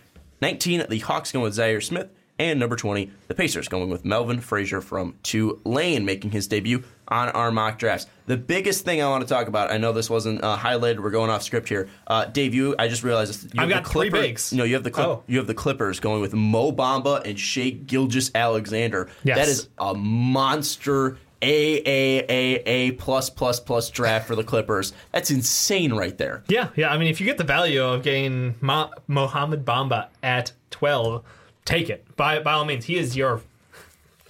19, 0.41 0.87
the 0.89 0.99
Hawks 1.01 1.31
going 1.33 1.43
with 1.43 1.55
Zhaire 1.55 1.83
Smith. 1.83 2.09
And 2.39 2.59
number 2.59 2.77
20, 2.77 3.13
the 3.29 3.35
Pacers 3.35 3.69
going 3.69 3.91
with 3.91 4.05
Melvin 4.07 4.41
Frazier 4.41 4.81
from 4.81 5.17
Tulane, 5.23 6.05
making 6.07 6.31
his 6.31 6.49
debut 6.49 6.83
on 7.07 7.29
our 7.29 7.53
mock 7.53 7.79
drafts. 7.79 8.07
The 8.27 8.37
biggest 8.39 8.87
thing 8.87 9.03
I 9.03 9.09
want 9.09 9.23
to 9.23 9.29
talk 9.33 9.49
about, 9.49 9.71
I 9.71 9.77
know 9.77 9.93
this 9.93 10.09
wasn't 10.11 10.43
uh, 10.43 10.57
highlighted, 10.57 10.99
we're 11.01 11.11
going 11.11 11.31
off 11.31 11.43
script 11.43 11.69
here. 11.69 11.89
Uh, 12.09 12.25
Dave, 12.25 12.55
you, 12.55 12.75
I 12.79 12.89
just 12.89 13.05
realized 13.05 13.33
this, 13.45 13.55
you 13.55 13.63
I've 13.63 13.69
got 13.69 13.85
the 13.85 13.91
three 13.91 14.09
Clipper- 14.09 14.23
bigs. 14.23 14.53
No, 14.53 14.65
you 14.65 14.75
have 14.75 14.83
the 14.83 14.91
Clip, 14.91 15.07
Oh. 15.07 15.23
you 15.29 15.37
have 15.39 15.47
the 15.47 15.55
Clippers 15.55 16.01
going 16.01 16.23
with 16.23 16.33
Mo 16.35 16.73
Bamba 16.73 17.23
and 17.25 17.39
Shai 17.39 17.69
Gilgeous 17.71 18.31
Alexander. 18.35 19.09
Yes. 19.23 19.37
That 19.37 19.49
is 19.49 19.69
a 19.79 19.95
monster 19.95 21.19
A 21.45 21.83
A 21.87 22.25
A 22.29 22.55
A 22.65 22.91
plus 22.93 23.29
plus 23.31 23.61
plus 23.61 23.91
draft 23.91 24.27
for 24.27 24.35
the 24.35 24.45
Clippers. 24.45 24.93
That's 25.13 25.31
insane 25.31 25.93
right 25.93 26.17
there. 26.17 26.43
Yeah, 26.49 26.71
yeah. 26.77 26.91
I 26.93 26.99
mean, 26.99 27.09
if 27.09 27.21
you 27.21 27.27
get 27.27 27.39
the 27.39 27.45
value 27.45 27.83
of 27.83 28.03
getting 28.03 28.55
Mo- 28.61 28.91
Mohamed 29.07 29.65
Bamba 29.65 30.09
at 30.23 30.53
12, 30.71 31.23
take 31.65 31.91
it. 31.91 32.05
By, 32.17 32.41
by 32.41 32.53
all 32.55 32.65
means, 32.65 32.87
he 32.87 32.97
is 32.97 33.17
your 33.17 33.43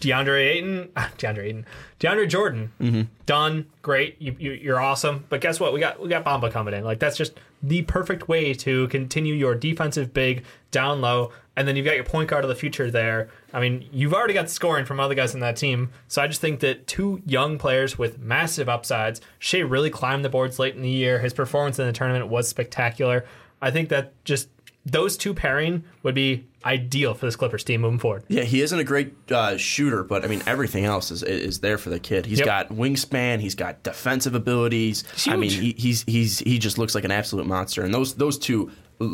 DeAndre 0.00 0.50
Ayton, 0.50 0.88
DeAndre 0.96 1.44
Ayton, 1.44 1.66
DeAndre 2.00 2.28
Jordan, 2.28 2.72
Mm-hmm. 2.80 3.02
done, 3.26 3.66
great, 3.82 4.20
you, 4.20 4.36
you, 4.38 4.52
you're 4.52 4.80
awesome. 4.80 5.24
But 5.28 5.40
guess 5.40 5.58
what? 5.60 5.72
We 5.72 5.80
got 5.80 6.00
we 6.00 6.08
got 6.08 6.24
Bamba 6.24 6.50
coming 6.50 6.74
in. 6.74 6.84
Like 6.84 6.98
that's 6.98 7.16
just 7.16 7.38
the 7.62 7.82
perfect 7.82 8.28
way 8.28 8.52
to 8.54 8.88
continue 8.88 9.34
your 9.34 9.54
defensive 9.54 10.12
big 10.12 10.44
down 10.70 11.00
low, 11.00 11.32
and 11.56 11.68
then 11.68 11.76
you've 11.76 11.86
got 11.86 11.94
your 11.94 12.04
point 12.04 12.28
guard 12.28 12.44
of 12.44 12.48
the 12.48 12.54
future 12.54 12.90
there. 12.90 13.28
I 13.52 13.60
mean, 13.60 13.88
you've 13.92 14.12
already 14.14 14.34
got 14.34 14.50
scoring 14.50 14.84
from 14.84 14.98
other 14.98 15.14
guys 15.14 15.34
in 15.34 15.40
that 15.40 15.56
team. 15.56 15.90
So 16.08 16.20
I 16.22 16.26
just 16.26 16.40
think 16.40 16.60
that 16.60 16.86
two 16.86 17.22
young 17.26 17.58
players 17.58 17.96
with 17.98 18.18
massive 18.18 18.68
upsides. 18.68 19.20
Shai 19.38 19.58
really 19.60 19.90
climbed 19.90 20.24
the 20.24 20.28
boards 20.28 20.58
late 20.58 20.74
in 20.74 20.82
the 20.82 20.88
year. 20.90 21.18
His 21.20 21.32
performance 21.32 21.78
in 21.78 21.86
the 21.86 21.92
tournament 21.92 22.28
was 22.28 22.48
spectacular. 22.48 23.24
I 23.62 23.70
think 23.70 23.88
that 23.90 24.12
just 24.24 24.48
those 24.86 25.16
two 25.16 25.32
pairing 25.32 25.84
would 26.02 26.14
be 26.14 26.44
ideal 26.66 27.14
for 27.14 27.24
this 27.26 27.36
Clippers 27.36 27.64
team 27.64 27.80
moving 27.82 27.98
forward. 27.98 28.24
Yeah, 28.28 28.42
he 28.42 28.60
isn't 28.60 28.78
a 28.78 28.84
great 28.84 29.14
uh, 29.30 29.56
shooter, 29.56 30.02
but 30.02 30.24
I 30.24 30.28
mean 30.28 30.42
everything 30.46 30.84
else 30.84 31.10
is 31.10 31.22
is 31.22 31.60
there 31.60 31.78
for 31.78 31.88
the 31.90 31.98
kid. 32.00 32.26
He's 32.26 32.40
Yep. 32.40 32.46
got 32.46 32.68
wingspan, 32.70 33.40
he's 33.40 33.54
got 33.54 33.82
defensive 33.82 34.34
abilities. 34.34 35.04
I 35.26 35.36
mean, 35.36 35.50
he, 35.50 35.74
he's 35.78 36.02
he's 36.06 36.40
he 36.40 36.58
just 36.58 36.76
looks 36.78 36.94
like 36.94 37.04
an 37.04 37.10
absolute 37.12 37.46
monster. 37.46 37.82
And 37.82 37.94
those 37.94 38.14
those 38.14 38.38
two 38.38 38.70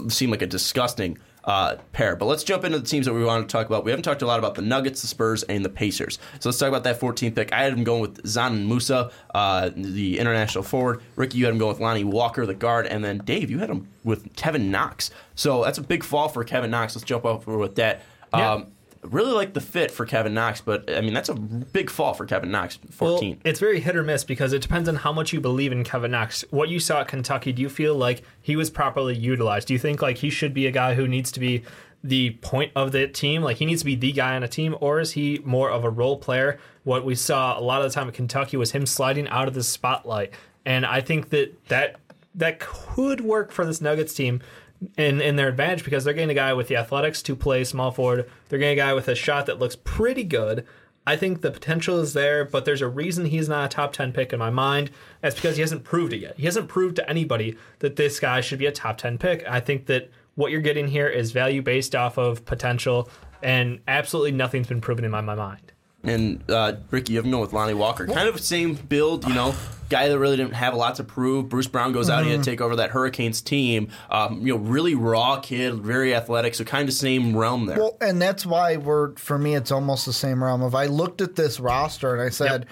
seem 0.09 0.31
like 0.31 0.43
a 0.43 0.47
disgusting 0.47 1.19
uh, 1.45 1.77
pair. 1.93 2.17
But 2.17 2.27
let's 2.27 2.45
jump 2.45 2.65
into 2.65 2.79
the 2.79 2.87
teams 2.87 3.07
that 3.07 3.15
we 3.15 3.25
want 3.25 3.49
to 3.49 3.53
talk 3.53 3.67
about. 3.67 3.85
We 3.85 3.91
haven't 3.91 4.05
talked 4.05 4.23
a 4.23 4.27
lot 4.27 4.39
about 4.39 4.55
the 4.55 4.63
Nuggets, 4.63 5.01
the 5.03 5.07
Spurs, 5.07 5.43
and 5.45 5.65
the 5.65 5.69
Pacers. 5.69 6.19
So 6.39 6.49
let's 6.49 6.59
talk 6.59 6.69
about 6.69 6.85
that 6.85 7.01
14th 7.01 7.35
pick. 7.35 7.53
I 7.53 7.63
had 7.63 7.73
him 7.73 7.85
going 7.85 8.01
with 8.03 8.23
Dzanan 8.23 8.67
Musa, 8.67 9.11
uh, 9.35 9.71
the 9.75 10.19
international 10.19 10.65
forward. 10.65 11.03
Ricky, 11.17 11.39
you 11.39 11.45
had 11.45 11.53
him 11.53 11.59
going 11.59 11.73
with 11.73 11.81
Lonnie 11.81 12.05
Walker, 12.05 12.47
the 12.47 12.55
guard, 12.55 12.87
and 12.87 13.05
then 13.05 13.19
Dave, 13.19 13.51
you 13.51 13.59
had 13.59 13.71
him 13.71 13.89
with 14.05 14.35
Kevin 14.37 14.71
Knox. 14.71 15.11
So 15.35 15.65
that's 15.65 15.79
a 15.79 15.83
big 15.83 16.05
fall 16.05 16.29
for 16.29 16.45
Kevin 16.45 16.71
Knox. 16.71 16.95
Let's 16.95 17.05
jump 17.05 17.25
over 17.25 17.57
with 17.57 17.77
that. 17.77 18.03
Yeah. 18.35 18.63
Really 19.03 19.33
like 19.33 19.55
the 19.55 19.63
fit 19.63 19.91
for 19.91 20.05
Kevin 20.05 20.35
Knox, 20.35 20.61
but 20.61 20.95
I 20.95 21.01
mean 21.01 21.15
that's 21.15 21.31
a 21.31 21.35
big 21.35 21.89
fall 21.89 22.13
for 22.13 22.27
Kevin 22.27 22.51
Knox. 22.51 22.79
Fourteen. 22.91 23.31
Well, 23.31 23.41
it's 23.45 23.59
very 23.59 23.81
hit 23.81 23.97
or 23.97 24.03
miss 24.03 24.25
because 24.25 24.53
it 24.53 24.61
depends 24.61 24.91
on 24.91 24.97
how 24.97 25.11
much 25.11 25.33
you 25.33 25.41
believe 25.41 25.73
in 25.73 25.85
Kevin 25.85 26.11
Knox. 26.11 26.45
What 26.51 26.69
you 26.69 26.79
saw 26.79 27.01
at 27.01 27.09
Kentucky, 27.09 27.51
do 27.53 27.63
you 27.63 27.71
feel 27.71 27.95
like 27.95 28.23
he 28.43 28.57
was 28.57 28.69
properly 28.69 29.17
utilized? 29.17 29.69
Do 29.69 29.73
you 29.73 29.79
think 29.79 30.03
like 30.03 30.19
he 30.19 30.29
should 30.29 30.53
be 30.53 30.67
a 30.67 30.71
guy 30.71 30.95
who 30.95 31.09
needs 31.09 31.33
to 31.33 31.41
be 31.41 31.63
the 32.05 32.33
point 32.43 32.73
of 32.77 32.93
the 32.93 33.09
team? 33.09 33.41
Like 33.43 33.57
he 33.57 33.65
needs 33.65 33.81
to 33.81 33.87
be 33.87 33.95
the 33.95 34.13
guy 34.13 34.37
on 34.37 34.43
a 34.43 34.49
team, 34.49 34.77
or 34.81 35.01
is 35.01 35.13
he 35.13 35.41
more 35.45 35.71
of 35.71 35.83
a 35.83 35.91
role 35.91 36.19
player? 36.19 36.59
What 36.85 37.03
we 37.03 37.15
saw 37.15 37.59
a 37.59 37.63
lot 37.63 37.81
of 37.81 37.91
the 37.91 37.95
time 37.95 38.09
at 38.09 38.15
Kentucky 38.15 38.59
was 38.59 38.73
him 38.73 38.85
sliding 38.85 39.29
out 39.29 39.49
of 39.49 39.55
the 39.55 39.63
spotlight, 39.63 40.35
and 40.67 40.85
I 40.85 41.01
think 41.01 41.31
that 41.31 41.69
that 41.69 41.97
that 42.35 42.61
could 42.61 43.23
work 43.23 43.51
for 43.51 43.65
this 43.65 43.81
Nuggets 43.81 44.15
team 44.15 44.41
in 44.97 45.21
in 45.21 45.37
their 45.37 45.49
advantage 45.49 45.85
because 45.85 46.05
they're 46.05 46.15
getting 46.15 46.31
a 46.31 46.35
guy 46.35 46.53
with 46.53 46.69
the 46.69 46.77
athletics 46.77 47.23
to 47.23 47.37
play 47.37 47.65
small 47.65 47.91
forward. 47.91 48.31
They're 48.49 48.59
getting 48.59 48.79
a 48.79 48.83
guy 48.83 48.95
with 48.95 49.09
a 49.09 49.15
shot 49.15 49.47
that 49.47 49.59
looks 49.59 49.77
pretty 49.77 50.25
good. 50.25 50.67
I 51.07 51.17
think 51.17 51.41
the 51.41 51.51
potential 51.51 51.99
is 51.99 52.13
there, 52.13 52.45
but 52.45 52.65
there's 52.65 52.83
a 52.83 52.89
reason 52.89 53.25
he's 53.25 53.49
not 53.49 53.65
a 53.65 53.69
top 53.69 53.93
10 53.93 54.13
pick 54.13 54.33
in 54.33 54.39
my 54.39 54.51
mind. 54.51 54.91
That's 55.23 55.35
because 55.35 55.57
he 55.57 55.63
hasn't 55.63 55.83
proved 55.83 56.13
it 56.13 56.19
yet. 56.19 56.35
He 56.37 56.45
hasn't 56.45 56.69
proved 56.69 56.97
to 56.97 57.09
anybody 57.09 57.57
that 57.79 57.97
this 57.97 58.21
guy 58.21 58.41
should 58.43 58.59
be 58.59 58.67
a 58.67 58.73
top 58.73 58.99
10 58.99 59.19
pick. 59.19 59.45
I 59.49 59.61
think 59.61 59.87
that 59.87 60.11
what 60.35 60.53
you're 60.53 60.61
getting 60.61 60.89
here 60.89 61.09
is 61.09 61.33
value 61.33 61.63
based 61.63 61.95
off 61.97 62.19
of 62.19 62.45
potential, 62.45 63.11
and 63.43 63.81
absolutely 63.89 64.33
nothing's 64.33 64.69
been 64.69 64.81
proven 64.81 65.05
in 65.05 65.11
my, 65.11 65.21
my 65.23 65.35
mind. 65.35 65.73
And 66.05 66.49
uh, 66.51 66.75
Ricky, 66.91 67.15
you 67.15 67.19
have 67.19 67.31
going 67.31 67.41
with 67.41 67.53
Lonnie 67.53 67.75
Walker. 67.75 68.07
Kind 68.07 68.29
of 68.29 68.41
same 68.41 68.75
build, 68.75 69.27
you 69.27 69.35
know, 69.35 69.55
guy 69.91 70.09
that 70.09 70.19
really 70.19 70.37
didn't 70.37 70.55
have 70.55 70.73
a 70.73 70.77
lot 70.77 70.95
to 70.95 71.05
prove. 71.05 71.49
Bruce 71.49 71.67
Brown 71.67 71.93
goes 71.93 72.09
out, 72.09 72.25
he 72.25 72.31
had 72.31 72.43
to 72.43 72.51
take 72.51 72.61
over 72.61 72.77
that 72.77 72.91
Hurricanes 72.91 73.43
team. 73.43 73.89
Um, 74.09 74.47
you 74.47 74.55
know, 74.55 74.61
really 74.61 74.95
raw 74.95 75.41
kid, 75.41 75.75
very 75.75 76.15
athletic, 76.15 76.55
so 76.55 76.65
kind 76.65 76.89
of 76.89 76.95
same 76.95 77.37
realm 77.37 77.67
there. 77.67 77.79
Well, 77.79 77.99
and 78.01 78.23
that's 78.23 78.47
why 78.47 78.77
we're 78.77 79.15
for 79.17 79.37
me 79.39 79.55
it's 79.55 79.71
almost 79.71 80.07
the 80.07 80.13
same 80.13 80.43
realm 80.43 80.63
of 80.63 80.75
I 80.75 80.87
looked 80.87 81.21
at 81.21 81.37
this 81.37 81.61
roster 81.61 82.15
and 82.15 82.23
I 82.23 82.31
said, 82.31 82.67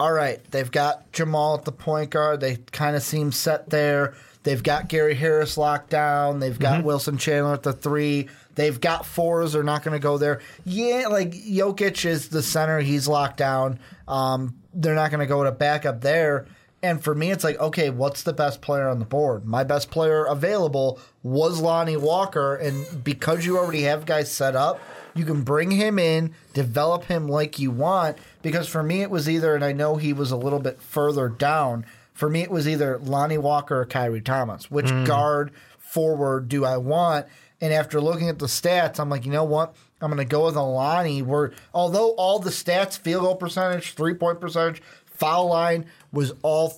all 0.00 0.12
right, 0.12 0.42
they've 0.50 0.70
got 0.70 1.12
Jamal 1.12 1.54
at 1.54 1.64
the 1.64 1.72
point 1.72 2.10
guard. 2.10 2.40
They 2.40 2.56
kind 2.72 2.96
of 2.96 3.02
seem 3.02 3.30
set 3.30 3.70
there. 3.70 4.14
They've 4.42 4.62
got 4.62 4.88
Gary 4.88 5.14
Harris 5.14 5.56
locked 5.56 5.90
down. 5.90 6.40
They've 6.40 6.58
got 6.58 6.84
Wilson 6.84 7.16
Chandler 7.16 7.54
at 7.54 7.62
the 7.62 7.72
three. 7.72 8.28
They've 8.54 8.80
got 8.80 9.06
fours. 9.06 9.52
They're 9.52 9.62
not 9.62 9.82
going 9.82 9.94
to 9.94 10.02
go 10.02 10.18
there. 10.18 10.40
Yeah, 10.64 11.08
like 11.08 11.32
Jokic 11.32 12.04
is 12.04 12.28
the 12.28 12.42
center. 12.42 12.80
He's 12.80 13.08
locked 13.08 13.36
down. 13.36 13.78
Um, 14.06 14.56
they're 14.72 14.94
not 14.94 15.10
going 15.10 15.20
to 15.20 15.26
go 15.26 15.44
to 15.44 15.52
backup 15.52 16.00
there. 16.00 16.46
And 16.82 17.02
for 17.02 17.14
me, 17.14 17.30
it's 17.30 17.44
like, 17.44 17.58
okay, 17.58 17.88
what's 17.88 18.24
the 18.24 18.34
best 18.34 18.60
player 18.60 18.88
on 18.88 18.98
the 18.98 19.06
board? 19.06 19.46
My 19.46 19.64
best 19.64 19.90
player 19.90 20.26
available 20.26 21.00
was 21.22 21.58
Lonnie 21.58 21.96
Walker. 21.96 22.56
And 22.56 23.02
because 23.02 23.46
you 23.46 23.56
already 23.56 23.82
have 23.82 24.04
guys 24.04 24.30
set 24.30 24.54
up, 24.54 24.80
you 25.14 25.24
can 25.24 25.42
bring 25.44 25.70
him 25.70 25.98
in, 25.98 26.34
develop 26.52 27.04
him 27.04 27.26
like 27.26 27.58
you 27.58 27.70
want. 27.70 28.18
Because 28.42 28.68
for 28.68 28.82
me, 28.82 29.00
it 29.00 29.10
was 29.10 29.30
either, 29.30 29.54
and 29.54 29.64
I 29.64 29.72
know 29.72 29.96
he 29.96 30.12
was 30.12 30.30
a 30.30 30.36
little 30.36 30.58
bit 30.58 30.82
further 30.82 31.30
down, 31.30 31.86
for 32.12 32.28
me, 32.28 32.42
it 32.42 32.50
was 32.50 32.68
either 32.68 32.98
Lonnie 32.98 33.38
Walker 33.38 33.80
or 33.80 33.86
Khyri 33.86 34.22
Thomas. 34.22 34.70
Which 34.70 34.90
guard 35.04 35.52
forward 35.78 36.48
do 36.48 36.64
I 36.64 36.76
want? 36.76 37.26
And 37.60 37.72
after 37.72 38.00
looking 38.00 38.28
at 38.28 38.38
the 38.38 38.46
stats, 38.46 38.98
I'm 38.98 39.08
like, 39.08 39.24
you 39.24 39.32
know 39.32 39.44
what? 39.44 39.74
I'm 40.00 40.10
going 40.10 40.18
to 40.18 40.24
go 40.24 40.46
with 40.46 40.56
Lonnie. 40.56 41.22
Where 41.22 41.52
although 41.72 42.10
all 42.12 42.38
the 42.38 42.50
stats, 42.50 42.98
field 42.98 43.22
goal 43.22 43.36
percentage, 43.36 43.94
three 43.94 44.14
point 44.14 44.40
percentage, 44.40 44.82
foul 45.06 45.48
line 45.48 45.86
was 46.12 46.32
all 46.42 46.74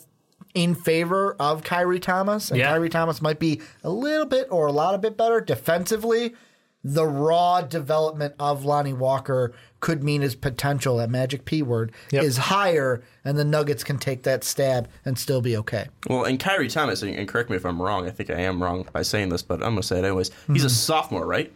in 0.55 0.75
favor 0.75 1.37
of 1.39 1.63
Khyri 1.63 2.01
Thomas, 2.01 2.51
and 2.51 2.59
Yeah. 2.59 2.73
Khyri 2.75 2.91
Thomas 2.91 3.21
might 3.21 3.39
be 3.39 3.61
a 3.85 3.91
little 3.91 4.25
bit 4.27 4.47
or 4.51 4.67
a 4.67 4.73
lot 4.73 4.95
of 4.95 5.01
bit 5.03 5.17
better 5.17 5.41
defensively. 5.41 6.35
The 6.89 7.05
raw 7.05 7.63
development 7.63 8.35
of 8.39 8.65
Lonnie 8.65 8.93
Walker 8.93 9.53
could 9.81 10.05
mean 10.05 10.21
his 10.23 10.37
potential, 10.37 10.99
that 10.99 11.11
magic 11.11 11.45
P 11.45 11.61
word, 11.61 11.91
Yep. 12.13 12.23
is 12.23 12.37
higher, 12.37 13.03
and 13.25 13.37
the 13.37 13.45
Nuggets 13.45 13.83
can 13.83 13.99
take 13.99 14.23
that 14.23 14.45
stab 14.45 14.89
and 15.05 15.19
still 15.19 15.41
be 15.41 15.57
okay. 15.57 15.89
Well, 16.09 16.23
and 16.25 16.39
Khyri 16.39 16.73
Thomas, 16.73 17.03
and 17.03 17.13
and 17.17 17.27
correct 17.27 17.51
me 17.51 17.57
if 17.57 17.67
I'm 17.67 17.83
wrong. 17.83 18.07
I 18.07 18.11
think 18.11 18.31
I 18.31 18.41
am 18.41 18.63
wrong 18.63 18.87
by 18.93 19.03
saying 19.03 19.31
this, 19.31 19.43
but 19.43 19.55
I'm 19.57 19.71
going 19.73 19.77
to 19.79 19.83
say 19.83 19.99
it 19.99 20.05
anyways. 20.05 20.31
He's 20.47 20.59
Mm-hmm. 20.59 20.67
a 20.67 20.71
sophomore, 20.71 21.27
right? 21.27 21.53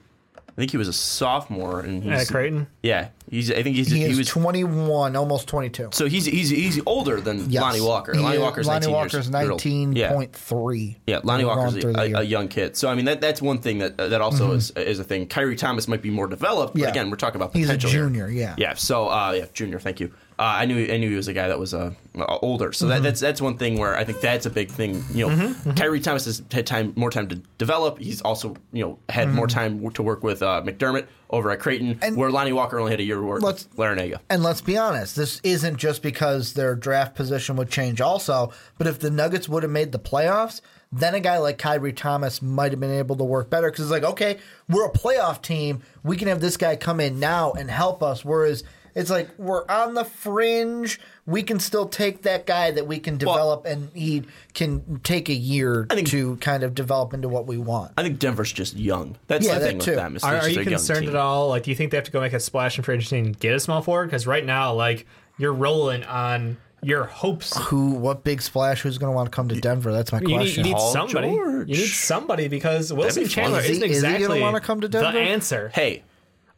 I 0.61 0.63
think 0.63 0.73
he 0.73 0.77
was 0.77 0.89
a 0.89 0.93
sophomore, 0.93 1.81
and 1.81 2.05
he's 2.05 2.13
At 2.21 2.29
Creighton? 2.29 2.67
Yeah, 2.83 3.09
he's. 3.31 3.51
I 3.51 3.63
think 3.63 3.77
he's. 3.77 3.91
He, 3.91 4.07
He, 4.07 4.15
was. 4.15 4.29
21, 4.29 5.17
almost 5.17 5.49
22. 5.49 5.89
so 5.93 6.05
he's 6.07 6.27
he's 6.27 6.51
he's 6.51 6.79
older 6.85 7.19
than 7.19 7.49
Yes. 7.49 7.63
Lonnie 7.63 7.81
Walker. 7.81 8.13
He 8.13 8.19
Lonnie 8.21 8.37
is- 8.37 8.43
Walker's 8.43 8.67
Lonnie 8.67 8.81
19 8.87 8.93
Walker's 8.93 9.13
years 9.31 9.51
old. 9.51 9.65
Yeah. 9.97 10.13
19.3. 10.13 10.97
Yeah, 11.07 11.21
Lonnie 11.25 11.45
We're 11.45 11.57
Walker's 11.57 11.71
going 11.73 11.81
through 11.83 11.93
the 11.95 12.01
a, 12.03 12.07
year. 12.07 12.17
a 12.19 12.23
young 12.23 12.49
kid. 12.49 12.77
So 12.77 12.91
I 12.91 12.95
mean 12.95 13.07
that 13.07 13.23
that's 13.23 13.41
one 13.41 13.59
thing 13.59 13.79
that 13.79 13.97
that 13.97 14.21
also 14.21 14.53
is 14.53 14.71
is 14.73 14.99
a 14.99 15.05
thing. 15.05 15.27
Khyri 15.29 15.57
Thomas 15.57 15.89
might 15.89 16.03
be 16.03 16.11
more 16.11 16.27
developed, 16.27 16.75
but 16.75 16.81
Mm-hmm. 16.81 16.85
Yeah. 16.85 16.91
again, 16.91 17.11
we're 17.11 17.17
talking 17.17 17.41
about 17.41 17.55
He's 17.57 17.67
a 17.71 17.73
potential. 17.75 17.91
here. 17.91 18.05
junior, 18.09 18.29
yeah. 18.29 18.55
Yeah. 18.59 18.75
So 18.75 19.09
uh, 19.09 19.33
yeah, 19.37 19.47
junior. 19.55 19.79
Thank 19.79 20.01
you. 20.01 20.13
Uh, 20.41 20.45
I 20.61 20.65
knew 20.65 20.91
I 20.91 20.97
knew 20.97 21.11
he 21.11 21.17
was 21.17 21.29
a 21.29 21.35
guy 21.35 21.49
that 21.49 21.59
was 21.59 21.75
uh, 21.75 21.93
uh, 22.19 22.39
older. 22.41 22.73
So 22.73 22.87
Mm-hmm. 22.87 22.95
that, 22.95 23.03
that's 23.03 23.21
that's 23.21 23.43
one 23.43 23.59
thing 23.59 23.79
where 23.79 23.95
I 23.95 24.05
think 24.05 24.23
that's 24.23 24.47
a 24.47 24.51
big 24.51 24.71
thing. 24.71 25.05
You 25.13 25.29
know, 25.29 25.37
Khyri 25.75 26.03
Thomas 26.03 26.25
has 26.25 26.43
had 26.51 26.67
time 26.67 26.95
more 26.97 27.11
time 27.11 27.29
to 27.29 27.35
develop. 27.59 27.99
He's 27.99 28.23
also 28.23 28.57
you 28.73 28.83
know 28.83 28.99
had 29.11 29.29
more 29.29 29.47
time 29.47 29.91
to 29.91 30.03
work 30.03 30.23
with 30.23 30.43
uh, 30.43 30.63
McDermott 30.65 31.07
over 31.29 31.51
at 31.51 31.61
Creighton, 31.61 31.89
Mm-hmm. 31.97 32.03
And- 32.05 32.17
where 32.17 32.31
Lonnie 32.31 32.55
Walker 32.55 32.79
only 32.79 32.91
had 32.91 33.01
a 33.01 33.03
year 33.05 33.23
work 33.23 33.43
with 33.43 33.71
Larranaga. 33.77 34.19
And 34.31 34.43
let's 34.43 34.63
be 34.63 34.79
honest, 34.79 35.15
this 35.15 35.41
isn't 35.45 35.77
just 35.77 36.03
because 36.03 36.55
their 36.55 36.75
draft 36.75 37.15
position 37.15 37.57
would 37.57 37.71
change 37.71 38.01
also, 38.01 38.51
but 38.79 38.87
if 38.87 38.99
the 38.99 39.11
Nuggets 39.11 39.47
would 39.47 39.63
have 39.63 39.71
made 39.71 39.93
the 39.93 39.99
playoffs, 39.99 40.63
then 40.91 41.15
a 41.15 41.21
guy 41.21 41.37
like 41.37 41.59
Khyri 41.59 41.95
Thomas 41.95 42.41
might 42.41 42.73
have 42.73 42.81
been 42.81 42.91
able 42.91 43.17
to 43.17 43.25
work 43.25 43.51
better 43.51 43.71
because 43.71 43.85
it's 43.85 43.93
like, 43.93 44.05
okay, 44.05 44.39
we're 44.71 44.87
a 44.87 44.91
playoff 44.93 45.43
team. 45.43 45.83
We 46.03 46.17
can 46.17 46.29
have 46.29 46.41
this 46.41 46.57
guy 46.57 46.77
come 46.77 46.99
in 46.99 47.21
now 47.21 47.53
and 47.53 47.71
help 47.71 48.03
us. 48.03 48.25
Whereas 48.25 48.65
it's 49.01 49.11
like 49.11 49.29
we're 49.39 49.65
on 49.69 49.95
the 49.95 50.05
fringe. 50.05 51.01
We 51.27 51.43
can 51.43 51.59
still 51.61 51.87
take 51.89 52.23
that 52.23 52.47
guy 52.47 52.71
that 52.73 52.87
we 52.87 52.99
can 52.99 53.17
develop 53.19 53.65
and 53.67 53.91
he 53.95 54.25
can 54.55 55.01
take 55.05 55.29
a 55.29 55.35
year 55.35 55.87
think- 55.91 56.09
to 56.09 56.37
kind 56.37 56.63
of 56.63 56.75
develop 56.75 57.15
into 57.15 57.29
what 57.29 57.47
we 57.47 57.57
want. 57.57 57.93
I 57.97 58.03
think 58.03 58.19
Denver's 58.19 58.53
just 58.53 58.77
young. 58.77 59.17
That's 59.29 59.47
Yeah, 59.47 59.55
the 59.55 59.61
that 59.61 59.67
thing 59.67 59.79
too. 59.79 59.91
with 59.93 59.99
them. 59.99 60.17
is 60.17 60.25
Are, 60.25 60.41
they're 60.41 60.49
you 60.51 60.55
young 60.57 60.65
concerned 60.67 61.09
at 61.09 61.17
all? 61.17 61.49
Like, 61.49 61.63
do 61.65 61.71
you 61.71 61.77
think 61.77 61.91
they 61.93 61.97
have 61.97 62.05
to 62.05 62.11
go 62.13 62.21
make 62.21 62.33
a 62.33 62.41
splash 62.41 62.79
in 62.79 62.85
free 62.85 62.97
agency 62.97 63.19
and 63.19 63.39
get 63.39 63.55
a 63.55 63.61
small 63.61 63.81
forward? 63.83 64.07
Because 64.07 64.27
right 64.27 64.45
now, 64.45 64.73
like, 64.75 65.07
you're 65.39 65.53
rolling 65.53 66.03
on 66.05 66.57
your 66.83 67.05
hopes. 67.05 67.57
Who, 67.65 67.91
what 67.91 68.25
big 68.25 68.41
splash? 68.43 68.81
Who's 68.81 68.99
going 68.99 69.13
to 69.13 69.15
want 69.15 69.27
to 69.31 69.37
come 69.37 69.49
to 69.51 69.61
Denver? 69.61 69.93
That's 69.93 70.13
my 70.13 70.21
You 70.21 70.27
need, 70.29 70.35
question. 70.37 70.65
you 70.65 70.71
need 70.73 70.77
Paul 70.79 70.93
somebody. 70.93 71.29
George. 71.31 71.69
You 71.69 71.77
need 71.77 71.87
somebody 71.87 72.49
because 72.49 72.93
Wilson 72.93 73.25
be. 73.25 73.29
Chandler 73.29 73.61
Is 73.61 73.67
he- 73.67 73.73
isn't 73.73 73.91
is 73.91 74.03
he 74.03 74.27
gonna 74.27 74.41
wanna 74.41 74.61
come 74.61 74.81
to 74.81 74.89
Denver? 74.89 75.13
the 75.13 75.19
answer. 75.21 75.71
Hey, 75.75 76.03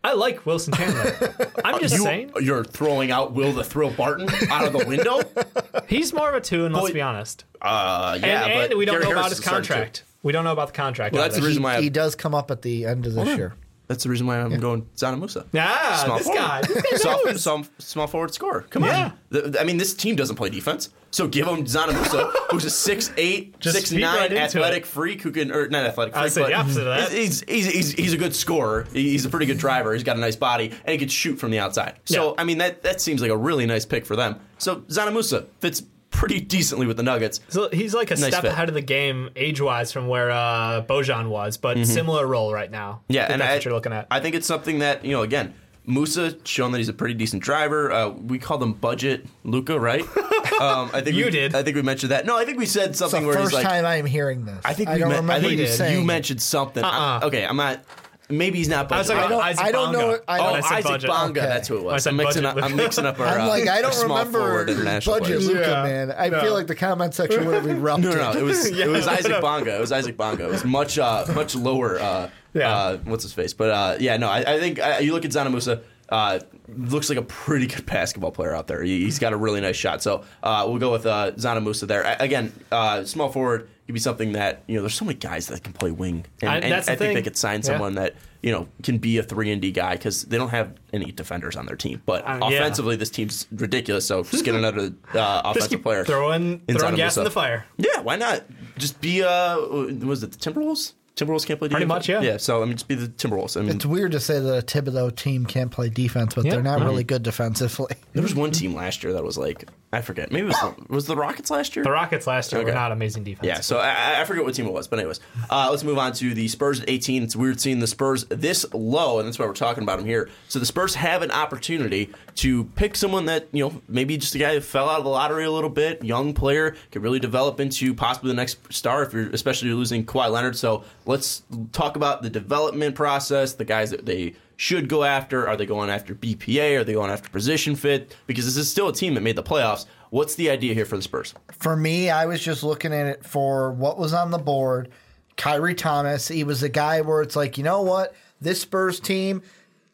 I 0.05 0.15
like 0.15 0.45
Wilson 0.45 0.75
Chandler. 0.75 1.35
I'm 1.65 1.81
just 1.81 1.95
you, 1.95 2.03
saying 2.03 2.33
you're 2.41 2.65
throwing 2.65 3.11
out 3.11 3.33
Will 3.33 3.53
the 3.53 3.63
Thrill 3.65 3.91
Barton 3.91 4.29
out 4.51 4.65
of 4.67 4.73
the 4.73 4.85
window. 4.85 5.21
he's 5.89 6.13
more 6.13 6.29
of 6.29 6.35
a 6.35 6.41
two, 6.41 6.65
and 6.65 6.75
let's 6.75 6.89
Boy- 6.89 6.93
be 6.95 7.01
honest. 7.01 7.45
Uh, 7.61 8.19
yeah, 8.21 8.45
and, 8.47 8.55
but 8.55 8.71
and 8.71 8.79
we 8.79 8.85
don't 8.85 8.95
Gary 8.95 9.05
know 9.05 9.11
Harris 9.11 9.21
about 9.21 9.31
his 9.31 9.39
is 9.39 9.39
a 9.39 9.43
starter, 9.43 9.63
too. 9.63 9.73
contract. 9.75 10.05
We 10.25 10.33
don't 10.33 10.45
know 10.45 10.53
about 10.53 10.69
the 10.69 10.75
contract. 10.75 11.15
Well, 11.15 11.23
that's 11.23 11.37
the 11.37 11.43
reason 11.43 11.63
why 11.63 11.77
I- 11.77 11.81
he 11.81 11.91
does 11.91 12.15
come 12.17 12.35
up 12.35 12.51
at 12.51 12.63
the 12.63 12.87
end 12.87 13.07
of 13.07 13.15
this 13.15 13.37
year. 13.37 13.55
That's 13.93 14.05
the 14.05 14.09
reason 14.11 14.27
why 14.27 14.41
I'm 14.41 14.59
going 14.59 14.87
Dzanan 14.97 15.19
Musa. 15.19 15.45
Ah, 15.55 16.01
Small 16.03 16.17
this 16.17 16.27
forward. 16.27 16.41
guy. 16.41 16.63
This 16.63 16.83
guy 16.83 16.97
Small, 16.97 17.25
knows. 17.27 17.43
small, 17.43 17.65
small 17.79 18.07
forward 18.07 18.33
scorer. 18.33 18.63
Come 18.71 18.85
Yeah. 18.85 19.05
on. 19.05 19.13
The- 19.29 19.61
I 19.61 19.65
mean, 19.65 19.77
this 19.77 19.93
team 19.93 20.17
doesn't 20.17 20.37
play 20.37 20.49
defense. 20.49 20.89
So 21.11 21.29
give 21.29 21.47
him 21.47 21.65
Dzanan 21.67 21.93
Musa, 21.93 22.33
who's 22.51 22.65
a 22.65 22.71
6'8", 22.71 23.61
Just 23.61 23.77
6'9", 23.77 23.87
speed 23.87 24.03
right 24.03 24.33
athletic 24.33 24.85
it. 24.85 24.87
freak 24.87 25.21
who 25.21 25.31
can, 25.31 25.53
or 25.53 25.69
not 25.69 25.85
athletic 25.85 26.17
I 26.17 26.23
freak, 26.23 26.33
said 26.33 26.41
but 26.41 26.49
the 26.49 26.55
opposite 26.55 26.87
of 26.87 26.97
that. 27.11 27.13
He's, 27.13 27.45
he's, 27.47 27.67
he's, 27.67 27.93
he's 27.93 28.13
a 28.15 28.17
good 28.17 28.35
scorer. 28.35 28.87
He's 28.95 29.27
a 29.27 29.29
pretty 29.29 29.45
good 29.45 29.59
driver. 29.59 29.93
He's 29.93 30.05
got 30.05 30.17
a 30.17 30.21
nice 30.21 30.37
body, 30.37 30.69
and 30.71 30.89
he 30.93 30.97
can 30.97 31.09
shoot 31.09 31.37
from 31.37 31.51
the 31.51 31.59
outside. 31.59 31.99
So, 32.07 32.29
Yeah. 32.31 32.35
I 32.39 32.45
mean, 32.45 32.57
that, 32.59 32.83
that 32.85 33.03
seems 33.03 33.21
like 33.21 33.31
a 33.31 33.37
really 33.37 33.67
nice 33.67 33.85
pick 33.85 34.07
for 34.07 34.17
them. 34.17 34.41
So 34.57 34.77
Dzanan 34.89 35.13
Musa 35.13 35.45
fits 35.61 35.83
pretty 36.23 36.41
decently 36.41 36.87
with 36.87 36.97
the 36.97 37.03
Nuggets. 37.03 37.41
So 37.49 37.69
he's 37.71 37.95
like 37.95 38.13
a 38.13 38.15
Nice 38.15 38.29
step 38.29 38.43
fit. 38.43 38.53
ahead 38.53 38.69
of 38.69 38.75
the 38.75 38.81
game 38.81 39.31
age 39.35 39.61
wise 39.61 39.91
from 39.91 40.07
where 40.07 40.31
uh, 40.31 40.83
Bojan 40.89 41.29
was, 41.29 41.57
but 41.57 41.85
similar 41.85 42.27
role 42.29 42.53
right 42.55 42.71
now. 42.71 43.01
Mm-hmm. 43.03 43.13
Yeah, 43.13 43.23
I 43.23 43.25
think 43.27 43.33
and 43.33 43.41
that's 43.43 43.51
I, 43.51 43.55
what 43.57 43.65
you're 43.65 43.75
looking 43.75 43.93
at. 43.93 44.07
I 44.09 44.21
think 44.21 44.37
it's 44.37 44.47
something 44.47 44.79
that 44.79 45.05
you 45.05 45.11
know. 45.11 45.23
Again, 45.23 45.55
Musa 45.85 46.37
shown 46.45 46.71
that 46.73 46.79
he's 46.79 46.89
a 46.89 46.93
pretty 46.93 47.15
decent 47.15 47.43
driver. 47.43 47.91
Uh, 47.91 48.09
we 48.11 48.39
call 48.39 48.59
them 48.59 48.73
budget 48.73 49.27
Luka, 49.43 49.81
right? 49.81 50.03
um, 50.61 50.91
I 50.95 51.01
think 51.03 51.17
You 51.17 51.25
we, 51.25 51.31
did. 51.33 51.57
I 51.57 51.65
think 51.65 51.75
we 51.75 51.83
mentioned 51.83 52.13
that. 52.13 52.25
No, 52.25 52.37
I 52.39 52.45
think 52.45 52.57
we 52.59 52.67
said 52.67 52.91
It's 52.91 53.01
the 53.01 53.09
something 53.09 53.27
where 53.27 53.37
he's 53.37 53.47
first 53.47 53.55
like. 53.55 53.67
time 53.67 53.85
I'm 53.85 54.07
hearing 54.07 54.45
this. 54.45 54.61
I 54.65 54.75
think 54.75 54.89
I 54.91 54.99
don't 54.99 55.09
men- 55.09 55.17
remember 55.23 55.33
I 55.33 55.41
think 55.41 55.59
you 55.59 55.67
did. 55.67 55.93
you 55.93 56.05
mentioned 56.05 56.41
something. 56.41 56.85
I- 56.85 57.17
Uh-uh. 57.17 57.27
okay, 57.27 57.45
I'm 57.45 57.57
not. 57.57 57.83
Maybe 58.31 58.59
he's 58.59 58.69
not 58.69 58.91
I 58.91 58.99
was 58.99 59.09
budget. 59.09 59.23
talking 59.23 59.25
I 59.25 59.29
don't- 59.39 59.45
Isaac 59.49 59.65
I 59.65 59.73
don't 59.73 59.93
know 59.93 59.99
Bonga. 59.99 60.11
what- 60.13 60.25
I 60.29 60.35
Oh, 60.39 60.43
don't- 60.43 60.53
When 60.53 60.63
I 60.65 60.67
said 60.69 60.73
Isaac 60.79 60.91
budget. 60.93 61.09
Bonga, 61.11 61.41
Okay. 61.41 61.49
that's 61.49 61.69
who 61.69 61.77
it 61.77 61.81
I 61.81 61.83
was. 61.85 62.03
said 62.05 62.11
I'm 62.11 62.17
mixing 62.17 62.45
up. 62.47 62.63
I'm 62.63 62.77
mixing 62.77 63.07
up 63.07 63.21
our. 63.21 63.27
I'm 63.27 63.49
like, 63.49 63.67
uh, 63.67 63.73
I 63.73 63.83
don't 63.83 64.03
remember 64.03 64.65
budget 64.65 65.21
players. 65.21 65.47
Luka, 65.49 65.61
Yeah. 65.61 65.83
man. 65.83 66.15
I 66.17 66.29
No. 66.29 66.41
feel 66.41 66.55
like 66.55 66.67
the 66.67 66.75
comment 66.75 67.15
section 67.15 67.45
would 67.47 67.55
have 67.55 67.67
erupted. 67.67 68.05
No, 68.11 68.17
no, 68.17 68.33
no. 68.33 68.39
It 68.39 68.43
was 68.43 68.65
it 68.71 68.89
was 68.89 69.07
Isaac 69.07 69.41
Bonga. 69.41 69.77
It 69.77 69.81
was 69.81 69.93
Isaac 69.93 70.17
Bonga. 70.17 70.45
It 70.45 70.51
was 70.51 70.65
much 70.65 70.99
uh, 70.99 71.25
much 71.35 71.55
lower. 71.55 71.99
Uh, 72.01 72.29
Yeah. 72.55 72.75
uh, 72.75 72.97
what's 73.05 73.23
his 73.23 73.33
face? 73.33 73.53
But 73.55 73.71
uh, 73.71 73.97
yeah, 73.99 74.17
no. 74.19 74.29
I, 74.29 74.55
I 74.55 74.61
think 74.61 74.79
uh, 74.79 74.99
you 75.01 75.13
look 75.13 75.25
at 75.25 75.31
Dzanan 75.31 75.51
Musa. 75.53 75.81
Uh, 76.13 76.39
looks 76.77 77.09
like 77.09 77.17
a 77.17 77.23
pretty 77.23 77.67
good 77.67 77.87
basketball 77.97 78.31
player 78.31 78.55
out 78.55 78.67
there. 78.67 78.83
He, 78.83 79.05
has 79.07 79.19
got 79.19 79.33
a 79.33 79.37
really 79.37 79.63
nice 79.63 79.77
shot. 79.77 80.03
So 80.03 80.25
uh, 80.43 80.67
we'll 80.69 80.79
go 80.79 80.93
with 80.93 81.07
uh, 81.07 81.33
Dzanan 81.33 81.63
Musa 81.65 81.87
there. 81.87 82.03
A- 82.03 82.17
again, 82.21 82.53
uh, 82.71 83.05
small 83.05 83.31
forward 83.33 83.71
could 83.87 83.95
be 83.95 83.99
something 84.01 84.33
that 84.33 84.63
you 84.67 84.77
know. 84.77 84.83
There's 84.83 84.95
so 84.95 85.07
many 85.07 85.19
guys 85.19 85.47
that 85.47 85.65
can 85.65 85.73
play 85.73 85.91
wing, 85.91 86.27
and 86.43 86.51
I- 86.51 86.59
and 86.59 86.71
that's 86.73 86.87
the 86.87 86.97
think 86.97 87.15
they 87.15 87.23
could 87.23 87.37
sign 87.39 87.61
Yeah. 87.61 87.67
someone 87.67 87.95
that 87.95 88.15
you 88.43 88.53
know 88.53 88.69
can 88.83 88.99
be 88.99 89.17
a 89.17 89.23
three 89.23 89.51
and 89.51 89.63
D 89.63 89.73
guy 89.73 89.95
because 89.97 90.25
they 90.25 90.37
don't 90.37 90.51
have 90.51 90.75
any 90.93 91.13
defenders 91.13 91.57
on 91.57 91.65
their 91.65 91.77
team. 91.77 92.03
But 92.05 92.25
yeah. 92.27 92.41
offensively, 92.47 92.97
this 92.97 93.11
team's 93.11 93.47
ridiculous. 93.51 94.07
So 94.07 94.23
just 94.23 94.45
get 94.45 94.55
another 94.55 94.93
uh, 95.15 95.43
offensive 95.47 95.83
player. 95.83 96.05
throwing, 96.05 96.61
in 96.69 96.77
throwing 96.77 96.95
gas 96.97 97.17
in 97.17 97.25
the 97.25 97.31
fire. 97.31 97.65
Yeah, 97.79 98.01
why 98.03 98.17
not? 98.17 98.45
Just 98.77 99.01
be 99.01 99.23
uh, 99.23 99.57
was 99.59 100.23
it 100.23 100.33
the 100.33 100.39
Timberwolves? 100.39 100.93
Timberwolves 101.17 101.47
can't 101.47 101.59
play 101.59 101.69
defense. 101.69 101.73
Pretty 101.73 101.85
much, 101.87 102.09
yeah. 102.09 102.23
Yeah, 102.23 102.37
so 102.39 102.63
I 102.63 102.65
mean, 102.65 102.75
just 102.75 102.89
be 102.89 102.95
the 102.95 103.09
Timberwolves. 103.09 103.57
I 103.59 103.61
mean, 103.63 103.77
It's 103.77 103.85
weird 103.85 104.13
to 104.13 104.21
say 104.21 104.41
that 104.41 104.59
a 104.59 104.63
Thibodeau 104.63 105.15
team 105.15 105.45
can't 105.45 105.71
play 105.71 105.89
defense, 105.91 106.35
but 106.35 106.45
Yeah. 106.45 106.53
they're 106.53 106.63
not 106.63 106.79
Mm-hmm. 106.79 106.89
really 106.89 107.05
good 107.05 107.23
defensively. 107.23 107.95
there 108.15 108.23
was 108.23 108.35
one 108.45 108.51
team 108.51 108.75
last 108.75 109.05
year 109.05 109.13
that 109.13 109.23
was 109.25 109.37
like, 109.37 109.69
I 109.95 110.01
forget, 110.01 110.33
maybe 110.33 110.45
it 110.47 110.49
was 110.49 110.57
the, 110.61 110.75
was 110.89 111.07
the 111.07 111.17
Rockets 111.17 111.51
last 111.51 111.77
year. 111.77 111.85
The 111.85 111.91
Rockets 111.91 112.27
last 112.27 112.51
year 112.51 112.63
were 112.63 112.69
Okay. 112.71 112.75
not 112.75 112.93
amazing 112.93 113.25
defense. 113.25 113.47
Yeah, 113.47 113.61
so 113.61 113.79
I, 113.79 114.23
I 114.23 114.25
forget 114.25 114.43
what 114.43 114.55
team 114.55 114.67
it 114.67 114.73
was, 114.73 114.89
but 114.89 114.99
anyways, 114.99 115.21
uh, 115.51 115.69
let's 115.71 115.85
move 115.85 115.99
on 115.99 116.15
to 116.15 116.33
the 116.33 116.49
Spurs 116.49 116.81
at 116.81 116.89
18. 116.89 117.23
It's 117.23 117.37
weird 117.37 117.61
seeing 117.61 117.79
the 117.79 117.87
Spurs 117.87 118.25
this 118.31 118.65
low, 118.73 119.19
and 119.19 119.29
that's 119.29 119.39
why 119.39 119.45
we're 119.47 119.53
talking 119.53 119.83
about 119.83 119.99
them 119.99 120.07
here. 120.07 120.31
So 120.49 120.59
the 120.59 120.65
Spurs 120.65 120.95
have 120.95 121.21
an 121.21 121.31
opportunity 121.31 122.11
to 122.37 122.65
pick 122.75 122.97
someone 122.97 123.27
that 123.27 123.49
you 123.53 123.63
know 123.69 123.83
maybe 123.87 124.17
just 124.17 124.35
a 124.35 124.39
guy 124.39 124.55
who 124.55 124.61
fell 124.61 124.89
out 124.89 124.99
of 124.99 125.05
the 125.05 125.11
lottery 125.11 125.45
a 125.45 125.51
little 125.51 125.69
bit, 125.69 126.03
young 126.03 126.33
player 126.33 126.75
could 126.91 127.03
really 127.03 127.19
develop 127.21 127.61
into 127.61 127.93
possibly 127.95 128.29
the 128.29 128.35
next 128.37 128.73
star 128.73 129.03
if 129.03 129.13
you're 129.13 129.29
especially 129.31 129.73
losing 129.75 130.07
Kawhi 130.07 130.31
Leonard. 130.31 130.57
So 130.57 130.85
let's 131.05 131.43
talk 131.73 131.97
about 131.97 132.23
the 132.23 132.31
development 132.31 132.95
process, 132.95 133.53
the 133.53 133.67
guys 133.67 133.91
that 133.91 134.07
they 134.07 134.35
should 134.63 134.89
go 134.89 135.03
after. 135.03 135.49
Are 135.49 135.57
they 135.57 135.67
going 135.67 135.91
after 135.91 136.15
BPA? 136.15 136.79
Are 136.79 136.85
they 136.85 136.93
going 136.93 137.11
after 137.11 137.29
position 137.29 137.75
fit? 137.75 138.17
Because 138.29 138.45
this 138.45 138.57
is 138.57 138.71
still 138.71 138.87
a 138.87 138.93
team 138.93 139.15
that 139.15 139.21
made 139.21 139.35
the 139.35 139.43
playoffs. 139.43 139.87
What's 140.11 140.37
the 140.37 140.51
idea 140.51 140.73
here 140.73 140.85
for 140.85 140.97
the 140.97 141.03
Spurs? 141.03 141.35
For 141.51 141.75
me, 141.75 142.11
I 142.11 142.27
was 142.27 142.41
just 142.41 142.63
looking 142.63 142.95
at 142.95 143.09
it 143.09 143.25
for 143.25 143.73
what 143.73 143.99
was 143.99 144.13
on 144.13 144.31
the 144.31 144.39
board. 144.39 144.89
Khyri 145.37 145.77
Thomas, 145.77 146.29
he 146.29 146.45
was 146.45 146.63
a 146.63 146.69
guy 146.69 147.01
where 147.01 147.23
it's 147.23 147.35
like, 147.35 147.59
you 147.59 147.65
know 147.65 147.83
what? 147.83 148.15
This 148.41 148.61
Spurs 148.61 149.01
team, 149.01 149.43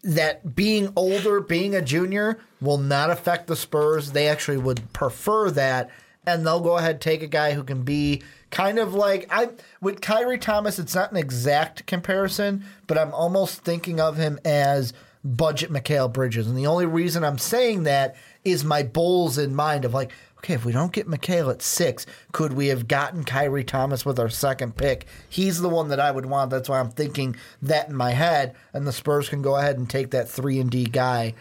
that 0.02 0.54
being 0.54 0.92
older, 0.96 1.40
being 1.40 1.74
a 1.74 1.80
junior, 1.80 2.38
will 2.60 2.76
not 2.76 3.08
affect 3.08 3.46
the 3.46 3.56
Spurs. 3.56 4.12
They 4.12 4.28
actually 4.28 4.58
would 4.58 4.92
prefer 4.92 5.50
that. 5.52 5.88
And 6.26 6.46
they'll 6.46 6.60
go 6.60 6.76
ahead 6.76 7.00
take 7.00 7.22
a 7.22 7.26
guy 7.26 7.54
who 7.54 7.64
can 7.64 7.84
be 7.84 8.22
kind 8.50 8.78
of 8.78 8.94
like 8.94 9.26
I 9.30 9.50
with 9.80 10.00
Khyri 10.00 10.40
Thomas, 10.40 10.78
it's 10.78 10.94
not 10.94 11.10
an 11.10 11.16
exact 11.16 11.86
comparison, 11.86 12.64
but 12.86 12.98
I'm 12.98 13.12
almost 13.12 13.62
thinking 13.64 14.00
of 14.00 14.16
him 14.16 14.38
as 14.44 14.92
budget 15.24 15.70
Mikal 15.70 16.12
Bridges. 16.12 16.46
And 16.46 16.56
the 16.56 16.66
only 16.66 16.86
reason 16.86 17.24
I'm 17.24 17.38
saying 17.38 17.84
that 17.84 18.16
is 18.44 18.64
my 18.64 18.82
Bulls 18.82 19.38
in 19.38 19.54
mind 19.54 19.84
of 19.84 19.94
like, 19.94 20.10
okay, 20.38 20.54
if 20.54 20.64
we 20.64 20.72
don't 20.72 20.92
get 20.92 21.08
Mikal 21.08 21.50
at 21.50 21.62
six, 21.62 22.06
could 22.32 22.52
we 22.52 22.68
have 22.68 22.88
gotten 22.88 23.24
Khyri 23.24 23.66
Thomas 23.66 24.06
with 24.06 24.18
our 24.18 24.28
second 24.28 24.76
pick? 24.76 25.06
He's 25.28 25.60
the 25.60 25.68
one 25.68 25.88
that 25.88 26.00
I 26.00 26.10
would 26.10 26.26
want. 26.26 26.50
That's 26.50 26.68
why 26.68 26.80
I'm 26.80 26.90
thinking 26.90 27.36
that 27.62 27.88
in 27.88 27.96
my 27.96 28.12
head. 28.12 28.54
And 28.72 28.86
the 28.86 28.92
Spurs 28.92 29.28
can 29.28 29.42
go 29.42 29.56
ahead 29.56 29.78
and 29.78 29.90
take 29.90 30.12
that 30.12 30.28
three 30.28 30.60
and 30.60 30.70
D 30.70 30.84
guy 30.84 31.34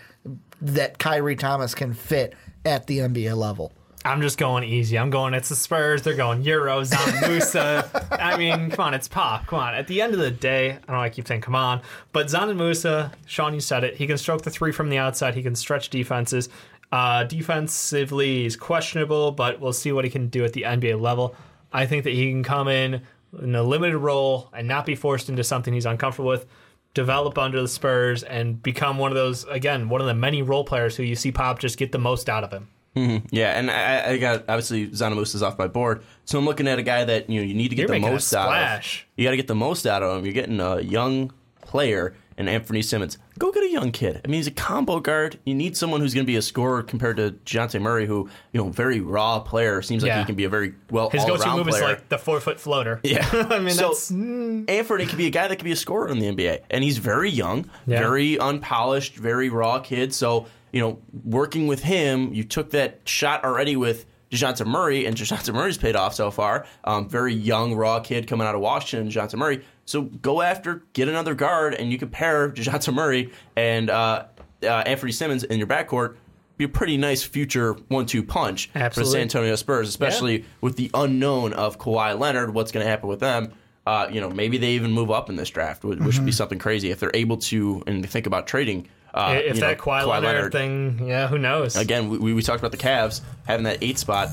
that 0.62 0.98
Khyri 0.98 1.38
Thomas 1.38 1.76
can 1.76 1.94
fit 1.94 2.34
at 2.66 2.88
the 2.88 3.00
NBA 3.00 3.38
level. 3.38 3.72
I'm 4.08 4.22
just 4.22 4.38
going 4.38 4.64
easy. 4.64 4.98
I'm 4.98 5.10
going, 5.10 5.34
it's 5.34 5.50
the 5.50 5.56
Spurs. 5.56 6.02
They're 6.02 6.16
going 6.16 6.42
Euros 6.42 6.96
on 6.98 7.30
Musa. 7.30 8.08
I 8.12 8.38
mean, 8.38 8.72
come 8.72 8.86
on, 8.86 8.94
it's 8.94 9.10
pop. 9.10 9.48
Come 9.48 9.60
on. 9.60 9.74
At 9.74 9.88
the 9.88 10.02
end 10.02 10.14
of 10.14 10.20
the 10.20 10.32
day, 10.32 10.72
I 10.72 10.74
don't 10.74 10.90
know, 10.90 11.02
I 11.02 11.10
keep 11.10 11.28
saying 11.28 11.42
come 11.42 11.56
on. 11.56 11.82
But 12.14 12.28
Dzanan 12.28 12.56
Musa, 12.56 13.12
Sean, 13.26 13.54
you 13.54 13.60
said 13.60 13.84
it. 13.84 13.98
He 13.98 14.08
can 14.08 14.18
stroke 14.18 14.44
the 14.44 14.50
three 14.50 14.72
from 14.72 14.90
the 14.90 14.98
outside. 14.98 15.36
He 15.36 15.44
can 15.44 15.56
stretch 15.56 15.90
defenses. 15.90 16.48
Uh, 16.90 17.26
defensively, 17.26 18.44
he's 18.44 18.56
questionable, 18.56 19.34
but 19.34 19.60
we'll 19.60 19.74
see 19.74 19.92
what 19.92 20.06
he 20.06 20.10
can 20.10 20.30
do 20.30 20.46
at 20.46 20.54
the 20.54 20.62
NBA 20.62 21.02
level. 21.02 21.36
I 21.74 21.86
think 21.86 22.06
that 22.06 22.14
he 22.14 22.32
can 22.32 22.44
come 22.44 22.70
in 22.70 23.02
in 23.42 23.56
a 23.56 23.64
limited 23.64 23.98
role 23.98 24.50
and 24.54 24.70
not 24.70 24.86
be 24.86 24.96
forced 24.96 25.28
into 25.28 25.44
something 25.44 25.74
he's 25.74 25.86
uncomfortable 25.86 26.30
with. 26.30 26.46
Develop 26.94 27.38
under 27.38 27.62
the 27.62 27.68
Spurs 27.68 28.24
and 28.24 28.64
become 28.64 28.98
one 28.98 29.12
of 29.12 29.16
those 29.16 29.44
again, 29.46 29.90
one 29.90 30.00
of 30.00 30.08
the 30.08 30.14
many 30.14 30.42
role 30.42 30.64
players 30.64 30.96
who 30.96 31.04
you 31.04 31.16
see 31.16 31.34
Pop 31.34 31.60
just 31.60 31.78
get 31.78 31.92
the 31.92 32.00
most 32.00 32.30
out 32.30 32.46
of 32.46 32.52
him. 32.52 32.70
Yeah, 33.32 33.58
and 33.58 33.70
I, 33.72 34.12
I 34.12 34.18
got 34.18 34.46
obviously 34.50 34.88
Zanamus 34.90 35.36
is 35.36 35.44
off 35.44 35.58
my 35.58 35.68
board, 35.68 36.04
so 36.26 36.38
I'm 36.40 36.46
looking 36.46 36.68
at 36.68 36.80
a 36.80 36.84
guy 36.84 37.06
that 37.06 37.30
you 37.30 37.40
know 37.42 37.46
you 37.48 37.54
need 37.54 37.70
to 37.70 37.76
get 37.76 37.90
You're 37.90 38.00
the 38.00 38.08
most 38.12 38.34
out 38.34 38.80
of. 38.80 38.86
You 39.16 39.24
got 39.26 39.32
to 39.32 39.38
get 39.38 39.48
the 39.48 39.56
most 39.56 39.86
out 39.86 40.04
of 40.04 40.18
him. 40.20 40.26
You're 40.26 40.34
getting 40.34 40.60
a 40.60 40.80
young 40.82 41.32
player 41.62 42.16
in 42.38 42.46
Anfernee 42.46 42.84
Simons. 42.84 43.18
Go 43.40 43.52
get 43.52 43.64
a 43.64 43.70
young 43.70 43.92
kid. 43.92 44.22
I 44.24 44.28
mean, 44.28 44.38
he's 44.38 44.48
a 44.48 44.52
combo 44.52 45.00
guard. 45.00 45.40
You 45.46 45.56
need 45.56 45.76
someone 45.76 46.02
who's 46.02 46.14
going 46.14 46.26
to 46.26 46.28
be 46.32 46.36
a 46.38 46.42
scorer 46.42 46.84
compared 46.84 47.18
to 47.18 47.32
Dejounte 47.46 47.80
Murray, 47.82 48.06
who 48.06 48.30
you 48.52 48.62
know 48.62 48.70
very 48.70 49.00
raw 49.00 49.40
player. 49.40 49.82
Seems 49.82 50.04
like 50.04 50.10
Yeah. 50.10 50.20
he 50.20 50.26
can 50.26 50.36
be 50.36 50.44
a 50.44 50.50
very 50.50 50.74
well 50.92 51.10
His 51.10 51.26
go-to 51.26 51.56
move 51.56 51.68
player. 51.68 51.84
is 51.84 51.90
like 51.90 52.10
the 52.10 52.18
four 52.18 52.40
foot 52.40 52.60
floater. 52.60 53.00
Yeah, 53.04 53.28
I 53.50 53.60
mean 53.60 53.74
so 53.74 53.90
that's 53.90 54.12
mm. 54.12 54.66
Anfernee 54.66 55.08
could 55.08 55.18
be 55.18 55.28
a 55.28 55.32
guy 55.32 55.48
that 55.48 55.56
could 55.58 55.66
be 55.66 55.72
a 55.72 55.76
scorer 55.76 56.10
in 56.10 56.20
the 56.20 56.28
NBA, 56.28 56.62
and 56.70 56.84
he's 56.84 56.98
very 57.00 57.30
young, 57.30 57.70
Yeah. 57.86 58.00
very 58.00 58.38
unpolished, 58.40 59.16
very 59.16 59.50
raw 59.50 59.80
kid. 59.80 60.14
So 60.14 60.46
you 60.72 60.82
know, 60.82 61.00
working 61.24 61.68
with 61.68 61.84
him, 61.84 62.34
you 62.34 62.44
took 62.44 62.72
that 62.72 63.02
shot 63.06 63.44
already 63.44 63.76
with 63.76 64.06
Dejounte 64.32 64.66
Murray, 64.66 65.06
and 65.06 65.16
Dejounte 65.18 65.54
Murray's 65.54 65.78
paid 65.78 65.96
off 65.96 66.14
so 66.14 66.32
far. 66.32 66.66
Um, 66.84 67.08
very 67.10 67.34
young, 67.34 67.76
raw 67.76 68.00
kid 68.00 68.28
coming 68.28 68.46
out 68.48 68.56
of 68.56 68.62
Washington, 68.62 69.10
Dejounte 69.10 69.36
Murray. 69.36 69.64
So 69.86 70.02
go 70.02 70.42
after, 70.42 70.84
get 70.94 71.08
another 71.08 71.34
guard, 71.34 71.74
and 71.74 71.92
you 71.92 71.98
can 71.98 72.10
pair 72.10 72.50
Dejounte 72.52 72.94
Murray 72.94 73.32
and 73.56 73.90
uh, 73.90 74.26
uh, 74.64 74.84
Anfernee 74.84 75.14
Simons 75.14 75.44
in 75.44 75.58
your 75.58 75.68
backcourt. 75.68 76.16
Be 76.58 76.66
a 76.66 76.70
pretty 76.70 76.98
nice 76.98 77.22
future 77.22 77.74
one-two 77.88 78.24
punch 78.24 78.72
for 78.96 79.02
the 79.02 79.06
San 79.12 79.22
Antonio 79.22 79.56
Spurs, 79.56 79.88
especially 79.88 80.44
with 80.60 80.76
the 80.76 80.90
unknown 80.96 81.54
of 81.54 81.78
Kawhi 81.78 82.18
Leonard. 82.18 82.52
What's 82.52 82.72
going 82.72 82.84
to 82.84 82.90
happen 82.90 83.08
with 83.08 83.20
them? 83.20 83.54
Uh, 83.86 84.10
you 84.12 84.20
know, 84.20 84.30
maybe 84.32 84.58
they 84.58 84.72
even 84.72 84.92
move 84.92 85.12
up 85.12 85.30
in 85.30 85.36
this 85.36 85.52
draft, 85.52 85.84
which, 85.84 86.00
which 86.00 86.18
would 86.18 86.26
be 86.26 86.32
something 86.32 86.58
crazy 86.58 86.90
if 86.90 87.00
they're 87.00 87.12
able 87.14 87.38
to 87.38 87.84
and 87.86 88.10
think 88.10 88.26
about 88.26 88.48
trading. 88.48 88.88
Uh, 89.18 89.34
if 89.34 89.60
that 89.60 89.78
know, 89.78 89.84
Kawhi, 89.84 90.08
Leonard, 90.08 90.52
thing, 90.52 91.08
yeah, 91.08 91.28
who 91.28 91.38
knows? 91.38 91.76
again. 91.76 92.10
We, 92.10 92.34
we 92.34 92.42
talked 92.42 92.60
about 92.60 92.72
the 92.72 92.78
Cavs 92.78 93.22
having 93.46 93.64
that 93.64 93.80
eight 93.82 93.98
spot. 93.98 94.30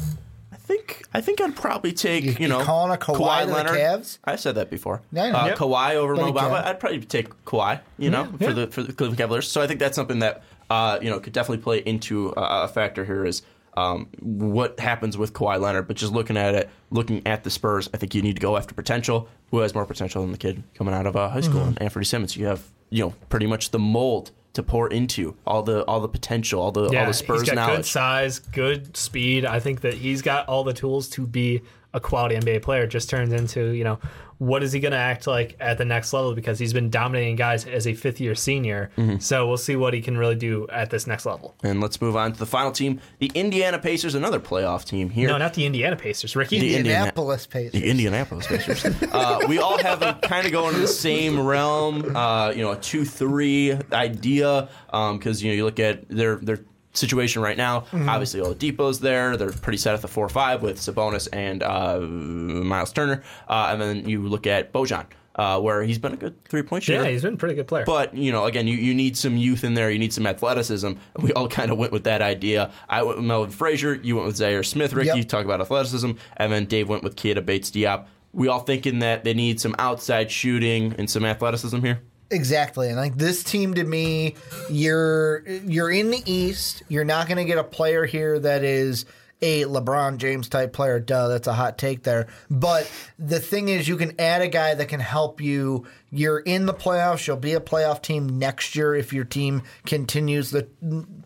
I 0.53 0.57
think 0.57 1.03
I 1.13 1.21
think 1.21 1.41
I'd 1.41 1.57
probably 1.57 1.93
take 1.93 2.25
you, 2.25 2.35
You- 2.39 2.49
know 2.49 2.61
you 2.61 2.65
calling 2.65 2.93
a 2.93 2.97
Kawhi 2.97 3.41
to 3.43 3.47
the 3.47 3.53
Leonard. 3.53 3.73
Cavs? 3.77 4.19
I 4.25 4.37
said 4.37 4.55
that 4.57 4.71
before. 4.71 5.03
Yeah, 5.13 5.25
Uh, 5.37 5.47
Yep. 5.47 5.59
Kawhi 5.59 5.95
over 5.95 6.15
But 6.17 6.23
Mo 6.27 6.33
Bamba. 6.33 6.65
I'd 6.65 6.81
probably 6.81 7.01
take 7.01 7.29
Kawhi. 7.45 7.81
You 7.99 8.11
know, 8.11 8.29
yeah. 8.39 8.47
for 8.49 8.53
the 8.55 8.67
for 8.69 8.83
the 8.83 8.93
Cleveland 8.93 9.19
Cavaliers. 9.19 9.49
So 9.51 9.61
I 9.61 9.67
think 9.67 9.81
that's 9.81 9.97
something 9.97 10.21
that 10.21 10.43
uh, 10.71 10.99
you 11.03 11.11
know 11.11 11.21
could 11.21 11.33
definitely 11.33 11.63
play 11.63 11.79
into 11.79 12.31
a, 12.37 12.65
a 12.65 12.69
factor 12.69 13.05
here 13.05 13.25
is. 13.25 13.43
Um, 13.77 14.07
what 14.21 14.79
happens 14.79 15.19
with 15.19 15.33
Kawhi 15.33 15.61
Leonard? 15.61 15.89
But 15.89 15.97
just 15.97 16.13
looking 16.13 16.37
at 16.37 16.55
it, 16.55 16.71
looking 16.93 17.27
at 17.27 17.43
the 17.43 17.51
Spurs, 17.51 17.91
I 17.93 17.97
think 17.97 18.15
you 18.15 18.23
need 18.23 18.37
to 18.37 18.41
go 18.41 18.57
after 18.57 18.73
potential. 18.73 19.29
Who 19.51 19.59
has 19.59 19.75
more 19.75 19.85
potential 19.85 20.23
than 20.23 20.31
the 20.31 20.39
kid 20.39 20.63
coming 20.77 20.95
out 20.95 21.07
of 21.07 21.17
uh, 21.17 21.29
high 21.29 21.41
school? 21.41 21.59
Mm-hmm. 21.63 21.83
And 21.83 21.91
Anfernee 21.93 22.07
Simons, 22.07 22.37
you 22.37 22.47
have 22.47 22.63
you 22.91 23.03
know 23.03 23.15
pretty 23.31 23.47
much 23.49 23.73
the 23.73 23.81
mold 23.81 24.31
to 24.55 24.63
pour 24.63 24.89
into 24.89 25.37
all 25.47 25.63
the 25.63 25.85
all 25.85 26.01
the 26.01 26.09
potential, 26.09 26.61
all 26.61 26.73
the 26.73 26.89
yeah, 26.91 27.01
all 27.01 27.07
the 27.07 27.15
Spurs 27.15 27.43
he's 27.43 27.51
got 27.51 27.77
good 27.77 27.85
size, 27.85 28.39
good 28.39 28.97
speed. 28.97 29.45
I 29.45 29.61
think 29.61 29.83
that 29.83 29.95
he's 29.95 30.23
got 30.23 30.49
all 30.49 30.65
the 30.65 30.73
tools 30.73 31.09
to 31.11 31.27
be 31.27 31.63
a 31.93 32.01
quality 32.01 32.37
NBA 32.37 32.63
player. 32.63 32.87
Just 32.87 33.11
turns 33.11 33.33
into 33.33 33.73
you 33.73 33.85
know 33.85 33.99
what 34.39 34.63
is 34.63 34.73
he 34.73 34.81
going 34.81 34.93
to 34.93 34.99
act 34.99 35.27
like 35.27 35.57
at 35.61 35.79
the 35.79 35.85
next 35.85 36.13
level? 36.13 36.35
Because 36.35 36.59
he's 36.59 36.73
been 36.73 36.91
dominating 36.91 37.37
guys 37.37 37.67
as 37.67 37.87
a 37.87 37.95
fifth 37.95 38.21
year 38.21 38.35
senior. 38.35 38.91
Mm-hmm. 38.97 39.19
So 39.19 39.47
we'll 39.47 39.57
see 39.57 39.77
what 39.77 39.95
he 39.95 40.01
can 40.01 40.17
really 40.19 40.35
do 40.35 40.67
at 40.71 40.91
this 40.91 41.07
next 41.07 41.27
level. 41.27 41.55
And 41.63 41.81
let's 41.81 42.01
move 42.01 42.17
on 42.17 42.33
to 42.33 42.39
the 42.39 42.47
final 42.47 42.73
team, 42.73 43.01
the 43.19 43.31
Indiana 43.35 43.79
Pacers, 43.79 44.15
another 44.15 44.41
playoff 44.41 44.85
team 44.85 45.11
here. 45.11 45.29
No, 45.29 45.39
not 45.39 45.55
the 45.55 45.67
Indiana 45.67 45.97
Pacers. 45.97 46.37
Ricky. 46.37 46.59
The 46.59 46.77
Indiana- 46.77 46.99
Indianapolis 46.99 47.47
Pacers. 47.47 47.73
The 47.73 47.89
Indianapolis 47.89 48.47
Pacers. 48.47 48.85
uh, 49.13 49.41
we 49.49 49.59
all 49.59 49.79
have 49.79 50.01
them 50.01 50.19
kind 50.21 50.47
of 50.47 50.53
going 50.53 50.75
in 50.75 50.81
the 50.81 50.89
same 50.89 51.41
realm, 51.41 52.17
uh, 52.17 52.51
you 52.51 52.63
know, 52.63 52.73
a 52.73 52.77
two-three 52.77 53.79
idea, 53.93 54.69
because 54.87 55.43
you 55.43 55.51
know 55.51 55.55
you 55.55 55.65
look 55.65 55.79
at 55.79 56.09
their 56.09 56.37
their 56.37 56.61
situation 56.95 57.43
right 57.43 57.57
now. 57.57 57.81
Mm-hmm. 57.81 58.09
Obviously, 58.09 58.41
Oladipo's 58.41 59.01
there; 59.01 59.37
they're 59.37 59.53
pretty 59.53 59.79
set 59.79 59.95
at 59.95 60.03
the 60.03 60.09
four-five 60.09 60.63
with 60.63 60.79
Sabonis 60.79 61.29
and 61.33 61.63
uh, 61.63 62.01
Miles 62.01 62.93
Turner, 62.93 63.23
uh, 63.49 63.69
and 63.73 63.81
then 63.81 64.09
you 64.09 64.27
look 64.27 64.47
at 64.47 64.73
Bojan, 64.73 65.07
uh, 65.37 65.61
where 65.61 65.83
he's 65.83 65.99
been 65.99 66.13
a 66.13 66.17
good 66.17 66.43
three-point 66.45 66.85
shooter. 66.85 67.03
yeah, 67.03 67.11
he's 67.11 67.23
been 67.23 67.35
a 67.35 67.37
pretty 67.37 67.55
good 67.57 67.67
player. 67.69 67.85
But 67.85 68.15
you 68.15 68.33
know, 68.33 68.45
again, 68.47 68.67
you, 68.67 68.77
you 68.77 68.95
need 68.95 69.17
some 69.17 69.37
youth 69.37 69.65
in 69.65 69.75
there. 69.75 69.91
You 69.91 69.99
need 69.99 70.13
some 70.13 70.27
athleticism. 70.27 70.93
We 71.19 71.33
all 71.33 71.49
kind 71.49 71.71
of 71.71 71.79
went 71.79 71.93
with 71.93 72.05
that 72.05 72.23
idea. 72.23 72.71
I 72.89 73.03
went 73.03 73.19
with 73.19 73.27
Melvin 73.27 73.51
Frazier. 73.51 73.95
You 73.95 74.17
went 74.17 74.27
with 74.29 74.37
Zhaire 74.37 74.65
Smith. 74.65 74.93
Ricky 74.93 75.09
Yep. 75.09 75.17
you 75.17 75.25
talk 75.25 75.45
about 75.45 75.61
athleticism, 75.61 76.13
and 76.37 76.53
then 76.53 76.67
Dave 76.67 76.89
went 76.89 77.03
with 77.03 77.17
Keita 77.17 77.45
Bates 77.45 77.71
Diop. 77.71 78.07
We 78.33 78.49
all 78.49 78.61
thinking 78.61 78.99
that 78.99 79.23
they 79.23 79.33
need 79.33 79.61
some 79.61 79.77
outside 79.79 80.31
shooting 80.31 80.95
and 80.99 81.09
some 81.09 81.25
athleticism 81.25 81.79
here. 81.81 82.01
Exactly, 82.35 82.89
and 82.89 82.97
like 82.97 83.17
this 83.17 83.45
team 83.45 83.75
to 83.75 83.85
me, 83.85 84.35
you're 84.69 85.47
you're 85.47 85.91
in 85.91 86.11
the 86.11 86.21
East. 86.27 86.83
You're 86.89 87.05
not 87.05 87.29
going 87.29 87.39
to 87.39 87.45
get 87.45 87.59
a 87.59 87.65
player 87.65 88.05
here 88.05 88.39
that 88.41 88.65
is 88.65 89.07
a 89.41 89.65
LeBron 89.65 90.17
James 90.17 90.49
type 90.49 90.73
player. 90.73 90.99
Duh, 90.99 91.29
that's 91.29 91.47
a 91.47 91.53
hot 91.53 91.79
take 91.79 92.03
there. 92.03 92.27
But 92.51 92.91
the 93.21 93.39
thing 93.39 93.69
is, 93.69 93.87
you 93.87 93.97
can 93.97 94.19
add 94.19 94.43
a 94.43 94.49
guy 94.49 94.75
that 94.75 94.89
can 94.89 95.01
help 95.01 95.41
you. 95.41 95.87
You're 96.11 96.41
in 96.41 96.67
the 96.67 96.75
playoffs. 96.75 97.27
You'll 97.27 97.37
be 97.37 97.53
a 97.53 97.61
playoff 97.61 98.03
team 98.03 98.39
next 98.39 98.75
year 98.75 98.95
if 98.95 99.13
your 99.13 99.25
team 99.25 99.63
continues 99.87 100.51
the 100.51 100.67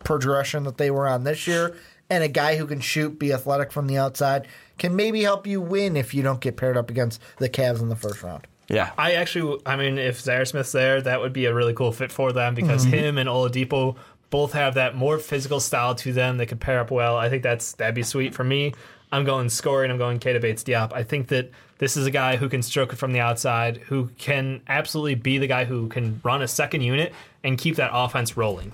progression 0.03 0.63
that 0.65 0.77
they 0.77 0.91
were 0.91 1.07
on 1.07 1.23
this 1.23 1.47
year. 1.47 1.75
And 2.11 2.23
a 2.23 2.27
guy 2.27 2.55
who 2.55 2.67
can 2.67 2.81
shoot, 2.81 3.17
be 3.17 3.33
athletic 3.33 3.71
from 3.71 3.87
the 3.87 3.97
outside, 3.97 4.47
can 4.77 4.95
maybe 4.95 5.23
help 5.23 5.47
you 5.47 5.61
win 5.61 5.95
if 5.95 6.13
you 6.13 6.21
don't 6.21 6.41
get 6.41 6.57
paired 6.57 6.77
up 6.77 6.89
against 6.89 7.21
the 7.37 7.49
Cavs 7.49 7.81
in 7.81 7.89
the 7.89 7.95
first 7.95 8.21
round. 8.21 8.45
Yeah, 8.69 8.91
I 8.97 9.13
actually, 9.13 9.59
I 9.65 9.75
mean, 9.75 9.97
if 9.97 10.21
Zhaire 10.21 10.47
Smith's 10.47 10.71
there, 10.71 11.01
that 11.01 11.19
would 11.21 11.33
be 11.33 11.45
a 11.45 11.53
really 11.53 11.73
cool 11.73 11.91
fit 11.91 12.11
for 12.11 12.31
them 12.31 12.53
because 12.55 12.85
Mm-hmm. 12.85 12.93
him 12.95 13.17
and 13.17 13.27
Oladipo 13.29 13.95
both 14.29 14.53
have 14.53 14.75
that 14.75 14.95
more 14.95 15.17
physical 15.17 15.59
style 15.59 15.95
to 15.95 16.13
them. 16.13 16.37
They 16.37 16.45
could 16.45 16.59
pair 16.59 16.79
up 16.79 16.91
well. 16.91 17.17
I 17.17 17.29
think 17.29 17.41
that's 17.43 17.71
that'd 17.73 17.95
be 17.95 18.03
sweet 18.03 18.35
for 18.35 18.43
me. 18.43 18.73
I'm 19.11 19.25
going 19.25 19.49
scoring. 19.49 19.89
I'm 19.89 19.97
going 19.97 20.19
Keita 20.19 20.39
Bates 20.39 20.63
Diop. 20.63 20.93
I 20.93 21.01
think 21.01 21.29
that 21.29 21.49
this 21.79 21.97
is 21.97 22.05
a 22.05 22.11
guy 22.11 22.35
who 22.35 22.47
can 22.47 22.61
stroke 22.61 22.93
it 22.93 22.97
from 22.97 23.11
the 23.11 23.19
outside, 23.21 23.77
who 23.77 24.09
can 24.19 24.61
absolutely 24.67 25.15
be 25.15 25.39
the 25.39 25.47
guy 25.47 25.65
who 25.65 25.87
can 25.87 26.21
run 26.23 26.43
a 26.43 26.47
second 26.47 26.81
unit 26.81 27.11
and 27.43 27.57
keep 27.57 27.75
that 27.77 27.89
offense 27.91 28.37
rolling. 28.37 28.71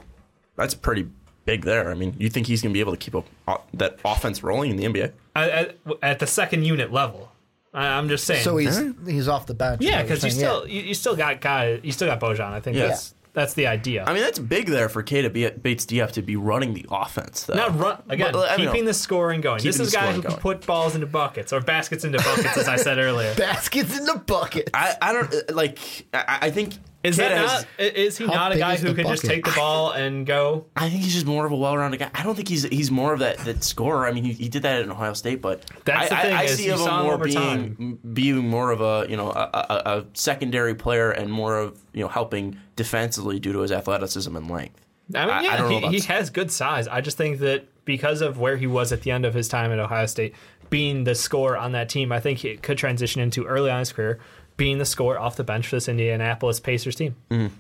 that's 0.57 0.73
pretty 0.73 1.07
big 1.45 1.63
there. 1.63 1.89
I 1.89 1.93
mean, 1.93 2.15
you 2.17 2.27
think 2.29 2.47
he's 2.47 2.61
going 2.61 2.71
to 2.71 2.73
be 2.73 2.79
able 2.81 2.91
to 2.91 2.97
keep 2.97 3.13
a, 3.13 3.23
that 3.75 3.99
offense 4.03 4.43
rolling 4.43 4.71
in 4.71 4.77
the 4.77 4.83
NBA? 4.83 5.11
At, 5.37 5.49
at, 5.49 5.77
at 6.01 6.19
the 6.19 6.27
second 6.27 6.65
unit 6.65 6.91
level, 6.91 7.31
I, 7.75 7.97
I'm 7.97 8.09
just 8.09 8.25
saying. 8.25 8.43
So 8.43 8.57
he's 8.57 8.79
he's 9.05 9.27
off 9.27 9.45
the 9.45 9.53
bench. 9.53 9.81
yeah, 9.81 10.01
because 10.01 10.23
you 10.23 10.31
saying. 10.31 10.39
still 10.39 10.67
you, 10.67 10.81
you 10.81 10.93
still 10.93 11.15
got 11.15 11.41
guy 11.41 11.79
you 11.83 11.91
still 11.91 12.07
got 12.07 12.19
Bojan. 12.19 12.51
I 12.51 12.61
think 12.61 12.77
Yeah. 12.77 12.87
that's 12.87 13.13
that's 13.33 13.53
the 13.53 13.67
idea. 13.67 14.05
I 14.05 14.13
mean, 14.13 14.23
that's 14.23 14.39
big 14.39 14.67
there 14.67 14.87
for 14.87 15.03
K 15.03 15.21
to 15.21 15.29
Keita 15.29 15.61
Bates 15.61 15.85
Diop 15.85 16.11
to 16.13 16.21
be 16.21 16.37
running 16.37 16.73
the 16.73 16.85
offense. 16.89 17.43
Though. 17.43 17.55
Not 17.55 17.77
run 17.77 18.01
again, 18.07 18.31
But, 18.31 18.49
I 18.49 18.55
mean, 18.55 18.67
keeping 18.67 18.85
the 18.85 18.93
scoring 18.93 19.41
going. 19.41 19.61
This 19.61 19.77
is 19.79 19.91
the 19.91 19.97
a 19.97 20.01
guy 20.01 20.05
scoring 20.07 20.21
who 20.21 20.29
can 20.29 20.37
put 20.39 20.65
balls 20.65 20.95
into 20.95 21.05
buckets 21.05 21.51
or 21.51 21.59
baskets 21.59 22.05
into 22.05 22.17
buckets, 22.19 22.57
as 22.57 22.69
I 22.69 22.77
said 22.77 22.97
earlier. 22.97 23.35
baskets 23.37 23.97
in 23.97 24.05
the 24.05 24.15
bucket. 24.25 24.69
I, 24.73 24.95
I 25.01 25.11
don't 25.11 25.33
uh, 25.33 25.53
like. 25.53 25.79
I, 26.13 26.39
I 26.43 26.51
think 26.51 26.75
Is 27.05 27.17
that 27.17 27.35
not? 27.35 27.67
Is 27.79 28.17
he 28.17 28.25
not 28.25 28.51
a 28.51 28.57
guy 28.57 28.75
who 28.77 28.93
can 28.93 29.07
just 29.07 29.23
take 29.25 29.45
the 29.45 29.51
ball 29.51 29.91
and 29.91 30.25
go? 30.25 30.65
I 30.75 30.89
think 30.89 31.03
he's 31.03 31.13
just 31.13 31.25
more 31.25 31.45
of 31.45 31.51
a 31.51 31.55
well-rounded 31.55 31.99
guy. 31.99 32.09
I 32.13 32.23
don't 32.23 32.35
think 32.35 32.47
he's 32.47 32.63
he's 32.63 32.91
more 32.91 33.13
of 33.13 33.19
that, 33.19 33.37
that 33.39 33.63
scorer. 33.63 34.07
I 34.07 34.11
mean, 34.11 34.23
he, 34.23 34.33
he 34.33 34.49
did 34.49 34.63
that 34.63 34.81
in 34.81 34.91
Ohio 34.91 35.13
State, 35.13 35.41
but 35.41 35.65
That's 35.85 36.11
I, 36.11 36.15
the 36.15 36.21
thing 36.21 36.33
I, 36.35 36.41
I 36.41 36.43
is 36.43 36.57
see 36.57 36.67
him 36.67 36.79
more 36.79 37.17
being 37.17 37.35
time. 37.35 37.99
being 38.13 38.47
more 38.49 38.71
of 38.71 38.81
a 38.81 39.09
you 39.09 39.17
know 39.17 39.31
a, 39.31 39.49
a, 39.53 39.97
a 39.99 40.05
secondary 40.13 40.75
player 40.75 41.11
and 41.11 41.31
more 41.31 41.57
of 41.57 41.79
you 41.93 42.01
know 42.01 42.09
helping 42.09 42.57
defensively 42.75 43.39
due 43.39 43.53
to 43.53 43.59
his 43.59 43.71
athleticism 43.71 44.35
and 44.35 44.49
length. 44.49 44.81
I 45.13 45.25
mean, 45.25 45.43
yeah, 45.43 45.53
I 45.53 45.57
don't 45.57 45.69
know 45.69 45.89
he, 45.89 45.99
he 45.99 46.07
has 46.07 46.29
good 46.31 46.51
size. 46.51 46.87
I 46.87 47.01
just 47.01 47.17
think 47.17 47.39
that 47.39 47.67
because 47.85 48.21
of 48.21 48.39
where 48.39 48.57
he 48.57 48.65
was 48.65 48.91
at 48.91 49.03
the 49.03 49.11
end 49.11 49.25
of 49.25 49.35
his 49.35 49.47
time 49.47 49.71
at 49.71 49.77
Ohio 49.77 50.07
State, 50.07 50.33
being 50.71 51.03
the 51.03 51.13
scorer 51.13 51.57
on 51.57 51.73
that 51.73 51.89
team, 51.89 52.11
I 52.11 52.19
think 52.19 52.39
he 52.39 52.57
could 52.57 52.77
transition 52.77 53.21
into 53.21 53.45
early 53.45 53.69
on 53.69 53.79
his 53.79 53.91
career 53.93 54.19
being 54.57 54.77
the 54.77 54.85
scorer 54.85 55.19
off 55.19 55.35
the 55.35 55.43
bench 55.43 55.67
for 55.67 55.75
this 55.75 55.89
Indianapolis 55.89 56.59
Pacers 56.61 56.95
team. 56.95 57.15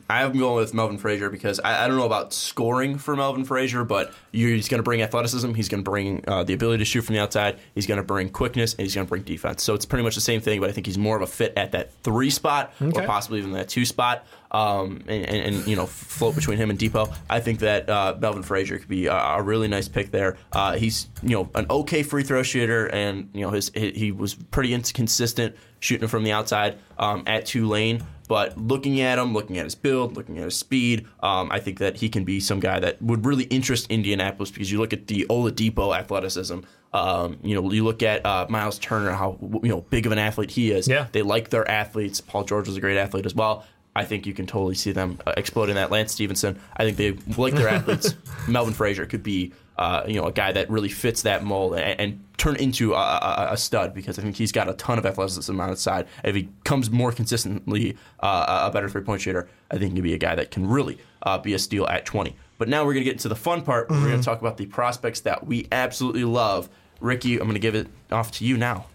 I 0.09 0.23
am 0.23 0.37
going 0.37 0.55
with 0.55 0.73
Melvin 0.73 0.97
Frazier 0.97 1.29
because 1.29 1.59
I, 1.59 1.83
I 1.83 1.87
don't 1.87 1.97
know 1.97 2.05
about 2.05 2.31
scoring 2.31 2.97
for 2.97 3.15
Melvin 3.17 3.43
Frazier, 3.43 3.83
but 3.83 4.13
he's 4.31 4.69
going 4.69 4.79
to 4.79 4.83
bring 4.83 5.01
athleticism. 5.01 5.53
He's 5.53 5.67
going 5.67 5.83
to 5.83 5.89
bring 5.89 6.23
uh, 6.27 6.43
the 6.45 6.53
ability 6.53 6.79
to 6.79 6.85
shoot 6.85 7.01
from 7.01 7.15
the 7.15 7.21
outside. 7.21 7.59
He's 7.73 7.85
going 7.85 7.97
to 7.97 8.03
bring 8.03 8.29
quickness, 8.29 8.73
and 8.75 8.81
he's 8.81 8.95
going 8.95 9.05
to 9.07 9.09
bring 9.09 9.23
defense. 9.23 9.61
So 9.63 9.73
it's 9.73 9.85
pretty 9.85 10.03
much 10.03 10.15
the 10.15 10.21
same 10.21 10.39
thing, 10.39 10.61
but 10.61 10.69
I 10.69 10.73
think 10.73 10.85
he's 10.87 10.97
more 10.97 11.17
of 11.17 11.21
a 11.21 11.27
fit 11.27 11.51
at 11.57 11.73
that 11.73 11.91
three 12.03 12.29
spot 12.29 12.73
Okay. 12.81 13.03
or 13.03 13.05
possibly 13.05 13.39
even 13.39 13.51
that 13.53 13.67
two 13.67 13.83
spot. 13.85 14.25
Um, 14.55 15.03
and, 15.07 15.25
and, 15.25 15.55
and 15.55 15.67
you 15.67 15.75
know 15.75 15.85
float 15.85 16.33
between 16.33 16.57
him 16.57 16.69
and 16.69 16.79
Depot. 16.79 17.11
I 17.29 17.41
think 17.41 17.59
that 17.59 17.89
uh, 17.89 18.15
Melvin 18.17 18.41
Frazier 18.41 18.77
could 18.77 18.87
be 18.87 19.07
a, 19.07 19.13
a 19.13 19.41
really 19.41 19.67
nice 19.67 19.89
pick 19.89 20.11
there. 20.11 20.37
Uh, 20.53 20.77
he's 20.77 21.07
you 21.21 21.31
know 21.31 21.49
an 21.55 21.65
okay 21.69 22.03
free 22.03 22.23
throw 22.23 22.41
shooter, 22.41 22.87
and 22.87 23.29
you 23.33 23.41
know 23.41 23.49
his 23.49 23.69
he, 23.75 23.91
he 23.91 24.11
was 24.13 24.33
pretty 24.33 24.73
inconsistent 24.73 25.55
shooting 25.81 26.07
from 26.07 26.23
the 26.23 26.31
outside 26.31 26.77
um, 26.97 27.23
at 27.27 27.45
Tulane. 27.45 28.01
But 28.27 28.57
looking 28.57 29.01
at 29.01 29.19
him, 29.19 29.33
looking 29.33 29.57
at 29.57 29.65
his 29.65 29.75
build, 29.75 30.15
looking 30.15 30.37
at 30.37 30.45
his 30.45 30.55
speed, 30.57 31.05
um, 31.21 31.51
I 31.51 31.59
think 31.59 31.79
that 31.79 31.97
he 31.97 32.09
can 32.09 32.23
be 32.23 32.39
some 32.39 32.59
guy 32.59 32.79
that 32.79 33.01
would 33.01 33.25
really 33.25 33.43
interest 33.45 33.91
Indianapolis 33.91 34.51
because 34.51 34.71
you 34.71 34.79
look 34.79 34.93
at 34.93 35.07
the 35.07 35.25
Oladipo 35.29 35.95
athleticism. 35.95 36.59
Um, 36.93 37.37
you 37.43 37.53
know, 37.53 37.71
you 37.71 37.83
look 37.83 38.01
at 38.01 38.25
uh, 38.25 38.47
Miles 38.49 38.79
Turner, 38.79 39.11
how 39.11 39.37
you 39.61 39.69
know 39.69 39.81
big 39.81 40.05
of 40.05 40.11
an 40.11 40.17
athlete 40.17 40.51
he 40.51 40.71
is. 40.71 40.87
Yeah. 40.87 41.07
they 41.11 41.21
like 41.21 41.49
their 41.49 41.69
athletes. 41.69 42.21
Paul 42.21 42.45
George 42.45 42.67
was 42.67 42.77
a 42.77 42.81
great 42.81 42.97
athlete 42.97 43.25
as 43.25 43.35
well. 43.35 43.65
I 43.95 44.03
think 44.03 44.25
you 44.25 44.33
can 44.33 44.45
totally 44.45 44.75
see 44.75 44.91
them 44.91 45.19
uh, 45.25 45.33
exploding 45.37 45.75
that. 45.75 45.89
Lance 45.89 46.11
Stephenson, 46.11 46.59
I 46.75 46.83
think 46.83 46.97
they 46.97 47.11
like 47.37 47.53
their 47.53 47.69
athletes. 47.69 48.15
Melvin 48.47 48.73
Frazier 48.73 49.05
could 49.05 49.23
be, 49.23 49.53
uh, 49.77 50.03
you 50.05 50.19
know, 50.19 50.27
a 50.27 50.33
guy 50.33 50.51
that 50.51 50.69
really 50.69 50.89
fits 50.89 51.21
that 51.21 51.43
mold 51.43 51.75
and, 51.75 51.99
and 51.99 52.23
turn 52.37 52.57
into 52.57 52.93
a, 52.93 52.97
a, 52.97 53.47
a 53.51 53.57
stud 53.57 53.93
because 53.93 54.19
I 54.19 54.21
think 54.21 54.35
he's 54.35 54.51
got 54.51 54.67
a 54.67 54.73
ton 54.73 54.97
of 54.97 55.05
athleticism 55.05 55.59
on 55.59 55.69
his 55.69 55.79
side. 55.79 56.07
If 56.23 56.35
he 56.35 56.49
comes 56.65 56.91
more 56.91 57.13
consistently 57.13 57.97
uh, 58.19 58.67
a 58.67 58.71
better 58.71 58.89
three 58.89 59.03
point 59.03 59.21
shooter, 59.21 59.47
I 59.71 59.75
think 59.77 59.91
he 59.91 59.95
can 59.95 60.03
be 60.03 60.13
a 60.13 60.17
guy 60.17 60.35
that 60.35 60.51
can 60.51 60.67
really 60.67 60.97
uh, 61.23 61.37
be 61.37 61.53
a 61.53 61.59
steal 61.59 61.87
at 61.87 62.05
20. 62.05 62.35
But 62.57 62.67
now 62.67 62.85
we're 62.85 62.93
going 62.93 63.03
to 63.03 63.05
get 63.05 63.13
into 63.13 63.29
the 63.29 63.35
fun 63.35 63.63
part. 63.63 63.89
We're 63.89 64.07
going 64.07 64.19
to 64.19 64.25
talk 64.25 64.39
about 64.39 64.57
the 64.57 64.65
prospects 64.65 65.21
that 65.21 65.45
we 65.45 65.67
absolutely 65.71 66.23
love. 66.23 66.69
Ricky, 67.01 67.33
I'm 67.33 67.43
going 67.43 67.53
to 67.53 67.59
give 67.59 67.75
it 67.75 67.87
off 68.11 68.31
to 68.33 68.45
you 68.45 68.57
now. 68.57 68.87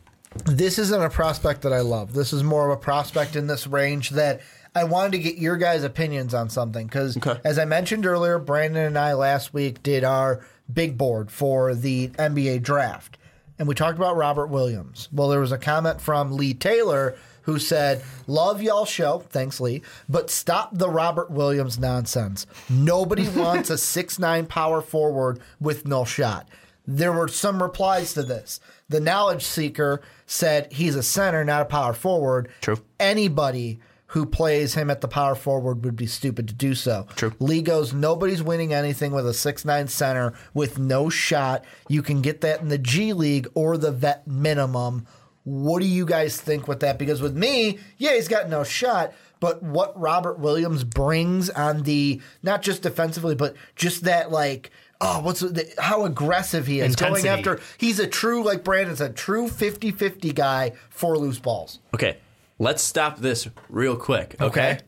This 0.47 0.79
isn't 0.79 1.03
a 1.03 1.11
prospect 1.11 1.63
that 1.63 1.73
I 1.73 1.81
love. 1.81 2.13
This 2.13 2.33
is 2.33 2.43
more 2.43 2.71
of 2.71 2.79
a 2.79 2.81
prospect 2.81 3.37
in 3.37 3.49
this 3.49 3.67
range 3.67 4.11
that 4.11 4.41
I 4.75 4.85
wanted 4.85 5.13
to 5.13 5.19
get 5.19 5.37
your 5.37 5.57
guys' 5.57 5.83
opinions 5.85 6.33
on 6.35 6.49
something 6.49 6.87
because, 6.87 7.17
Okay. 7.17 7.41
as 7.45 7.59
I 7.59 7.65
mentioned 7.65 8.07
earlier, 8.07 8.39
Brandon 8.39 8.85
and 8.87 8.99
I 8.99 9.15
last 9.15 9.53
week 9.53 9.83
did 9.83 10.05
our 10.05 10.41
big 10.73 10.97
board 10.97 11.31
for 11.31 11.75
the 11.75 12.09
NBA 12.19 12.63
draft, 12.63 13.19
and 13.59 13.67
we 13.67 13.75
talked 13.75 13.99
about 13.99 14.17
Robert 14.17 14.47
Williams. 14.47 15.09
Well, 15.13 15.29
there 15.29 15.41
was 15.41 15.53
a 15.53 15.59
comment 15.59 16.01
from 16.01 16.37
Lee 16.37 16.55
Taylor 16.55 17.17
who 17.43 17.59
said, 17.59 18.03
"Love 18.29 18.63
y'all 18.63 18.85
show, 18.85 19.25
thanks 19.31 19.61
Lee, 19.61 19.83
but 20.09 20.31
stop 20.31 20.71
the 20.73 20.89
Robert 20.91 21.31
Williams 21.31 21.79
nonsense. 21.79 22.47
Nobody 22.69 23.29
wants 23.35 23.71
a 23.71 23.79
six 23.79 24.19
nine 24.21 24.47
power 24.47 24.81
forward 24.81 25.41
with 25.61 25.87
no 25.87 26.05
shot." 26.05 26.47
There 26.87 27.13
were 27.13 27.29
some 27.29 27.63
replies 27.63 28.15
to 28.15 28.23
this. 28.23 28.59
The 28.89 29.01
knowledge 29.01 29.45
seeker 29.45 30.01
said 30.27 30.73
he's 30.73 30.97
a 30.97 31.03
center, 31.03 31.45
not 31.45 31.63
a 31.63 31.67
power 31.67 31.93
forward. 31.93 32.49
True. 32.61 32.79
Anybody 32.99 33.81
who 34.11 34.27
plays 34.27 34.75
him 34.75 34.91
at 34.91 35.01
the 35.01 35.09
power 35.09 35.37
forward 35.37 35.85
would 35.85 35.95
be 35.95 36.07
stupid 36.07 36.49
to 36.49 36.55
do 36.55 36.75
so. 36.75 37.07
True. 37.15 37.33
Lee 37.39 37.63
goes, 37.63 37.93
nobody's 37.93 38.43
winning 38.43 38.75
anything 38.75 39.13
with 39.13 39.25
a 39.27 39.33
six 39.33 39.65
nine 39.65 39.87
center 39.87 40.35
with 40.53 40.79
no 40.79 41.09
shot. 41.09 41.65
You 41.89 42.03
can 42.03 42.21
get 42.21 42.41
that 42.41 42.61
in 42.61 42.69
the 42.69 42.79
G 42.79 43.13
League 43.13 43.47
or 43.55 43.77
the 43.77 43.93
vet 43.93 44.27
minimum. 44.27 45.07
What 45.45 45.81
do 45.81 45.87
you 45.87 46.05
guys 46.05 46.41
think 46.41 46.67
with 46.67 46.81
that? 46.81 46.99
Because 46.99 47.23
with 47.23 47.37
me, 47.37 47.79
yeah, 47.99 48.15
he's 48.15 48.27
got 48.27 48.49
no 48.49 48.65
shot. 48.65 49.13
But 49.39 49.63
what 49.63 49.99
Robert 49.99 50.41
Williams 50.41 50.83
brings 50.83 51.49
on 51.49 51.85
the 51.85 52.21
not 52.43 52.63
just 52.63 52.83
defensively, 52.83 53.37
but 53.37 53.55
just 53.77 54.03
that 54.05 54.33
like 54.33 54.73
oh, 55.01 55.21
what's 55.21 55.41
the, 55.41 55.73
how 55.79 56.05
aggressive 56.05 56.67
he 56.67 56.81
is 56.81 56.91
Intensity. 56.91 57.29
going 57.29 57.39
after. 57.39 57.61
He's 57.79 58.01
a 58.01 58.07
true 58.07 58.43
like 58.43 58.65
Brandon 58.65 58.97
said, 58.97 59.17
true 59.17 59.49
50-50 59.49 60.35
guy 60.35 60.73
for 60.91 61.17
loose 61.17 61.39
balls. 61.39 61.79
Okay, 61.95 62.19
let's 62.61 62.83
stop 62.83 63.19
this 63.19 63.49
real 63.69 63.97
quick. 63.97 64.37
Okay? 64.41 64.45
Okay. 64.73 64.79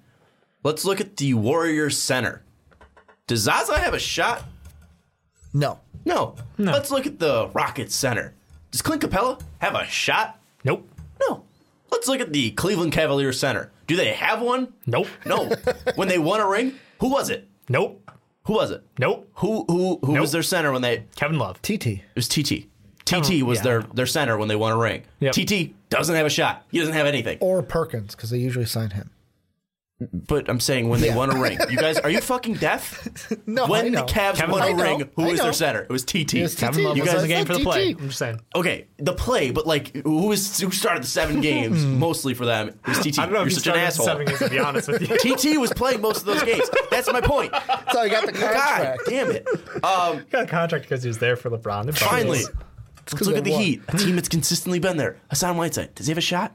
Let's 0.63 0.85
look 0.85 1.01
at 1.01 1.17
the 1.17 1.35
Warriors 1.35 1.99
center. 1.99 2.45
Does 3.27 3.41
Zaza 3.41 3.79
have 3.81 3.95
a 3.95 3.99
shot? 3.99 4.45
No, 5.53 5.81
No. 6.05 6.37
No. 6.57 6.71
Let's 6.73 6.91
look 6.93 7.07
at 7.07 7.19
the 7.19 7.49
Rockets 7.53 7.95
center. 7.95 8.35
Does 8.71 8.81
Clint 8.83 9.03
Capela 9.03 9.41
have 9.59 9.75
a 9.75 9.85
shot? 9.87 10.39
Nope. 10.65 10.89
No. 11.29 11.45
Let's 11.91 12.07
look 12.09 12.21
at 12.21 12.33
the 12.33 12.53
Cleveland 12.53 12.93
Cavaliers 12.93 13.39
center. 13.39 13.71
Do 13.87 13.97
they 13.97 14.13
have 14.13 14.41
one? 14.41 14.73
Nope. 14.87 15.09
No. 15.27 15.51
when 15.97 16.09
they 16.09 16.19
won 16.19 16.41
a 16.41 16.49
ring, 16.49 16.75
who 17.01 17.11
was 17.11 17.29
it? 17.29 17.49
Nope. 17.69 18.09
Who 18.45 18.55
was 18.55 18.71
it? 18.71 18.83
Nope. 18.99 19.29
Who 19.35 19.65
who 19.69 19.99
who 20.03 20.13
Nope. 20.15 20.21
was 20.23 20.33
their 20.33 20.43
center 20.43 20.73
when 20.73 20.83
they? 20.83 21.05
Kevin 21.17 21.39
Love. 21.39 21.61
TT. 21.63 21.87
It 21.87 22.03
was 22.17 22.29
TT. 22.29 22.67
Kevin- 23.05 23.41
TT 23.41 23.43
was 23.45 23.59
yeah, 23.59 23.63
their 23.65 23.83
their 23.95 24.07
center 24.07 24.37
when 24.39 24.49
they 24.49 24.57
won 24.57 24.73
a 24.73 24.77
ring. 24.77 25.03
Yep. 25.21 25.35
TT 25.35 25.75
doesn't 25.91 26.15
have 26.15 26.27
a 26.27 26.31
shot. 26.31 26.65
He 26.71 26.79
doesn't 26.79 26.95
have 26.95 27.07
anything. 27.07 27.39
Or 27.41 27.63
Perkins, 27.63 28.15
because 28.15 28.31
they 28.31 28.39
usually 28.39 28.67
sign 28.67 28.91
him. 28.91 29.11
But 30.13 30.49
I'm 30.51 30.59
saying 30.59 30.89
when 30.89 31.01
they 31.01 31.15
won 31.15 31.31
a 31.31 31.41
ring, 31.41 31.59
you 31.71 31.77
guys 31.77 31.97
are 31.97 32.11
you 32.11 32.21
fucking 32.33 32.55
deaf? 32.55 33.07
No, 33.47 33.69
when 33.69 33.85
I 33.85 33.89
know. 33.89 34.05
the 34.05 34.13
Cavs 34.13 34.35
Kevin 34.35 34.51
won 34.51 34.63
a 34.63 34.67
Love. 34.71 34.77
Know, 34.77 34.83
ring, 34.83 35.11
who 35.15 35.23
was 35.27 35.39
their 35.41 35.53
center? 35.53 35.83
It 35.83 35.91
was 35.91 36.05
TT. 36.05 36.35
It 36.35 36.43
was 36.43 36.55
Kevin 36.57 36.81
TT. 36.81 36.87
Love 36.89 36.97
You 36.97 37.05
guys- 37.05 37.15
in 37.15 37.21
the 37.23 37.29
game 37.29 37.45
for 37.47 37.53
the 37.55 37.61
play. 37.63 37.91
I'm 37.91 38.07
just 38.09 38.19
saying. 38.19 38.41
Okay, 38.57 38.89
the 38.99 39.13
play, 39.13 39.53
but 39.53 39.65
like 39.65 39.95
who 39.95 40.27
was 40.27 40.59
who 40.59 40.73
started 40.73 41.05
the 41.05 41.07
seven 41.07 41.41
games 41.51 41.85
mostly 41.87 42.35
for 42.35 42.45
them? 42.47 42.69
It 42.71 42.77
was 42.89 42.99
TT. 42.99 43.19
I 43.21 43.27
don't 43.27 43.33
know 43.35 43.39
You're 43.41 43.47
if 43.49 43.55
such 43.55 43.67
an 43.69 43.75
asshole. 43.77 44.07
seven 44.07 44.27
games, 44.27 44.39
to 44.41 44.51
be 44.51 44.59
honest 44.59 44.89
with 44.89 45.09
you. 45.09 45.37
TT 45.37 45.61
was 45.61 45.73
playing 45.73 46.01
most 46.01 46.19
of 46.21 46.25
those 46.25 46.43
games. 46.43 46.69
That's 46.91 47.13
my 47.13 47.21
point. 47.21 47.55
So 47.93 48.03
he 48.03 48.11
got 48.11 48.27
the 48.27 48.33
God 48.33 48.55
contract. 48.57 49.03
damn 49.09 49.31
it. 49.31 49.47
Um, 49.85 50.19
He 50.19 50.25
got 50.31 50.45
a 50.45 50.47
contract 50.49 50.85
because 50.87 51.05
he 51.05 51.09
was 51.09 51.19
there 51.19 51.37
for 51.37 51.49
LeBron. 51.49 51.85
They're 51.85 51.93
finally, 51.93 52.41
let's 53.13 53.27
look 53.27 53.37
at 53.37 53.45
the 53.45 53.51
won. 53.53 53.61
Heat. 53.63 53.83
A 53.89 53.97
team 53.97 54.17
that's 54.17 54.29
consistently 54.29 54.79
been 54.79 54.97
there. 54.97 55.19
Hassan 55.31 55.57
Whiteside. 55.57 55.95
Does 55.95 56.07
he 56.07 56.11
have 56.11 56.19
a 56.19 56.21
shot? 56.21 56.55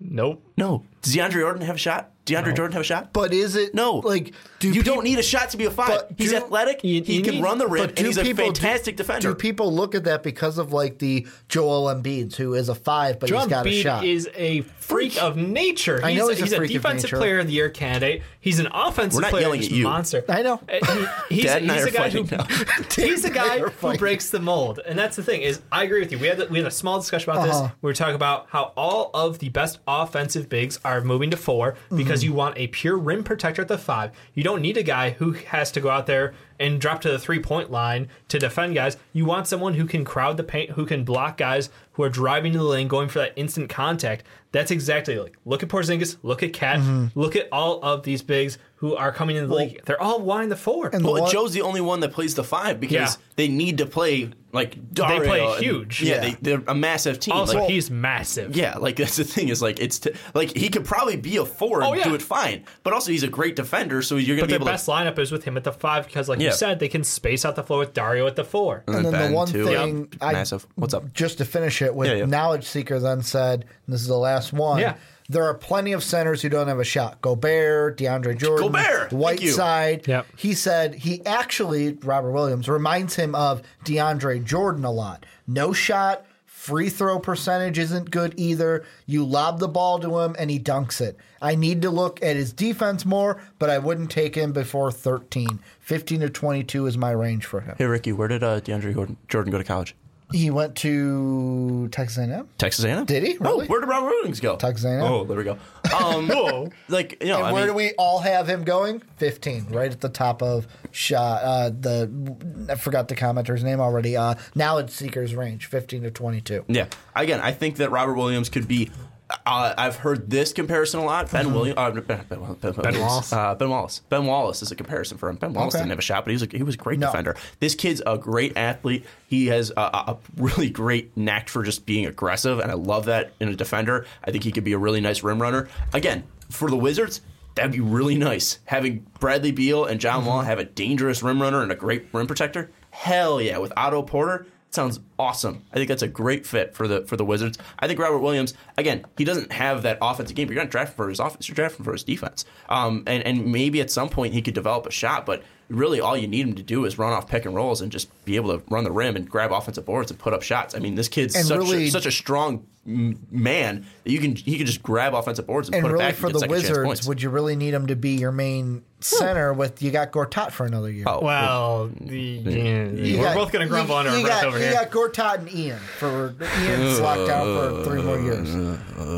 Nope. 0.00 0.42
No. 0.58 0.84
Does 1.02 1.14
DeAndre 1.14 1.32
Jordan 1.32 1.62
have 1.62 1.76
a 1.76 1.78
shot? 1.78 2.10
DeAndre 2.26 2.54
Jordan 2.54 2.72
have 2.72 2.82
a 2.82 2.84
shot? 2.84 3.12
But 3.14 3.32
is 3.32 3.56
it 3.56 3.74
No. 3.74 3.96
like 3.96 4.34
do 4.58 4.68
you 4.68 4.74
peop- 4.74 4.84
don't 4.84 5.04
need 5.04 5.18
a 5.18 5.22
shot 5.22 5.50
to 5.50 5.56
be 5.56 5.64
a 5.66 5.70
five. 5.70 5.88
But 5.88 6.12
He's 6.16 6.30
do- 6.30 6.36
athletic. 6.36 6.82
You- 6.84 7.02
he 7.02 7.16
you 7.16 7.22
can 7.22 7.34
need- 7.36 7.42
run 7.42 7.58
the 7.58 7.66
rim, 7.66 7.84
and 7.84 7.94
do 7.96 8.04
he's 8.06 8.16
a 8.18 8.24
fantastic 8.34 8.96
do, 8.96 9.02
defender. 9.02 9.28
Do 9.28 9.34
people 9.34 9.72
look 9.72 9.94
at 9.94 10.04
that 10.04 10.22
because 10.22 10.58
of 10.58 10.72
like 10.72 10.98
the 10.98 11.26
Joel 11.48 11.92
Embiid, 11.94 12.34
who 12.36 12.54
is 12.54 12.68
a 12.68 12.74
five, 12.74 13.18
but 13.20 13.28
Joel 13.28 13.40
he's 13.40 13.48
got 13.48 13.66
a 13.66 13.68
Embiid 13.70 13.82
shot? 13.82 14.04
is 14.04 14.28
a 14.36 14.62
freak 14.78 15.20
of 15.22 15.36
nature. 15.36 16.00
I 16.02 16.14
know 16.14 16.28
he's 16.28 16.38
a 16.40 16.44
he's 16.44 16.54
freak 16.54 16.70
of 16.70 16.82
defensive 16.82 17.08
nature. 17.10 17.16
player 17.18 17.38
of 17.40 17.46
the 17.48 17.52
year 17.52 17.68
candidate. 17.70 18.22
He's 18.40 18.58
an 18.60 18.68
offensive 18.72 19.16
We're 19.16 19.20
not 19.22 19.30
player 19.30 19.42
yelling 19.42 19.60
who's 19.60 19.68
at 19.68 19.74
you. 19.74 19.84
monster. 19.84 20.24
I 20.28 20.42
know. 20.42 20.60
Uh, 20.68 21.06
he- 21.28 21.34
he's 21.36 21.44
Dad 21.44 21.62
and 21.62 21.72
I 21.72 21.74
he's 21.76 21.84
are 21.84 21.88
a 21.88 21.90
guy 21.90 22.10
who 22.10 22.24
fighting 22.24 22.86
he's 23.04 23.24
a 23.24 23.30
guy 23.30 23.58
who 23.58 23.96
breaks 23.98 24.30
the 24.30 24.40
mold, 24.40 24.80
and 24.86 24.98
that's 24.98 25.16
the 25.16 25.22
thing. 25.22 25.42
Is 25.42 25.60
I 25.72 25.84
agree 25.84 26.00
with 26.00 26.12
you. 26.12 26.18
We 26.18 26.28
had 26.28 26.48
we 26.50 26.58
had 26.58 26.66
a 26.66 26.70
small 26.70 26.98
discussion 26.98 27.30
about 27.30 27.48
Uh-huh. 27.48 27.62
this. 27.64 27.72
We 27.82 27.88
were 27.88 27.94
talking 27.94 28.14
about 28.14 28.46
how 28.50 28.72
all 28.76 29.10
of 29.14 29.38
the 29.40 29.48
best 29.48 29.78
offensive 29.86 30.48
bigs 30.48 30.78
are 30.84 31.00
moving 31.00 31.30
to 31.30 31.36
four 31.36 31.74
because 31.94 32.20
Mm-hmm. 32.20 32.26
you 32.30 32.32
want 32.34 32.58
a 32.58 32.66
pure 32.68 32.96
rim 32.96 33.22
protector 33.24 33.62
at 33.62 33.68
the 33.68 33.78
five. 33.78 34.12
You 34.34 34.42
don't 34.44 34.55
need 34.62 34.76
a 34.76 34.82
guy 34.82 35.10
who 35.10 35.32
has 35.32 35.72
to 35.72 35.80
go 35.80 35.90
out 35.90 36.06
there 36.06 36.34
and 36.60 36.80
drop 36.80 37.00
to 37.02 37.10
the 37.10 37.18
three 37.18 37.40
point 37.40 37.70
line 37.70 38.08
to 38.28 38.38
defend 38.38 38.74
guys. 38.74 38.96
You 39.12 39.24
want 39.24 39.46
someone 39.46 39.74
who 39.74 39.84
can 39.86 40.04
crowd 40.04 40.36
the 40.36 40.44
paint, 40.44 40.70
who 40.70 40.86
can 40.86 41.04
block 41.04 41.36
guys 41.36 41.70
who 41.92 42.02
are 42.02 42.10
driving 42.10 42.52
to 42.52 42.58
the 42.58 42.64
lane, 42.64 42.88
going 42.88 43.08
for 43.08 43.20
that 43.20 43.32
instant 43.36 43.70
contact. 43.70 44.24
That's 44.52 44.70
exactly 44.70 45.18
like 45.18 45.36
look 45.44 45.62
at 45.62 45.68
Porzingis, 45.68 46.16
look 46.22 46.42
at 46.42 46.52
Cat, 46.52 46.78
Mm-hmm. 46.80 47.18
look 47.18 47.36
at 47.36 47.48
all 47.52 47.82
of 47.82 48.02
these 48.02 48.22
bigs 48.22 48.58
who 48.76 48.94
are 48.94 49.10
coming 49.12 49.36
in 49.36 49.48
the 49.48 49.54
league. 49.54 49.80
They're 49.86 50.00
all 50.00 50.20
wanting 50.20 50.50
the 50.50 50.56
four. 50.56 50.88
And 50.92 51.02
the 51.04 51.10
Well, 51.10 51.22
one- 51.22 51.30
Joe's 51.32 51.52
the 51.54 51.62
only 51.62 51.80
one 51.80 52.00
that 52.00 52.12
plays 52.12 52.34
the 52.34 52.44
five 52.44 52.78
because 52.78 52.92
Yeah. 53.16 53.22
they 53.36 53.48
need 53.48 53.78
to 53.78 53.86
play 53.86 54.30
like 54.52 54.92
Dario. 54.92 55.24
play 55.24 55.40
and- 55.46 55.62
huge. 55.64 56.02
Yeah, 56.02 56.14
Yeah. 56.16 56.20
They, 56.20 56.36
they're 56.42 56.62
a 56.66 56.74
massive 56.74 57.18
team. 57.18 57.34
Also, 57.34 57.58
like, 57.60 57.70
he's 57.70 57.90
massive. 57.90 58.54
yeah, 58.56 58.76
like 58.76 58.96
that's 58.96 59.16
the 59.16 59.24
thing 59.24 59.48
is 59.48 59.60
like 59.62 59.80
it's 59.80 59.98
t- 59.98 60.10
like 60.34 60.54
he 60.56 60.68
could 60.68 60.84
probably 60.84 61.16
be 61.16 61.36
a 61.38 61.44
four 61.46 61.80
and 61.80 61.90
Oh, 61.90 61.94
yeah. 61.94 62.04
do 62.04 62.14
it 62.14 62.22
fine, 62.22 62.64
but 62.82 62.92
also 62.92 63.10
he's 63.12 63.22
a 63.22 63.28
great 63.28 63.56
defender, 63.56 64.00
so 64.02 64.16
you're 64.16 64.36
gonna 64.36 64.42
But 64.42 64.46
be 64.46 64.52
their 64.52 64.56
able 64.58 64.66
best 64.66 64.86
lineup 64.88 65.18
is 65.18 65.32
with 65.32 65.44
him 65.44 65.56
at 65.56 65.64
the 65.64 65.72
five 65.72 66.06
because, 66.06 66.28
like 66.28 66.40
Yeah. 66.46 66.50
you 66.52 66.56
said, 66.56 66.78
they 66.78 66.88
can 66.88 67.04
space 67.04 67.44
out 67.44 67.56
the 67.56 67.62
floor 67.62 67.80
with 67.80 67.92
Dario 67.94 68.26
at 68.26 68.36
the 68.36 68.44
four. 68.44 68.82
to. 68.86 68.92
And 68.92 69.04
then 69.04 69.12
the 69.12 69.18
Ben, 69.18 69.32
one 69.32 69.48
too. 69.48 69.66
thing 69.66 69.98
Yep. 69.98 70.08
I- 70.22 70.32
massive. 70.32 70.66
What's 70.76 70.94
up? 70.94 71.12
just 71.12 71.38
to 71.38 71.44
finish 71.44 71.82
it 71.82 71.94
with 71.94 72.08
Yeah, 72.08 72.14
yeah. 72.14 72.24
Knowledge 72.26 72.64
Seeker 72.64 72.98
then 72.98 73.22
said, 73.22 73.64
and 73.86 73.94
this 73.94 74.00
is 74.00 74.06
the 74.08 74.16
last 74.16 74.52
one. 74.52 74.80
Yeah. 74.80 74.94
There 75.28 75.42
are 75.44 75.54
plenty 75.54 75.92
of 75.92 76.04
centers 76.04 76.40
who 76.42 76.48
don't 76.48 76.68
have 76.68 76.78
a 76.78 76.84
shot. 76.84 77.20
Gobert, 77.20 77.98
DeAndre 77.98 78.38
Jordan, 78.38 78.68
Gobert! 78.68 79.10
Thank 79.10 79.12
you. 79.12 79.18
Whiteside. 79.18 80.06
Yep. 80.06 80.26
He 80.36 80.54
said 80.54 80.94
he 80.94 81.24
actually, 81.26 81.94
Robert 81.94 82.30
Williams, 82.30 82.68
reminds 82.68 83.16
him 83.16 83.34
of 83.34 83.60
DeAndre 83.84 84.44
Jordan 84.44 84.84
a 84.84 84.92
lot. 84.92 85.26
No 85.48 85.72
shot, 85.72 86.24
free 86.66 86.90
throw 86.90 87.20
percentage 87.20 87.78
isn't 87.78 88.10
good 88.10 88.34
either. 88.36 88.84
You 89.06 89.24
lob 89.24 89.60
the 89.60 89.68
ball 89.68 90.00
to 90.00 90.18
him 90.18 90.34
and 90.36 90.50
he 90.50 90.58
dunks 90.58 91.00
it. 91.00 91.16
I 91.40 91.54
need 91.54 91.80
to 91.82 91.90
look 91.90 92.20
at 92.24 92.34
his 92.34 92.52
defense 92.52 93.06
more, 93.06 93.40
but 93.60 93.70
I 93.70 93.78
wouldn't 93.78 94.10
take 94.10 94.34
him 94.34 94.52
before 94.52 94.90
13. 94.90 95.60
15 95.78 96.20
to 96.20 96.28
22 96.28 96.86
is 96.86 96.98
my 96.98 97.12
range 97.12 97.46
for 97.46 97.60
him. 97.60 97.76
Hey 97.78 97.84
Ricky, 97.84 98.12
where 98.12 98.26
did 98.26 98.42
uh, 98.42 98.60
DeAndre 98.60 98.94
Jordan, 98.94 99.16
Jordan 99.28 99.52
go 99.52 99.58
to 99.58 99.64
college? 99.64 99.94
He 100.32 100.50
went 100.50 100.74
to 100.76 101.88
Texas 101.92 102.18
A&M. 102.18 102.48
Texas 102.58 102.84
A&M. 102.84 103.04
Did 103.04 103.22
he? 103.22 103.36
Oh, 103.40 103.44
Really? 103.44 103.66
where 103.68 103.80
did 103.80 103.88
Robert 103.88 104.08
Williams 104.08 104.40
go? 104.40 104.56
Texas 104.56 104.84
A&M. 104.84 105.00
Oh, 105.02 105.24
there 105.24 105.36
we 105.36 105.44
go. 105.44 105.56
Um, 105.96 106.28
Whoa. 106.28 106.68
like 106.88 107.16
you 107.22 107.28
know, 107.28 107.36
And 107.38 107.46
I 107.46 107.52
where 107.52 107.66
mean, 107.66 107.72
do 107.72 107.76
we 107.76 107.92
all 107.92 108.18
have 108.18 108.48
him 108.48 108.64
going? 108.64 109.02
15, 109.18 109.66
right 109.70 109.92
at 109.92 110.00
the 110.00 110.08
top 110.08 110.42
of 110.42 110.66
shot. 110.90 111.42
Uh, 111.44 111.70
the 111.70 112.66
I 112.68 112.74
forgot 112.74 113.06
the 113.08 113.14
commenter's 113.14 113.62
name 113.62 113.80
already. 113.80 114.16
Uh, 114.16 114.34
now 114.56 114.78
it's 114.78 114.94
seekers 114.94 115.34
range, 115.36 115.66
15 115.66 116.02
to 116.02 116.10
22. 116.10 116.64
Yeah. 116.68 116.86
Again, 117.14 117.40
I 117.40 117.52
think 117.52 117.76
that 117.76 117.90
Robert 117.90 118.14
Williams 118.14 118.48
could 118.48 118.66
be. 118.66 118.90
Uh, 119.28 119.74
I've 119.76 119.96
heard 119.96 120.30
this 120.30 120.52
comparison 120.52 121.00
a 121.00 121.04
lot. 121.04 121.30
Ben 121.32 121.52
Williams, 121.52 121.76
uh, 121.78 121.90
Ben, 121.90 122.24
ben, 122.28 122.54
ben, 122.60 122.72
ben 122.72 123.00
Wallace. 123.00 123.32
uh, 123.32 123.56
Ben 123.56 123.68
Wallace. 123.68 124.00
Ben 124.08 124.24
Wallace 124.24 124.62
is 124.62 124.70
a 124.70 124.76
comparison 124.76 125.18
for 125.18 125.28
him. 125.28 125.34
Ben 125.36 125.52
Wallace 125.52 125.74
Okay. 125.74 125.82
didn't 125.82 125.90
have 125.90 125.98
a 125.98 126.02
shot, 126.02 126.24
but 126.24 126.30
he 126.30 126.34
was 126.36 126.42
a, 126.44 126.48
he 126.56 126.62
was 126.62 126.76
a 126.76 126.78
great 126.78 127.00
No. 127.00 127.08
defender. 127.08 127.34
This 127.58 127.74
kid's 127.74 128.00
a 128.06 128.16
great 128.18 128.56
athlete. 128.56 129.04
He 129.26 129.46
has 129.48 129.72
a, 129.76 129.80
a 129.80 130.16
really 130.36 130.70
great 130.70 131.16
knack 131.16 131.48
for 131.48 131.64
just 131.64 131.86
being 131.86 132.06
aggressive, 132.06 132.60
and 132.60 132.70
I 132.70 132.74
love 132.74 133.06
that 133.06 133.32
in 133.40 133.48
a 133.48 133.56
defender. 133.56 134.06
I 134.24 134.30
think 134.30 134.44
he 134.44 134.52
could 134.52 134.62
be 134.64 134.72
a 134.74 134.78
really 134.78 135.00
nice 135.00 135.24
rim 135.24 135.42
runner. 135.42 135.68
Again, 135.92 136.22
for 136.48 136.70
the 136.70 136.76
Wizards, 136.76 137.20
that'd 137.56 137.72
be 137.72 137.80
really 137.80 138.16
nice 138.16 138.60
having 138.66 139.04
Bradley 139.18 139.50
Beal 139.50 139.84
and 139.86 139.98
John 140.00 140.24
Wall 140.24 140.42
have 140.42 140.60
a 140.60 140.64
dangerous 140.64 141.20
rim 141.24 141.42
runner 141.42 141.62
and 141.62 141.72
a 141.72 141.76
great 141.76 142.06
rim 142.12 142.28
protector. 142.28 142.70
Hell 142.90 143.40
yeah, 143.40 143.58
with 143.58 143.72
Otto 143.76 144.02
Porter. 144.02 144.46
Sounds 144.70 145.00
awesome. 145.18 145.62
I 145.72 145.76
think 145.76 145.88
that's 145.88 146.02
a 146.02 146.08
great 146.08 146.44
fit 146.44 146.74
for 146.74 146.86
the 146.86 147.02
for 147.06 147.16
the 147.16 147.24
Wizards. 147.24 147.56
I 147.78 147.86
think 147.86 147.98
Robert 147.98 148.18
Williams, 148.18 148.52
again, 148.76 149.06
he 149.16 149.24
doesn't 149.24 149.52
have 149.52 149.82
that 149.82 149.96
offensive 150.02 150.36
game. 150.36 150.48
You're 150.50 150.62
not 150.62 150.70
drafting 150.70 150.96
for 150.96 151.08
his 151.08 151.18
offense. 151.18 151.48
You're 151.48 151.54
drafting 151.54 151.84
for 151.84 151.92
his 151.92 152.02
defense. 152.04 152.44
Um, 152.68 153.02
and 153.06 153.22
and 153.22 153.50
maybe 153.50 153.80
at 153.80 153.90
some 153.90 154.08
point 154.10 154.34
he 154.34 154.42
could 154.42 154.54
develop 154.54 154.84
a 154.86 154.90
shot, 154.90 155.24
but 155.24 155.42
really 155.68 156.00
all 156.00 156.16
you 156.16 156.28
need 156.28 156.46
him 156.46 156.54
to 156.54 156.62
do 156.62 156.84
is 156.84 156.98
run 156.98 157.12
off 157.12 157.26
pick 157.26 157.44
and 157.46 157.54
rolls 157.54 157.80
and 157.80 157.90
just 157.90 158.08
be 158.24 158.36
able 158.36 158.56
to 158.58 158.62
run 158.68 158.84
the 158.84 158.92
rim 158.92 159.16
and 159.16 159.28
grab 159.30 159.50
offensive 159.50 159.84
boards 159.86 160.10
and 160.10 160.20
put 160.20 160.32
up 160.34 160.42
shots. 160.42 160.74
I 160.74 160.78
mean, 160.78 160.94
this 160.94 161.08
kid's 161.08 161.34
such 161.46 161.58
really- 161.58 161.86
a, 161.86 161.90
such 161.90 162.06
a 162.06 162.12
strong 162.12 162.66
man 162.86 163.84
that 164.04 164.10
you 164.10 164.20
can 164.20 164.36
he 164.36 164.56
can 164.56 164.66
just 164.66 164.82
grab 164.82 165.12
offensive 165.14 165.46
boards 165.46 165.68
and, 165.68 165.74
And 165.76 165.84
put 165.84 165.94
it 165.94 165.98
back 165.98 166.14
for 166.14 166.26
and 166.26 166.34
the 166.36 166.46
get 166.46 166.60
second 166.62 166.86
Wizards, 166.86 167.08
would 167.08 167.20
you 167.20 167.30
really 167.30 167.56
need 167.56 167.74
him 167.74 167.88
to 167.88 167.96
be 167.96 168.10
your 168.16 168.30
main 168.32 168.84
center? 169.00 169.52
With 169.52 169.82
you 169.82 169.90
got 169.90 170.12
Gortat 170.12 170.52
for 170.52 170.64
another 170.66 170.90
year. 170.90 171.04
Oh, 171.06 171.20
Well, 171.20 171.90
the, 172.00 172.18
yeah, 172.18 173.16
we're 173.18 173.22
got- 173.24 173.34
both 173.34 173.52
going 173.52 173.64
to 173.64 173.68
grumble 173.68 173.94
you, 173.94 173.98
under 173.98 174.10
our 174.12 174.16
you 174.18 174.24
breath 174.24 174.40
got, 174.42 174.46
over 174.48 174.58
you 174.58 174.64
here. 174.64 174.72
got 174.72 174.90
Gortat 174.90 175.38
and 175.38 175.52
Ian 175.52 175.78
for 175.78 176.34
Ian's 176.62 177.00
locked 177.00 177.28
out 177.30 177.44
for 177.44 177.84
three 177.90 178.02
more 178.02 178.20
years. 178.20 178.48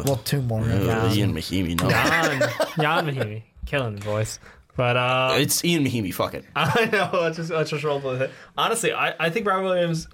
well, 0.06 0.16
two 0.24 0.40
more. 0.42 0.62
uh, 0.62 1.12
Ian 1.14 1.34
Mahinmi, 1.34 1.80
no. 1.80 1.90
Jan, 1.90 2.40
Jan 2.80 3.06
Mahinmi, 3.06 3.42
killing 3.66 3.96
the 3.96 4.00
voice. 4.02 4.38
But 4.76 4.96
uh, 4.96 5.34
It's 5.36 5.64
Ian 5.64 5.84
Mahinmi, 5.84 6.14
fuck 6.14 6.34
it. 6.34 6.44
I 6.56 6.84
know. 6.92 7.10
Let's 7.12 7.36
just 7.36 7.50
let's 7.50 7.68
just 7.70 7.82
roll 7.82 7.98
with 7.98 8.22
it. 8.22 8.30
Honestly, 8.56 8.92
I, 8.92 9.12
I 9.18 9.28
think 9.30 9.44
Robert 9.46 9.64
Williams, 9.64 10.06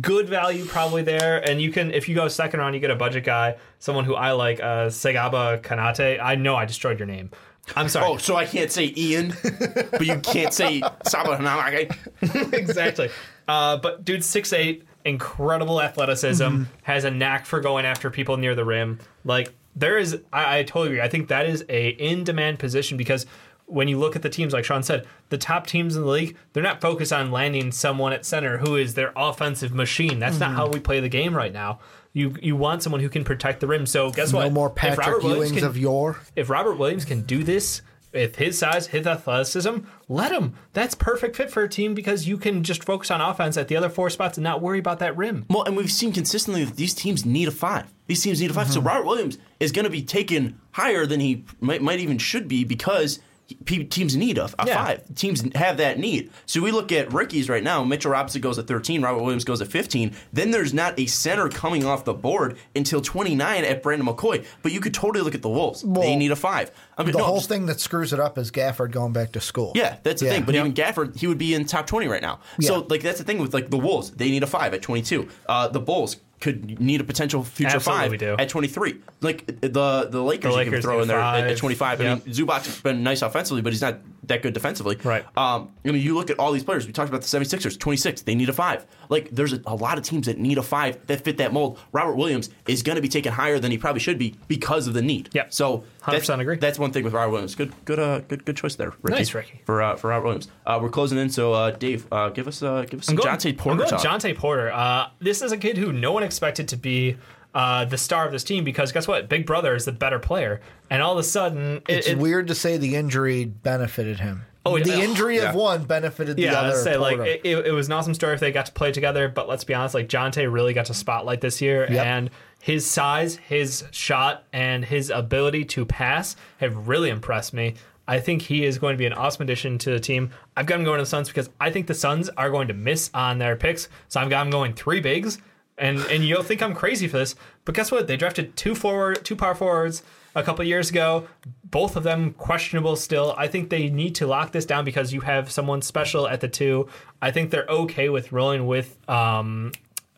good 0.00 0.28
value 0.28 0.64
probably 0.64 1.02
there, 1.02 1.38
and 1.48 1.60
you 1.60 1.72
can 1.72 1.90
if 1.92 2.08
you 2.08 2.14
go 2.14 2.28
second 2.28 2.60
round, 2.60 2.74
you 2.74 2.80
get 2.80 2.90
a 2.90 2.96
budget 2.96 3.24
guy, 3.24 3.56
someone 3.78 4.04
who 4.04 4.14
I 4.14 4.32
like, 4.32 4.60
uh, 4.60 4.86
Sagaba 4.86 5.60
Konate. 5.60 6.20
I 6.22 6.34
know 6.34 6.56
I 6.56 6.64
destroyed 6.64 6.98
your 6.98 7.06
name. 7.06 7.30
I'm 7.76 7.88
sorry. 7.88 8.06
Oh, 8.06 8.16
so 8.16 8.36
I 8.36 8.46
can't 8.46 8.70
say 8.70 8.92
Ian, 8.96 9.34
but 9.42 10.06
you 10.06 10.18
can't 10.20 10.54
say 10.54 10.80
Sabahanamake. 10.80 12.52
exactly. 12.54 13.10
Uh, 13.46 13.76
but 13.76 14.04
dude, 14.04 14.24
six 14.24 14.52
eight, 14.52 14.84
incredible 15.04 15.80
athleticism, 15.80 16.64
has 16.82 17.04
a 17.04 17.10
knack 17.10 17.46
for 17.46 17.60
going 17.60 17.84
after 17.84 18.10
people 18.10 18.36
near 18.36 18.54
the 18.54 18.64
rim. 18.64 18.98
Like 19.24 19.52
there 19.76 19.98
is, 19.98 20.18
I, 20.32 20.58
I 20.58 20.62
totally 20.64 20.88
agree. 20.88 21.00
I 21.00 21.08
think 21.08 21.28
that 21.28 21.46
is 21.46 21.64
a 21.68 21.90
in 21.90 22.24
demand 22.24 22.58
position 22.58 22.96
because 22.96 23.26
when 23.68 23.86
you 23.86 23.98
look 23.98 24.16
at 24.16 24.22
the 24.22 24.30
teams, 24.30 24.52
like 24.52 24.64
Sean 24.64 24.82
said, 24.82 25.06
the 25.28 25.38
top 25.38 25.66
teams 25.66 25.94
in 25.94 26.02
the 26.02 26.08
league, 26.08 26.36
they're 26.52 26.62
not 26.62 26.80
focused 26.80 27.12
on 27.12 27.30
landing 27.30 27.70
someone 27.70 28.12
at 28.12 28.24
center 28.24 28.58
who 28.58 28.76
is 28.76 28.94
their 28.94 29.12
offensive 29.14 29.74
machine. 29.74 30.18
That's 30.18 30.40
not 30.40 30.52
how 30.52 30.64
mm-hmm. 30.64 30.74
we 30.74 30.80
play 30.80 31.00
the 31.00 31.08
game 31.08 31.36
right 31.36 31.52
now. 31.52 31.80
You 32.14 32.34
you 32.42 32.56
want 32.56 32.82
someone 32.82 33.00
who 33.02 33.08
can 33.08 33.22
protect 33.22 33.60
the 33.60 33.66
rim. 33.66 33.86
So 33.86 34.10
guess 34.10 34.32
No 34.32 34.38
what? 34.38 34.52
more 34.52 34.68
If 34.68 34.74
Patrick 34.74 35.06
Robert 35.06 35.22
Williams 35.22 35.52
Ewings 35.52 35.58
can- 35.58 35.66
of 35.66 35.76
yore. 35.76 36.18
if 36.34 36.48
Robert 36.50 36.76
Williams 36.76 37.04
can 37.04 37.22
do 37.22 37.44
this 37.44 37.82
if 38.12 38.36
his 38.36 38.58
size, 38.58 38.88
his 38.88 39.06
athleticism, 39.06 39.78
let 40.08 40.32
him. 40.32 40.54
That's 40.72 40.94
perfect 40.94 41.36
fit 41.36 41.50
for 41.50 41.62
a 41.62 41.68
team 41.68 41.94
because 41.94 42.26
you 42.26 42.38
can 42.38 42.64
just 42.64 42.84
focus 42.84 43.10
on 43.10 43.20
offense 43.20 43.56
at 43.56 43.68
the 43.68 43.76
other 43.76 43.90
four 43.90 44.08
spots 44.08 44.38
and 44.38 44.44
not 44.44 44.62
worry 44.62 44.78
about 44.78 44.98
that 45.00 45.16
rim. 45.16 45.44
Well, 45.50 45.64
and 45.64 45.76
we've 45.76 45.92
seen 45.92 46.12
consistently 46.12 46.64
that 46.64 46.76
these 46.76 46.94
teams 46.94 47.26
need 47.26 47.48
a 47.48 47.52
five. 47.52 47.92
These 48.06 48.22
teams 48.22 48.40
need 48.40 48.50
a 48.50 48.54
5 48.54 48.72
So 48.72 48.78
mm-hmm. 48.78 48.88
Robert 48.88 49.06
Williams 49.06 49.38
is 49.60 49.70
going 49.70 49.84
to 49.84 49.90
be 49.90 50.02
taken 50.02 50.58
higher 50.72 51.04
than 51.04 51.20
he 51.20 51.44
might, 51.60 51.82
might 51.82 52.00
even 52.00 52.16
should 52.18 52.48
be 52.48 52.64
because 52.64 53.18
pe- 53.18 53.22
teams 53.66 54.16
need 54.16 54.38
a, 54.38 54.44
a 54.58 54.66
Yeah. 54.66 54.84
five. 54.84 55.14
Teams 55.14 55.42
have 55.54 55.78
that 55.78 55.98
need. 55.98 56.30
So 56.46 56.60
we 56.60 56.70
look 56.72 56.92
at 56.92 57.12
rookies 57.12 57.48
right 57.48 57.62
now. 57.62 57.82
Mitchell 57.84 58.10
Robinson 58.10 58.40
goes 58.40 58.58
at 58.58 58.66
13. 58.66 59.02
Robert 59.02 59.22
Williams 59.22 59.44
goes 59.44 59.60
at 59.60 59.68
15. 59.68 60.12
Then 60.32 60.50
there's 60.50 60.74
not 60.74 60.98
a 60.98 61.06
center 61.06 61.48
coming 61.48 61.84
off 61.84 62.04
the 62.04 62.14
board 62.14 62.58
until 62.76 63.00
29 63.00 63.64
at 63.64 63.82
Brandon 63.82 64.06
McCoy. 64.06 64.44
But 64.62 64.72
you 64.72 64.80
could 64.80 64.94
totally 64.94 65.24
look 65.24 65.34
at 65.34 65.42
the 65.42 65.48
Wolves. 65.48 65.82
they 65.82 66.16
need 66.16 66.30
a 66.30 66.36
five. 66.36 66.70
I 66.96 67.02
mean, 67.04 67.12
The 67.12 67.18
no, 67.18 67.24
whole 67.24 67.36
just- 67.36 67.48
thing 67.48 67.66
that 67.66 67.80
screws 67.80 68.12
it 68.12 68.20
up 68.20 68.38
is 68.38 68.50
Gafford 68.50 68.90
going 68.90 69.12
back 69.12 69.32
to 69.32 69.40
school. 69.40 69.72
yeah, 69.74 69.96
that's 70.02 70.20
the 70.20 70.26
Yeah. 70.26 70.32
thing. 70.34 70.42
But 70.44 70.54
even 70.54 70.72
Gafford, 70.74 71.16
he 71.16 71.26
would 71.26 71.38
be 71.38 71.54
in 71.54 71.64
top 71.64 71.86
twenty 71.86 72.08
right 72.08 72.22
now. 72.22 72.40
So 72.60 72.86
like 72.88 73.02
that's 73.02 73.18
the 73.18 73.24
thing 73.24 73.38
with 73.38 73.54
like 73.54 73.70
the 73.70 73.78
Wolves. 73.78 74.10
They 74.10 74.30
need 74.30 74.42
a 74.42 74.46
five 74.46 74.74
at 74.74 74.82
twenty 74.82 75.02
two. 75.02 75.28
Uh, 75.48 75.68
the 75.68 75.80
Bulls 75.80 76.16
could 76.40 76.80
need 76.80 77.00
a 77.00 77.04
potential 77.04 77.42
future 77.42 77.76
Absolutely 77.76 78.18
five 78.18 78.36
do. 78.36 78.42
at 78.42 78.48
twenty 78.48 78.68
three. 78.68 79.00
Like 79.20 79.46
the 79.46 80.08
the 80.10 80.22
Lakers, 80.22 80.54
you 80.56 80.70
can 80.70 80.82
throw 80.82 81.02
in 81.02 81.08
there 81.08 81.18
at, 81.18 81.44
at 81.44 81.48
five. 81.50 81.58
twenty 81.58 81.74
five. 81.74 82.00
I 82.00 82.04
mean, 82.04 82.20
Zubac's 82.22 82.80
been 82.80 83.02
nice 83.02 83.22
offensively, 83.22 83.62
but 83.62 83.72
he's 83.72 83.82
not 83.82 83.98
that 84.28 84.42
good 84.42 84.54
defensively. 84.54 84.96
Right. 85.02 85.24
Um, 85.36 85.72
I 85.84 85.90
mean, 85.90 86.02
you 86.02 86.14
look 86.14 86.30
at 86.30 86.38
all 86.38 86.52
these 86.52 86.64
players. 86.64 86.86
We 86.86 86.92
talked 86.92 87.08
about 87.08 87.22
the 87.22 87.26
76ers, 87.26 87.78
26. 87.78 88.22
They 88.22 88.34
need 88.34 88.48
a 88.48 88.52
five. 88.52 88.86
Like, 89.08 89.30
there's 89.30 89.52
a, 89.52 89.62
a 89.66 89.74
lot 89.74 89.98
of 89.98 90.04
teams 90.04 90.26
that 90.26 90.38
need 90.38 90.58
a 90.58 90.62
five 90.62 91.04
that 91.06 91.22
fit 91.22 91.38
that 91.38 91.52
mold. 91.52 91.78
Robert 91.92 92.14
Williams 92.14 92.50
is 92.66 92.82
going 92.82 92.96
to 92.96 93.02
be 93.02 93.08
taken 93.08 93.32
higher 93.32 93.58
than 93.58 93.70
he 93.70 93.78
probably 93.78 94.00
should 94.00 94.18
be 94.18 94.36
because 94.46 94.86
of 94.86 94.94
the 94.94 95.02
need. 95.02 95.30
Yep. 95.32 95.52
So 95.52 95.84
100% 96.12 96.40
agree. 96.40 96.56
That's 96.56 96.78
one 96.78 96.92
thing 96.92 97.04
with 97.04 97.12
Robert 97.12 97.30
Williams. 97.32 97.54
Good, 97.54 97.72
good, 97.84 97.98
uh, 97.98 98.20
good, 98.20 98.44
good 98.44 98.56
choice 98.56 98.74
there, 98.76 98.92
Ricky. 99.02 99.18
Nice, 99.18 99.34
Ricky. 99.34 99.60
For 99.64 99.82
uh, 99.82 99.96
for 99.96 100.08
Robert 100.08 100.24
Williams. 100.24 100.48
Uh, 100.66 100.78
we're 100.80 100.88
closing 100.90 101.18
in, 101.18 101.30
so 101.30 101.52
uh, 101.52 101.70
Dave, 101.72 102.06
uh, 102.12 102.28
give 102.30 102.46
us 102.48 102.62
uh, 102.62 102.84
give 102.88 103.00
us 103.00 103.06
some 103.06 103.14
I'm 103.18 103.24
going, 103.24 103.36
Jontay 103.36 103.50
I'm 103.50 103.56
Porter 103.56 103.78
going 103.78 103.90
talk. 103.90 104.00
Jontay 104.00 104.36
Porter. 104.36 104.70
Uh, 104.72 105.08
this 105.20 105.42
is 105.42 105.52
a 105.52 105.56
kid 105.58 105.76
who 105.76 105.92
no 105.92 106.12
one 106.12 106.22
expected 106.22 106.68
to 106.68 106.76
be 106.76 107.16
uh, 107.54 107.84
the 107.86 107.98
star 107.98 108.26
of 108.26 108.32
this 108.32 108.44
team 108.44 108.62
because 108.64 108.92
guess 108.92 109.08
what? 109.08 109.28
Big 109.28 109.46
Brother 109.46 109.74
is 109.74 109.84
the 109.84 109.92
better 109.92 110.18
player, 110.18 110.60
and 110.90 111.02
all 111.02 111.12
of 111.12 111.18
a 111.18 111.22
sudden, 111.22 111.76
it, 111.88 111.98
It's 111.98 112.06
it- 112.08 112.18
weird 112.18 112.48
to 112.48 112.54
say 112.54 112.76
the 112.76 112.94
injury 112.96 113.44
benefited 113.44 114.20
him. 114.20 114.44
Oh, 114.66 114.76
it- 114.76 114.84
the 114.84 115.00
injury 115.00 115.36
yeah. 115.36 115.48
of 115.50 115.54
one 115.54 115.84
benefited 115.84 116.36
the 116.36 116.42
Yeah, 116.42 116.54
other. 116.60 116.76
I'd 116.76 116.82
say 116.84 116.96
like 116.98 117.16
Porter. 117.16 117.30
it, 117.30 117.40
it, 117.44 117.66
it 117.68 117.70
was 117.72 117.86
an 117.86 117.94
awesome 117.94 118.12
story 118.12 118.34
if 118.34 118.40
they 118.40 118.52
got 118.52 118.66
to 118.66 118.72
play 118.72 118.92
together. 118.92 119.26
But 119.28 119.48
let's 119.48 119.64
be 119.64 119.72
honest, 119.72 119.94
like 119.94 120.08
Jontay 120.08 120.52
really 120.52 120.74
got 120.74 120.86
to 120.86 120.94
spotlight 120.94 121.40
this 121.40 121.62
year, 121.62 121.86
Yep. 121.90 122.06
and 122.06 122.30
his 122.60 122.86
size, 122.86 123.36
his 123.36 123.84
shot, 123.90 124.44
and 124.52 124.84
his 124.84 125.10
ability 125.10 125.64
to 125.66 125.86
pass 125.86 126.36
have 126.58 126.88
really 126.88 127.10
impressed 127.10 127.54
me. 127.54 127.74
I 128.06 128.20
think 128.20 128.42
he 128.42 128.64
is 128.64 128.78
going 128.78 128.94
to 128.94 128.98
be 128.98 129.06
an 129.06 129.12
awesome 129.12 129.42
addition 129.42 129.76
to 129.78 129.90
the 129.90 130.00
team. 130.00 130.30
I've 130.56 130.66
got 130.66 130.78
him 130.78 130.84
going 130.84 130.98
to 130.98 131.02
the 131.02 131.06
Suns 131.06 131.28
because 131.28 131.50
I 131.60 131.70
think 131.70 131.86
the 131.86 131.94
Suns 131.94 132.30
are 132.30 132.50
going 132.50 132.68
to 132.68 132.74
miss 132.74 133.10
on 133.12 133.38
their 133.38 133.54
picks. 133.54 133.88
So 134.08 134.18
I've 134.18 134.30
got 134.30 134.46
him 134.46 134.50
going 134.50 134.72
three 134.72 135.00
bigs. 135.00 135.38
And 135.76 136.00
and 136.10 136.24
you'll 136.24 136.42
think 136.42 136.60
I'm 136.60 136.74
crazy 136.74 137.06
for 137.06 137.18
this, 137.18 137.36
but 137.64 137.74
guess 137.74 137.92
what? 137.92 138.08
They 138.08 138.16
drafted 138.16 138.56
two 138.56 138.74
forward, 138.74 139.24
two 139.24 139.36
power 139.36 139.54
forwards 139.54 140.02
a 140.34 140.42
couple 140.42 140.64
years 140.64 140.90
ago. 140.90 141.28
Both 141.64 141.94
of 141.94 142.02
them 142.02 142.32
questionable 142.32 142.96
still. 142.96 143.34
I 143.38 143.46
think 143.46 143.70
they 143.70 143.88
need 143.88 144.16
to 144.16 144.26
lock 144.26 144.50
this 144.50 144.66
down 144.66 144.84
because 144.84 145.12
you 145.12 145.20
have 145.20 145.52
someone 145.52 145.80
special 145.82 146.26
at 146.26 146.40
the 146.40 146.48
two. 146.48 146.88
I 147.22 147.30
think 147.30 147.50
they're 147.50 147.66
okay 147.68 148.08
with 148.08 148.32
rolling 148.32 148.66
with 148.66 148.98
um, 149.08 149.70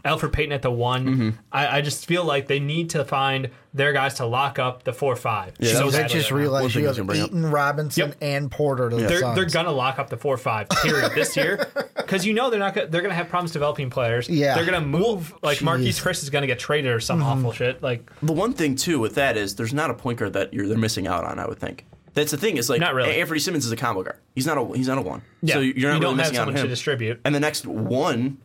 Elfrid 0.05 0.33
Payton 0.33 0.53
at 0.53 0.63
the 0.63 0.71
one. 0.71 1.07
Mm-hmm. 1.07 1.31
I, 1.53 1.79
I 1.79 1.81
just 1.81 2.07
feel 2.07 2.25
like 2.25 2.47
they 2.47 2.61
need 2.61 2.91
to 2.91 3.05
find 3.05 3.51
their 3.75 3.93
guys 3.93 4.15
to 4.15 4.27
lock 4.27 4.59
up 4.59 4.83
the 4.85 4.93
four 4.93 5.15
five. 5.17 5.55
Yeah, 5.61 5.73
so 5.73 5.79
that 5.79 5.85
was- 5.87 5.95
I 5.97 6.03
just 6.09 6.31
right 6.31 6.37
now. 6.39 6.43
realized 6.43 6.75
you 6.75 6.87
have 6.87 6.97
gonna 6.97 7.13
up. 7.13 7.17
Ayton 7.29 7.47
Robinson 7.51 8.09
Yep. 8.09 8.17
and 8.21 8.51
Porter 8.51 8.91
to 8.91 8.97
the 8.97 9.03
they're 9.07 9.21
Suns. 9.21 9.37
they're 9.37 9.45
gonna 9.63 9.71
lock 9.77 9.99
up 9.99 10.11
the 10.11 10.17
four 10.17 10.37
five 10.37 10.69
period 10.69 11.13
this 11.15 11.37
year 11.37 11.67
because 11.97 12.27
you 12.27 12.33
know 12.33 12.51
they're 12.51 12.59
not 12.59 12.75
gonna, 12.75 12.89
they're 12.89 13.03
gonna 13.03 13.15
have 13.15 13.29
problems 13.29 13.53
developing 13.53 13.91
players. 13.91 14.29
Yeah. 14.29 14.55
they're 14.55 14.65
gonna 14.65 14.81
move 14.81 15.33
like 15.43 15.59
Marquese 15.59 15.89
Jeez. 15.89 16.03
Chris 16.03 16.23
is 16.23 16.31
gonna 16.31 16.47
get 16.49 16.59
traded 16.59 16.91
or 16.91 17.01
some 17.01 17.23
awful 17.23 17.53
shit. 17.53 17.83
Like 17.83 18.11
The 18.23 18.33
one 18.33 18.53
thing 18.53 18.75
too 18.77 18.99
with 18.99 19.15
that 19.15 19.37
is 19.37 19.55
there's 19.57 19.73
not 19.75 19.91
a 19.91 19.95
point 19.95 20.19
guard 20.19 20.33
that 20.33 20.53
you're 20.53 20.67
they're 20.67 20.77
missing 20.79 21.07
out 21.07 21.25
on. 21.25 21.39
I 21.39 21.47
would 21.47 21.59
think. 21.59 21.87
That's 22.13 22.33
the 22.33 22.37
thing. 22.37 22.57
Is 22.57 22.69
like 22.69 22.81
Not 22.81 22.95
really. 22.95 23.13
Anfernee 23.15 23.41
Simons 23.41 23.65
is 23.65 23.71
a 23.71 23.77
combo 23.77 24.03
guard. 24.03 24.19
He's 24.35 24.45
not 24.47 24.59
a 24.59 24.77
he's 24.77 24.89
not 24.89 24.99
a 24.99 25.03
one. 25.03 25.23
Yeah, 25.43 25.55
So 25.55 25.61
you're 25.61 25.75
not 25.75 25.77
you 25.77 25.87
really 25.87 26.01
don't 26.01 26.09
have 26.11 26.17
missing 26.17 26.37
out 26.39 26.41
on 26.41 26.47
someone 26.49 26.55
to 26.57 26.61
him. 26.63 26.69
distribute. 26.69 27.21
And 27.25 27.33
the 27.33 27.39
next 27.41 27.67
one 27.67 28.39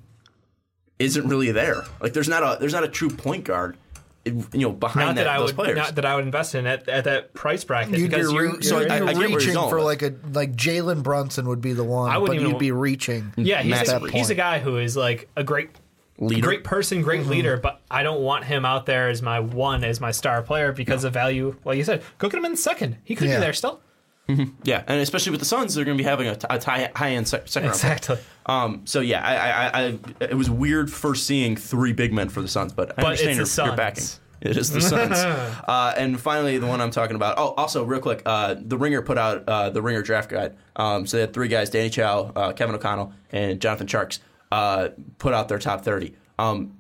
isn't 0.99 1.27
really 1.27 1.51
there. 1.51 1.84
Like 1.99 2.13
there's 2.13 2.30
not 2.30 2.41
a 2.43 2.59
there's 2.59 2.73
not 2.73 2.84
a 2.84 2.88
true 2.89 3.09
point 3.09 3.43
guard. 3.45 3.77
You 4.26 4.43
know 4.53 4.72
behind 4.72 5.05
not 5.09 5.15
that, 5.17 5.27
I 5.27 5.38
those 5.38 5.49
would 5.49 5.55
players. 5.55 5.77
not 5.77 5.95
that 5.95 6.05
I 6.05 6.15
would 6.15 6.26
invest 6.26 6.55
in 6.55 6.65
at, 6.65 6.89
at 6.89 7.03
that 7.03 7.35
price 7.35 7.63
bracket 7.63 7.99
You'd 7.99 8.09
be, 8.09 8.17
because 8.17 8.34
re- 8.34 8.47
you, 8.47 8.61
so 8.63 8.80
you'd 8.80 8.89
I- 8.89 8.99
be 9.01 9.05
I 9.05 9.07
get 9.13 9.17
where 9.19 9.27
he's 9.27 9.35
reaching 9.38 9.53
going 9.53 9.69
for 9.69 9.76
with 9.77 9.85
like 9.85 10.01
a 10.01 10.13
like 10.34 10.53
Jalen 10.55 11.03
Brunson 11.03 11.47
would 11.47 11.61
be 11.61 11.73
the 11.73 11.84
one, 11.84 12.09
I 12.09 12.17
wouldn't 12.17 12.38
but 12.39 12.41
even- 12.41 12.51
you'd 12.53 12.59
be 12.59 12.72
reaching. 12.72 13.34
yeah 13.38 13.61
he's 13.61 13.69
Max 13.69 13.89
a, 13.89 13.99
Breed. 13.99 14.13
he's 14.15 14.31
a 14.31 14.35
guy 14.35 14.57
who 14.57 14.77
is 14.77 14.97
like 14.97 15.30
a 15.35 15.43
great 15.43 15.69
Leader. 16.17 16.41
great 16.47 16.63
person 16.63 17.01
great 17.03 17.27
leader 17.27 17.57
but 17.57 17.81
I 17.91 18.01
don't 18.01 18.22
want 18.22 18.45
him 18.45 18.65
out 18.65 18.85
there 18.88 19.09
as 19.09 19.22
my 19.22 19.41
one 19.41 19.84
as 19.84 19.99
my 20.01 20.11
star 20.11 20.41
player 20.41 20.72
because 20.72 21.03
of 21.03 21.11
value 21.13 21.55
like 21.65 21.77
you 21.77 21.84
said 21.84 22.01
go 22.17 22.27
get 22.30 22.38
him 22.38 22.45
in 22.45 22.55
second 22.55 22.95
he 23.03 23.15
could 23.15 23.27
Yeah. 23.27 23.35
be 23.35 23.41
there 23.41 23.53
still 23.53 23.80
Mm-hmm. 24.27 24.55
Yeah, 24.63 24.81
and 24.88 24.99
especially 25.01 25.30
with 25.34 25.39
the 25.39 25.45
Suns, 25.45 25.76
they're 25.76 25.85
going 25.85 25.99
to 25.99 26.03
be 26.03 26.09
having 26.09 26.26
a, 26.27 26.35
t- 26.35 26.47
a 26.49 26.59
high-end 26.97 27.27
sec- 27.27 27.47
second 27.47 27.69
round. 27.69 27.80
pick. 27.80 27.91
exactly 27.91 28.17
Um, 28.45 28.81
so 28.85 28.99
yeah, 28.99 29.26
I, 29.26 29.35
I, 29.35 29.67
I, 29.67 29.85
I, 29.88 29.99
it 30.26 30.35
was 30.35 30.49
weird 30.49 30.91
first 30.91 31.26
seeing 31.26 31.55
three 31.55 31.93
big 31.93 32.13
men 32.13 32.30
for 32.30 32.41
the 32.41 32.47
Suns, 32.47 32.73
but 32.73 32.91
I 32.91 32.93
But 32.95 33.05
understand 33.05 33.39
it's 33.39 33.57
your, 33.57 33.65
the 33.65 33.69
your 33.72 33.77
backing. 33.77 34.03
It 34.41 34.57
is 34.57 34.69
the 34.69 34.81
Suns. 34.81 35.17
uh, 35.67 35.93
and 35.97 36.19
finally, 36.19 36.57
the 36.57 36.67
one 36.67 36.81
I'm 36.81 36.91
talking 36.91 37.15
about. 37.15 37.38
Oh, 37.38 37.53
also, 37.57 37.84
real 37.84 38.01
quick, 38.01 38.22
uh, 38.26 38.55
the 38.59 38.77
Ringer 38.77 39.01
put 39.01 39.17
out 39.17 39.43
uh, 39.47 39.69
the 39.72 39.81
Ringer 39.81 40.03
draft 40.03 40.30
guide. 40.30 40.55
Um, 40.76 41.07
so 41.07 41.17
they 41.17 41.22
had 41.22 41.34
three 41.34 41.47
guys: 41.47 41.69
Danny 41.69 41.89
Chau, 41.89 42.31
uh, 42.35 42.53
Kevin 42.53 42.76
O'Connor, 42.76 43.11
and 43.31 43.59
Jonathan 43.59 43.88
Tjarks. 43.88 44.19
Uh, 44.51 44.89
put 45.17 45.34
out 45.34 45.47
their 45.47 45.59
top 45.59 45.84
thirty. 45.84 46.15
Um, 46.38 46.77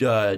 uh, 0.00 0.36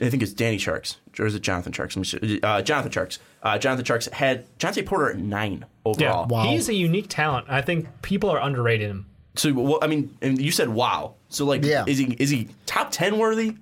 I 0.00 0.08
think 0.08 0.22
it's 0.22 0.32
Danny 0.32 0.58
Sharks. 0.58 0.98
Or 1.18 1.26
is 1.26 1.34
it 1.34 1.42
Jonathan 1.42 1.72
Tjarks? 1.72 1.96
Let 1.96 2.22
me 2.22 2.28
see. 2.28 2.40
Uh, 2.42 2.62
Jonathan 2.62 2.90
Tjarks. 2.90 3.18
Uh, 3.42 3.58
Jonathan 3.58 3.84
Tjarks 3.84 4.10
had 4.10 4.46
Jontay 4.58 4.86
Porter 4.86 5.10
at 5.10 5.18
nine 5.18 5.58
yeah 5.60 5.66
overall. 5.84 6.26
Wow. 6.26 6.44
he's 6.44 6.68
a 6.68 6.74
unique 6.74 7.06
talent 7.08 7.46
I 7.48 7.60
think 7.60 7.88
people 8.02 8.30
are 8.30 8.40
underrated 8.40 8.88
him 8.88 9.06
So, 9.34 9.52
well, 9.52 9.78
I 9.82 9.86
mean, 9.86 10.16
and 10.20 10.40
you 10.40 10.52
said 10.52 10.68
wow. 10.68 11.14
So, 11.28 11.44
like, 11.46 11.64
Yeah. 11.64 11.84
is 11.86 11.98
he 11.98 12.16
is 12.18 12.30
he 12.30 12.48
top 12.66 12.90
ten 12.90 13.18
worthy? 13.18 13.56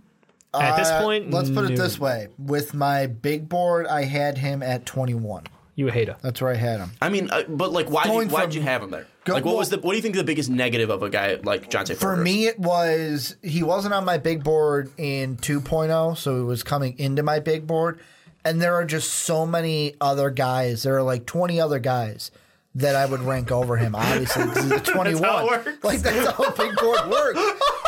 at 0.53 0.77
this 0.77 0.89
Uh, 0.89 1.01
point 1.01 1.31
let's 1.31 1.49
put 1.49 1.65
it 1.65 1.71
no. 1.71 1.77
this 1.77 2.01
way: 2.01 2.27
with 2.39 2.75
my 2.75 3.07
big 3.07 3.49
board, 3.49 3.87
I 3.87 4.03
had 4.05 4.37
him 4.39 4.63
at 4.65 4.85
21. 4.85 5.45
you 5.77 5.87
hate 5.87 6.09
him 6.09 6.17
That's 6.23 6.43
where 6.43 6.51
I 6.53 6.57
had 6.57 6.81
him. 6.81 6.91
I 7.01 7.09
mean, 7.09 7.31
uh, 7.31 7.45
but 7.49 7.73
like, 7.73 7.89
why 7.89 8.03
Going 8.05 8.27
did, 8.27 8.33
why'd 8.35 8.43
from- 8.47 8.53
you 8.53 8.63
have 8.63 8.83
him 8.83 8.91
there? 8.91 9.07
Go- 9.25 9.35
like, 9.35 9.45
what 9.45 9.57
was 9.57 9.69
the 9.71 9.79
what 9.79 9.93
do 9.93 9.97
you 9.97 10.03
think 10.03 10.17
the 10.17 10.25
biggest 10.25 10.51
negative 10.51 10.91
of 10.91 11.03
a 11.05 11.09
guy 11.09 11.39
like 11.45 11.71
Jontay. 11.71 11.95
For 11.97 12.17
me, 12.17 12.47
it 12.49 12.59
was 12.59 13.37
he 13.43 13.63
wasn't 13.63 13.95
on 13.95 14.05
my 14.05 14.19
big 14.19 14.43
board 14.43 14.91
in 14.99 15.37
2.0, 15.37 16.17
so 16.19 16.41
it 16.41 16.45
was 16.45 16.65
coming 16.65 16.99
into 16.99 17.23
my 17.23 17.39
big 17.39 17.67
board. 17.69 18.01
And 18.45 18.61
there 18.61 18.75
are 18.75 18.85
just 18.85 19.11
so 19.13 19.47
many 19.47 19.95
other 20.01 20.31
guys. 20.31 20.83
There 20.83 20.97
are 20.97 21.03
like 21.03 21.27
20 21.27 21.61
other 21.61 21.79
guys 21.79 22.31
that 22.77 22.95
I 22.95 23.05
would 23.07 23.21
rank 23.23 23.51
over 23.51 23.77
him. 23.77 23.95
Obviously, 23.95 24.45
'cause 24.45 24.63
he's 24.63 24.71
a 24.71 24.81
21. 24.81 25.23
how. 25.23 25.47
Like 25.83 26.01
that's 26.01 26.31
how 26.37 26.51
big 26.53 26.77
board 26.77 27.11
works. 27.11 27.41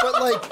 But 0.03 0.21
like, 0.21 0.43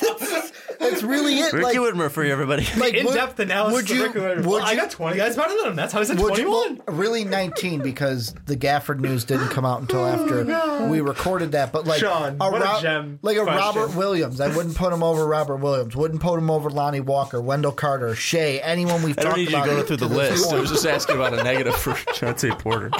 that's, 0.00 0.50
that's 0.78 1.02
really 1.02 1.38
it. 1.38 1.52
Ricky 1.54 1.78
like, 1.78 1.94
Widmer 1.94 2.10
for 2.10 2.24
you, 2.24 2.32
everybody. 2.32 2.64
like 2.76 2.94
would- 2.94 3.06
in-depth 3.06 3.38
analysis 3.40 3.74
Would 3.74 3.90
of 3.90 3.96
you? 3.96 4.02
Ricky 4.04 4.20
Would 4.20 4.46
Well, 4.46 4.62
I 4.62 4.76
got 4.76 4.90
20 4.90 5.16
guys 5.16 5.36
better 5.36 5.56
than 5.56 5.68
him 5.68 5.76
that's 5.76 5.92
how 5.94 6.00
I 6.00 6.02
at 6.02 6.08
Would 6.18 6.36
you- 6.36 6.44
21 6.44 6.82
well, 6.86 6.96
really 6.96 7.24
19 7.24 7.80
because 7.82 8.34
the 8.44 8.56
Gafford 8.56 9.00
news 9.00 9.24
didn't 9.24 9.48
come 9.48 9.64
out 9.64 9.80
until 9.80 10.00
oh, 10.00 10.08
after 10.08 10.88
we 10.88 11.00
recorded 11.00 11.52
that. 11.52 11.72
But 11.72 11.86
like 11.86 12.00
Sean, 12.00 12.36
what 12.38 12.60
a 12.60 12.82
gem 12.82 13.18
like 13.22 13.38
a 13.38 13.42
question. 13.44 13.58
Robert 13.60 13.96
Williams, 13.96 14.40
I 14.42 14.54
wouldn't 14.54 14.76
put 14.76 14.92
him 14.92 15.02
over 15.02 15.26
Robert 15.26 15.56
Williams. 15.56 15.96
Wouldn't 15.96 16.20
put 16.20 16.36
him 16.38 16.50
over 16.50 16.68
Lonnie 16.68 17.00
Walker, 17.00 17.40
Wendell 17.40 17.72
Carter, 17.72 18.14
Shai, 18.14 18.60
anyone 18.62 19.02
we've 19.02 19.18
I 19.18 19.22
don't 19.22 19.30
talked 19.30 19.38
need 19.38 19.50
you 19.50 19.56
about. 19.56 19.64
to 19.66 19.70
go 19.70 19.82
through 19.84 19.96
the 19.96 20.08
to 20.08 20.14
this 20.14 20.40
list. 20.42 20.52
I 20.52 20.60
was 20.60 20.70
just 20.70 20.86
asking 20.86 21.16
about 21.16 21.32
a 21.32 21.42
negative 21.42 21.74
for 21.76 21.92
Jontay 21.92 22.58
Porter. 22.58 22.90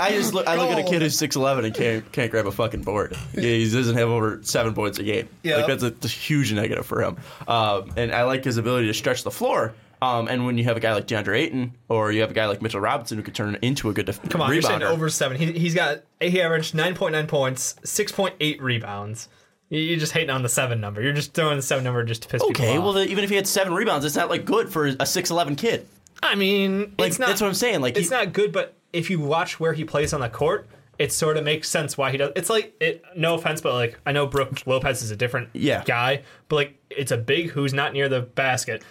I 0.00 0.10
just 0.12 0.32
look, 0.32 0.46
I 0.46 0.54
look 0.56 0.70
at 0.70 0.78
a 0.78 0.84
kid 0.84 1.02
who's 1.02 1.18
six 1.18 1.34
eleven 1.34 1.64
and 1.64 1.74
can't 1.74 2.10
can't 2.12 2.30
grab 2.30 2.46
a 2.46 2.52
fucking 2.52 2.82
board. 2.82 3.16
He 3.34 3.68
doesn't 3.70 3.96
have 3.96 4.08
over 4.08 4.40
seven 4.42 4.72
points 4.74 4.98
a 4.98 5.02
game. 5.02 5.28
Yep. 5.42 5.56
Like 5.56 5.66
that's 5.66 5.82
a, 5.82 6.06
a 6.06 6.08
huge 6.08 6.52
negative 6.52 6.86
for 6.86 7.02
him. 7.02 7.16
Um, 7.48 7.92
and 7.96 8.12
I 8.12 8.22
like 8.22 8.44
his 8.44 8.58
ability 8.58 8.86
to 8.86 8.94
stretch 8.94 9.24
the 9.24 9.30
floor. 9.32 9.74
Um, 10.00 10.28
and 10.28 10.46
when 10.46 10.56
you 10.56 10.62
have 10.64 10.76
a 10.76 10.80
guy 10.80 10.94
like 10.94 11.08
DeAndre 11.08 11.36
Ayton 11.38 11.72
or 11.88 12.12
you 12.12 12.20
have 12.20 12.30
a 12.30 12.34
guy 12.34 12.46
like 12.46 12.62
Mitchell 12.62 12.78
Robinson 12.80 13.16
who 13.18 13.24
could 13.24 13.34
turn 13.34 13.58
into 13.62 13.90
a 13.90 13.92
good 13.92 14.06
def- 14.06 14.22
Come 14.28 14.40
on, 14.40 14.52
you're 14.52 14.62
saying 14.62 14.84
over 14.84 15.08
seven. 15.08 15.36
He, 15.36 15.50
he's 15.50 15.74
got 15.74 16.02
he 16.20 16.40
averaged 16.40 16.76
nine 16.76 16.94
point 16.94 17.14
nine 17.14 17.26
points, 17.26 17.74
six 17.82 18.12
point 18.12 18.36
eight 18.38 18.62
rebounds. 18.62 19.28
You- 19.68 19.80
You're 19.80 19.98
just 19.98 20.12
hating 20.12 20.30
on 20.30 20.44
the 20.44 20.48
seven 20.48 20.80
number. 20.80 21.02
You're 21.02 21.12
just 21.12 21.34
throwing 21.34 21.56
the 21.56 21.62
seven 21.62 21.82
number 21.82 22.04
just 22.04 22.22
to 22.22 22.28
piss 22.28 22.40
Okay, 22.42 22.52
people 22.74 22.74
well, 22.84 22.88
off. 22.90 22.94
the, 22.94 23.10
even 23.10 23.24
if 23.24 23.30
he 23.30 23.34
had 23.36 23.48
seven 23.48 23.74
rebounds, 23.74 24.04
it's 24.06 24.14
not 24.14 24.30
like 24.30 24.44
good 24.44 24.68
for 24.70 24.86
a 24.86 25.04
six 25.04 25.30
eleven 25.30 25.56
kid. 25.56 25.88
I 26.22 26.36
mean, 26.36 26.94
Like 26.96 27.08
it's 27.08 27.18
not, 27.18 27.26
that's 27.28 27.40
what 27.40 27.48
I'm 27.48 27.54
saying. 27.54 27.80
Like 27.80 27.96
it's 27.98 28.08
he- 28.08 28.14
not 28.14 28.32
good, 28.32 28.52
but 28.52 28.74
if 28.92 29.10
you 29.10 29.20
watch 29.20 29.58
where 29.60 29.72
he 29.72 29.84
plays 29.84 30.12
on 30.12 30.20
the 30.20 30.28
court, 30.28 30.66
it 30.98 31.12
sort 31.12 31.36
of 31.36 31.44
makes 31.44 31.68
sense 31.68 31.96
why 31.96 32.10
he 32.10 32.16
does. 32.16 32.32
It's 32.34 32.50
like 32.50 32.74
it. 32.80 33.04
No 33.16 33.34
offense, 33.34 33.60
but 33.60 33.74
like 33.74 33.98
I 34.04 34.12
know 34.12 34.26
Brook 34.26 34.66
Lopez 34.66 35.02
is 35.02 35.10
a 35.10 35.16
different 35.16 35.50
Yeah. 35.52 35.84
guy, 35.84 36.22
but 36.48 36.56
like 36.56 36.74
it's 36.90 37.12
a 37.12 37.16
big 37.18 37.50
who's 37.50 37.72
not 37.72 37.92
near 37.92 38.08
the 38.08 38.20
basket. 38.22 38.82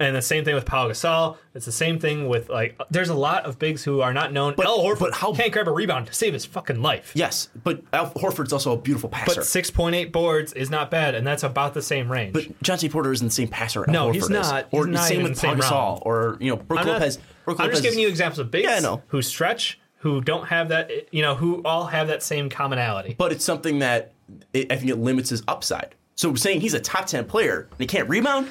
And 0.00 0.16
the 0.16 0.22
same 0.22 0.44
thing 0.44 0.56
with 0.56 0.66
Pau 0.66 0.88
Gasol. 0.88 1.36
It's 1.54 1.66
the 1.66 1.70
same 1.72 2.00
thing 2.00 2.26
with 2.28 2.48
like. 2.48 2.76
There's 2.90 3.10
a 3.10 3.14
lot 3.14 3.44
of 3.44 3.60
bigs 3.60 3.84
who 3.84 4.00
are 4.00 4.12
not 4.12 4.32
known. 4.32 4.54
But- 4.56 4.66
Al 4.66 4.80
Horford 4.80 4.98
but 4.98 5.14
how- 5.14 5.32
can't 5.32 5.52
grab 5.52 5.68
a 5.68 5.70
rebound 5.70 6.08
to 6.08 6.12
save 6.12 6.32
his 6.32 6.44
fucking 6.44 6.82
life. 6.82 7.12
Yes, 7.14 7.48
but 7.62 7.80
Al 7.92 8.10
Horford's 8.10 8.52
also 8.52 8.72
a 8.72 8.76
beautiful 8.76 9.08
passer. 9.08 9.36
But 9.36 9.46
six 9.46 9.70
point 9.70 9.94
eight 9.94 10.12
boards 10.12 10.52
is 10.52 10.68
not 10.68 10.90
bad, 10.90 11.14
and 11.14 11.24
that's 11.24 11.44
about 11.44 11.74
the 11.74 11.82
same 11.82 12.10
range. 12.10 12.32
But 12.32 12.60
Jontay 12.60 12.90
Porter 12.90 13.12
isn't 13.12 13.28
the 13.28 13.32
same 13.32 13.46
passer. 13.46 13.84
Al 13.88 13.92
No, 13.92 14.08
Horford 14.08 14.14
he's 14.14 14.24
is. 14.24 14.30
not. 14.30 14.66
Or 14.72 14.86
He's 14.86 14.94
not 14.94 15.04
same 15.04 15.12
even 15.20 15.24
with 15.30 15.34
the 15.34 15.40
same 15.40 15.58
Pau 15.60 15.96
Gasol, 15.98 16.02
or 16.04 16.38
you 16.40 16.50
know, 16.56 16.60
I'm, 16.70 16.74
not- 16.76 16.86
Lopez. 16.86 17.18
Brook 17.44 17.60
I'm 17.60 17.66
Lopez 17.66 17.78
just 17.78 17.82
giving 17.84 18.00
you 18.00 18.08
examples 18.08 18.40
of 18.40 18.50
bigs 18.50 18.64
Yeah, 18.68 18.74
I 18.76 18.80
know. 18.80 19.02
who 19.08 19.22
stretch, 19.22 19.78
who 19.98 20.20
don't 20.22 20.46
have 20.48 20.70
that, 20.70 20.90
you 21.12 21.22
know, 21.22 21.36
who 21.36 21.62
all 21.64 21.84
have 21.86 22.08
that 22.08 22.22
same 22.24 22.48
commonality. 22.50 23.14
but 23.16 23.30
it's 23.30 23.44
something 23.44 23.78
that 23.78 24.12
it, 24.52 24.72
I 24.72 24.76
think 24.76 24.90
it 24.90 24.96
limits 24.96 25.30
his 25.30 25.44
upside. 25.46 25.94
So 26.16 26.34
saying 26.34 26.62
he's 26.62 26.74
a 26.74 26.80
top 26.80 27.06
ten 27.06 27.26
player 27.26 27.68
and 27.70 27.80
he 27.80 27.86
can't 27.86 28.08
rebound, 28.08 28.48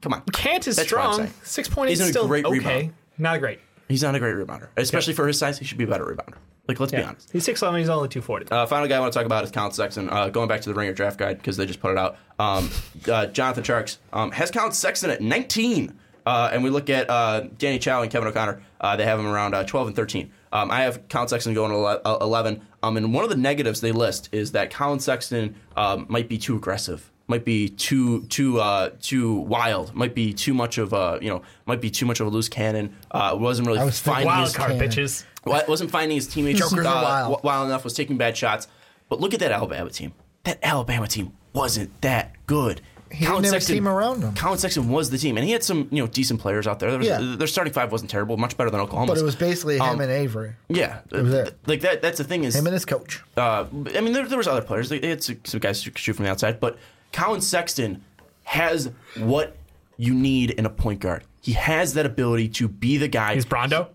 come 0.00 0.12
on, 0.14 0.22
Kant 0.32 0.66
is 0.66 0.76
That's 0.76 0.92
what 0.92 1.00
I'm 1.00 1.12
strong. 1.14 1.26
saying. 1.28 1.34
Six 1.44 1.68
point 1.68 1.88
eight 1.88 1.92
He's 1.92 2.00
is 2.00 2.06
a 2.08 2.10
still 2.12 2.26
great 2.26 2.44
okay. 2.44 2.58
rebounder. 2.58 2.92
Not 3.18 3.40
great. 3.40 3.60
he's 3.88 4.02
not 4.02 4.14
a 4.14 4.18
great 4.18 4.34
rebounder, 4.34 4.68
especially 4.76 5.14
for 5.14 5.26
his 5.26 5.38
size. 5.38 5.58
He 5.58 5.64
should 5.64 5.78
be 5.78 5.84
a 5.84 5.88
better 5.88 6.04
rebounder. 6.04 6.34
Like, 6.68 6.78
let's 6.80 6.92
be 6.92 6.98
Yeah. 6.98 7.08
honest. 7.08 7.30
He's 7.32 7.44
six 7.44 7.62
eleven. 7.62 7.80
He's 7.80 7.88
only 7.88 8.08
two 8.08 8.20
forty. 8.20 8.46
Uh, 8.50 8.66
final 8.66 8.86
guy 8.88 8.96
I 8.96 9.00
want 9.00 9.12
to 9.12 9.18
talk 9.18 9.24
about 9.26 9.42
is 9.44 9.50
Collin 9.50 9.72
Sexton. 9.72 10.10
Uh, 10.10 10.28
going 10.28 10.48
back 10.48 10.60
to 10.60 10.68
the 10.68 10.74
Ringer 10.74 10.92
draft 10.92 11.18
guide 11.18 11.38
because 11.38 11.56
they 11.56 11.64
just 11.66 11.80
put 11.80 11.92
it 11.92 11.98
out. 11.98 12.16
Um, 12.38 12.70
uh, 13.10 13.26
Jonathan 13.26 13.64
Tjarks 13.64 13.96
um, 14.12 14.30
has 14.32 14.50
Collin 14.50 14.72
Sexton 14.72 15.10
at 15.10 15.20
19. 15.22 15.98
Uh, 16.26 16.50
and 16.52 16.62
we 16.62 16.68
look 16.68 16.90
at 16.90 17.08
uh, 17.08 17.44
Danny 17.56 17.78
Chau 17.78 18.02
and 18.02 18.10
Kevin 18.12 18.28
O'Connor. 18.28 18.62
Uh, 18.82 18.96
they 18.96 19.04
have 19.06 19.18
him 19.18 19.26
around 19.26 19.54
uh, 19.54 19.64
12 19.64 19.86
and 19.86 19.96
13. 19.96 20.30
Um, 20.52 20.70
I 20.70 20.82
have 20.82 21.08
Collin 21.08 21.26
Sexton 21.28 21.54
going 21.54 21.70
to 21.70 21.76
ele- 21.78 22.02
uh, 22.04 22.18
11. 22.20 22.60
Um, 22.82 22.98
and 22.98 23.14
one 23.14 23.24
of 23.24 23.30
the 23.30 23.36
negatives 23.36 23.80
they 23.80 23.92
list 23.92 24.28
is 24.30 24.52
that 24.52 24.70
Collin 24.70 25.00
Sexton 25.00 25.54
um, 25.74 26.04
might 26.10 26.28
be 26.28 26.36
too 26.36 26.54
aggressive, 26.54 27.10
might 27.28 27.44
be 27.44 27.68
too 27.68 28.22
too 28.24 28.58
uh, 28.58 28.90
too 29.00 29.34
wild, 29.34 29.94
might 29.94 30.14
be 30.14 30.32
too 30.32 30.54
much 30.54 30.78
of 30.78 30.92
a 30.92 31.18
you 31.22 31.28
know 31.28 31.42
might 31.66 31.80
be 31.80 31.90
too 31.90 32.06
much 32.06 32.18
of 32.20 32.26
a 32.26 32.30
loose 32.30 32.48
cannon. 32.48 32.96
Uh, 33.10 33.36
wasn't 33.38 33.68
really 33.68 33.78
I 33.78 33.84
was 33.84 34.00
finding 34.00 34.26
Wild 34.26 34.46
his 34.46 34.56
card 34.56 34.72
cannon. 34.72 34.88
bitches. 34.88 35.24
wasn't 35.44 35.90
finding 35.90 36.16
his 36.16 36.26
teammates 36.26 36.60
uh, 36.60 36.82
wild. 36.82 37.42
wild 37.44 37.68
enough, 37.68 37.84
was 37.84 37.94
taking 37.94 38.16
bad 38.16 38.36
shots. 38.36 38.66
But 39.08 39.20
look 39.20 39.32
at 39.34 39.40
that 39.40 39.52
Alabama 39.52 39.90
team. 39.90 40.12
That 40.44 40.58
Alabama 40.62 41.06
team 41.06 41.32
wasn't 41.52 42.00
that 42.02 42.34
good. 42.46 42.80
He 43.10 43.24
didn't 43.24 43.44
have 43.44 43.54
a 43.54 43.60
team 43.60 43.88
around 43.88 44.22
him. 44.22 44.34
Collin 44.34 44.58
Sexton 44.58 44.90
was 44.90 45.08
the 45.08 45.16
team, 45.16 45.38
and 45.38 45.46
he 45.46 45.52
had 45.52 45.64
some 45.64 45.88
you 45.90 46.02
know 46.02 46.06
decent 46.06 46.40
players 46.40 46.66
out 46.66 46.78
there. 46.78 46.90
there 46.90 46.98
was, 46.98 47.08
Yeah. 47.08 47.36
Their 47.38 47.46
starting 47.46 47.72
five 47.72 47.90
wasn't 47.90 48.10
terrible, 48.10 48.36
much 48.36 48.56
better 48.56 48.68
than 48.68 48.80
Oklahoma. 48.80 49.12
But 49.14 49.18
it 49.20 49.24
was 49.24 49.34
basically 49.36 49.76
him 49.76 49.82
Um, 49.82 50.00
and 50.00 50.10
Avery. 50.10 50.52
yeah, 50.68 51.00
was 51.10 51.50
like 51.66 51.80
that. 51.80 52.02
That's 52.02 52.18
the 52.18 52.24
thing 52.24 52.44
is 52.44 52.54
Him 52.54 52.66
and 52.66 52.74
his 52.74 52.84
coach. 52.84 53.22
uh, 53.36 53.64
I 53.94 54.00
mean, 54.00 54.12
there, 54.12 54.26
there 54.26 54.36
was 54.36 54.46
other 54.46 54.60
players. 54.60 54.90
They, 54.90 55.00
had 55.00 55.22
some, 55.22 55.40
some 55.44 55.60
guys 55.60 55.82
who 55.82 55.90
could 55.90 55.98
shoot 55.98 56.14
from 56.16 56.26
the 56.26 56.30
outside, 56.30 56.60
but 56.60 56.78
Collin 57.12 57.40
Sexton 57.40 58.04
has 58.44 58.90
what 59.16 59.56
you 59.96 60.14
need 60.14 60.50
in 60.50 60.66
a 60.66 60.70
point 60.70 61.00
guard. 61.00 61.24
He 61.42 61.52
has 61.52 61.94
that 61.94 62.06
ability 62.06 62.48
to 62.50 62.68
be 62.68 62.96
the 62.96 63.08
guy. 63.08 63.34
He's 63.34 63.46
Brondo. 63.46 63.88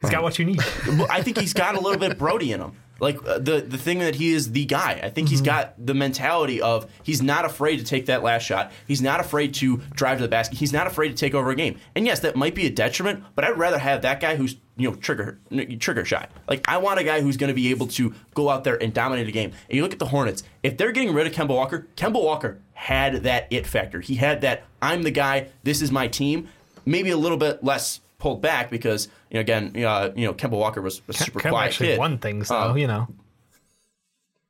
He's 0.00 0.10
got 0.10 0.22
what 0.22 0.38
you 0.38 0.44
need. 0.44 0.60
I 1.10 1.22
think 1.22 1.38
he's 1.38 1.52
got 1.52 1.74
a 1.74 1.80
little 1.80 1.98
bit 1.98 2.18
Brody 2.18 2.52
in 2.52 2.60
him. 2.60 2.72
Like 2.98 3.26
uh, 3.26 3.38
the 3.38 3.60
the 3.60 3.76
thing 3.78 3.98
that 3.98 4.14
he 4.14 4.32
is 4.32 4.52
the 4.52 4.64
guy. 4.64 5.00
I 5.02 5.10
think 5.10 5.28
he's 5.28 5.42
got 5.42 5.74
the 5.84 5.94
mentality 5.94 6.62
of 6.62 6.90
he's 7.02 7.22
not 7.22 7.44
afraid 7.44 7.76
to 7.78 7.84
take 7.84 8.06
that 8.06 8.22
last 8.22 8.42
shot. 8.44 8.72
He's 8.86 9.02
not 9.02 9.20
afraid 9.20 9.54
to 9.54 9.78
drive 9.92 10.18
to 10.18 10.22
the 10.22 10.28
basket. 10.28 10.58
He's 10.58 10.72
not 10.72 10.86
afraid 10.86 11.08
to 11.08 11.14
take 11.14 11.34
over 11.34 11.50
a 11.50 11.54
game. 11.54 11.78
And 11.94 12.06
yes, 12.06 12.20
that 12.20 12.36
might 12.36 12.54
be 12.54 12.66
a 12.66 12.70
detriment, 12.70 13.22
but 13.34 13.44
I'd 13.44 13.58
rather 13.58 13.78
have 13.78 14.02
that 14.02 14.20
guy 14.20 14.36
who's 14.36 14.56
you 14.76 14.90
know 14.90 14.96
trigger 14.96 15.38
trigger 15.78 16.04
shy. 16.04 16.26
Like 16.48 16.66
I 16.68 16.78
want 16.78 16.98
a 16.98 17.04
guy 17.04 17.20
who's 17.20 17.36
going 17.36 17.48
to 17.48 17.54
be 17.54 17.70
able 17.70 17.88
to 17.88 18.14
go 18.34 18.48
out 18.48 18.64
there 18.64 18.82
and 18.82 18.94
dominate 18.94 19.28
a 19.28 19.32
game. 19.32 19.52
And 19.68 19.76
you 19.76 19.82
look 19.82 19.92
at 19.92 19.98
the 19.98 20.06
Hornets. 20.06 20.42
If 20.62 20.76
they're 20.78 20.92
getting 20.92 21.12
rid 21.12 21.26
of 21.26 21.32
Kemba 21.32 21.54
Walker, 21.54 21.86
Kemba 21.96 22.22
Walker 22.22 22.60
had 22.72 23.24
that 23.24 23.46
it 23.50 23.66
factor. 23.66 24.00
He 24.00 24.14
had 24.14 24.40
that 24.40 24.64
I'm 24.80 25.02
the 25.02 25.10
guy. 25.10 25.48
This 25.64 25.82
is 25.82 25.92
my 25.92 26.08
team. 26.08 26.48
Maybe 26.84 27.10
a 27.10 27.16
little 27.16 27.38
bit 27.38 27.62
less 27.64 28.00
pulled 28.18 28.40
back 28.42 28.70
because 28.70 29.08
you 29.30 29.34
know 29.34 29.40
again 29.40 29.72
uh, 29.84 30.10
you 30.16 30.26
know 30.26 30.34
Kemba 30.34 30.52
Walker 30.58 30.80
was 30.82 31.02
a 31.08 31.12
super 31.12 31.40
Kemba 31.40 31.50
quiet 31.50 31.68
actually 31.68 31.88
kid. 31.88 31.98
won 31.98 32.18
things 32.18 32.48
though, 32.48 32.70
Uh, 32.70 32.74
you 32.74 32.86
know. 32.86 33.08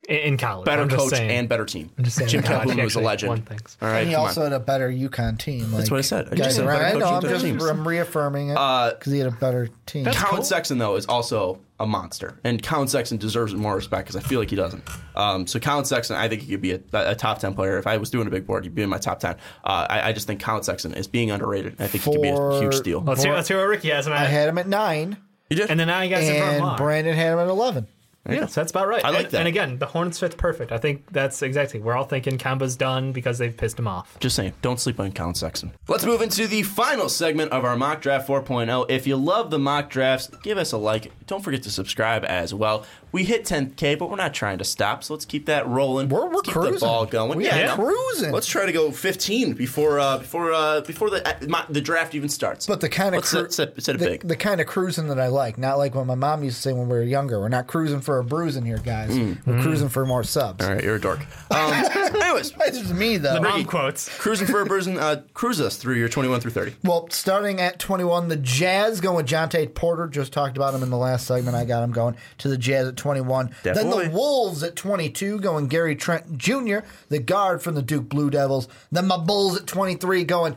In, 0.08 0.16
in 0.16 0.36
college, 0.38 0.66
better 0.66 0.82
I'm 0.82 0.88
coach 0.88 1.10
saying. 1.10 1.30
and 1.30 1.48
better 1.48 1.64
team. 1.64 1.90
I'm 1.98 2.04
just 2.04 2.16
saying, 2.16 2.28
Jim 2.30 2.40
in 2.42 2.46
Calhoun 2.46 2.82
was 2.82 2.94
a 2.94 3.00
legend. 3.00 3.28
won 3.30 3.42
things. 3.42 3.76
All 3.82 3.88
right, 3.88 4.00
And 4.00 4.08
he 4.08 4.14
also 4.14 4.42
on. 4.44 4.52
had 4.52 4.60
a 4.60 4.64
better 4.64 4.88
UConn 4.90 5.36
team. 5.38 5.62
Like, 5.72 5.78
That's 5.78 5.90
what 5.90 5.98
I 5.98 6.02
said. 6.02 6.26
I 6.26 6.30
just 6.36 6.42
guys 6.42 6.54
said 6.56 6.66
around- 6.66 6.78
better 6.78 6.86
I 6.86 6.92
coach 6.92 7.00
know. 7.00 7.16
and 7.16 7.26
I'm 7.26 7.30
just 7.32 7.44
teams. 7.44 7.64
I'm 7.64 7.88
reaffirming 7.88 8.48
it 8.50 8.56
Uh, 8.56 8.92
because 8.92 9.12
he 9.12 9.18
had 9.18 9.28
a 9.28 9.32
better 9.32 9.68
team. 9.86 10.04
That's 10.04 10.16
Collin 10.16 10.36
cool. 10.36 10.44
Sexton 10.44 10.78
though 10.78 10.94
is 10.96 11.06
also 11.06 11.58
a 11.80 11.86
monster, 11.86 12.38
and 12.44 12.62
Collin 12.62 12.88
Sexton 12.88 13.18
deserves 13.18 13.52
more 13.54 13.74
respect 13.74 14.06
because 14.06 14.16
I 14.16 14.26
feel 14.26 14.38
like 14.40 14.48
he 14.48 14.56
doesn't. 14.56 14.82
Um, 15.16 15.46
so 15.46 15.58
Collin 15.60 15.84
Sexton, 15.84 16.16
I 16.16 16.28
think 16.28 16.40
he 16.42 16.50
could 16.52 16.62
be 16.62 16.72
a, 16.72 16.80
a 16.92 17.14
top 17.14 17.38
ten 17.40 17.52
player. 17.54 17.76
If 17.76 17.86
I 17.86 17.96
was 17.98 18.08
doing 18.08 18.26
a 18.26 18.30
big 18.30 18.46
board, 18.46 18.64
he'd 18.64 18.74
be 18.74 18.82
in 18.82 18.88
my 18.88 18.98
top 18.98 19.18
ten. 19.20 19.34
Uh, 19.64 19.86
I, 19.90 20.08
I 20.08 20.12
just 20.12 20.26
think 20.26 20.40
Collin 20.40 20.62
Sexton 20.62 20.94
is 20.94 21.06
being 21.08 21.30
underrated. 21.32 21.74
I 21.80 21.86
think 21.88 22.04
he 22.04 22.12
could 22.12 22.22
be 22.22 22.28
a 22.28 22.60
huge 22.60 22.74
steal. 22.76 23.00
Let's 23.02 23.22
hear, 23.24 23.34
let's 23.34 23.48
hear 23.48 23.58
what 23.58 23.68
Ricky 23.68 23.90
has. 23.90 24.06
And, 24.06 24.14
I 24.14 24.24
had 24.24 24.48
him 24.48 24.56
at 24.56 24.68
nine, 24.68 25.16
You 25.50 25.56
did? 25.56 25.70
and 25.70 25.78
then 25.80 25.88
now 25.88 26.00
you 26.00 26.08
guys 26.10 26.28
in 26.28 26.36
and 26.36 26.60
Mark. 26.62 26.78
Brandon 26.78 27.14
had 27.14 27.32
him 27.34 27.38
at 27.40 27.48
eleven. 27.48 27.88
Yes, 28.28 28.54
that's 28.54 28.70
about 28.70 28.88
right. 28.88 29.04
I 29.04 29.10
like 29.10 29.24
and, 29.24 29.30
that. 29.32 29.38
And 29.38 29.48
again, 29.48 29.78
the 29.78 29.86
Hornets 29.86 30.18
fit's 30.20 30.34
perfect. 30.34 30.72
I 30.72 30.78
think 30.78 31.10
that's 31.12 31.42
exactly. 31.42 31.80
We're 31.80 31.96
all 31.96 32.04
thinking 32.04 32.38
Kemba's 32.38 32.76
done 32.76 33.12
because 33.12 33.38
they've 33.38 33.56
pissed 33.56 33.78
him 33.78 33.88
off. 33.88 34.18
Just 34.20 34.36
saying, 34.36 34.52
don't 34.62 34.78
sleep 34.80 35.00
on 35.00 35.12
Collin 35.12 35.34
Sexton. 35.34 35.72
Let's 35.88 36.04
move 36.04 36.20
into 36.22 36.46
the 36.46 36.62
final 36.62 37.08
segment 37.08 37.52
of 37.52 37.64
our 37.64 37.76
mock 37.76 38.00
draft 38.02 38.28
4.0. 38.28 38.86
If 38.90 39.06
you 39.06 39.16
love 39.16 39.50
the 39.50 39.58
mock 39.58 39.90
drafts, 39.90 40.28
give 40.42 40.58
us 40.58 40.72
a 40.72 40.76
like. 40.76 41.10
Don't 41.26 41.42
forget 41.42 41.62
to 41.64 41.70
subscribe 41.70 42.24
as 42.24 42.52
well. 42.54 42.84
We 43.12 43.24
hit 43.24 43.44
10k, 43.44 43.98
but 43.98 44.10
we're 44.10 44.16
not 44.16 44.34
trying 44.34 44.58
to 44.58 44.64
stop, 44.64 45.02
so 45.02 45.14
let's 45.14 45.24
keep 45.24 45.46
that 45.46 45.66
rolling. 45.66 46.08
We're- 46.08 46.26
we're 46.26 46.34
Let's 46.36 46.48
keep 46.48 46.54
the 46.54 46.60
cruising. 46.60 46.86
ball 46.86 47.06
going. 47.06 47.38
We 47.38 47.44
yeah, 47.46 47.68
are 47.68 47.72
I 47.72 47.74
cruising. 47.76 48.32
Let's 48.32 48.46
try 48.46 48.66
to 48.66 48.72
go 48.72 48.90
15 48.90 49.54
before 49.54 49.98
uh, 49.98 50.18
before 50.18 50.52
uh, 50.52 50.80
before 50.82 51.08
the 51.10 51.26
uh, 51.26 51.46
mo- 51.46 51.64
the 51.70 51.80
draft 51.80 52.14
even 52.14 52.28
starts. 52.28 52.66
But 52.66 52.80
the 52.80 52.88
kind 52.88 53.14
of 53.14 53.20
let's 53.20 53.30
set, 53.30 53.52
set, 53.52 53.82
set 53.82 53.98
the, 53.98 54.04
big. 54.04 54.26
the 54.28 54.36
kind 54.36 54.60
of 54.60 54.66
cruising 54.66 55.08
that 55.08 55.18
I 55.20 55.28
like, 55.28 55.56
not 55.56 55.78
like 55.78 55.94
what 55.94 56.04
my 56.06 56.14
mom 56.14 56.42
used 56.44 56.56
to 56.56 56.62
say 56.62 56.72
when 56.72 56.88
we 56.88 56.96
were 56.96 57.02
younger. 57.02 57.40
We're 57.40 57.48
not 57.48 57.66
cruising 57.68 58.00
for 58.00 58.15
a 58.18 58.24
bruising 58.24 58.64
here, 58.64 58.78
guys. 58.78 59.10
We're 59.46 59.60
cruising 59.62 59.88
for 59.88 60.04
more 60.06 60.24
subs. 60.24 60.64
Mm. 60.64 60.68
All 60.68 60.74
right, 60.74 60.84
you're 60.84 60.96
a 60.96 61.00
dork. 61.00 61.20
Um, 61.48 61.72
anyways, 61.72 62.52
It's 62.66 62.78
just 62.78 62.92
me 62.92 63.16
though. 63.16 63.40
Mom 63.40 63.64
quotes. 63.64 64.08
cruising 64.18 64.46
for 64.46 64.60
a 64.60 64.66
bruising. 64.66 64.98
Uh, 64.98 65.22
cruise 65.32 65.60
us 65.60 65.76
through 65.76 65.94
your 65.94 66.08
21 66.08 66.40
through 66.40 66.50
30. 66.50 66.74
Well, 66.82 67.08
starting 67.10 67.60
at 67.60 67.78
21, 67.78 68.28
the 68.28 68.36
Jazz 68.36 69.00
going 69.00 69.16
with 69.16 69.26
Jontay 69.26 69.72
Porter. 69.74 70.06
Just 70.08 70.32
talked 70.32 70.56
about 70.56 70.74
him 70.74 70.82
in 70.82 70.90
the 70.90 70.98
last 70.98 71.26
segment. 71.26 71.56
I 71.56 71.64
got 71.64 71.82
him 71.82 71.92
going 71.92 72.16
to 72.38 72.48
the 72.48 72.58
Jazz 72.58 72.88
at 72.88 72.96
21. 72.96 73.54
That 73.62 73.74
then 73.76 73.90
boy. 73.90 74.04
the 74.04 74.10
Wolves 74.10 74.62
at 74.62 74.76
22 74.76 75.38
going 75.40 75.68
Gary 75.68 75.96
Trent 75.96 76.36
Jr., 76.36 76.78
the 77.08 77.20
guard 77.20 77.62
from 77.62 77.74
the 77.74 77.82
Duke 77.82 78.08
Blue 78.08 78.28
Devils. 78.28 78.68
Then 78.92 79.06
my 79.06 79.16
Bulls 79.16 79.56
at 79.56 79.66
23 79.66 80.24
going 80.24 80.56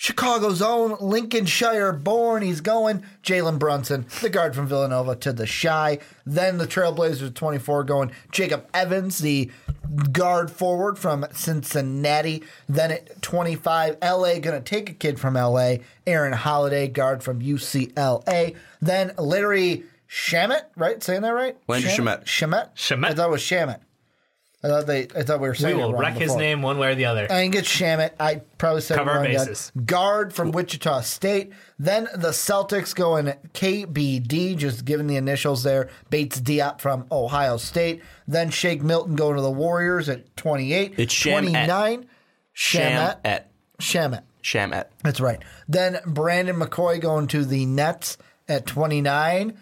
Chicago's 0.00 0.62
own 0.62 0.96
Lincolnshire 0.98 1.92
born. 1.92 2.40
He's 2.40 2.62
going 2.62 3.04
Jalen 3.22 3.58
Brunson, 3.58 4.06
the 4.22 4.30
guard 4.30 4.54
from 4.54 4.66
Villanova, 4.66 5.14
to 5.16 5.30
the 5.30 5.44
Shy. 5.44 5.98
Then 6.24 6.56
the 6.56 6.66
Trailblazers 6.66 7.34
24 7.34 7.84
going 7.84 8.10
Jacob 8.32 8.66
Evans, 8.72 9.18
the 9.18 9.50
guard 10.10 10.50
forward 10.50 10.98
from 10.98 11.26
Cincinnati. 11.34 12.42
Then 12.66 12.92
at 12.92 13.20
25, 13.20 13.98
LA 14.00 14.38
going 14.38 14.56
to 14.56 14.62
take 14.62 14.88
a 14.88 14.94
kid 14.94 15.20
from 15.20 15.34
LA, 15.34 15.74
Aaron 16.06 16.32
Holiday, 16.32 16.88
guard 16.88 17.22
from 17.22 17.42
UCLA. 17.42 18.56
Then 18.80 19.12
Larry 19.18 19.84
Shamet, 20.08 20.62
right? 20.76 21.02
Saying 21.02 21.20
that 21.20 21.34
right? 21.34 21.58
Landry 21.68 21.90
Shamet. 21.90 22.24
Shamet. 22.24 22.74
Shamet. 22.74 23.04
I 23.04 23.12
thought 23.12 23.28
it 23.28 23.32
was 23.32 23.42
Shamet. 23.42 23.80
I 24.62 24.68
thought 24.68 24.86
they. 24.86 25.04
I 25.16 25.22
thought 25.22 25.40
we 25.40 25.48
were 25.48 25.52
We 25.52 25.58
saying 25.58 25.78
it 25.78 25.82
will 25.82 25.92
wrong 25.92 26.02
wreck 26.02 26.14
his 26.14 26.28
before. 26.28 26.38
name 26.40 26.60
one 26.60 26.76
way 26.78 26.88
or 26.92 26.94
the 26.94 27.06
other. 27.06 27.24
I 27.32 27.40
didn't 27.42 27.52
get 27.52 27.64
Shamit. 27.64 28.10
I 28.20 28.42
probably 28.58 28.82
said 28.82 28.98
Cover 28.98 29.10
it 29.10 29.14
our 29.14 29.22
wrong. 29.22 29.32
bases. 29.32 29.72
Guard 29.86 30.34
from 30.34 30.52
Wichita 30.52 31.00
State. 31.00 31.52
Then 31.78 32.08
the 32.14 32.28
Celtics 32.28 32.94
going 32.94 33.32
KBD, 33.54 34.56
just 34.58 34.84
giving 34.84 35.06
the 35.06 35.16
initials 35.16 35.62
there. 35.62 35.88
Bates 36.10 36.40
Diop 36.40 36.80
from 36.80 37.06
Ohio 37.10 37.56
State. 37.56 38.02
Then 38.28 38.50
Shake 38.50 38.82
Milton 38.82 39.16
going 39.16 39.36
to 39.36 39.42
the 39.42 39.50
Warriors 39.50 40.08
at 40.10 40.36
28. 40.36 40.94
It's 40.98 41.14
Shamet. 41.14 41.30
29. 41.30 42.06
Shamet. 42.54 43.22
Shamet. 43.22 43.42
Shamet. 43.80 44.22
Shamet. 44.42 44.84
That's 45.02 45.20
right. 45.20 45.40
Then 45.68 46.00
Brandon 46.06 46.56
McCoy 46.56 47.00
going 47.00 47.26
to 47.28 47.44
the 47.46 47.64
Nets 47.66 48.18
at 48.48 48.66
29. 48.66 49.56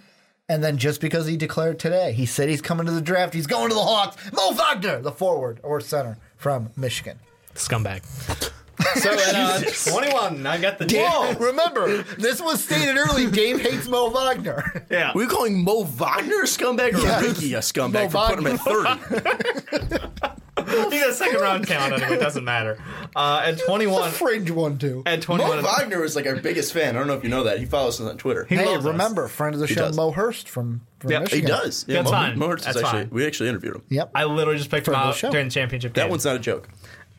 And 0.48 0.64
then 0.64 0.78
just 0.78 1.00
because 1.00 1.26
he 1.26 1.36
declared 1.36 1.78
today, 1.78 2.12
he 2.12 2.24
said 2.24 2.48
he's 2.48 2.62
coming 2.62 2.86
to 2.86 2.92
the 2.92 3.02
draft, 3.02 3.34
he's 3.34 3.46
going 3.46 3.68
to 3.68 3.74
the 3.74 3.82
Hawks. 3.82 4.16
Mo 4.32 4.52
Wagner, 4.52 5.00
the 5.02 5.12
forward 5.12 5.60
or 5.62 5.80
center 5.80 6.16
from 6.36 6.70
Michigan. 6.76 7.18
Scumbag. 7.54 8.02
so 8.94 9.12
at 9.12 9.34
uh, 9.34 9.90
21, 9.90 10.46
I 10.46 10.58
got 10.58 10.78
the 10.78 10.86
Whoa! 10.86 11.34
Remember, 11.34 12.02
this 12.16 12.40
was 12.40 12.64
stated 12.64 12.96
early. 12.96 13.30
Dave 13.30 13.60
hates 13.60 13.88
Mo 13.88 14.08
Wagner. 14.10 14.86
Yeah. 14.90 15.12
Were 15.14 15.22
you 15.24 15.28
calling 15.28 15.62
Mo 15.62 15.82
Wagner 15.84 16.42
a 16.42 16.46
scumbag 16.46 16.94
or 16.94 16.98
Yes. 16.98 17.22
Ricky 17.22 17.54
a 17.54 17.58
scumbag 17.58 18.04
Mo 18.04 18.08
for 18.08 18.36
putting 18.36 18.46
him 18.46 18.54
at 18.54 19.80
30? 20.20 20.42
He 20.90 20.98
got 21.00 21.10
a 21.10 21.12
second 21.14 21.40
round 21.40 21.66
count 21.66 21.92
anyway. 21.92 22.16
It 22.16 22.20
doesn't 22.20 22.44
matter. 22.44 22.78
Uh, 23.14 23.42
at 23.44 23.58
21, 23.58 24.10
Fringe 24.12 24.50
one 24.50 24.78
too. 24.78 25.02
at 25.06 25.20
Mo 25.28 25.36
21, 25.38 25.62
Wagner 25.62 26.04
is 26.04 26.16
like 26.16 26.26
our 26.26 26.36
biggest 26.36 26.72
fan. 26.72 26.96
I 26.96 26.98
don't 26.98 27.08
know 27.08 27.14
if 27.14 27.24
you 27.24 27.30
know 27.30 27.44
that. 27.44 27.58
He 27.58 27.64
follows 27.66 28.00
us 28.00 28.06
on 28.08 28.16
Twitter. 28.18 28.44
He 28.48 28.56
Hey, 28.56 28.66
loves 28.66 28.78
us. 28.86 28.92
remember, 28.92 29.28
friend 29.28 29.54
of 29.54 29.60
the 29.60 29.66
show, 29.66 29.86
does. 29.86 29.96
Mo 29.96 30.10
Hurst 30.10 30.48
from, 30.48 30.80
from 30.98 31.10
Yeah, 31.10 31.18
he 31.20 31.36
he 31.36 31.42
Michigan. 31.42 31.48
does. 31.50 31.84
That's 31.84 32.04
Mo, 32.04 32.10
fine. 32.10 32.38
Mo 32.38 32.48
Hurst 32.48 32.66
is 32.68 32.74
That's 32.74 32.84
actually, 32.86 33.02
fine. 33.04 33.10
we 33.10 33.26
actually 33.26 33.48
interviewed 33.50 33.76
him. 33.76 33.82
Yep. 33.88 34.10
I 34.14 34.24
literally 34.24 34.58
just 34.58 34.70
picked 34.70 34.88
him 34.88 34.94
Friend 34.94 35.04
the 35.04 35.08
out 35.10 35.14
show. 35.16 35.30
during 35.30 35.46
the 35.48 35.52
championship 35.52 35.92
game. 35.94 36.02
That 36.04 36.10
one's 36.10 36.24
not 36.24 36.36
a 36.36 36.40
joke. 36.40 36.68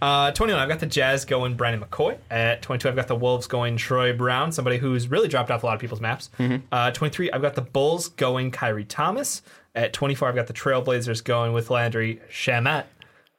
Uh, 0.02 0.32
21, 0.32 0.61
I've 0.61 0.70
got 0.70 0.80
the 0.80 0.86
Jazz 0.86 1.26
going 1.26 1.56
Brandon 1.56 1.82
McCoy. 1.86 2.18
At 2.32 2.61
22, 2.61 2.88
I've 2.88 2.95
got 2.95 3.07
the 3.07 3.18
Wolves 3.18 3.48
going 3.48 3.76
Troy 3.76 4.14
Brown, 4.14 4.52
somebody 4.53 4.78
who's 4.78 5.10
really 5.10 5.28
dropped 5.28 5.52
off 5.52 5.64
a 5.64 5.66
lot 5.66 5.76
of 5.76 5.82
people's 5.82 5.99
maps. 5.99 6.30
Uh, 6.72 6.91
23, 6.91 7.32
I've 7.32 7.41
got 7.41 7.56
the 7.56 7.61
Bulls 7.61 8.07
going 8.07 8.49
Khyri 8.52 8.86
Thomas. 8.88 9.41
At 9.76 9.91
24, 9.94 10.30
I've 10.30 10.36
got 10.36 10.48
the 10.48 10.53
Trailblazers 10.53 11.22
going 11.24 11.52
with 11.53 11.70
Landry 11.70 12.22
Shamet. 12.32 12.86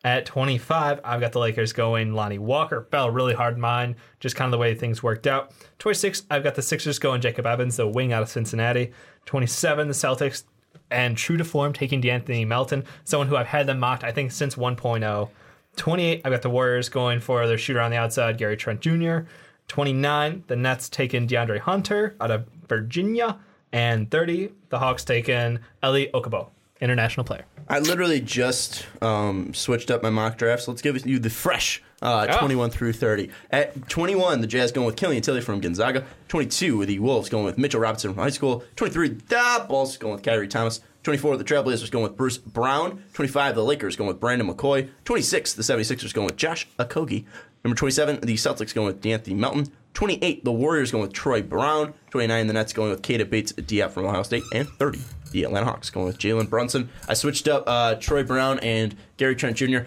At 0.02 0.24
25, 0.24 1.00
I've 1.04 1.20
got 1.20 1.32
the 1.32 1.40
Lakers 1.40 1.74
going 1.74 2.14
Lonnie 2.14 2.38
Walker. 2.38 2.86
Fell 2.90 3.10
really 3.10 3.34
hard 3.34 3.58
mine, 3.58 3.96
just 4.18 4.34
kind 4.34 4.46
of 4.46 4.52
the 4.52 4.58
way 4.58 4.74
things 4.74 5.02
worked 5.02 5.26
out. 5.26 5.52
26, 5.78 6.24
I've 6.30 6.42
got 6.42 6.54
the 6.54 6.62
Sixers 6.62 6.98
going 6.98 7.20
Jacob 7.20 7.44
Evans, 7.44 7.76
the 7.76 7.86
wing 7.86 8.12
out 8.12 8.22
of 8.22 8.30
Cincinnati. 8.30 8.92
27, 9.26 9.88
the 9.88 9.94
Celtics 9.94 10.44
and 10.90 11.16
true 11.16 11.36
to 11.36 11.44
form 11.44 11.72
taking 11.72 12.00
De'Anthony 12.00 12.46
Melton, 12.46 12.84
someone 13.04 13.28
who 13.28 13.36
I've 13.36 13.46
had 13.46 13.66
them 13.66 13.78
mocked, 13.78 14.04
I 14.04 14.12
think, 14.12 14.32
since 14.32 14.54
1.0. 14.54 15.28
28, 15.76 16.22
I've 16.24 16.32
got 16.32 16.42
the 16.42 16.50
Warriors 16.50 16.88
going 16.88 17.20
for 17.20 17.46
their 17.46 17.58
shooter 17.58 17.80
on 17.80 17.90
the 17.90 17.96
outside, 17.96 18.38
Gary 18.38 18.56
Trent 18.56 18.80
Jr. 18.80 19.20
29, 19.68 20.44
the 20.48 20.56
Nets 20.56 20.88
taking 20.88 21.28
DeAndre 21.28 21.60
Hunter 21.60 22.16
out 22.20 22.30
of 22.30 22.46
Virginia. 22.68 23.38
And 23.72 24.10
30, 24.10 24.50
the 24.68 24.80
Hawks 24.80 25.04
taking 25.04 25.60
Elie 25.80 26.10
Okobo, 26.12 26.48
international 26.80 27.24
player. 27.24 27.44
I 27.68 27.78
literally 27.78 28.20
just 28.20 28.86
um, 29.02 29.54
switched 29.54 29.90
up 29.90 30.02
my 30.02 30.10
mock 30.10 30.38
draft, 30.38 30.62
so 30.62 30.72
let's 30.72 30.82
give 30.82 31.06
you 31.06 31.18
the 31.18 31.30
fresh 31.30 31.82
uh, 32.02 32.26
Oh. 32.30 32.38
21 32.38 32.70
through 32.70 32.94
30. 32.94 33.28
At 33.50 33.88
21, 33.88 34.40
the 34.40 34.46
Jazz 34.46 34.72
going 34.72 34.86
with 34.86 34.96
Killian 34.96 35.22
Tillie 35.22 35.40
from 35.42 35.60
Gonzaga. 35.60 36.04
22, 36.28 36.86
the 36.86 36.98
Wolves 36.98 37.28
going 37.28 37.44
with 37.44 37.58
Mitchell 37.58 37.80
Robinson 37.80 38.14
from 38.14 38.22
high 38.22 38.30
school. 38.30 38.64
23, 38.76 39.08
the 39.28 39.64
Bulls 39.68 39.96
going 39.98 40.14
with 40.14 40.22
Khyri 40.22 40.48
Thomas. 40.48 40.80
24, 41.02 41.36
the 41.36 41.44
Trailblazers 41.44 41.90
going 41.90 42.02
with 42.02 42.16
Bruce 42.16 42.38
Brown. 42.38 43.02
25, 43.12 43.54
the 43.54 43.64
Lakers 43.64 43.96
going 43.96 44.08
with 44.08 44.18
Brandon 44.20 44.48
McCoy. 44.48 44.88
26, 45.04 45.54
the 45.54 45.62
76ers 45.62 46.12
going 46.14 46.26
with 46.26 46.36
Josh 46.36 46.66
Okogie. 46.78 47.24
Number 47.64 47.76
27, 47.76 48.20
the 48.20 48.34
Celtics 48.34 48.74
going 48.74 48.86
with 48.86 49.02
De'Anthony 49.02 49.36
Melton. 49.36 49.70
28, 49.92 50.44
the 50.44 50.52
Warriors 50.52 50.90
going 50.90 51.02
with 51.02 51.12
Troy 51.12 51.42
Brown. 51.42 51.92
29, 52.10 52.46
the 52.46 52.52
Nets 52.54 52.72
going 52.72 52.90
with 52.90 53.02
Keita 53.02 53.28
Bates 53.28 53.52
Diop 53.52 53.90
from 53.90 54.06
Ohio 54.06 54.22
State. 54.22 54.42
And 54.54 54.68
30, 54.68 55.00
the 55.30 55.44
Atlanta 55.44 55.66
Hawks 55.66 55.90
going 55.90 56.06
with 56.06 56.18
Jalen 56.18 56.48
Brunson. 56.50 56.88
I 57.08 57.14
switched 57.14 57.48
up 57.48 57.64
uh, 57.66 57.94
Troy 57.96 58.22
Brown 58.22 58.58
and 58.60 58.94
Gary 59.16 59.34
Trent 59.36 59.56
Jr. 59.56 59.80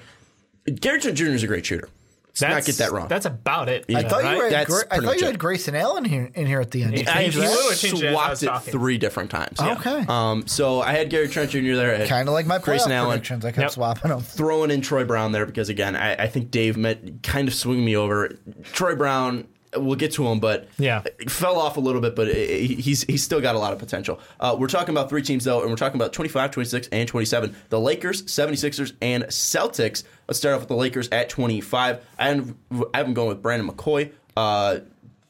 Gary 0.76 1.00
Trent 1.00 1.18
Jr. 1.18 1.26
is 1.28 1.44
a 1.44 1.48
great 1.48 1.66
shooter. 1.66 1.90
Let's 2.30 2.42
not 2.42 2.66
get 2.66 2.76
that 2.78 2.92
wrong. 2.92 3.08
That's 3.10 3.28
about 3.28 3.70
it. 3.70 3.86
I 3.94 4.02
thought 4.02 4.24
you 4.24 4.30
right? 4.42 4.52
had 4.52 4.68
That's 4.68 4.70
Gra- 4.72 4.88
I 4.90 5.00
thought 5.02 5.20
you 5.20 5.28
had 5.28 5.38
Grayson 5.38 5.76
Allen 5.76 6.04
here 6.04 6.32
in 6.34 6.48
here 6.48 6.62
at 6.62 6.72
the 6.72 6.82
end. 6.82 6.98
Yeah. 6.98 7.12
I 7.16 7.30
Change 7.30 7.36
that. 7.36 7.44
You 7.44 7.66
would 7.70 7.78
change 7.78 8.02
it 8.02 8.08
I 8.16 8.30
was 8.32 8.40
swapped 8.40 8.68
it 8.70 8.72
three 8.72 8.98
different 8.98 9.30
times. 9.30 9.60
Okay. 9.60 10.04
Um, 10.08 10.48
so 10.48 10.82
I 10.82 10.94
had 10.94 11.12
Gary 11.12 11.28
Trent 11.28 11.52
Jr. 11.52 11.60
there. 11.76 11.94
I 11.94 11.98
had 12.00 12.10
Kind 12.10 12.28
of 12.28 12.34
like 12.34 12.48
my 12.48 12.58
playoff 12.58 12.64
Grayson 12.64 12.92
Allen. 12.92 13.10
predictions. 13.12 13.46
I 13.46 13.50
kept 13.52 13.60
Yep. 13.60 13.72
swapping 13.72 14.10
them. 14.10 14.22
throwing 14.22 14.72
in 14.72 14.82
Troy 14.82 15.04
Brown 15.06 15.32
there 15.32 15.46
because 15.46 15.70
again, 15.70 15.96
I, 15.96 16.14
I 16.24 16.28
think 16.28 16.50
Dave 16.50 16.76
met 16.76 17.22
kind 17.22 17.48
of 17.48 17.54
swing 17.54 17.86
me 17.86 17.96
over. 17.96 18.36
Troy 18.72 18.96
Brown, 18.96 19.48
we'll 19.76 19.96
get 19.96 20.12
to 20.14 20.28
him, 20.28 20.40
but 20.40 20.68
Yeah. 20.78 21.04
fell 21.28 21.58
off 21.60 21.78
a 21.78 21.80
little 21.80 22.02
bit, 22.02 22.16
but 22.16 22.28
he's 22.34 23.04
he's 23.04 23.24
still 23.24 23.42
got 23.42 23.56
a 23.56 23.60
lot 23.60 23.74
of 23.74 23.80
potential. 23.80 24.20
Uh, 24.40 24.56
we're 24.58 24.68
talking 24.68 24.94
about 24.94 25.10
three 25.10 25.22
teams 25.22 25.44
though, 25.44 25.62
and 25.62 25.70
we're 25.70 25.76
talking 25.76 26.00
about 26.00 26.14
25, 26.14 26.52
26, 26.52 26.88
and 26.92 27.08
27. 27.08 27.56
The 27.70 27.80
Lakers, 27.80 28.24
76ers, 28.24 28.94
and 29.02 29.24
Celtics. 29.26 30.04
Let's 30.28 30.40
start 30.40 30.56
off 30.56 30.62
with 30.62 30.70
the 30.70 30.76
Lakers 30.76 31.10
at 31.12 31.30
25. 31.30 32.00
I 32.20 32.28
have, 32.28 32.54
I 32.94 32.98
have 32.98 33.06
them 33.08 33.14
going 33.14 33.30
with 33.30 33.42
Brandon 33.42 33.68
McCoy. 33.70 34.12
Uh, 34.38 34.80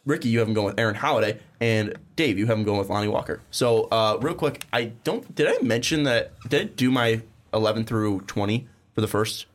Ricky, 0.06 0.28
you 0.30 0.40
have 0.40 0.48
him 0.48 0.53
going 0.53 0.65
with 0.68 0.80
Aaron 0.80 0.95
Holiday, 0.95 1.40
and 1.61 1.95
Dave, 2.18 2.38
you 2.38 2.45
have 2.48 2.57
him 2.57 2.65
going 2.65 2.78
with 2.80 2.90
Lonnie 2.90 3.07
Walker. 3.07 3.41
So, 3.52 3.86
uh, 3.86 4.18
real 4.22 4.34
quick, 4.34 4.65
I 4.74 4.91
don't 5.06 5.34
did 5.34 5.48
I 5.48 5.57
mention 5.65 6.03
that? 6.03 6.32
Did 6.49 6.61
I 6.61 6.64
do 6.65 6.91
my 6.91 7.22
11 7.53 7.86
through 7.86 8.22
20 8.22 8.68
for 8.94 9.02
the 9.02 9.07
first? 9.07 9.45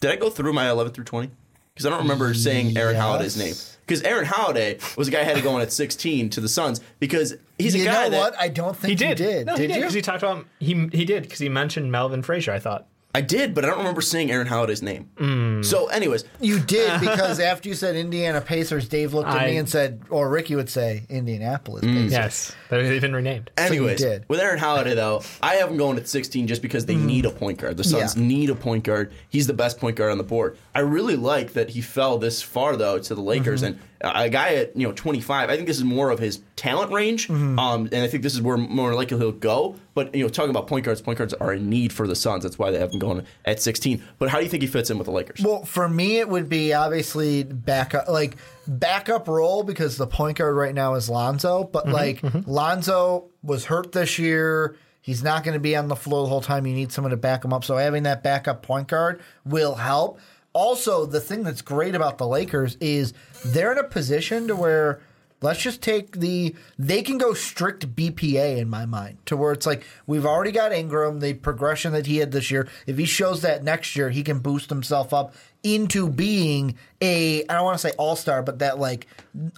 Did 0.00 0.10
I 0.12 0.16
go 0.16 0.30
through 0.30 0.54
my 0.54 0.70
11 0.70 0.94
through 0.94 1.04
20? 1.04 1.30
Because 1.74 1.84
I 1.86 1.90
don't 1.90 2.00
remember 2.00 2.32
saying 2.34 2.76
Aaron 2.78 2.94
Yes. 2.96 3.02
Holiday's 3.02 3.36
name. 3.36 3.54
Because 3.90 4.04
Aaron 4.04 4.24
Holiday 4.24 4.78
was 4.96 5.08
a 5.08 5.10
guy 5.10 5.18
I 5.18 5.24
had 5.24 5.34
to 5.34 5.42
go 5.42 5.50
on 5.50 5.60
at 5.62 5.72
16 5.72 6.30
to 6.30 6.40
the 6.40 6.48
Suns 6.48 6.80
because 7.00 7.34
he's 7.58 7.74
a 7.74 7.78
guy 7.84 8.04
know 8.04 8.10
that 8.10 8.18
what? 8.20 8.40
I 8.40 8.46
don't 8.46 8.76
think 8.76 8.90
He 8.90 8.94
did. 8.94 9.18
you 9.18 9.26
did. 9.26 9.46
No, 9.48 9.56
he 9.56 9.66
did 9.66 9.72
did 9.74 9.80
because 9.80 9.94
he 9.94 10.00
talked 10.00 10.22
about 10.22 10.46
he 10.60 10.88
he 10.92 11.04
did 11.04 11.24
because 11.24 11.40
he 11.40 11.48
mentioned 11.48 11.90
Melvin 11.90 12.22
Frazier. 12.22 12.52
I 12.52 12.60
thought. 12.60 12.86
I 13.12 13.20
did, 13.20 13.52
but 13.52 13.64
I 13.64 13.66
don't 13.66 13.78
remember 13.78 14.00
seeing 14.00 14.30
Aaron 14.30 14.46
Holiday's 14.46 14.80
name. 14.80 15.10
Mm. 15.16 15.49
So, 15.62 15.86
anyways, 15.88 16.24
You 16.40 16.60
did 16.60 17.00
because 17.00 17.40
after 17.40 17.68
you 17.68 17.74
said 17.74 17.96
Indiana 17.96 18.40
Pacers, 18.40 18.88
Dave 18.88 19.14
looked 19.14 19.28
at 19.28 19.46
me 19.46 19.56
and 19.56 19.68
said, 19.68 20.02
or 20.10 20.28
Ricky 20.28 20.54
would 20.56 20.68
say 20.70 21.02
Indianapolis 21.08 21.82
Pacers. 21.84 22.12
Yes, 22.12 22.56
they've 22.68 23.00
been 23.00 23.14
renamed. 23.14 23.50
Anyways, 23.56 23.98
did. 24.00 24.24
with 24.28 24.40
Aaron 24.40 24.58
Holiday 24.58 24.94
though, 24.94 25.22
I 25.42 25.56
have 25.56 25.70
him 25.70 25.76
going 25.76 25.96
at 25.98 26.08
16 26.08 26.46
just 26.46 26.62
because 26.62 26.86
they 26.86 26.96
need 26.96 27.24
a 27.26 27.30
point 27.30 27.58
guard. 27.58 27.76
The 27.76 27.84
Suns. 27.84 28.16
Yeah. 28.16 28.22
need 28.22 28.50
a 28.50 28.54
point 28.54 28.84
guard. 28.84 29.12
He's 29.28 29.46
the 29.46 29.54
best 29.54 29.78
point 29.78 29.96
guard 29.96 30.12
on 30.12 30.18
the 30.18 30.24
board. 30.24 30.56
I 30.74 30.80
really 30.80 31.16
like 31.16 31.52
that 31.54 31.70
he 31.70 31.80
fell 31.80 32.18
this 32.18 32.42
far 32.42 32.76
though 32.76 32.98
to 32.98 33.14
the 33.14 33.20
Lakers 33.22 33.62
Mm-hmm. 33.62 33.66
and 33.74 33.78
a 34.02 34.30
guy 34.30 34.54
at 34.54 34.74
you 34.76 34.86
know 34.86 34.92
25. 34.94 35.50
I 35.50 35.56
think 35.56 35.66
this 35.68 35.76
is 35.76 35.84
more 35.84 36.08
of 36.10 36.18
his 36.18 36.40
talent 36.56 36.90
range, 36.90 37.28
Mm-hmm. 37.28 37.58
um, 37.58 37.84
and 37.92 38.02
I 38.02 38.06
think 38.08 38.22
this 38.22 38.32
is 38.34 38.40
where 38.40 38.56
more 38.56 38.94
likely 38.94 39.18
he'll 39.18 39.30
go. 39.32 39.76
But 39.92 40.14
you 40.14 40.22
know, 40.22 40.28
talking 40.30 40.48
about 40.50 40.68
point 40.68 40.86
guards, 40.86 41.02
point 41.02 41.18
guards 41.18 41.34
are 41.34 41.50
a 41.52 41.58
need 41.58 41.92
for 41.92 42.06
the 42.06 42.14
Suns. 42.16 42.44
That's 42.44 42.58
why 42.58 42.70
they 42.70 42.78
have 42.78 42.92
him 42.92 42.98
going 42.98 43.26
at 43.44 43.60
16. 43.60 44.02
But 44.18 44.30
how 44.30 44.38
do 44.38 44.44
you 44.44 44.50
think 44.50 44.62
he 44.62 44.68
fits 44.68 44.88
in 44.88 44.96
with 44.96 45.04
the 45.06 45.10
Lakers? 45.12 45.40
Well, 45.50 45.64
for 45.64 45.88
me, 45.88 46.18
it 46.18 46.28
would 46.28 46.48
be 46.48 46.72
obviously 46.72 47.42
backup, 47.42 48.08
like 48.08 48.36
backup 48.68 49.26
role 49.26 49.64
because 49.64 49.96
the 49.96 50.06
point 50.06 50.38
guard 50.38 50.54
right 50.54 50.74
now 50.74 50.94
is 50.94 51.08
Lonzo. 51.08 51.64
But 51.64 51.86
mm-hmm, 51.86 51.92
like 51.92 52.20
mm-hmm. 52.20 52.48
Lonzo 52.48 53.30
was 53.42 53.64
hurt 53.64 53.90
this 53.90 54.18
year, 54.18 54.76
he's 55.00 55.24
not 55.24 55.42
going 55.42 55.54
to 55.54 55.60
be 55.60 55.74
on 55.74 55.88
the 55.88 55.96
floor 55.96 56.22
the 56.22 56.28
whole 56.28 56.40
time. 56.40 56.66
You 56.66 56.74
need 56.74 56.92
someone 56.92 57.10
to 57.10 57.16
back 57.16 57.44
him 57.44 57.52
up. 57.52 57.64
So 57.64 57.76
having 57.76 58.04
that 58.04 58.22
backup 58.22 58.62
point 58.62 58.86
guard 58.86 59.22
will 59.44 59.74
help. 59.74 60.20
Also, 60.52 61.04
the 61.04 61.20
thing 61.20 61.42
that's 61.42 61.62
great 61.62 61.96
about 61.96 62.18
the 62.18 62.26
Lakers 62.28 62.76
is 62.80 63.12
they're 63.44 63.72
in 63.72 63.78
a 63.78 63.84
position 63.84 64.46
to 64.46 64.54
where 64.54 65.00
let's 65.42 65.60
just 65.60 65.82
take 65.82 66.18
the 66.18 66.54
they 66.78 67.02
can 67.02 67.18
go 67.18 67.34
strict 67.34 67.94
BPA 67.94 68.58
in 68.58 68.68
my 68.68 68.86
mind 68.86 69.18
to 69.26 69.36
where 69.36 69.52
it's 69.52 69.66
like 69.66 69.84
we've 70.06 70.26
already 70.26 70.52
got 70.52 70.72
Ingram 70.72 71.20
the 71.20 71.34
progression 71.34 71.92
that 71.92 72.06
he 72.06 72.18
had 72.18 72.32
this 72.32 72.50
year 72.50 72.68
if 72.86 72.98
he 72.98 73.04
shows 73.04 73.42
that 73.42 73.64
next 73.64 73.96
year 73.96 74.10
he 74.10 74.22
can 74.22 74.38
boost 74.38 74.70
himself 74.70 75.12
up 75.12 75.34
into 75.62 76.08
being 76.08 76.74
a 77.00 77.42
I 77.44 77.54
don't 77.54 77.64
want 77.64 77.78
to 77.78 77.88
say 77.88 77.94
all-star 77.98 78.42
but 78.42 78.58
that 78.60 78.78
like 78.78 79.06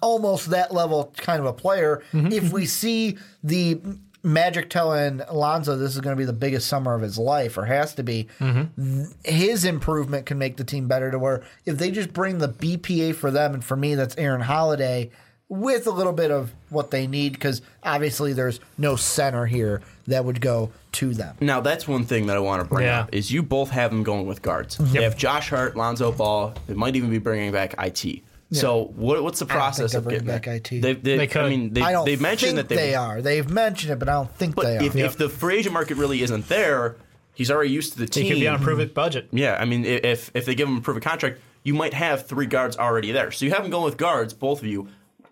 almost 0.00 0.50
that 0.50 0.72
level 0.72 1.12
kind 1.16 1.40
of 1.40 1.46
a 1.46 1.52
player 1.52 2.02
mm-hmm. 2.12 2.32
if 2.32 2.52
we 2.52 2.66
see 2.66 3.18
the 3.42 3.80
Magic 4.24 4.70
telling 4.70 5.20
Lonzo 5.32 5.76
this 5.76 5.96
is 5.96 6.00
going 6.00 6.16
to 6.16 6.18
be 6.18 6.24
the 6.24 6.32
biggest 6.32 6.68
summer 6.68 6.94
of 6.94 7.02
his 7.02 7.18
life, 7.18 7.58
or 7.58 7.64
has 7.64 7.92
to 7.96 8.04
be. 8.04 8.28
Mm-hmm. 8.38 9.04
His 9.24 9.64
improvement 9.64 10.26
can 10.26 10.38
make 10.38 10.56
the 10.56 10.64
team 10.64 10.86
better. 10.86 11.10
To 11.10 11.18
where 11.18 11.42
if 11.66 11.76
they 11.78 11.90
just 11.90 12.12
bring 12.12 12.38
the 12.38 12.48
BPA 12.48 13.16
for 13.16 13.32
them, 13.32 13.52
and 13.52 13.64
for 13.64 13.76
me, 13.76 13.96
that's 13.96 14.16
Aaron 14.16 14.42
Holiday 14.42 15.10
with 15.52 15.86
a 15.86 15.90
little 15.90 16.14
bit 16.14 16.30
of 16.30 16.50
what 16.70 16.90
they 16.90 17.06
need, 17.06 17.34
because 17.34 17.60
obviously 17.82 18.32
there's 18.32 18.58
no 18.78 18.96
center 18.96 19.44
here 19.44 19.82
that 20.06 20.24
would 20.24 20.40
go 20.40 20.70
to 20.92 21.12
them. 21.12 21.36
Now 21.40 21.60
that's 21.60 21.86
one 21.86 22.04
thing 22.04 22.26
that 22.28 22.36
I 22.36 22.40
want 22.40 22.62
to 22.62 22.68
bring 22.68 22.86
Yeah. 22.86 23.00
up 23.00 23.10
is 23.14 23.30
you 23.30 23.42
both 23.42 23.70
have 23.70 23.90
them 23.90 24.02
going 24.02 24.26
with 24.26 24.40
guards. 24.40 24.78
They 24.78 25.02
have 25.02 25.16
Josh 25.16 25.50
Hart, 25.50 25.76
Lonzo 25.76 26.10
Ball. 26.10 26.54
They 26.66 26.74
might 26.74 26.96
even 26.96 27.10
be 27.10 27.18
bringing 27.18 27.52
back 27.52 27.74
IT. 27.78 28.22
So 28.50 28.92
what, 28.96 29.22
what's 29.22 29.38
the 29.38 29.46
process 29.46 29.94
of 29.94 30.06
getting 30.08 30.26
back 30.26 30.46
IT. 30.46 30.68
They, 30.70 30.80
they, 30.80 30.94
They 30.94 31.20
I 31.22 31.26
could. 31.26 31.50
mean, 31.50 31.72
they, 31.72 31.80
I 31.80 31.92
don't 31.92 32.04
they've 32.04 32.20
mentioned 32.20 32.56
think 32.56 32.68
that 32.68 32.74
they, 32.74 32.88
they 32.90 32.94
are. 32.94 33.22
They've 33.22 33.48
mentioned 33.48 33.92
it, 33.92 33.98
but 33.98 34.08
I 34.10 34.12
don't 34.12 34.34
think 34.36 34.54
But 34.56 34.64
they 34.64 34.76
are. 34.78 34.82
if, 34.82 34.94
if 34.96 35.16
the 35.16 35.28
free 35.30 35.58
agent 35.58 35.72
market 35.72 35.96
really 35.96 36.20
isn't 36.22 36.48
there, 36.48 36.96
he's 37.34 37.50
already 37.50 37.70
used 37.70 37.92
to 37.94 37.98
the 37.98 38.06
team. 38.06 38.24
He 38.24 38.30
could 38.30 38.40
be 38.40 38.48
on 38.48 38.56
a 38.56 38.58
prove 38.58 38.92
budget. 38.94 39.28
Yeah, 39.32 39.56
I 39.58 39.64
mean, 39.64 39.84
if 39.86 40.30
if 40.34 40.44
they 40.46 40.54
give 40.54 40.68
him 40.68 40.76
a 40.78 40.80
proof 40.82 40.98
of 40.98 41.02
contract, 41.02 41.40
you 41.62 41.72
might 41.74 41.94
have 41.94 42.26
three 42.26 42.44
guards 42.46 42.76
already 42.76 43.10
there. 43.12 43.30
So 43.30 43.44
you 43.46 43.52
have 43.52 43.62
them 43.62 43.70
going 43.70 43.84
with 43.84 43.96
guards, 43.96 44.34
both 44.34 44.60
of 44.60 44.66
you. 44.66 44.88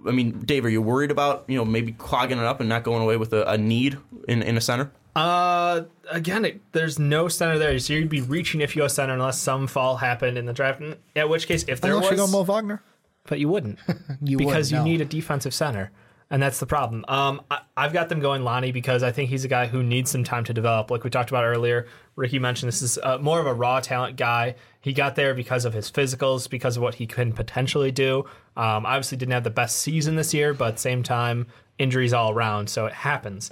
I 0.07 0.13
mean, 0.13 0.41
Dave, 0.41 0.65
are 0.65 0.69
you 0.71 0.81
worried 0.83 1.11
about 1.11 1.45
you 1.49 1.57
know 1.57 1.65
maybe 1.65 1.93
clogging 1.93 2.39
it 2.39 2.45
up 2.45 2.61
and 2.61 2.69
not 2.69 2.85
going 2.85 3.03
away 3.03 3.17
with 3.17 3.33
a, 3.33 3.45
a 3.51 3.59
need 3.59 3.99
in, 4.29 4.43
in 4.43 4.57
a 4.57 4.61
center? 4.61 4.91
Uh, 5.17 5.83
again, 6.11 6.45
it, 6.45 6.61
there's 6.73 6.99
no 6.99 7.27
center 7.29 7.59
there, 7.59 7.77
so 7.81 7.93
you'd 7.95 8.09
be 8.09 8.21
reaching 8.21 8.61
if 8.61 8.77
you 8.77 8.83
go 8.83 8.89
center 8.89 9.13
unless 9.15 9.41
some 9.41 9.67
fall 9.67 9.97
happened 9.97 10.39
in 10.39 10.47
the 10.47 10.53
draft. 10.53 10.81
And 10.81 10.97
At 11.17 11.29
which 11.29 11.47
case, 11.49 11.65
if 11.67 11.81
there 11.81 11.93
Unless 11.95 12.13
you 12.13 12.17
go 12.17 12.23
was, 12.23 12.33
Mo 12.33 12.43
Wagner. 12.45 12.81
but 13.27 13.41
you 13.41 13.49
wouldn't, 13.49 13.79
You 14.23 14.39
because 14.39 14.71
wouldn't, 14.71 14.71
you 14.71 14.77
no. 14.79 14.85
need 14.85 15.01
a 15.01 15.05
defensive 15.05 15.53
center, 15.53 15.91
and 16.31 16.41
that's 16.41 16.61
the 16.61 16.67
problem. 16.67 17.05
Um, 17.09 17.43
I, 17.51 17.61
I've 17.77 17.93
got 17.93 18.09
them 18.09 18.21
going 18.21 18.45
Lonnie 18.45 18.71
because 18.71 19.03
I 19.03 19.11
think 19.11 19.31
he's 19.31 19.45
a 19.45 19.49
guy 19.49 19.67
who 19.67 19.83
needs 19.83 20.11
some 20.11 20.23
time 20.23 20.45
to 20.45 20.55
develop. 20.55 20.91
Like 20.91 21.03
we 21.03 21.11
talked 21.11 21.31
about 21.31 21.45
earlier, 21.45 21.87
Ricky 22.15 22.39
mentioned 22.39 22.69
this 22.69 22.83
is 22.83 22.99
uh, 23.03 23.19
more 23.19 23.41
of 23.41 23.47
a 23.47 23.55
raw 23.55 23.81
talent 23.81 24.17
guy. 24.17 24.55
He 24.81 24.93
got 24.93 25.17
there 25.17 25.35
because 25.35 25.65
of 25.65 25.75
his 25.75 25.91
physicals, 25.91 26.49
because 26.49 26.77
of 26.77 26.83
what 26.83 26.95
he 26.95 27.07
can 27.07 27.33
potentially 27.33 27.91
do. 27.91 28.21
Um, 28.57 28.87
obviously, 28.87 29.19
didn't 29.19 29.33
have 29.33 29.45
the 29.45 29.51
best 29.51 29.79
season 29.79 30.15
this 30.15 30.33
year, 30.33 30.55
but 30.55 30.79
same 30.79 31.03
time, 31.03 31.49
injuries 31.79 32.13
all 32.13 32.31
around, 32.31 32.71
so 32.71 32.87
it 32.87 32.93
happens. 32.93 33.51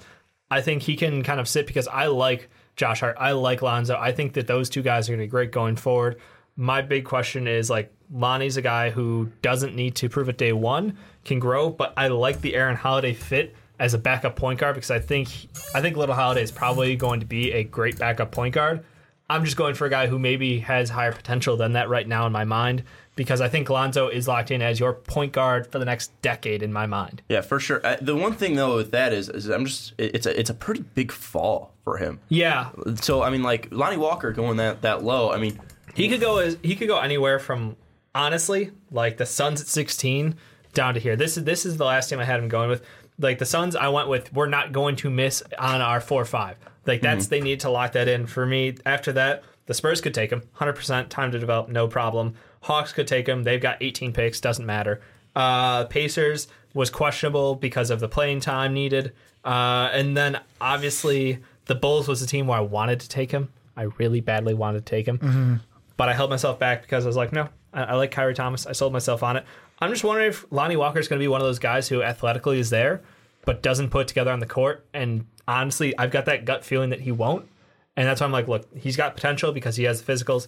I 0.51 0.61
think 0.61 0.83
he 0.83 0.97
can 0.97 1.23
kind 1.23 1.41
of 1.41 1.49
sit 1.49 1.67
because 1.67 1.89
I 1.89 2.07
like 2.07 2.49
Josh 2.77 3.01
Hart. 3.01 3.17
I 3.19 3.33
like 3.33 3.61
Lonzo. 3.61 3.97
I 3.97 4.13
think 4.13 4.35
that 4.35 4.47
those 4.47 4.71
two 4.71 4.83
guys 4.83 5.09
are 5.09 5.13
going 5.13 5.21
to 5.21 5.25
be 5.25 5.31
great 5.31 5.51
going 5.51 5.77
forward. 5.77 6.21
My 6.57 6.81
big 6.81 7.05
question 7.05 7.47
is 7.47 7.69
like 7.69 7.93
Lonnie's 8.13 8.57
a 8.57 8.63
guy 8.63 8.91
who 8.91 9.31
doesn't 9.43 9.75
need 9.75 9.95
to 9.97 10.09
prove 10.09 10.29
it 10.29 10.39
day 10.39 10.53
one, 10.53 10.97
can 11.25 11.39
grow, 11.39 11.71
but 11.71 11.93
I 11.97 12.09
like 12.09 12.41
the 12.41 12.55
Aaron 12.55 12.77
Holiday 12.77 13.13
fit 13.13 13.55
as 13.79 13.95
a 13.95 13.99
backup 13.99 14.37
point 14.37 14.59
guard 14.59 14.75
because 14.75 14.91
I 14.91 14.99
think 14.99 15.29
I 15.75 15.81
think 15.81 15.97
Little 15.97 16.15
Holiday 16.15 16.43
is 16.43 16.51
probably 16.51 16.97
going 16.97 17.21
to 17.21 17.27
be 17.27 17.53
a 17.53 17.65
great 17.65 17.99
backup 17.99 18.31
point 18.31 18.55
guard. 18.55 18.85
I'm 19.31 19.45
just 19.45 19.57
going 19.57 19.75
for 19.75 19.85
a 19.87 19.91
guy 19.91 20.07
who 20.07 20.19
maybe 20.19 20.61
has 20.61 20.89
higher 20.89 21.13
potential 21.13 21.57
than 21.57 21.75
that 21.75 21.91
right 21.91 22.09
now 22.09 22.27
in 22.27 22.33
my 22.33 22.45
mind 22.45 22.83
because 23.15 23.41
I 23.41 23.49
think 23.49 23.69
Lonzo 23.69 24.09
is 24.09 24.27
locked 24.27 24.51
in 24.51 24.63
as 24.63 24.81
your 24.81 24.95
point 24.95 25.33
guard 25.33 25.67
for 25.67 25.79
the 25.79 25.85
next 25.85 26.11
decade 26.23 26.63
in 26.63 26.73
my 26.73 26.87
mind. 26.87 27.21
Yeah, 27.29 27.43
for 27.43 27.61
sure. 27.61 27.83
The 28.01 28.17
one 28.17 28.33
thing 28.33 28.57
though 28.57 28.77
with 28.77 28.91
that 28.93 29.13
is, 29.13 29.29
is 29.29 29.49
I'm 29.49 29.67
just 29.67 29.93
it's 29.99 30.25
a 30.25 30.39
it's 30.39 30.51
a 30.51 30.55
pretty 30.55 30.81
big 30.95 31.13
fall 31.13 31.75
for 31.85 31.99
him. 31.99 32.21
Yeah, 32.31 32.71
So 33.03 33.23
I 33.23 33.31
mean, 33.31 33.43
like 33.43 33.69
Lonnie 33.71 33.97
Walker 33.99 34.33
going 34.33 34.57
that 34.57 34.83
that 34.83 35.05
low. 35.05 35.31
I 35.31 35.37
mean, 35.39 35.61
he 35.95 36.09
could 36.09 36.21
go 36.21 36.39
as 36.39 36.57
he 36.63 36.75
could 36.75 36.89
go 36.89 36.99
anywhere 36.99 37.39
from 37.39 37.77
honestly 38.19 38.73
like 38.91 39.17
the 39.17 39.25
Suns 39.25 39.61
at 39.61 39.69
16 39.69 40.35
down 40.75 40.95
to 40.95 41.01
here. 41.01 41.17
This 41.17 41.39
is 41.39 41.45
this 41.45 41.65
is 41.65 41.79
the 41.79 41.85
last 41.85 42.11
team 42.11 42.19
I 42.19 42.25
had 42.25 42.41
him 42.41 42.49
going 42.49 42.69
with. 42.69 42.85
Like 43.19 43.39
the 43.39 43.47
Suns, 43.47 43.75
I 43.75 43.89
went 43.89 44.09
with. 44.09 44.33
We're 44.33 44.47
not 44.47 44.73
going 44.73 44.97
to 44.97 45.11
miss 45.11 45.43
on 45.59 45.81
our 45.81 46.01
four 46.01 46.25
five. 46.25 46.57
Like 46.85 47.01
that's 47.01 47.29
they 47.29 47.41
need 47.41 47.61
to 47.61 47.71
lock 47.71 47.93
that 47.93 48.09
in 48.09 48.27
for 48.27 48.45
me. 48.45 48.77
After 48.85 49.13
that, 49.13 49.43
the 49.67 49.75
Spurs 49.75 50.01
could 50.01 50.15
take 50.15 50.31
him 50.31 50.41
100 50.41 50.75
percent 50.75 51.11
time 51.11 51.33
to 51.33 51.39
develop, 51.39 51.69
no 51.69 51.89
problem. 51.89 52.35
Hawks 52.63 52.93
could 52.93 53.07
take 53.07 53.27
him. 53.29 53.45
They've 53.45 53.61
got 53.61 53.79
18 53.81 54.13
picks, 54.13 54.41
doesn't 54.41 54.67
matter. 54.67 55.01
Uh, 55.35 55.85
Pacers 55.85 56.49
was 56.75 56.91
questionable 56.91 57.55
because 57.55 57.91
of 57.91 58.01
the 58.01 58.09
playing 58.09 58.41
time 58.41 58.75
needed. 58.75 59.13
Uh, 59.45 59.89
and 59.93 60.17
then 60.17 60.41
obviously 60.61 61.39
the 61.67 61.75
Bulls 61.75 62.09
was 62.09 62.21
the 62.21 62.27
team 62.27 62.47
where 62.49 62.59
I 62.59 62.63
wanted 62.63 63.01
to 63.01 63.09
take 63.09 63.31
him. 63.31 63.51
I 63.77 63.83
really 63.99 64.21
badly 64.21 64.55
wanted 64.55 64.85
to 64.85 64.91
take 64.91 65.07
him 65.07 65.61
but 65.99 66.09
I 66.09 66.15
held 66.15 66.31
myself 66.31 66.59
back 66.59 66.81
because 66.83 67.05
I 67.05 67.09
was 67.09 67.17
like, 67.17 67.33
no, 67.33 67.49
I, 67.73 67.85
I 67.85 67.95
like 67.95 68.13
Khyri 68.13 68.35
Thomas. 68.35 68.67
I 68.67 68.73
sold 68.73 68.93
myself 68.93 69.23
on 69.23 69.37
it. 69.37 69.45
I'm 69.81 69.91
just 69.91 70.05
wondering 70.05 70.29
if 70.29 70.45
Lonnie 70.51 70.77
Walker 70.77 70.99
is 70.99 71.09
going 71.09 71.19
to 71.19 71.23
be 71.23 71.29
one 71.29 71.41
of 71.41 71.47
those 71.47 71.59
guys 71.59 71.89
who 71.89 72.03
athletically 72.03 72.59
is 72.59 72.71
there, 72.71 73.03
but 73.45 73.63
doesn't 73.63 73.91
put 73.91 74.03
it 74.03 74.09
together 74.09 74.33
on 74.33 74.41
the 74.41 74.47
court. 74.47 74.87
And 74.93 75.27
honestly, 75.47 75.97
I've 75.97 76.11
got 76.11 76.25
that 76.27 76.45
gut 76.45 76.65
feeling 76.65 76.91
that 76.91 77.01
he 77.01 77.13
won't. 77.13 77.49
And 77.97 78.07
that's 78.07 78.21
why 78.21 78.27
I'm 78.27 78.33
like, 78.33 78.49
look, 78.49 78.67
he's 78.77 78.97
got 78.97 79.15
potential 79.15 79.53
because 79.53 79.77
he 79.77 79.85
has 79.85 80.03
the 80.03 80.13
physicals. 80.13 80.47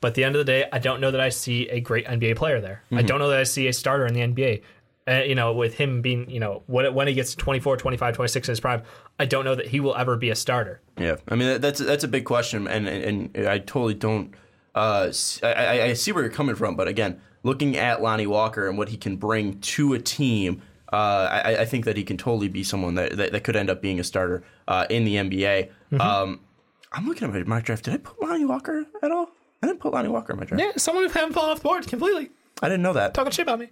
But 0.00 0.08
at 0.08 0.14
the 0.14 0.24
end 0.24 0.34
of 0.34 0.40
the 0.40 0.44
day, 0.44 0.68
I 0.72 0.78
don't 0.78 1.00
know 1.00 1.12
that 1.12 1.20
I 1.20 1.28
see 1.28 1.68
a 1.68 1.80
great 1.80 2.06
NBA 2.06 2.36
player 2.36 2.60
there. 2.60 2.82
I 2.92 3.02
don't 3.02 3.20
know 3.20 3.28
that 3.30 3.38
I 3.38 3.44
see 3.44 3.68
a 3.68 3.72
starter 3.72 4.04
in 4.06 4.14
the 4.14 4.20
NBA. 4.20 4.62
Uh, 5.08 5.22
you 5.24 5.34
know, 5.34 5.52
with 5.52 5.74
him 5.74 6.00
being, 6.00 6.30
you 6.30 6.38
know, 6.38 6.62
when, 6.66 6.92
when 6.94 7.08
he 7.08 7.14
gets 7.14 7.34
24, 7.34 7.76
25, 7.76 8.14
26 8.14 8.48
in 8.48 8.52
his 8.52 8.60
prime, 8.60 8.82
I 9.18 9.24
don't 9.24 9.44
know 9.44 9.56
that 9.56 9.66
he 9.66 9.80
will 9.80 9.96
ever 9.96 10.16
be 10.16 10.30
a 10.30 10.36
starter. 10.36 10.80
Yeah, 10.96 11.16
I 11.26 11.34
mean 11.34 11.60
that's 11.60 11.80
that's 11.80 12.04
a 12.04 12.08
big 12.08 12.24
question, 12.24 12.68
and 12.68 12.86
and, 12.88 13.30
and 13.34 13.48
I 13.48 13.58
totally 13.58 13.94
don't. 13.94 14.32
Uh, 14.74 15.06
s- 15.08 15.40
I, 15.42 15.52
I- 15.52 15.84
I 15.86 15.92
see 15.94 16.12
where 16.12 16.22
you're 16.24 16.32
coming 16.32 16.54
from, 16.54 16.76
but 16.76 16.88
again, 16.88 17.20
looking 17.42 17.76
at 17.76 18.00
Lonnie 18.02 18.26
Walker 18.26 18.68
and 18.68 18.78
what 18.78 18.88
he 18.88 18.96
can 18.96 19.16
bring 19.16 19.60
to 19.60 19.92
a 19.94 19.98
team, 19.98 20.62
uh, 20.92 20.96
I, 21.44 21.56
I 21.60 21.64
think 21.64 21.84
that 21.86 21.96
he 21.96 22.04
can 22.04 22.16
totally 22.16 22.48
be 22.48 22.62
someone 22.62 22.94
that, 22.96 23.16
that, 23.16 23.32
that 23.32 23.44
could 23.44 23.56
end 23.56 23.70
up 23.70 23.82
being 23.82 23.98
a 24.00 24.04
starter 24.04 24.42
uh, 24.68 24.86
in 24.90 25.04
the 25.04 25.16
NBA. 25.16 25.70
Mm-hmm. 25.92 26.00
Um, 26.00 26.40
I'm 26.92 27.06
looking 27.08 27.26
at 27.28 27.32
my 27.34 27.42
mock 27.44 27.64
draft. 27.64 27.84
Did 27.84 27.94
I 27.94 27.96
put 27.98 28.20
Lonnie 28.22 28.44
Walker 28.44 28.84
at 29.02 29.10
all? 29.10 29.28
I 29.62 29.66
didn't 29.66 29.80
put 29.80 29.92
Lonnie 29.92 30.08
Walker 30.08 30.32
in 30.32 30.38
my 30.38 30.44
draft. 30.44 30.62
Yeah, 30.62 30.72
someone 30.76 31.04
who 31.04 31.10
haven't 31.10 31.32
fallen 31.34 31.50
off 31.50 31.58
the 31.58 31.62
board 31.64 31.86
completely. 31.86 32.30
I 32.62 32.68
didn't 32.68 32.82
know 32.82 32.92
that. 32.94 33.14
Talking 33.14 33.30
shit 33.32 33.44
about 33.46 33.58
me. 33.60 33.68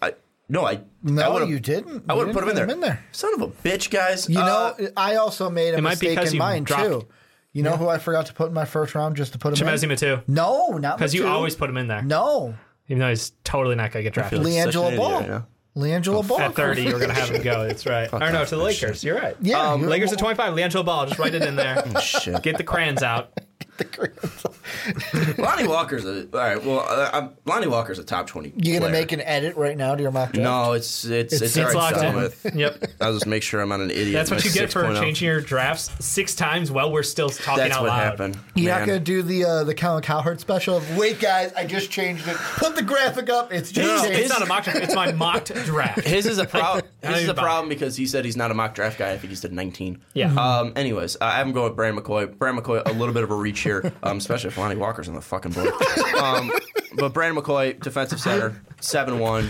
I, 0.00 0.14
no, 0.48 0.64
I 0.66 0.80
No, 1.02 1.22
I 1.22 1.28
would've- 1.28 1.48
you 1.50 1.58
didn't. 1.60 2.04
I 2.08 2.14
would 2.14 2.28
have 2.28 2.34
put 2.34 2.42
him 2.44 2.50
in 2.50 2.54
didn't 2.56 2.68
there. 2.68 2.74
in 2.76 2.80
there. 2.80 3.04
Son 3.12 3.34
of 3.34 3.42
a 3.42 3.48
bitch, 3.48 3.90
guys. 3.90 4.28
You 4.28 4.38
Uh, 4.40 4.74
know, 4.78 4.88
I 4.96 5.16
also 5.16 5.50
made 5.50 5.74
a 5.74 5.78
It 5.78 5.82
mistake 5.82 6.18
in 6.18 6.32
you 6.34 6.38
mine 6.38 6.64
dropped- 6.64 6.84
too. 6.84 7.06
You 7.54 7.62
know 7.62 7.76
who 7.78 7.88
I 7.88 7.96
forgot 7.98 8.26
to 8.26 8.34
put 8.34 8.48
in 8.48 8.52
my 8.54 8.64
first 8.66 8.94
round 8.94 9.16
just 9.16 9.32
to 9.32 9.38
put 9.38 9.56
him 9.58 9.66
Chimezie 9.66 9.84
in? 9.84 9.90
Metu. 9.90 10.22
No, 10.28 10.76
not 10.76 10.98
Because 10.98 11.14
you 11.14 11.26
always 11.26 11.54
put 11.54 11.70
him 11.70 11.76
in 11.78 11.86
there. 11.86 12.02
No, 12.02 12.54
Even 12.88 12.98
though 12.98 13.08
he's 13.08 13.32
totally 13.44 13.76
not 13.76 13.92
going 13.92 14.02
to 14.04 14.10
get 14.10 14.12
drafted. 14.12 14.44
like 14.44 14.52
such 14.52 14.74
an 14.74 14.80
LiAngelo 14.82 14.96
Ball. 14.98 15.20
right 15.20 15.28
now. 15.28 15.46
LiAngelo 15.76 16.28
Ball. 16.28 16.40
At 16.40 16.54
30, 16.54 16.82
you're 16.82 16.92
going 16.98 17.08
to 17.08 17.14
have 17.14 17.30
him 17.30 17.42
go. 17.42 17.66
That's 17.66 17.86
right. 17.86 18.12
Or 18.12 18.18
no, 18.18 18.42
off, 18.42 18.48
to 18.50 18.56
the 18.56 18.62
Lakers. 18.62 19.02
You're 19.02 19.16
right. 19.18 19.36
Yeah, 19.40 19.60
Um, 19.72 19.80
you're- 19.80 19.90
Lakers 19.90 20.12
at 20.12 20.18
25. 20.18 20.54
Leandro 20.54 20.82
Ball. 20.82 21.06
Just 21.06 21.18
write 21.18 21.34
it 21.34 21.42
in 21.42 21.56
there. 21.56 21.82
Shit. 22.00 22.42
Get 22.42 22.58
the 22.58 22.64
crayons 22.64 23.02
out. 23.02 23.30
Lonnie 25.38 25.66
Walker's 25.66 26.04
a 26.04 26.22
all 26.22 26.26
right. 26.32 26.62
Well, 26.64 26.80
uh, 26.88 27.10
I'm, 27.12 27.30
Lonnie 27.44 27.66
Walker's 27.66 27.98
a 27.98 28.04
top 28.04 28.26
twenty. 28.26 28.52
You 28.56 28.74
gonna 28.74 28.90
player. 28.90 28.92
make 28.92 29.12
an 29.12 29.20
edit 29.20 29.56
right 29.56 29.76
now 29.76 29.94
to 29.94 30.02
your 30.02 30.10
mock 30.12 30.32
draft? 30.32 30.44
No, 30.44 30.72
it's 30.72 31.04
it's 31.04 31.32
it's, 31.34 31.56
It's- 31.56 31.56
already 31.56 31.68
It's 31.68 31.74
locked 31.76 31.96
done 31.96 32.14
in. 32.16 32.22
with. 32.22 32.54
Yep. 32.54 32.84
I'll 33.00 33.12
just 33.12 33.26
make 33.26 33.42
sure 33.42 33.60
I'm 33.60 33.68
not 33.68 33.80
an 33.80 33.90
idiot. 33.90 34.12
That's 34.12 34.30
what 34.30 34.44
you 34.44 34.52
get 34.52 34.72
for 34.72 34.84
6.0. 34.84 35.00
changing 35.00 35.26
your 35.26 35.40
drafts 35.40 35.90
six 36.04 36.34
times 36.34 36.70
while 36.70 36.92
we're 36.92 37.02
still 37.02 37.28
talking 37.30 37.64
That's 37.64 37.74
out 37.76 37.82
what 37.82 37.88
loud. 37.90 38.02
happened. 38.04 38.38
You're 38.54 38.70
man. 38.70 38.80
not 38.80 38.86
gonna 38.86 39.00
do 39.00 39.22
the 39.22 39.44
uh, 39.44 39.64
the 39.64 39.74
Colin 39.74 40.02
Cowherd 40.02 40.40
special 40.40 40.76
of 40.76 40.96
wait, 40.96 41.18
guys, 41.20 41.52
I 41.54 41.64
just 41.66 41.90
changed 41.90 42.26
it. 42.28 42.36
Put 42.36 42.76
the 42.76 42.82
graphic 42.82 43.28
up. 43.30 43.52
It's 43.52 43.72
just 43.72 43.86
No, 43.88 44.02
changed. 44.08 44.20
it's 44.20 44.28
not 44.30 44.42
a 44.42 44.46
mock 44.46 44.64
draft. 44.64 44.78
It's 44.80 44.94
my 44.94 45.12
mocked 45.12 45.52
draft. 45.64 46.00
His 46.06 46.26
is 46.26 46.38
a 46.38 46.44
problem. 46.46 46.84
His 47.02 47.10
is 47.10 47.16
even 47.24 47.30
a 47.30 47.34
bother. 47.34 47.46
problem 47.46 47.68
because 47.68 47.96
he 47.96 48.06
said 48.06 48.24
he's 48.24 48.36
not 48.36 48.50
a 48.50 48.54
mock 48.54 48.74
draft 48.74 48.98
guy. 48.98 49.12
I 49.12 49.18
think 49.18 49.30
he's 49.30 49.44
at 49.44 49.52
19. 49.52 50.00
Yeah. 50.14 50.32
Um. 50.34 50.72
Anyways, 50.76 51.16
uh, 51.16 51.24
I 51.24 51.32
have 51.36 51.46
him 51.46 51.52
going 51.52 51.66
with 51.68 51.76
Brandon 51.76 52.02
McCoy. 52.02 52.36
Brandon 52.38 52.62
McCoy, 52.62 52.82
a 52.86 52.92
little 52.92 53.14
bit 53.14 53.22
of 53.24 53.30
a 53.30 53.34
reach 53.34 53.63
here, 53.64 53.92
um, 54.02 54.18
especially 54.18 54.48
if 54.48 54.58
Lonnie 54.58 54.76
Walker's 54.76 55.08
on 55.08 55.14
the 55.14 55.20
fucking 55.20 55.52
board. 55.52 55.72
Um, 56.20 56.52
but 56.96 57.12
Brandon 57.12 57.42
McCoy, 57.42 57.80
defensive 57.80 58.20
center, 58.20 58.62
seven 58.80 59.18
one, 59.18 59.48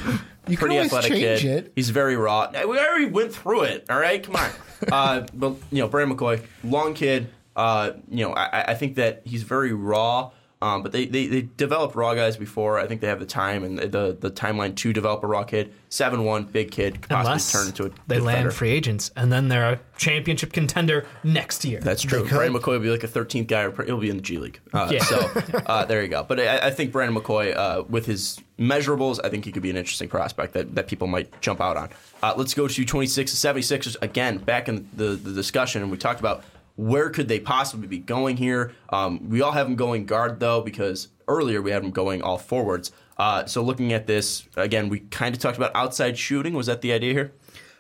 You 0.49 0.57
pretty 0.57 0.77
always 0.77 0.87
athletic 0.93 1.13
change 1.13 1.41
kid. 1.43 1.65
it. 1.67 1.73
He's 1.77 1.91
very 1.91 2.17
raw. 2.17 2.51
We 2.53 2.79
already 2.79 3.07
went 3.07 3.35
through 3.35 3.65
it. 3.65 3.85
All 3.91 3.99
right, 3.99 4.23
come 4.23 4.37
on. 4.37 4.51
Uh, 4.91 5.27
but 5.35 5.55
you 5.71 5.83
know, 5.83 5.89
Brandon 5.89 6.17
McCoy, 6.17 6.43
long 6.63 6.95
kid. 6.95 7.29
Uh, 7.57 7.93
you 8.11 8.25
know, 8.27 8.33
I, 8.33 8.73
I 8.73 8.75
think 8.75 8.97
that 8.97 9.23
he's 9.25 9.43
very 9.43 9.73
raw. 9.73 10.31
Um, 10.65 10.83
but 10.83 10.93
they, 10.93 11.05
they, 11.05 11.27
they 11.27 11.43
developed 11.43 11.95
raw 11.95 12.15
guys 12.15 12.39
before. 12.39 12.79
I 12.79 12.87
think 12.87 13.03
they 13.03 13.07
have 13.09 13.21
the 13.21 13.27
time 13.27 13.65
and 13.65 13.79
the 13.79 14.17
the 14.19 14.31
timeline 14.31 14.75
to 14.77 14.95
develop 14.95 15.23
a 15.23 15.27
raw 15.27 15.45
kid. 15.45 15.75
Seven 15.91 16.25
one, 16.25 16.45
big 16.45 16.71
kid, 16.71 17.03
could 17.03 17.11
possibly 17.11 17.33
Unless 17.33 17.53
turn 17.53 17.67
into 17.67 17.85
a 17.85 17.89
they 18.07 18.17
defender. 18.17 18.25
land 18.25 18.55
free 18.55 18.71
agents 18.71 19.11
and 19.15 19.31
then 19.31 19.49
they're 19.49 19.75
a 19.75 19.81
championship 19.99 20.55
contender 20.55 21.07
next 21.23 21.67
year. 21.67 21.81
That's 21.81 22.01
true. 22.03 22.27
Brandon 22.27 22.59
McCoy 22.59 22.69
will 22.73 22.81
be 22.81 22.89
like 22.89 23.05
a 23.05 23.09
13th 23.09 23.47
guy. 23.47 23.65
Or 23.65 23.85
he'll 23.85 23.99
be 24.01 24.09
in 24.09 24.17
the 24.17 24.23
G 24.23 24.39
League. 24.39 24.59
Uh, 24.73 24.89
Yeah. 24.91 25.05
So 25.05 25.19
uh, 25.67 25.85
there 25.85 26.03
you 26.03 26.09
go. 26.09 26.25
But 26.25 26.41
I, 26.41 26.69
I 26.69 26.71
think 26.71 26.93
Brandon 26.93 27.21
McCoy, 27.21 27.55
uh, 27.55 27.85
with 27.87 28.07
his 28.07 28.41
measurables, 28.59 29.21
I 29.23 29.29
think 29.29 29.45
he 29.45 29.53
could 29.53 29.63
be 29.63 29.71
an 29.71 29.77
interesting 29.77 30.09
prospect 30.09 30.55
that, 30.55 30.75
that 30.77 30.87
people 30.89 31.09
might 31.09 31.41
jump 31.43 31.61
out 31.61 31.77
on. 31.77 31.91
Uh, 32.23 32.33
let's 32.39 32.55
go 32.55 32.67
to 32.67 32.85
26 32.85 33.33
76ers 33.35 33.97
Again, 34.01 34.39
back 34.39 34.69
in 34.69 34.89
the, 34.95 35.09
the 35.09 35.33
discussion, 35.33 35.83
and 35.83 35.91
we 35.91 35.99
talked 35.99 36.21
about 36.21 36.43
where 36.77 37.11
could 37.11 37.29
they 37.29 37.41
possibly 37.41 37.87
be 37.87 37.99
going 37.99 38.37
here. 38.37 38.73
Um, 38.89 39.29
we 39.31 39.41
all 39.41 39.53
have 39.53 39.67
them 39.67 39.77
going 39.77 40.07
guard, 40.07 40.41
though, 40.41 40.61
because 40.61 41.09
earlier 41.29 41.63
we 41.63 41.71
had 41.71 41.83
them 41.83 41.91
going 41.91 42.23
all 42.23 42.39
forwards. 42.39 42.91
Uh, 43.17 43.47
so 43.47 43.63
looking 43.63 43.93
at 43.93 44.07
this, 44.07 44.49
again, 44.57 44.89
we 44.89 45.01
kind 45.01 45.35
of 45.35 45.41
talked 45.41 45.57
about 45.57 45.71
outside 45.75 46.19
shooting. 46.19 46.55
Was 46.55 46.67
that 46.67 46.81
the 46.83 46.93
idea 46.93 47.13
here? 47.13 47.33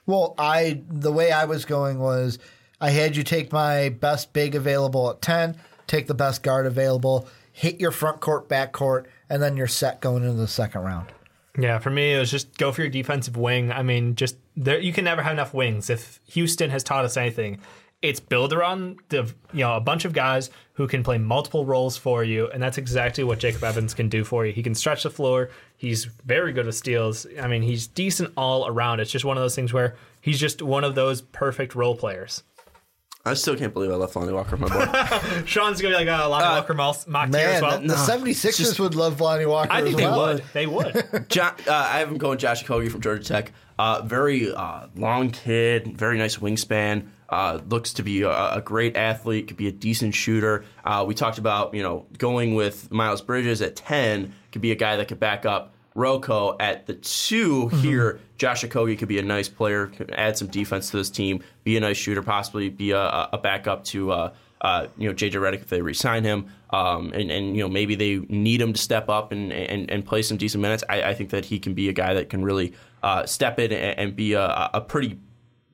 Well, 0.07 0.35
I 0.39 0.83
the 0.89 1.12
way 1.12 1.33
I 1.33 1.47
was 1.47 1.65
going 1.65 1.99
was 1.99 2.39
I 2.81 2.91
had 2.91 3.16
you 3.16 3.23
take 3.23 3.53
my 3.53 3.89
best 3.89 4.33
big 4.33 4.55
available 4.55 5.11
at 5.11 5.23
ten, 5.23 5.57
take 5.87 6.07
the 6.07 6.15
best 6.15 6.43
guard 6.43 6.66
available, 6.66 7.27
hit 7.53 7.81
your 7.81 7.91
front 7.91 8.21
court, 8.21 8.49
back 8.49 8.73
court, 8.73 9.09
and 9.31 9.43
then 9.43 9.57
you're 9.57 9.66
set 9.66 10.01
going 10.01 10.23
into 10.23 10.37
the 10.37 10.47
second 10.47 10.83
round. 10.83 11.09
Yeah, 11.59 11.79
for 11.79 11.91
me, 11.91 12.15
it 12.15 12.19
was 12.19 12.31
just 12.31 12.59
go 12.59 12.73
for 12.73 12.83
your 12.83 12.91
defensive 12.91 13.37
wing. 13.37 13.73
I 13.73 13.83
mean, 13.83 14.16
just 14.16 14.37
there, 14.57 14.79
you 14.79 14.93
can 14.93 15.05
never 15.05 15.23
have 15.23 15.33
enough 15.33 15.55
wings. 15.55 15.89
If 15.89 16.21
Houston 16.27 16.71
has 16.71 16.83
taught 16.83 17.05
us 17.05 17.16
anything, 17.16 17.61
it's 18.05 18.21
build 18.21 18.53
around 18.53 18.99
the 19.09 19.33
you 19.53 19.61
know 19.61 19.75
a 19.77 19.81
bunch 19.81 20.05
of 20.05 20.13
guys 20.13 20.51
who 20.75 20.87
can 20.87 21.03
play 21.03 21.19
multiple 21.19 21.65
roles 21.65 21.97
for 21.97 22.23
you, 22.23 22.49
and 22.51 22.63
that's 22.63 22.79
exactly 22.79 23.25
what 23.25 23.39
Jacob 23.39 23.65
Evans 23.65 23.95
can 23.95 24.09
do 24.09 24.25
for 24.25 24.45
you. 24.45 24.53
He 24.53 24.63
can 24.63 24.75
stretch 24.75 25.05
the 25.05 25.11
floor. 25.11 25.51
He's 25.77 26.05
very 26.05 26.53
good 26.53 26.67
with 26.67 26.75
steals. 26.75 27.27
I 27.41 27.47
mean, 27.47 27.63
he's 27.63 27.87
decent 27.87 28.33
all 28.37 28.67
around. 28.67 29.01
It's 29.01 29.11
just 29.11 29.25
one 29.25 29.37
of 29.37 29.43
those 29.43 29.55
things 29.55 29.73
where 29.73 29.97
he's 30.21 30.39
just 30.39 30.61
one 30.63 30.85
of 30.85 30.95
those 30.95 31.23
perfect 31.23 31.75
role 31.75 31.97
players. 31.97 32.43
I 33.27 33.33
still 33.33 33.57
can't 33.57 33.73
believe 33.73 33.91
I 33.91 33.95
left 33.95 34.17
Lonnie 34.17 34.35
Walker 34.35 34.55
off 34.55 34.61
my 34.61 34.69
board. 34.69 35.49
Sean's 35.49 35.81
gonna 35.81 35.97
be 35.99 36.05
like 36.05 36.09
a 36.09 36.29
Lonnie 36.29 36.45
Walker 36.45 36.75
mock 36.75 37.09
mock 37.09 37.31
here 37.31 37.33
Man, 37.33 37.55
as 37.55 37.63
well. 37.63 37.81
the, 37.81 37.87
the 37.89 37.95
76ers 37.95 38.79
would 38.79 38.95
love 38.95 39.19
Lonnie 39.19 39.47
Walker 39.47 39.73
I 39.73 39.81
think 39.81 39.95
as 39.95 39.97
they 39.97 40.07
well. 40.07 40.27
would. 40.35 40.45
They 40.53 40.67
would. 40.67 41.27
John, 41.31 41.55
uh, 41.67 41.73
I 41.73 42.01
have 42.01 42.11
him 42.11 42.19
going 42.19 42.37
Josh 42.37 42.65
Okogie 42.65 42.91
from 42.91 43.01
Georgia 43.01 43.25
Tech. 43.25 43.53
Uh, 43.79 44.03
very 44.03 44.53
uh, 44.53 44.89
long 44.95 45.31
kid, 45.31 45.97
very 45.97 46.19
nice 46.19 46.37
wingspan. 46.37 47.07
Uh, 47.29 47.59
looks 47.69 47.95
to 47.95 48.03
be 48.03 48.23
a, 48.23 48.31
a 48.31 48.63
great 48.65 48.97
athlete. 48.97 49.49
Could 49.49 49.57
be 49.57 49.69
a 49.69 49.73
decent 49.73 50.15
shooter. 50.15 50.65
Uh, 50.85 51.05
we 51.07 51.15
talked 51.15 51.39
about 51.39 51.75
you 51.75 51.83
know 51.83 52.07
going 52.19 52.55
with 52.55 52.91
Miles 52.91 53.23
Bridges 53.23 53.63
at 53.63 53.77
ten. 53.77 54.35
Could 54.53 54.63
be 54.63 54.73
a 54.73 54.77
guy 54.77 54.97
that 54.97 55.09
could 55.09 55.21
back 55.21 55.47
up 55.47 55.75
Roko 55.97 56.57
at 56.59 56.87
the 56.87 56.95
2 56.95 57.69
here. 57.69 58.21
Josh 58.37 58.65
Okogie 58.65 58.99
could 58.99 59.09
be 59.09 59.19
a 59.19 59.23
nice 59.23 59.49
player. 59.49 59.87
Could 59.87 60.11
add 60.11 60.37
some 60.37 60.49
defense 60.49 60.91
to 60.91 60.97
this 60.97 61.09
team. 61.09 61.43
Be 61.63 61.77
a 61.77 61.81
nice 61.81 61.97
shooter. 61.97 62.23
Possibly 62.23 62.69
be 62.69 62.91
a, 62.91 63.29
a 63.33 63.39
backup 63.39 63.85
to. 63.85 64.11
Uh, 64.11 64.35
uh, 64.61 64.87
you 64.97 65.07
know 65.07 65.15
JJ 65.15 65.33
Redick 65.33 65.61
if 65.61 65.69
they 65.69 65.83
re-sign 65.83 66.25
him, 66.25 66.47
um, 66.71 67.13
and 67.13 67.31
and 67.31 67.55
you 67.55 67.63
know 67.63 67.69
maybe 67.69 67.97
they 67.97 68.17
need 68.35 68.63
him 68.63 68.73
to 68.73 68.81
step 68.81 69.11
up 69.11 69.31
and 69.31 69.53
and, 69.53 69.91
and 69.91 70.07
play 70.07 70.23
some 70.23 70.39
decent 70.39 70.63
minutes. 70.63 70.83
I, 70.89 71.03
I 71.03 71.15
think 71.15 71.31
that 71.31 71.45
he 71.45 71.59
can 71.59 71.75
be 71.75 71.91
a 71.91 71.93
guy 71.93 72.15
that 72.15 72.31
can 72.31 72.43
really 72.43 72.73
uh, 73.03 73.27
step 73.27 73.59
in 73.59 73.73
and, 73.73 73.99
and 73.99 74.17
be 74.17 74.33
a, 74.33 74.71
a 74.73 74.81
pretty 74.81 75.19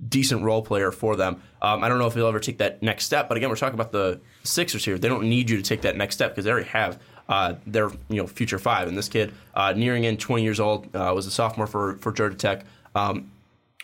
decent 0.08 0.42
role 0.42 0.62
player 0.62 0.90
for 0.90 1.16
them. 1.16 1.42
Um, 1.62 1.84
I 1.84 1.88
don't 1.88 1.98
know 1.98 2.06
if 2.06 2.14
he'll 2.14 2.26
ever 2.26 2.40
take 2.40 2.58
that 2.58 2.82
next 2.82 3.04
step, 3.04 3.28
but 3.28 3.36
again, 3.36 3.48
we're 3.50 3.56
talking 3.56 3.74
about 3.78 3.92
the 3.92 4.20
Sixers 4.44 4.84
here. 4.84 4.98
They 4.98 5.08
don't 5.08 5.24
need 5.28 5.50
you 5.50 5.56
to 5.56 5.62
take 5.62 5.82
that 5.82 5.96
next 5.96 6.14
step 6.14 6.30
because 6.32 6.44
they 6.44 6.50
already 6.50 6.68
have 6.68 6.98
uh, 7.28 7.54
their 7.66 7.90
you 8.08 8.16
know 8.16 8.26
future 8.26 8.58
five. 8.58 8.88
And 8.88 8.96
this 8.96 9.08
kid, 9.08 9.32
uh, 9.54 9.72
nearing 9.76 10.04
in 10.04 10.16
20 10.16 10.42
years 10.42 10.58
old, 10.60 10.94
uh, 10.96 11.12
was 11.14 11.26
a 11.26 11.30
sophomore 11.30 11.66
for 11.66 11.96
for 11.98 12.12
Georgia 12.12 12.36
Tech. 12.36 12.64
Um, 12.94 13.30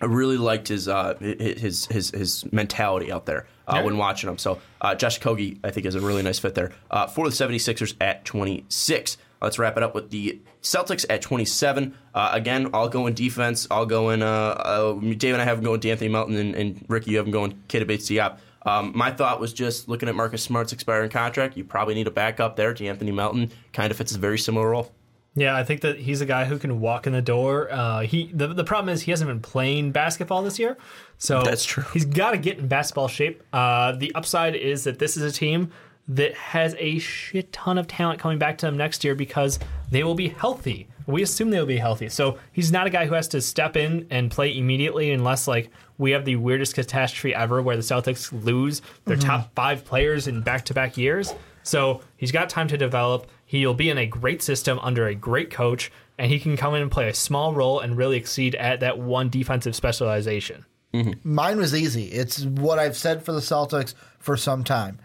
I 0.01 0.07
really 0.07 0.37
liked 0.37 0.69
his 0.69 0.89
uh, 0.89 1.15
his 1.21 1.87
his 1.87 2.11
his 2.11 2.51
mentality 2.53 3.11
out 3.13 3.25
there 3.27 3.47
uh, 3.69 3.77
Yeah. 3.77 3.85
when 3.85 3.97
watching 3.99 4.29
him. 4.29 4.37
So 4.39 4.61
uh, 4.81 4.95
Josh 4.95 5.21
Okogie, 5.21 5.59
I 5.65 5.71
think, 5.71 5.87
is 5.87 5.95
a 5.95 6.01
really 6.01 6.23
nice 6.23 6.39
fit 6.39 6.55
there 6.55 6.73
uh, 6.91 7.07
for 7.07 7.29
the 7.29 7.35
76ers 7.35 7.95
at 8.01 8.25
26. 8.27 9.17
Let's 9.47 9.61
wrap 9.61 9.77
it 9.77 9.85
up 9.85 9.95
with 9.95 10.11
the 10.11 10.41
Celtics 10.61 11.07
at 11.09 11.23
27. 11.23 11.95
Uh, 12.13 12.31
again, 12.33 12.69
I'll 12.75 12.89
go 12.89 13.07
in 13.07 13.15
defense. 13.15 13.69
I'll 13.71 13.87
go 13.87 14.11
in. 14.11 14.21
Uh, 14.21 14.27
uh, 14.27 14.95
Dave 14.95 15.35
and 15.35 15.41
I 15.41 15.45
have 15.45 15.59
him 15.59 15.65
going 15.65 15.81
De'Anthony 15.81 16.11
Melton, 16.11 16.35
and, 16.35 16.57
and 16.57 16.85
Ricky, 16.89 17.13
you 17.13 17.19
have 17.19 17.27
him 17.27 17.33
going 17.33 17.63
Keita 17.69 17.87
Bates 17.87 18.11
Diop. 18.11 18.39
Um, 18.63 18.91
my 18.97 19.13
thought 19.13 19.39
was 19.39 19.53
just 19.53 19.89
looking 19.89 20.09
at 20.09 20.17
Marcus 20.17 20.43
Smart's 20.43 20.73
expiring 20.73 21.11
contract. 21.11 21.57
You 21.57 21.63
probably 21.63 21.95
need 21.95 22.09
a 22.09 22.11
backup 22.11 22.57
there. 22.57 22.75
De'Anthony 22.75 23.15
Melton 23.15 23.53
kind 23.73 23.93
of 23.93 23.97
fits 23.97 24.17
a 24.17 24.19
very 24.19 24.37
similar 24.37 24.69
role. 24.69 24.91
Yeah, 25.37 25.55
I 25.55 25.63
think 25.63 25.83
that 25.83 26.01
he's 26.01 26.21
a 26.21 26.27
guy 26.27 26.47
who 26.47 26.59
can 26.59 26.81
walk 26.81 27.07
in 27.07 27.13
the 27.13 27.23
door. 27.23 27.71
Uh, 27.71 28.01
he 28.01 28.33
the, 28.33 28.49
the 28.49 28.65
problem 28.65 28.93
is 28.93 29.03
he 29.03 29.13
hasn't 29.13 29.29
been 29.29 29.43
playing 29.43 29.93
basketball 29.93 30.43
this 30.43 30.59
year, 30.59 30.77
so 31.19 31.43
That's 31.43 31.65
true. 31.65 31.85
He's 31.93 32.07
got 32.07 32.33
to 32.33 32.39
get 32.39 32.59
in 32.59 32.67
basketball 32.67 33.07
shape. 33.07 33.45
Uh, 33.53 33.93
the 33.93 34.13
upside 34.17 34.57
is 34.57 34.85
that 34.85 34.99
this 34.99 35.17
is 35.17 35.23
a 35.23 35.31
team 35.31 35.71
that 36.09 36.35
has 36.35 36.75
a 36.79 36.99
shit 36.99 37.53
ton 37.53 37.79
of 37.79 37.89
talent 37.89 38.21
coming 38.21 38.39
back 38.39 38.59
to 38.59 38.67
them 38.67 38.77
next 38.77 39.03
year 39.05 39.15
because 39.15 39.59
they 39.91 40.05
will 40.05 40.15
be 40.15 40.29
healthy. 40.29 40.89
We 41.07 41.23
assume 41.23 41.51
they 41.51 41.59
will 41.59 41.67
be 41.67 41.79
healthy, 41.79 42.09
so 42.09 42.39
he's 42.53 42.73
not 42.73 42.87
a 42.87 42.91
guy 42.91 43.07
who 43.07 43.15
has 43.15 43.29
to 43.29 43.41
step 43.41 43.77
in 43.77 44.07
and 44.11 44.31
play 44.31 44.57
immediately 44.57 45.13
unless 45.13 45.47
like 45.47 45.71
we 45.99 46.11
have 46.13 46.25
the 46.25 46.37
weirdest 46.37 46.75
catastrophe 46.75 47.35
ever 47.35 47.63
where 47.63 47.77
the 47.77 47.83
Celtics 47.83 48.33
lose 48.45 48.83
their 49.05 49.17
mm-hmm. 49.17 49.29
top 49.29 49.55
five 49.55 49.85
players 49.85 50.27
in 50.27 50.43
back 50.43 50.65
to 50.67 50.75
back 50.75 50.97
years. 50.97 51.33
So 51.63 52.01
he's 52.17 52.33
got 52.33 52.49
time 52.49 52.69
to 52.69 52.77
develop. 52.77 53.29
He'll 53.45 53.75
be 53.75 53.91
in 53.91 53.99
a 53.99 54.07
great 54.07 54.43
system 54.43 54.79
under 54.81 55.07
a 55.07 55.15
great 55.15 55.51
coach, 55.51 55.93
and 56.19 56.31
he 56.31 56.41
can 56.41 56.57
come 56.57 56.75
in 56.75 56.83
and 56.83 56.91
play 56.91 57.09
a 57.09 57.15
small 57.15 57.55
role 57.55 57.81
and 57.81 57.97
really 57.97 58.17
exceed 58.17 58.55
at 58.57 58.81
that 58.81 58.99
one 58.99 59.29
defensive 59.29 59.77
specialization. 59.77 60.65
Mm-hmm. 60.93 61.35
Mine 61.35 61.59
was 61.59 61.75
easy. 61.75 62.07
It's 62.07 62.45
what 62.45 62.79
I've 62.79 62.97
said 62.97 63.25
for 63.25 63.33
the 63.33 63.41
Celtics 63.41 63.95
for 64.19 64.37
some 64.37 64.65
time. 64.65 64.99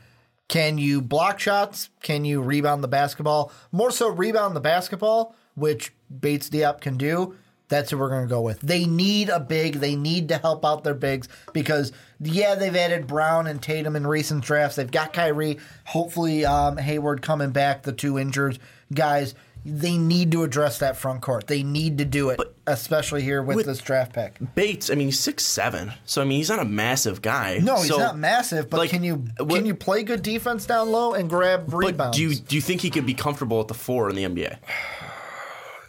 Can 0.51 0.77
you 0.77 1.01
block 1.01 1.39
shots? 1.39 1.89
Can 2.01 2.25
you 2.25 2.41
rebound 2.41 2.83
the 2.83 2.89
basketball? 2.89 3.53
More 3.71 3.89
so, 3.89 4.09
rebound 4.09 4.53
the 4.53 4.59
basketball, 4.59 5.33
which 5.55 5.93
Bates 6.19 6.49
Diop 6.49 6.81
can 6.81 6.97
do. 6.97 7.37
That's 7.69 7.89
who 7.89 7.97
we're 7.97 8.09
going 8.09 8.23
to 8.23 8.29
go 8.29 8.41
with. 8.41 8.59
They 8.59 8.85
need 8.85 9.29
a 9.29 9.39
big. 9.39 9.75
They 9.75 9.95
need 9.95 10.27
to 10.27 10.37
help 10.37 10.65
out 10.65 10.83
their 10.83 10.93
bigs 10.93 11.29
because, 11.53 11.93
yeah, 12.19 12.55
they've 12.55 12.75
added 12.75 13.07
Brown 13.07 13.47
and 13.47 13.61
Tatum 13.61 13.95
in 13.95 14.05
recent 14.05 14.43
drafts. 14.43 14.75
They've 14.75 14.91
got 14.91 15.13
Kyrie. 15.13 15.57
Hopefully, 15.85 16.43
um, 16.43 16.75
Hayward 16.75 17.21
coming 17.21 17.51
back, 17.51 17.83
the 17.83 17.93
two 17.93 18.19
injured 18.19 18.59
guys. 18.93 19.35
They 19.63 19.95
need 19.97 20.31
to 20.31 20.43
address 20.43 20.79
that 20.79 20.97
front 20.97 21.21
court. 21.21 21.45
They 21.45 21.61
need 21.61 21.99
to 21.99 22.05
do 22.05 22.29
it, 22.31 22.39
especially 22.65 23.21
here 23.21 23.43
with, 23.43 23.57
with- 23.57 23.65
this 23.67 23.77
draft 23.79 24.13
pick. 24.13 24.37
Bates, 24.55 24.89
I 24.89 24.95
mean, 24.95 25.07
he's 25.09 25.19
six 25.19 25.45
seven, 25.45 25.93
so 26.05 26.21
I 26.21 26.25
mean, 26.25 26.37
he's 26.39 26.49
not 26.49 26.57
a 26.59 26.65
massive 26.65 27.21
guy. 27.21 27.59
No, 27.61 27.75
he's 27.77 27.89
not 27.95 28.17
massive, 28.17 28.69
but 28.71 28.77
like, 28.77 28.89
can 28.89 29.03
you 29.03 29.23
uh, 29.39 29.45
what- 29.45 29.57
can 29.57 29.65
you 29.67 29.75
play 29.75 30.01
good 30.03 30.23
defense 30.23 30.65
down 30.65 30.91
low 30.91 31.13
and 31.13 31.29
grab 31.29 31.65
But 31.69 31.77
rebounds? 31.77 32.17
do 32.17 32.23
you 32.23 32.33
do 32.35 32.55
you 32.55 32.61
think 32.61 32.81
he 32.81 32.89
could 32.89 33.05
be 33.05 33.13
comfortable 33.13 33.59
at 33.61 33.67
the 33.67 33.75
four 33.75 34.09
in 34.09 34.15
the 34.15 34.23
NBA? 34.23 34.57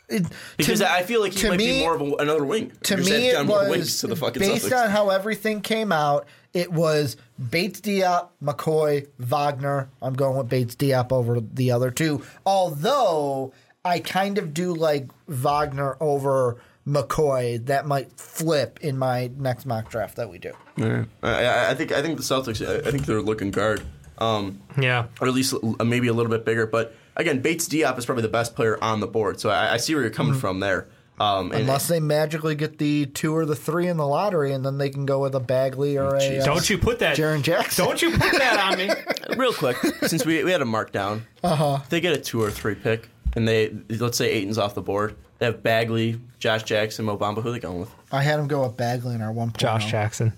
It- 0.09 0.27
Because 0.59 0.81
to- 0.81 0.93
I 0.93 1.03
feel 1.05 1.21
like 1.23 1.33
he 1.33 1.49
might 1.49 1.57
me- 1.57 1.79
be 1.79 1.81
more 1.81 1.95
of 1.95 2.03
a, 2.03 2.13
another 2.17 2.45
wing. 2.45 2.73
to 2.83 2.97
me, 2.99 3.29
it 3.31 3.47
was 3.47 3.71
wings 3.71 3.99
to 4.01 4.07
the 4.09 4.17
fucking 4.17 4.41
based 4.41 4.71
on 4.73 4.91
how 4.91 5.09
everything 5.09 5.63
came 5.63 5.93
out. 5.93 6.27
It 6.55 6.71
was 6.73 7.17
Bates 7.51 7.81
Diop, 7.81 8.29
McCoy, 8.43 9.07
Wagner. 9.19 9.89
I'm 10.03 10.15
going 10.15 10.37
with 10.37 10.49
Bates 10.49 10.75
Diop 10.77 11.11
over 11.13 11.41
the 11.41 11.71
other 11.71 11.91
two. 11.91 12.23
Although 12.45 13.53
I 13.85 14.01
kind 14.01 14.39
of 14.39 14.53
do 14.55 14.75
like 14.75 15.09
Wagner 15.29 15.97
over 16.01 16.59
McCoy. 16.87 17.65
That 17.67 17.87
might 17.87 18.13
flip 18.19 18.79
in 18.83 18.99
my 18.99 19.31
next 19.39 19.67
mock 19.67 19.89
draft 19.91 20.17
that 20.17 20.29
we 20.31 20.39
do. 20.39 20.53
Yeah. 20.77 21.05
I, 21.23 21.45
I- 21.45 21.71
I 21.71 21.75
think 21.75 21.93
I 21.93 22.03
think 22.03 22.17
the 22.19 22.23
Celtics. 22.25 22.67
I 22.67 22.87
I 22.87 22.91
think 22.91 23.07
they're 23.07 23.23
looking 23.23 23.51
guard, 23.51 23.83
um, 24.19 24.61
Yeah. 24.79 25.07
or 25.21 25.29
at 25.29 25.35
least 25.35 25.55
uh, 25.55 25.85
maybe 25.85 26.09
a 26.09 26.13
little 26.13 26.31
bit 26.31 26.45
bigger. 26.45 26.67
But 26.67 26.95
again, 27.17 27.41
Bates 27.41 27.69
Diop 27.69 27.97
is 27.99 28.05
probably 28.07 28.23
the 28.23 28.29
best 28.29 28.55
player 28.57 28.83
on 28.83 29.01
the 29.01 29.07
board, 29.07 29.41
so 29.41 29.49
I, 29.51 29.75
I 29.75 29.77
see 29.79 29.95
where 29.95 30.03
you're 30.03 30.13
coming 30.13 30.35
from 30.35 30.61
there. 30.61 30.89
Um, 31.21 31.53
and, 31.53 31.61
Unless 31.63 31.89
they 31.89 32.01
magically 32.01 32.55
get 32.55 32.79
the 32.79 33.07
two 33.07 33.37
or 33.37 33.45
the 33.45 33.55
three 33.55 33.87
in 33.87 33.97
the 33.97 34.07
lottery, 34.07 34.53
and 34.53 34.65
then 34.65 34.79
they 34.79 34.91
can 34.91 35.07
go 35.07 35.21
with 35.21 35.35
a 35.35 35.41
Bagley 35.41 35.97
or 35.99 36.17
a. 36.17 36.39
uh, 36.39 36.45
Don't 36.45 36.69
you 36.69 36.79
put 36.79 36.99
that, 37.01 37.17
Jaren 37.17 37.43
Jackson. 37.43 37.85
Don't 37.85 38.01
you 38.01 38.11
put 38.13 38.33
that 38.33 38.59
on 38.59 38.79
me. 38.79 38.91
real 39.37 39.53
quick, 39.53 39.77
since 40.07 40.25
we, 40.25 40.43
we 40.43 40.51
had 40.51 40.63
a 40.63 40.67
markdown, 40.67 41.23
uh-huh. 41.45 41.81
they 41.91 42.01
get 42.01 42.17
a 42.17 42.21
two 42.21 42.43
or 42.43 42.51
three 42.51 42.75
pick, 42.75 43.09
and 43.37 43.47
they 43.47 43.73
let's 43.91 44.17
say 44.17 44.31
Ayton's 44.31 44.59
off 44.59 44.75
the 44.75 44.83
board. 44.83 45.15
They 45.39 45.47
have 45.47 45.63
Bagley, 45.63 46.21
Josh 46.39 46.63
Jackson, 46.63 47.05
Mo 47.05 47.19
Bamba. 47.19 47.43
Who 47.43 47.51
are 47.51 47.53
they 47.53 47.59
going 47.61 47.81
with? 47.81 47.91
I 48.11 48.23
had 48.23 48.41
him 48.41 48.49
go 48.49 48.63
with 48.63 48.77
Bagley 48.77 49.15
in 49.15 49.23
our 49.23 49.33
one. 49.33 49.53
Josh 49.57 49.91
Jackson, 49.91 50.33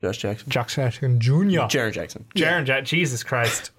Josh 0.00 0.18
Jackson, 0.18 0.48
Josh 0.48 0.76
Jackson 0.76 1.18
Jr. 1.20 1.32
Jaren 1.66 1.92
Jackson. 1.92 2.24
Jaren 2.36 2.64
Jack. 2.64 2.84
Jesus 2.84 3.22
Christ. 3.22 3.72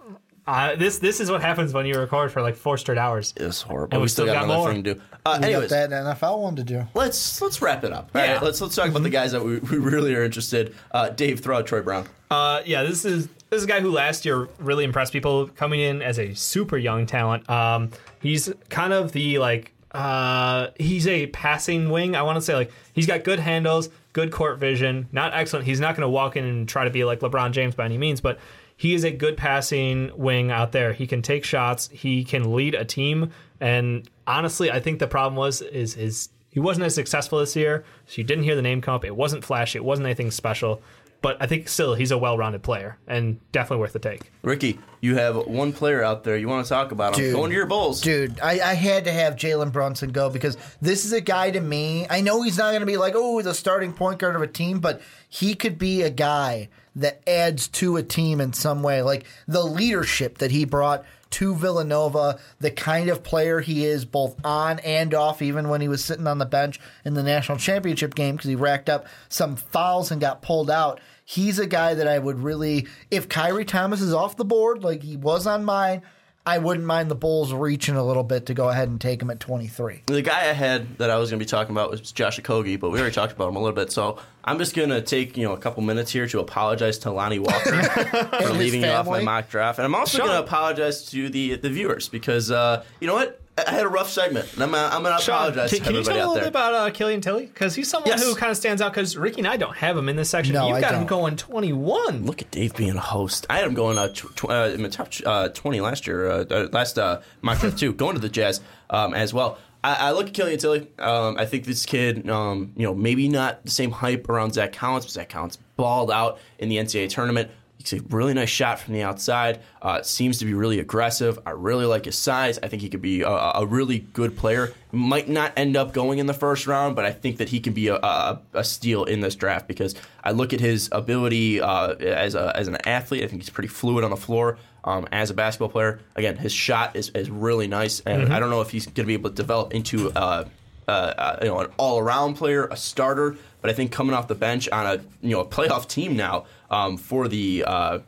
Uh, 0.48 0.76
this 0.76 1.00
this 1.00 1.20
is 1.20 1.32
what 1.32 1.42
happens 1.42 1.74
when 1.74 1.86
you 1.88 1.96
record 2.00 2.32
for 2.32 2.42
like 2.42 2.56
four 2.56 2.78
straight 2.78 2.98
hours. 3.00 3.34
It's 3.38 3.62
horrible. 3.64 3.96
And 3.96 4.02
we 4.02 4.06
we 4.06 4.08
still 4.10 4.26
still 4.26 4.34
got, 4.36 4.42
got 4.42 4.44
another 4.46 4.60
more. 4.60 4.74
thing 4.74 4.84
to 4.84 4.94
do. 4.96 5.02
Uh, 5.26 5.38
We 5.38 5.42
got 5.42 5.44
anyways, 5.50 5.70
that 5.72 5.90
NFL 5.90 6.40
one 6.42 6.56
to 6.58 6.64
do. 6.64 6.84
let's 6.94 7.42
let's 7.42 7.62
wrap 7.62 7.84
it 7.84 7.92
up. 7.92 8.12
All 8.14 8.22
Yeah. 8.22 8.34
right, 8.34 8.44
let's 8.44 8.62
let's 8.62 8.76
talk 8.76 8.90
about 8.90 9.02
the 9.04 9.10
guys 9.10 9.32
that 9.32 9.44
we, 9.44 9.58
we 9.58 9.78
really 9.78 10.14
are 10.14 10.24
interested. 10.24 10.76
Uh, 10.92 11.10
Dave, 11.10 11.40
throw 11.40 11.58
out 11.58 11.66
Troy 11.66 11.82
Brown. 11.82 12.08
Uh, 12.30 12.62
yeah, 12.66 12.84
this 12.84 13.06
is 13.06 13.28
this 13.50 13.58
is 13.60 13.64
a 13.64 13.68
guy 13.68 13.80
who 13.82 13.90
last 13.92 14.24
year 14.26 14.48
really 14.60 14.84
impressed 14.84 15.14
people 15.14 15.48
coming 15.48 15.80
in 15.80 16.02
as 16.04 16.20
a 16.20 16.34
super 16.36 16.78
young 16.78 17.06
talent. 17.08 17.50
Um, 17.50 17.90
he's 18.22 18.54
kind 18.70 18.94
of 18.94 19.14
the 19.14 19.40
like 19.40 19.72
uh, 19.94 20.68
he's 20.78 21.08
a 21.08 21.26
passing 21.28 21.90
wing. 21.90 22.16
I 22.16 22.22
want 22.22 22.36
to 22.36 22.42
say 22.42 22.54
like 22.54 22.72
he's 22.94 23.08
got 23.08 23.24
good 23.24 23.40
handles, 23.40 23.90
good 24.14 24.32
court 24.32 24.60
vision. 24.60 25.08
Not 25.12 25.34
excellent. 25.34 25.66
He's 25.66 25.80
not 25.80 25.96
going 25.96 26.02
to 26.06 26.10
walk 26.10 26.36
in 26.36 26.44
and 26.46 26.70
try 26.70 26.84
to 26.84 26.92
be 26.92 27.04
like 27.04 27.22
LeBron 27.22 27.52
James 27.52 27.74
by 27.74 27.86
any 27.86 27.98
means, 27.98 28.22
but 28.22 28.38
he 28.78 28.94
is 28.94 29.04
a 29.04 29.12
good 29.12 29.38
passing 29.38 30.12
wing 30.16 30.52
out 30.52 30.72
there. 30.72 30.94
He 30.94 31.08
can 31.08 31.22
take 31.22 31.46
shots. 31.46 31.90
He 31.92 32.24
can 32.24 32.54
lead 32.54 32.76
a 32.76 32.86
team. 32.86 33.32
And 33.60 34.10
honestly, 34.28 34.70
I 34.72 34.80
think 34.80 35.00
the 35.00 35.08
problem 35.08 35.36
was 35.36 35.62
is 35.62 35.96
is 35.96 36.30
he 36.50 36.60
wasn't 36.60 36.86
as 36.86 36.96
successful 36.96 37.40
this 37.40 37.56
year. 37.56 37.86
So 38.06 38.16
you 38.18 38.24
didn't 38.24 38.44
hear 38.44 38.56
the 38.56 38.62
name 38.62 38.82
come 38.82 38.96
up. 38.96 39.06
It 39.06 39.16
wasn't 39.16 39.44
flashy. 39.44 39.78
It 39.78 39.86
wasn't 39.86 40.06
anything 40.06 40.32
special. 40.32 40.82
But 41.22 41.38
I 41.42 41.48
think 41.48 41.68
still 41.70 41.96
he's 41.96 42.12
a 42.12 42.18
well-rounded 42.18 42.62
player 42.62 43.00
and 43.08 43.40
definitely 43.52 43.80
worth 43.80 43.94
the 43.94 44.00
take. 44.00 44.30
Ricky, 44.44 44.78
you 45.02 45.16
have 45.16 45.36
one 45.48 45.74
player 45.74 46.04
out 46.04 46.24
there 46.24 46.38
you 46.38 46.48
want 46.48 46.66
to 46.66 46.70
talk 46.70 46.92
about. 46.92 47.16
Dude. 47.16 47.34
Going 47.34 47.50
to 47.50 47.56
your 47.56 47.66
Bulls. 47.66 48.00
Dude, 48.02 48.40
I, 48.42 48.60
I 48.60 48.74
had 48.76 49.06
to 49.06 49.12
have 49.12 49.36
Jalen 49.36 49.72
Brunson 49.72 50.12
go 50.12 50.30
because 50.30 50.56
this 50.82 51.04
is 51.04 51.14
a 51.14 51.22
guy 51.22 51.50
to 51.50 51.60
me. 51.60 52.06
I 52.10 52.22
know 52.22 52.44
he's 52.44 52.60
not 52.60 52.70
going 52.72 52.82
to 52.82 52.86
be 52.86 52.98
like, 52.98 53.14
oh, 53.16 53.42
the 53.42 53.56
starting 53.56 53.92
point 53.92 54.20
guard 54.20 54.36
of 54.36 54.44
a 54.44 54.48
team, 54.48 54.80
but 54.80 55.02
he 55.28 55.56
could 55.56 55.80
be 55.80 56.04
a 56.04 56.12
guy 56.12 56.70
that 56.96 57.22
adds 57.28 57.68
to 57.68 57.98
a 57.98 58.04
team 58.04 58.40
in 58.40 58.54
some 58.54 58.84
way. 58.84 59.02
Like 59.02 59.26
the 59.48 59.64
leadership 59.64 60.38
that 60.40 60.52
he 60.52 60.66
brought 60.66 61.06
to 61.32 61.54
Villanova, 61.54 62.40
the 62.60 62.72
kind 62.72 63.10
of 63.10 63.24
player 63.24 63.60
he 63.60 63.86
is 63.86 64.06
both 64.06 64.38
on 64.46 64.80
and 64.80 65.14
off, 65.14 65.42
even 65.42 65.68
when 65.68 65.82
he 65.82 65.88
was 65.88 66.04
sitting 66.04 66.28
on 66.28 66.38
the 66.38 66.46
bench 66.46 66.80
in 67.04 67.14
the 67.14 67.24
national 67.24 67.58
championship 67.58 68.16
game 68.16 68.36
because 68.36 68.50
he 68.50 68.56
racked 68.56 68.90
up 68.90 69.06
some 69.28 69.56
fouls 69.56 70.12
and 70.12 70.22
got 70.22 70.42
pulled 70.42 70.72
out. 70.72 71.02
He's 71.26 71.60
a 71.60 71.68
guy 71.68 71.96
that 71.96 72.08
I 72.08 72.20
would 72.20 72.40
really, 72.40 72.88
if 73.12 73.28
Khyri 73.28 73.68
Thomas 73.68 74.00
is 74.00 74.14
off 74.14 74.38
the 74.38 74.46
board 74.46 74.84
like 74.84 75.04
he 75.04 75.18
was 75.18 75.46
on 75.46 75.66
mine, 75.66 76.04
I 76.48 76.60
wouldn't 76.60 76.86
mind 76.86 77.10
the 77.10 77.16
Bulls 77.16 77.52
reaching 77.52 77.96
a 77.96 78.04
little 78.04 78.24
bit 78.24 78.46
to 78.46 78.54
go 78.54 78.70
ahead 78.70 78.88
and 78.88 79.02
take 79.02 79.20
him 79.20 79.32
at 79.32 79.40
23. 79.40 80.04
The 80.06 80.22
guy 80.22 80.42
I 80.42 80.54
had 80.54 81.00
that 81.00 81.10
I 81.10 81.18
was 81.18 81.32
going 81.32 81.40
to 81.40 81.44
be 81.46 81.50
talking 81.50 81.74
about 81.74 81.90
was 81.90 82.12
Josh 82.12 82.40
Okogie, 82.40 82.80
but 82.80 82.92
we 82.92 83.00
already 83.00 83.16
talked 83.16 83.34
about 83.34 83.50
him 83.50 83.56
a 83.56 83.60
little 83.60 83.76
bit. 83.76 83.92
So 83.92 84.20
I'm 84.44 84.60
just 84.60 84.76
going 84.76 84.90
to 84.90 85.02
take 85.02 85.38
you 85.38 85.44
know 85.44 85.54
a 85.54 85.58
couple 85.58 85.82
minutes 85.82 86.12
here 86.12 86.28
to 86.28 86.40
apologize 86.40 87.00
to 87.00 87.12
Lonnie 87.12 87.40
Walker 87.40 87.82
for 88.42 88.52
leaving 88.52 88.82
you 88.82 88.90
off 88.90 89.08
my 89.08 89.22
mock 89.22 89.50
draft, 89.50 89.80
and 89.80 89.86
I'm 89.86 89.96
also 89.96 90.20
going 90.20 90.30
to 90.32 90.40
apologize 90.40 91.10
to 91.12 91.30
the 91.30 91.56
the 91.56 91.70
viewers 91.70 92.10
because 92.10 92.52
uh, 92.52 92.84
you 93.00 93.08
know 93.08 93.16
what 93.16 93.42
I 93.58 93.72
had 93.72 93.86
a 93.86 93.90
rough 93.90 94.10
segment, 94.10 94.52
and 94.54 94.64
I'm 94.64 94.72
gonna, 94.72 94.94
I'm 94.94 95.02
going 95.02 95.18
to 95.18 95.24
apologize 95.32 95.70
can, 95.70 95.80
to 95.80 95.86
can 95.86 95.94
you 95.94 96.00
everybody 96.02 96.20
tell 96.20 96.28
a 96.28 96.34
little 96.34 96.34
there. 96.36 96.44
bit 96.44 96.50
about 96.50 96.74
uh, 96.74 96.90
Killian 96.92 97.22
Tillie? 97.22 97.46
Because 97.46 97.74
he's 97.74 97.90
someone 97.90 98.10
Yes. 98.10 98.22
who 98.22 98.36
kind 98.36 98.52
of 98.52 98.58
stands 98.58 98.82
out. 98.82 98.92
Because 98.92 99.16
Ricky 99.16 99.40
and 99.40 99.48
I 99.48 99.56
don't 99.56 99.76
have 99.78 99.96
him 99.98 100.10
in 100.10 100.18
this 100.18 100.30
section. 100.30 100.54
No, 100.56 100.68
You've 100.68 100.78
I 100.78 100.82
got 100.82 100.92
him 100.94 101.00
don't. 101.02 101.08
going 101.08 101.36
21. 101.38 102.26
Look 102.26 102.42
at 102.42 102.52
Dave 102.52 102.76
being 102.76 102.98
a 102.98 103.00
host. 103.00 103.46
I 103.50 103.58
had 103.60 103.66
him 103.68 103.74
going 103.74 103.98
uh, 103.98 104.10
tw- 104.10 104.36
tw- 104.36 104.50
uh, 104.50 104.72
in 104.74 104.84
the 104.84 104.90
top 104.90 105.08
uh, 105.26 105.48
20 105.50 105.80
last 105.80 106.06
year, 106.06 106.30
uh, 106.30 106.44
uh, 106.52 106.68
last 106.74 107.00
uh, 107.00 107.22
mock 107.42 107.60
draft 107.60 107.80
too, 107.80 107.94
going 107.94 108.16
to 108.16 108.20
the 108.22 108.28
Jazz 108.30 108.60
um, 108.90 109.14
as 109.14 109.34
well. 109.34 109.58
I, 109.86 110.10
I 110.10 110.12
look 110.12 110.28
at 110.28 110.34
Killian 110.34 110.60
Tillie. 110.60 110.88
Um, 111.00 111.38
I 111.38 111.46
think 111.46 111.64
this 111.64 111.86
kid, 111.86 112.30
um, 112.30 112.74
you 112.76 112.84
know, 112.86 112.94
maybe 112.94 113.30
not 113.30 113.64
the 113.64 113.72
same 113.72 113.92
hype 113.92 114.28
around 114.28 114.54
Zach 114.56 114.74
Collins, 114.74 115.06
but 115.06 115.12
Zach 115.12 115.30
Collins 115.30 115.60
balled 115.78 116.12
out 116.12 116.40
in 116.60 116.68
the 116.68 116.76
NCAA 116.76 117.10
tournament. 117.10 117.52
He's 117.90 118.02
a 118.02 118.04
really 118.06 118.34
nice 118.34 118.50
shot 118.50 118.80
from 118.80 118.94
the 118.94 119.04
outside. 119.04 119.62
Uh, 119.82 120.02
seems 120.02 120.40
to 120.40 120.46
be 120.46 120.54
really 120.54 120.80
aggressive. 120.80 121.40
I 121.46 121.52
really 121.52 121.86
like 121.86 122.06
his 122.06 122.18
size. 122.18 122.58
I 122.62 122.68
think 122.68 122.82
he 122.82 122.90
could 122.90 123.02
be 123.02 123.22
a, 123.22 123.30
a 123.30 123.66
really 123.66 124.00
good 124.00 124.38
player. 124.38 124.74
Might 124.92 125.30
not 125.30 125.54
end 125.58 125.76
up 125.76 125.94
going 125.94 126.20
in 126.20 126.26
the 126.26 126.34
first 126.34 126.68
round, 126.68 126.96
but 126.96 127.06
I 127.06 127.12
think 127.12 127.38
that 127.38 127.50
he 127.50 127.60
can 127.60 127.74
be 127.74 127.90
a, 127.90 127.96
a, 127.96 128.42
a 128.54 128.64
steal 128.64 129.04
in 129.04 129.20
this 129.20 129.36
draft 129.36 129.68
because 129.68 129.96
I 130.24 130.32
look 130.32 130.54
at 130.54 130.60
his 130.60 130.90
ability 130.92 131.62
uh, 131.62 131.96
as 131.96 132.36
a, 132.36 132.56
as 132.56 132.68
an 132.68 132.78
athlete. 132.86 133.24
I 133.24 133.28
think 133.28 133.42
he's 133.42 133.50
pretty 133.50 133.70
fluid 133.70 134.04
on 134.04 134.12
the 134.12 134.18
floor. 134.18 134.58
Um, 134.84 135.08
as 135.12 135.32
a 135.32 135.34
basketball 135.34 135.70
player, 135.70 136.00
again, 136.16 136.38
his 136.38 136.54
shot 136.54 136.96
is, 136.96 137.10
is 137.10 137.28
really 137.28 137.68
nice, 137.68 138.02
and 138.02 138.32
I 138.32 138.40
don't 138.40 138.52
know 138.52 138.62
if 138.62 138.70
he's 138.70 138.86
going 138.86 138.94
to 138.94 139.06
be 139.06 139.16
able 139.16 139.32
to 139.32 139.36
develop 139.36 139.74
into 139.74 140.12
uh, 140.12 140.46
uh, 140.88 140.92
uh, 140.92 141.40
you 141.42 141.48
know 141.48 141.62
an 141.62 141.72
all 141.78 141.98
around 141.98 142.36
player, 142.36 142.68
a 142.68 142.78
starter. 142.78 143.32
But 143.32 143.66
but 143.66 143.72
I 143.72 143.74
think 143.74 143.92
coming 143.92 144.14
off 144.14 144.28
the 144.28 144.36
bench 144.36 144.70
on 144.70 144.86
a 144.86 145.02
you 145.24 145.32
know 145.32 145.40
a 145.40 145.46
playoff 145.48 145.88
team 145.88 146.16
now 146.16 146.46
um, 146.70 146.98
for 146.98 147.28
the 147.28 147.64
uh, 147.66 148.00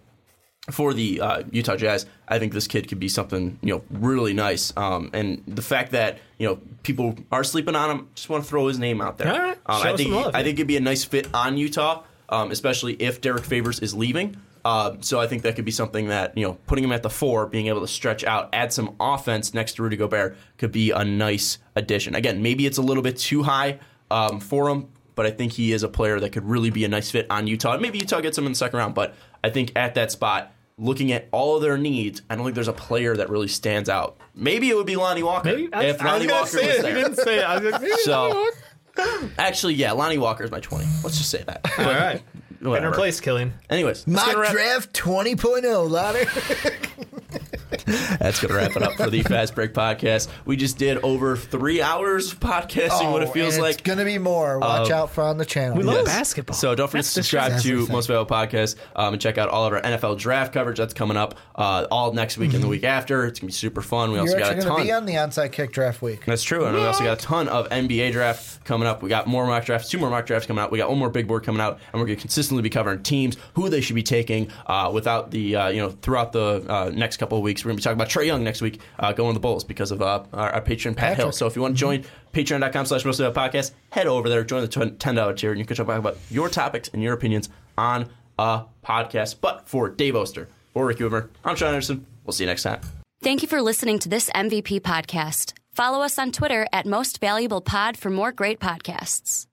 for 0.71 0.93
the 0.93 1.21
uh, 1.21 1.43
Utah 1.51 1.77
Jazz, 1.77 2.05
I 2.27 2.39
think 2.39 2.53
this 2.53 2.67
kid 2.67 2.87
could 2.89 2.99
be 2.99 3.07
something 3.07 3.57
you 3.61 3.75
know 3.75 3.83
really 3.89 4.33
nice. 4.33 4.73
Um, 4.75 5.09
and 5.13 5.43
the 5.47 5.61
fact 5.61 5.91
that 5.91 6.19
you 6.37 6.47
know 6.47 6.59
people 6.83 7.15
are 7.31 7.43
sleeping 7.43 7.75
on 7.75 7.89
him, 7.91 8.09
just 8.15 8.29
want 8.29 8.43
to 8.43 8.49
throw 8.49 8.67
his 8.67 8.79
name 8.79 9.01
out 9.01 9.17
there. 9.17 9.31
All 9.31 9.39
right. 9.39 9.57
Um, 9.65 9.81
I 9.83 9.95
think 9.95 10.11
love, 10.11 10.35
I 10.35 10.43
think 10.43 10.59
it'd 10.59 10.67
be 10.67 10.77
a 10.77 10.81
nice 10.81 11.03
fit 11.03 11.27
on 11.33 11.57
Utah, 11.57 12.03
um, 12.29 12.51
especially 12.51 12.93
if 12.93 13.21
Derrick 13.21 13.45
Favors 13.45 13.79
is 13.79 13.93
leaving. 13.93 14.37
Uh, 14.65 14.97
so 14.99 15.17
I 15.17 15.27
think 15.27 15.43
that 15.43 15.55
could 15.55 15.63
be 15.63 15.71
something 15.71 16.09
that 16.09 16.37
you 16.37 16.45
know 16.45 16.57
putting 16.67 16.83
him 16.83 16.91
at 16.91 17.01
the 17.01 17.09
four, 17.09 17.45
being 17.47 17.67
able 17.67 17.81
to 17.81 17.87
stretch 17.87 18.25
out, 18.25 18.49
add 18.51 18.73
some 18.73 18.95
offense 18.99 19.53
next 19.53 19.73
to 19.73 19.83
Rudy 19.83 19.95
Gobert 19.95 20.35
could 20.57 20.73
be 20.73 20.91
a 20.91 21.05
nice 21.05 21.59
addition. 21.77 22.15
Again, 22.15 22.41
maybe 22.41 22.65
it's 22.65 22.77
a 22.77 22.81
little 22.81 23.03
bit 23.03 23.17
too 23.17 23.43
high 23.43 23.79
um, 24.11 24.41
for 24.41 24.69
him, 24.69 24.89
but 25.17 25.25
I 25.25 25.31
think 25.31 25.51
he 25.51 25.73
is 25.73 25.83
a 25.83 25.89
player 25.89 26.17
that 26.21 26.31
could 26.31 26.45
really 26.47 26.69
be 26.69 26.85
a 26.85 26.87
nice 26.87 27.11
fit 27.11 27.27
on 27.29 27.45
Utah. 27.47 27.73
And 27.73 27.81
Maybe 27.81 27.99
Utah 27.99 28.21
gets 28.21 28.37
him 28.37 28.45
in 28.45 28.53
the 28.53 28.57
second 28.57 28.79
round, 28.79 28.95
but 28.95 29.15
I 29.43 29.49
think 29.49 29.73
at 29.75 29.95
that 29.95 30.11
spot, 30.13 30.53
looking 30.77 31.11
at 31.11 31.27
all 31.33 31.57
of 31.57 31.61
their 31.61 31.77
needs, 31.77 32.21
I 32.29 32.35
don't 32.35 32.45
think 32.45 32.55
there's 32.55 32.67
a 32.69 32.73
player 32.73 33.17
that 33.17 33.29
really 33.29 33.47
stands 33.49 33.89
out. 33.89 34.17
Maybe 34.33 34.69
it 34.69 34.75
would 34.77 34.85
be 34.85 34.95
Lonnie 34.95 35.23
Walker 35.23 35.49
Maybe 35.49 35.73
I, 35.73 35.83
if 35.85 36.01
I 36.01 36.13
Lonnie 36.13 36.27
Walker 36.31 36.47
say 36.47 36.67
was 36.67 36.75
it. 36.77 36.81
there. 36.83 36.97
You 36.97 37.03
didn't 37.03 37.17
say 37.17 37.39
it. 37.39 37.43
I 37.43 37.59
was 37.59 37.71
like, 37.73 37.81
maybe 37.81 37.93
So- 38.03 38.49
Actually, 39.37 39.73
yeah, 39.75 39.91
Lonnie 39.91 40.17
Walker 40.17 40.43
is 40.43 40.49
my 40.51 40.59
20. 40.59 40.85
Let's 41.03 41.17
just 41.17 41.29
say 41.29 41.43
that. 41.43 41.61
All 41.77 41.85
right. 41.85 42.21
Getting 42.53 42.69
Whatever. 42.69 42.89
replaced, 42.89 43.21
Killian. 43.21 43.53
Anyways, 43.69 44.05
that's 44.05 44.25
Mock 44.35 44.51
draft 44.51 44.93
20.0, 44.93 45.89
ladder. 45.91 46.25
that's 48.19 48.39
gonna 48.41 48.53
wrap 48.53 48.75
it 48.75 48.83
up 48.83 48.93
for 48.93 49.09
the 49.09 49.21
Fast 49.23 49.55
Break 49.55 49.73
podcast. 49.73 50.27
We 50.45 50.55
just 50.55 50.77
did 50.77 50.97
over 50.99 51.35
three 51.35 51.81
hours 51.81 52.31
of 52.31 52.39
podcasting. 52.39 53.11
what 53.11 53.23
it 53.23 53.29
feels 53.33 53.57
Oh, 53.57 53.61
like. 53.61 53.73
It's 53.75 53.81
going 53.83 53.97
to 53.99 54.05
be 54.05 54.17
more. 54.17 54.59
Watch 54.59 54.89
Uh, 54.91 54.95
out 54.95 55.11
for 55.11 55.23
on 55.23 55.37
the 55.37 55.45
channel. 55.45 55.77
We 55.77 55.83
love 55.83 55.97
Yes. 55.97 56.05
basketball. 56.05 56.55
So 56.55 56.75
don't 56.75 56.87
forget 56.89 57.05
to 57.05 57.09
subscribe 57.11 57.59
to 57.61 57.69
everything. 57.69 57.91
Most 57.93 58.07
Valuable 58.07 58.33
Podcast 58.33 58.75
um, 58.95 59.13
and 59.13 59.21
check 59.21 59.37
out 59.37 59.49
all 59.49 59.65
of 59.65 59.73
our 59.73 59.81
NFL 59.81 60.17
draft 60.17 60.53
coverage. 60.53 60.77
That's 60.77 60.93
coming 60.93 61.17
up 61.17 61.35
uh, 61.55 61.87
all 61.91 62.13
next 62.13 62.37
week 62.37 62.53
and 62.53 62.63
the 62.63 62.67
week 62.67 62.83
after. 62.83 63.25
It's 63.25 63.39
gonna 63.39 63.47
be 63.47 63.53
super 63.53 63.81
fun. 63.81 64.11
We 64.11 64.19
also 64.19 64.37
You're 64.37 64.39
got 64.47 64.57
a 64.57 64.61
ton. 64.61 64.77
to 64.79 64.83
be 64.83 64.91
on 64.91 65.05
the 65.05 65.13
onside 65.13 65.51
kick 65.51 65.71
draft 65.71 66.01
week. 66.01 66.25
That's 66.25 66.43
true. 66.43 66.65
And 66.65 66.75
we 66.75 66.83
also 66.85 67.03
got 67.03 67.17
a 67.19 67.21
ton 67.21 67.47
of 67.49 67.67
NBA 67.69 68.11
draft 68.11 68.63
coming 68.65 68.87
up. 68.87 69.01
We 69.03 69.09
got 69.09 69.27
more 69.27 69.45
mock 69.45 69.65
drafts, 69.65 69.89
two 69.89 69.97
more 69.97 70.09
mock 70.09 70.25
drafts 70.25 70.47
coming 70.47 70.63
out. 70.63 70.71
We 70.71 70.77
got 70.77 70.89
one 70.89 70.99
more 70.99 71.09
big 71.09 71.27
board 71.27 71.43
coming 71.43 71.61
out, 71.61 71.79
and 71.91 71.99
we're 72.01 72.05
going 72.07 72.17
to 72.17 72.21
consistently 72.21 72.61
be 72.61 72.69
covering 72.69 73.03
teams, 73.03 73.37
who 73.55 73.69
they 73.69 73.81
should 73.81 73.95
be 73.95 74.03
taking 74.03 74.49
uh, 74.67 74.91
without 74.93 75.31
the 75.31 75.55
uh, 75.55 75.67
you 75.69 75.81
know 75.81 75.89
throughout 75.89 76.31
the 76.31 76.65
uh, 76.67 76.91
next 76.93 77.17
couple 77.17 77.37
of 77.37 77.43
weeks. 77.43 77.56
We're 77.63 77.69
going 77.69 77.77
to 77.77 77.81
be 77.81 77.83
talking 77.83 77.97
about 77.97 78.09
Trae 78.09 78.25
Young 78.25 78.43
next 78.43 78.61
week, 78.61 78.79
uh, 78.99 79.13
going 79.13 79.29
to 79.29 79.33
the 79.33 79.39
Bulls 79.39 79.63
because 79.63 79.91
of 79.91 80.01
uh, 80.01 80.23
our, 80.33 80.51
our 80.51 80.61
patron 80.61 80.95
Pat 80.95 81.17
Hill. 81.17 81.31
So 81.31 81.47
if 81.47 81.55
you 81.55 81.61
want 81.61 81.75
to 81.75 81.79
join 81.79 82.03
patreon.com 82.33 82.85
slash 82.85 83.05
most 83.05 83.19
of 83.19 83.33
the 83.33 83.39
podcast, 83.39 83.71
head 83.89 84.07
over 84.07 84.29
there, 84.29 84.43
join 84.43 84.61
the 84.61 84.95
ten 84.99 85.15
dollar 85.15 85.33
tier, 85.33 85.51
and 85.51 85.59
you 85.59 85.65
can 85.65 85.75
talk 85.75 85.87
about 85.87 86.17
your 86.29 86.49
topics 86.49 86.89
and 86.93 87.01
your 87.01 87.13
opinions 87.13 87.49
on 87.77 88.09
a 88.37 88.63
podcast. 88.85 89.35
But 89.41 89.67
for 89.67 89.89
Dave 89.89 90.15
Oster, 90.15 90.47
for 90.73 90.85
Ricky 90.85 91.03
Widmer, 91.03 91.29
I'm 91.43 91.55
Sean 91.55 91.69
Anderson. 91.69 92.05
We'll 92.25 92.33
see 92.33 92.43
you 92.43 92.49
next 92.49 92.63
time. 92.63 92.81
Thank 93.21 93.41
you 93.41 93.47
for 93.47 93.61
listening 93.61 93.97
to 93.99 94.09
this 94.09 94.29
MVP 94.31 94.81
podcast. 94.81 95.53
Follow 95.71 96.01
us 96.01 96.19
on 96.19 96.31
Twitter 96.31 96.67
at 96.71 96.85
Most 96.85 97.19
Valuable 97.19 97.61
Pod 97.61 97.97
for 97.97 98.09
more 98.09 98.31
great 98.31 98.59
podcasts. 98.59 99.46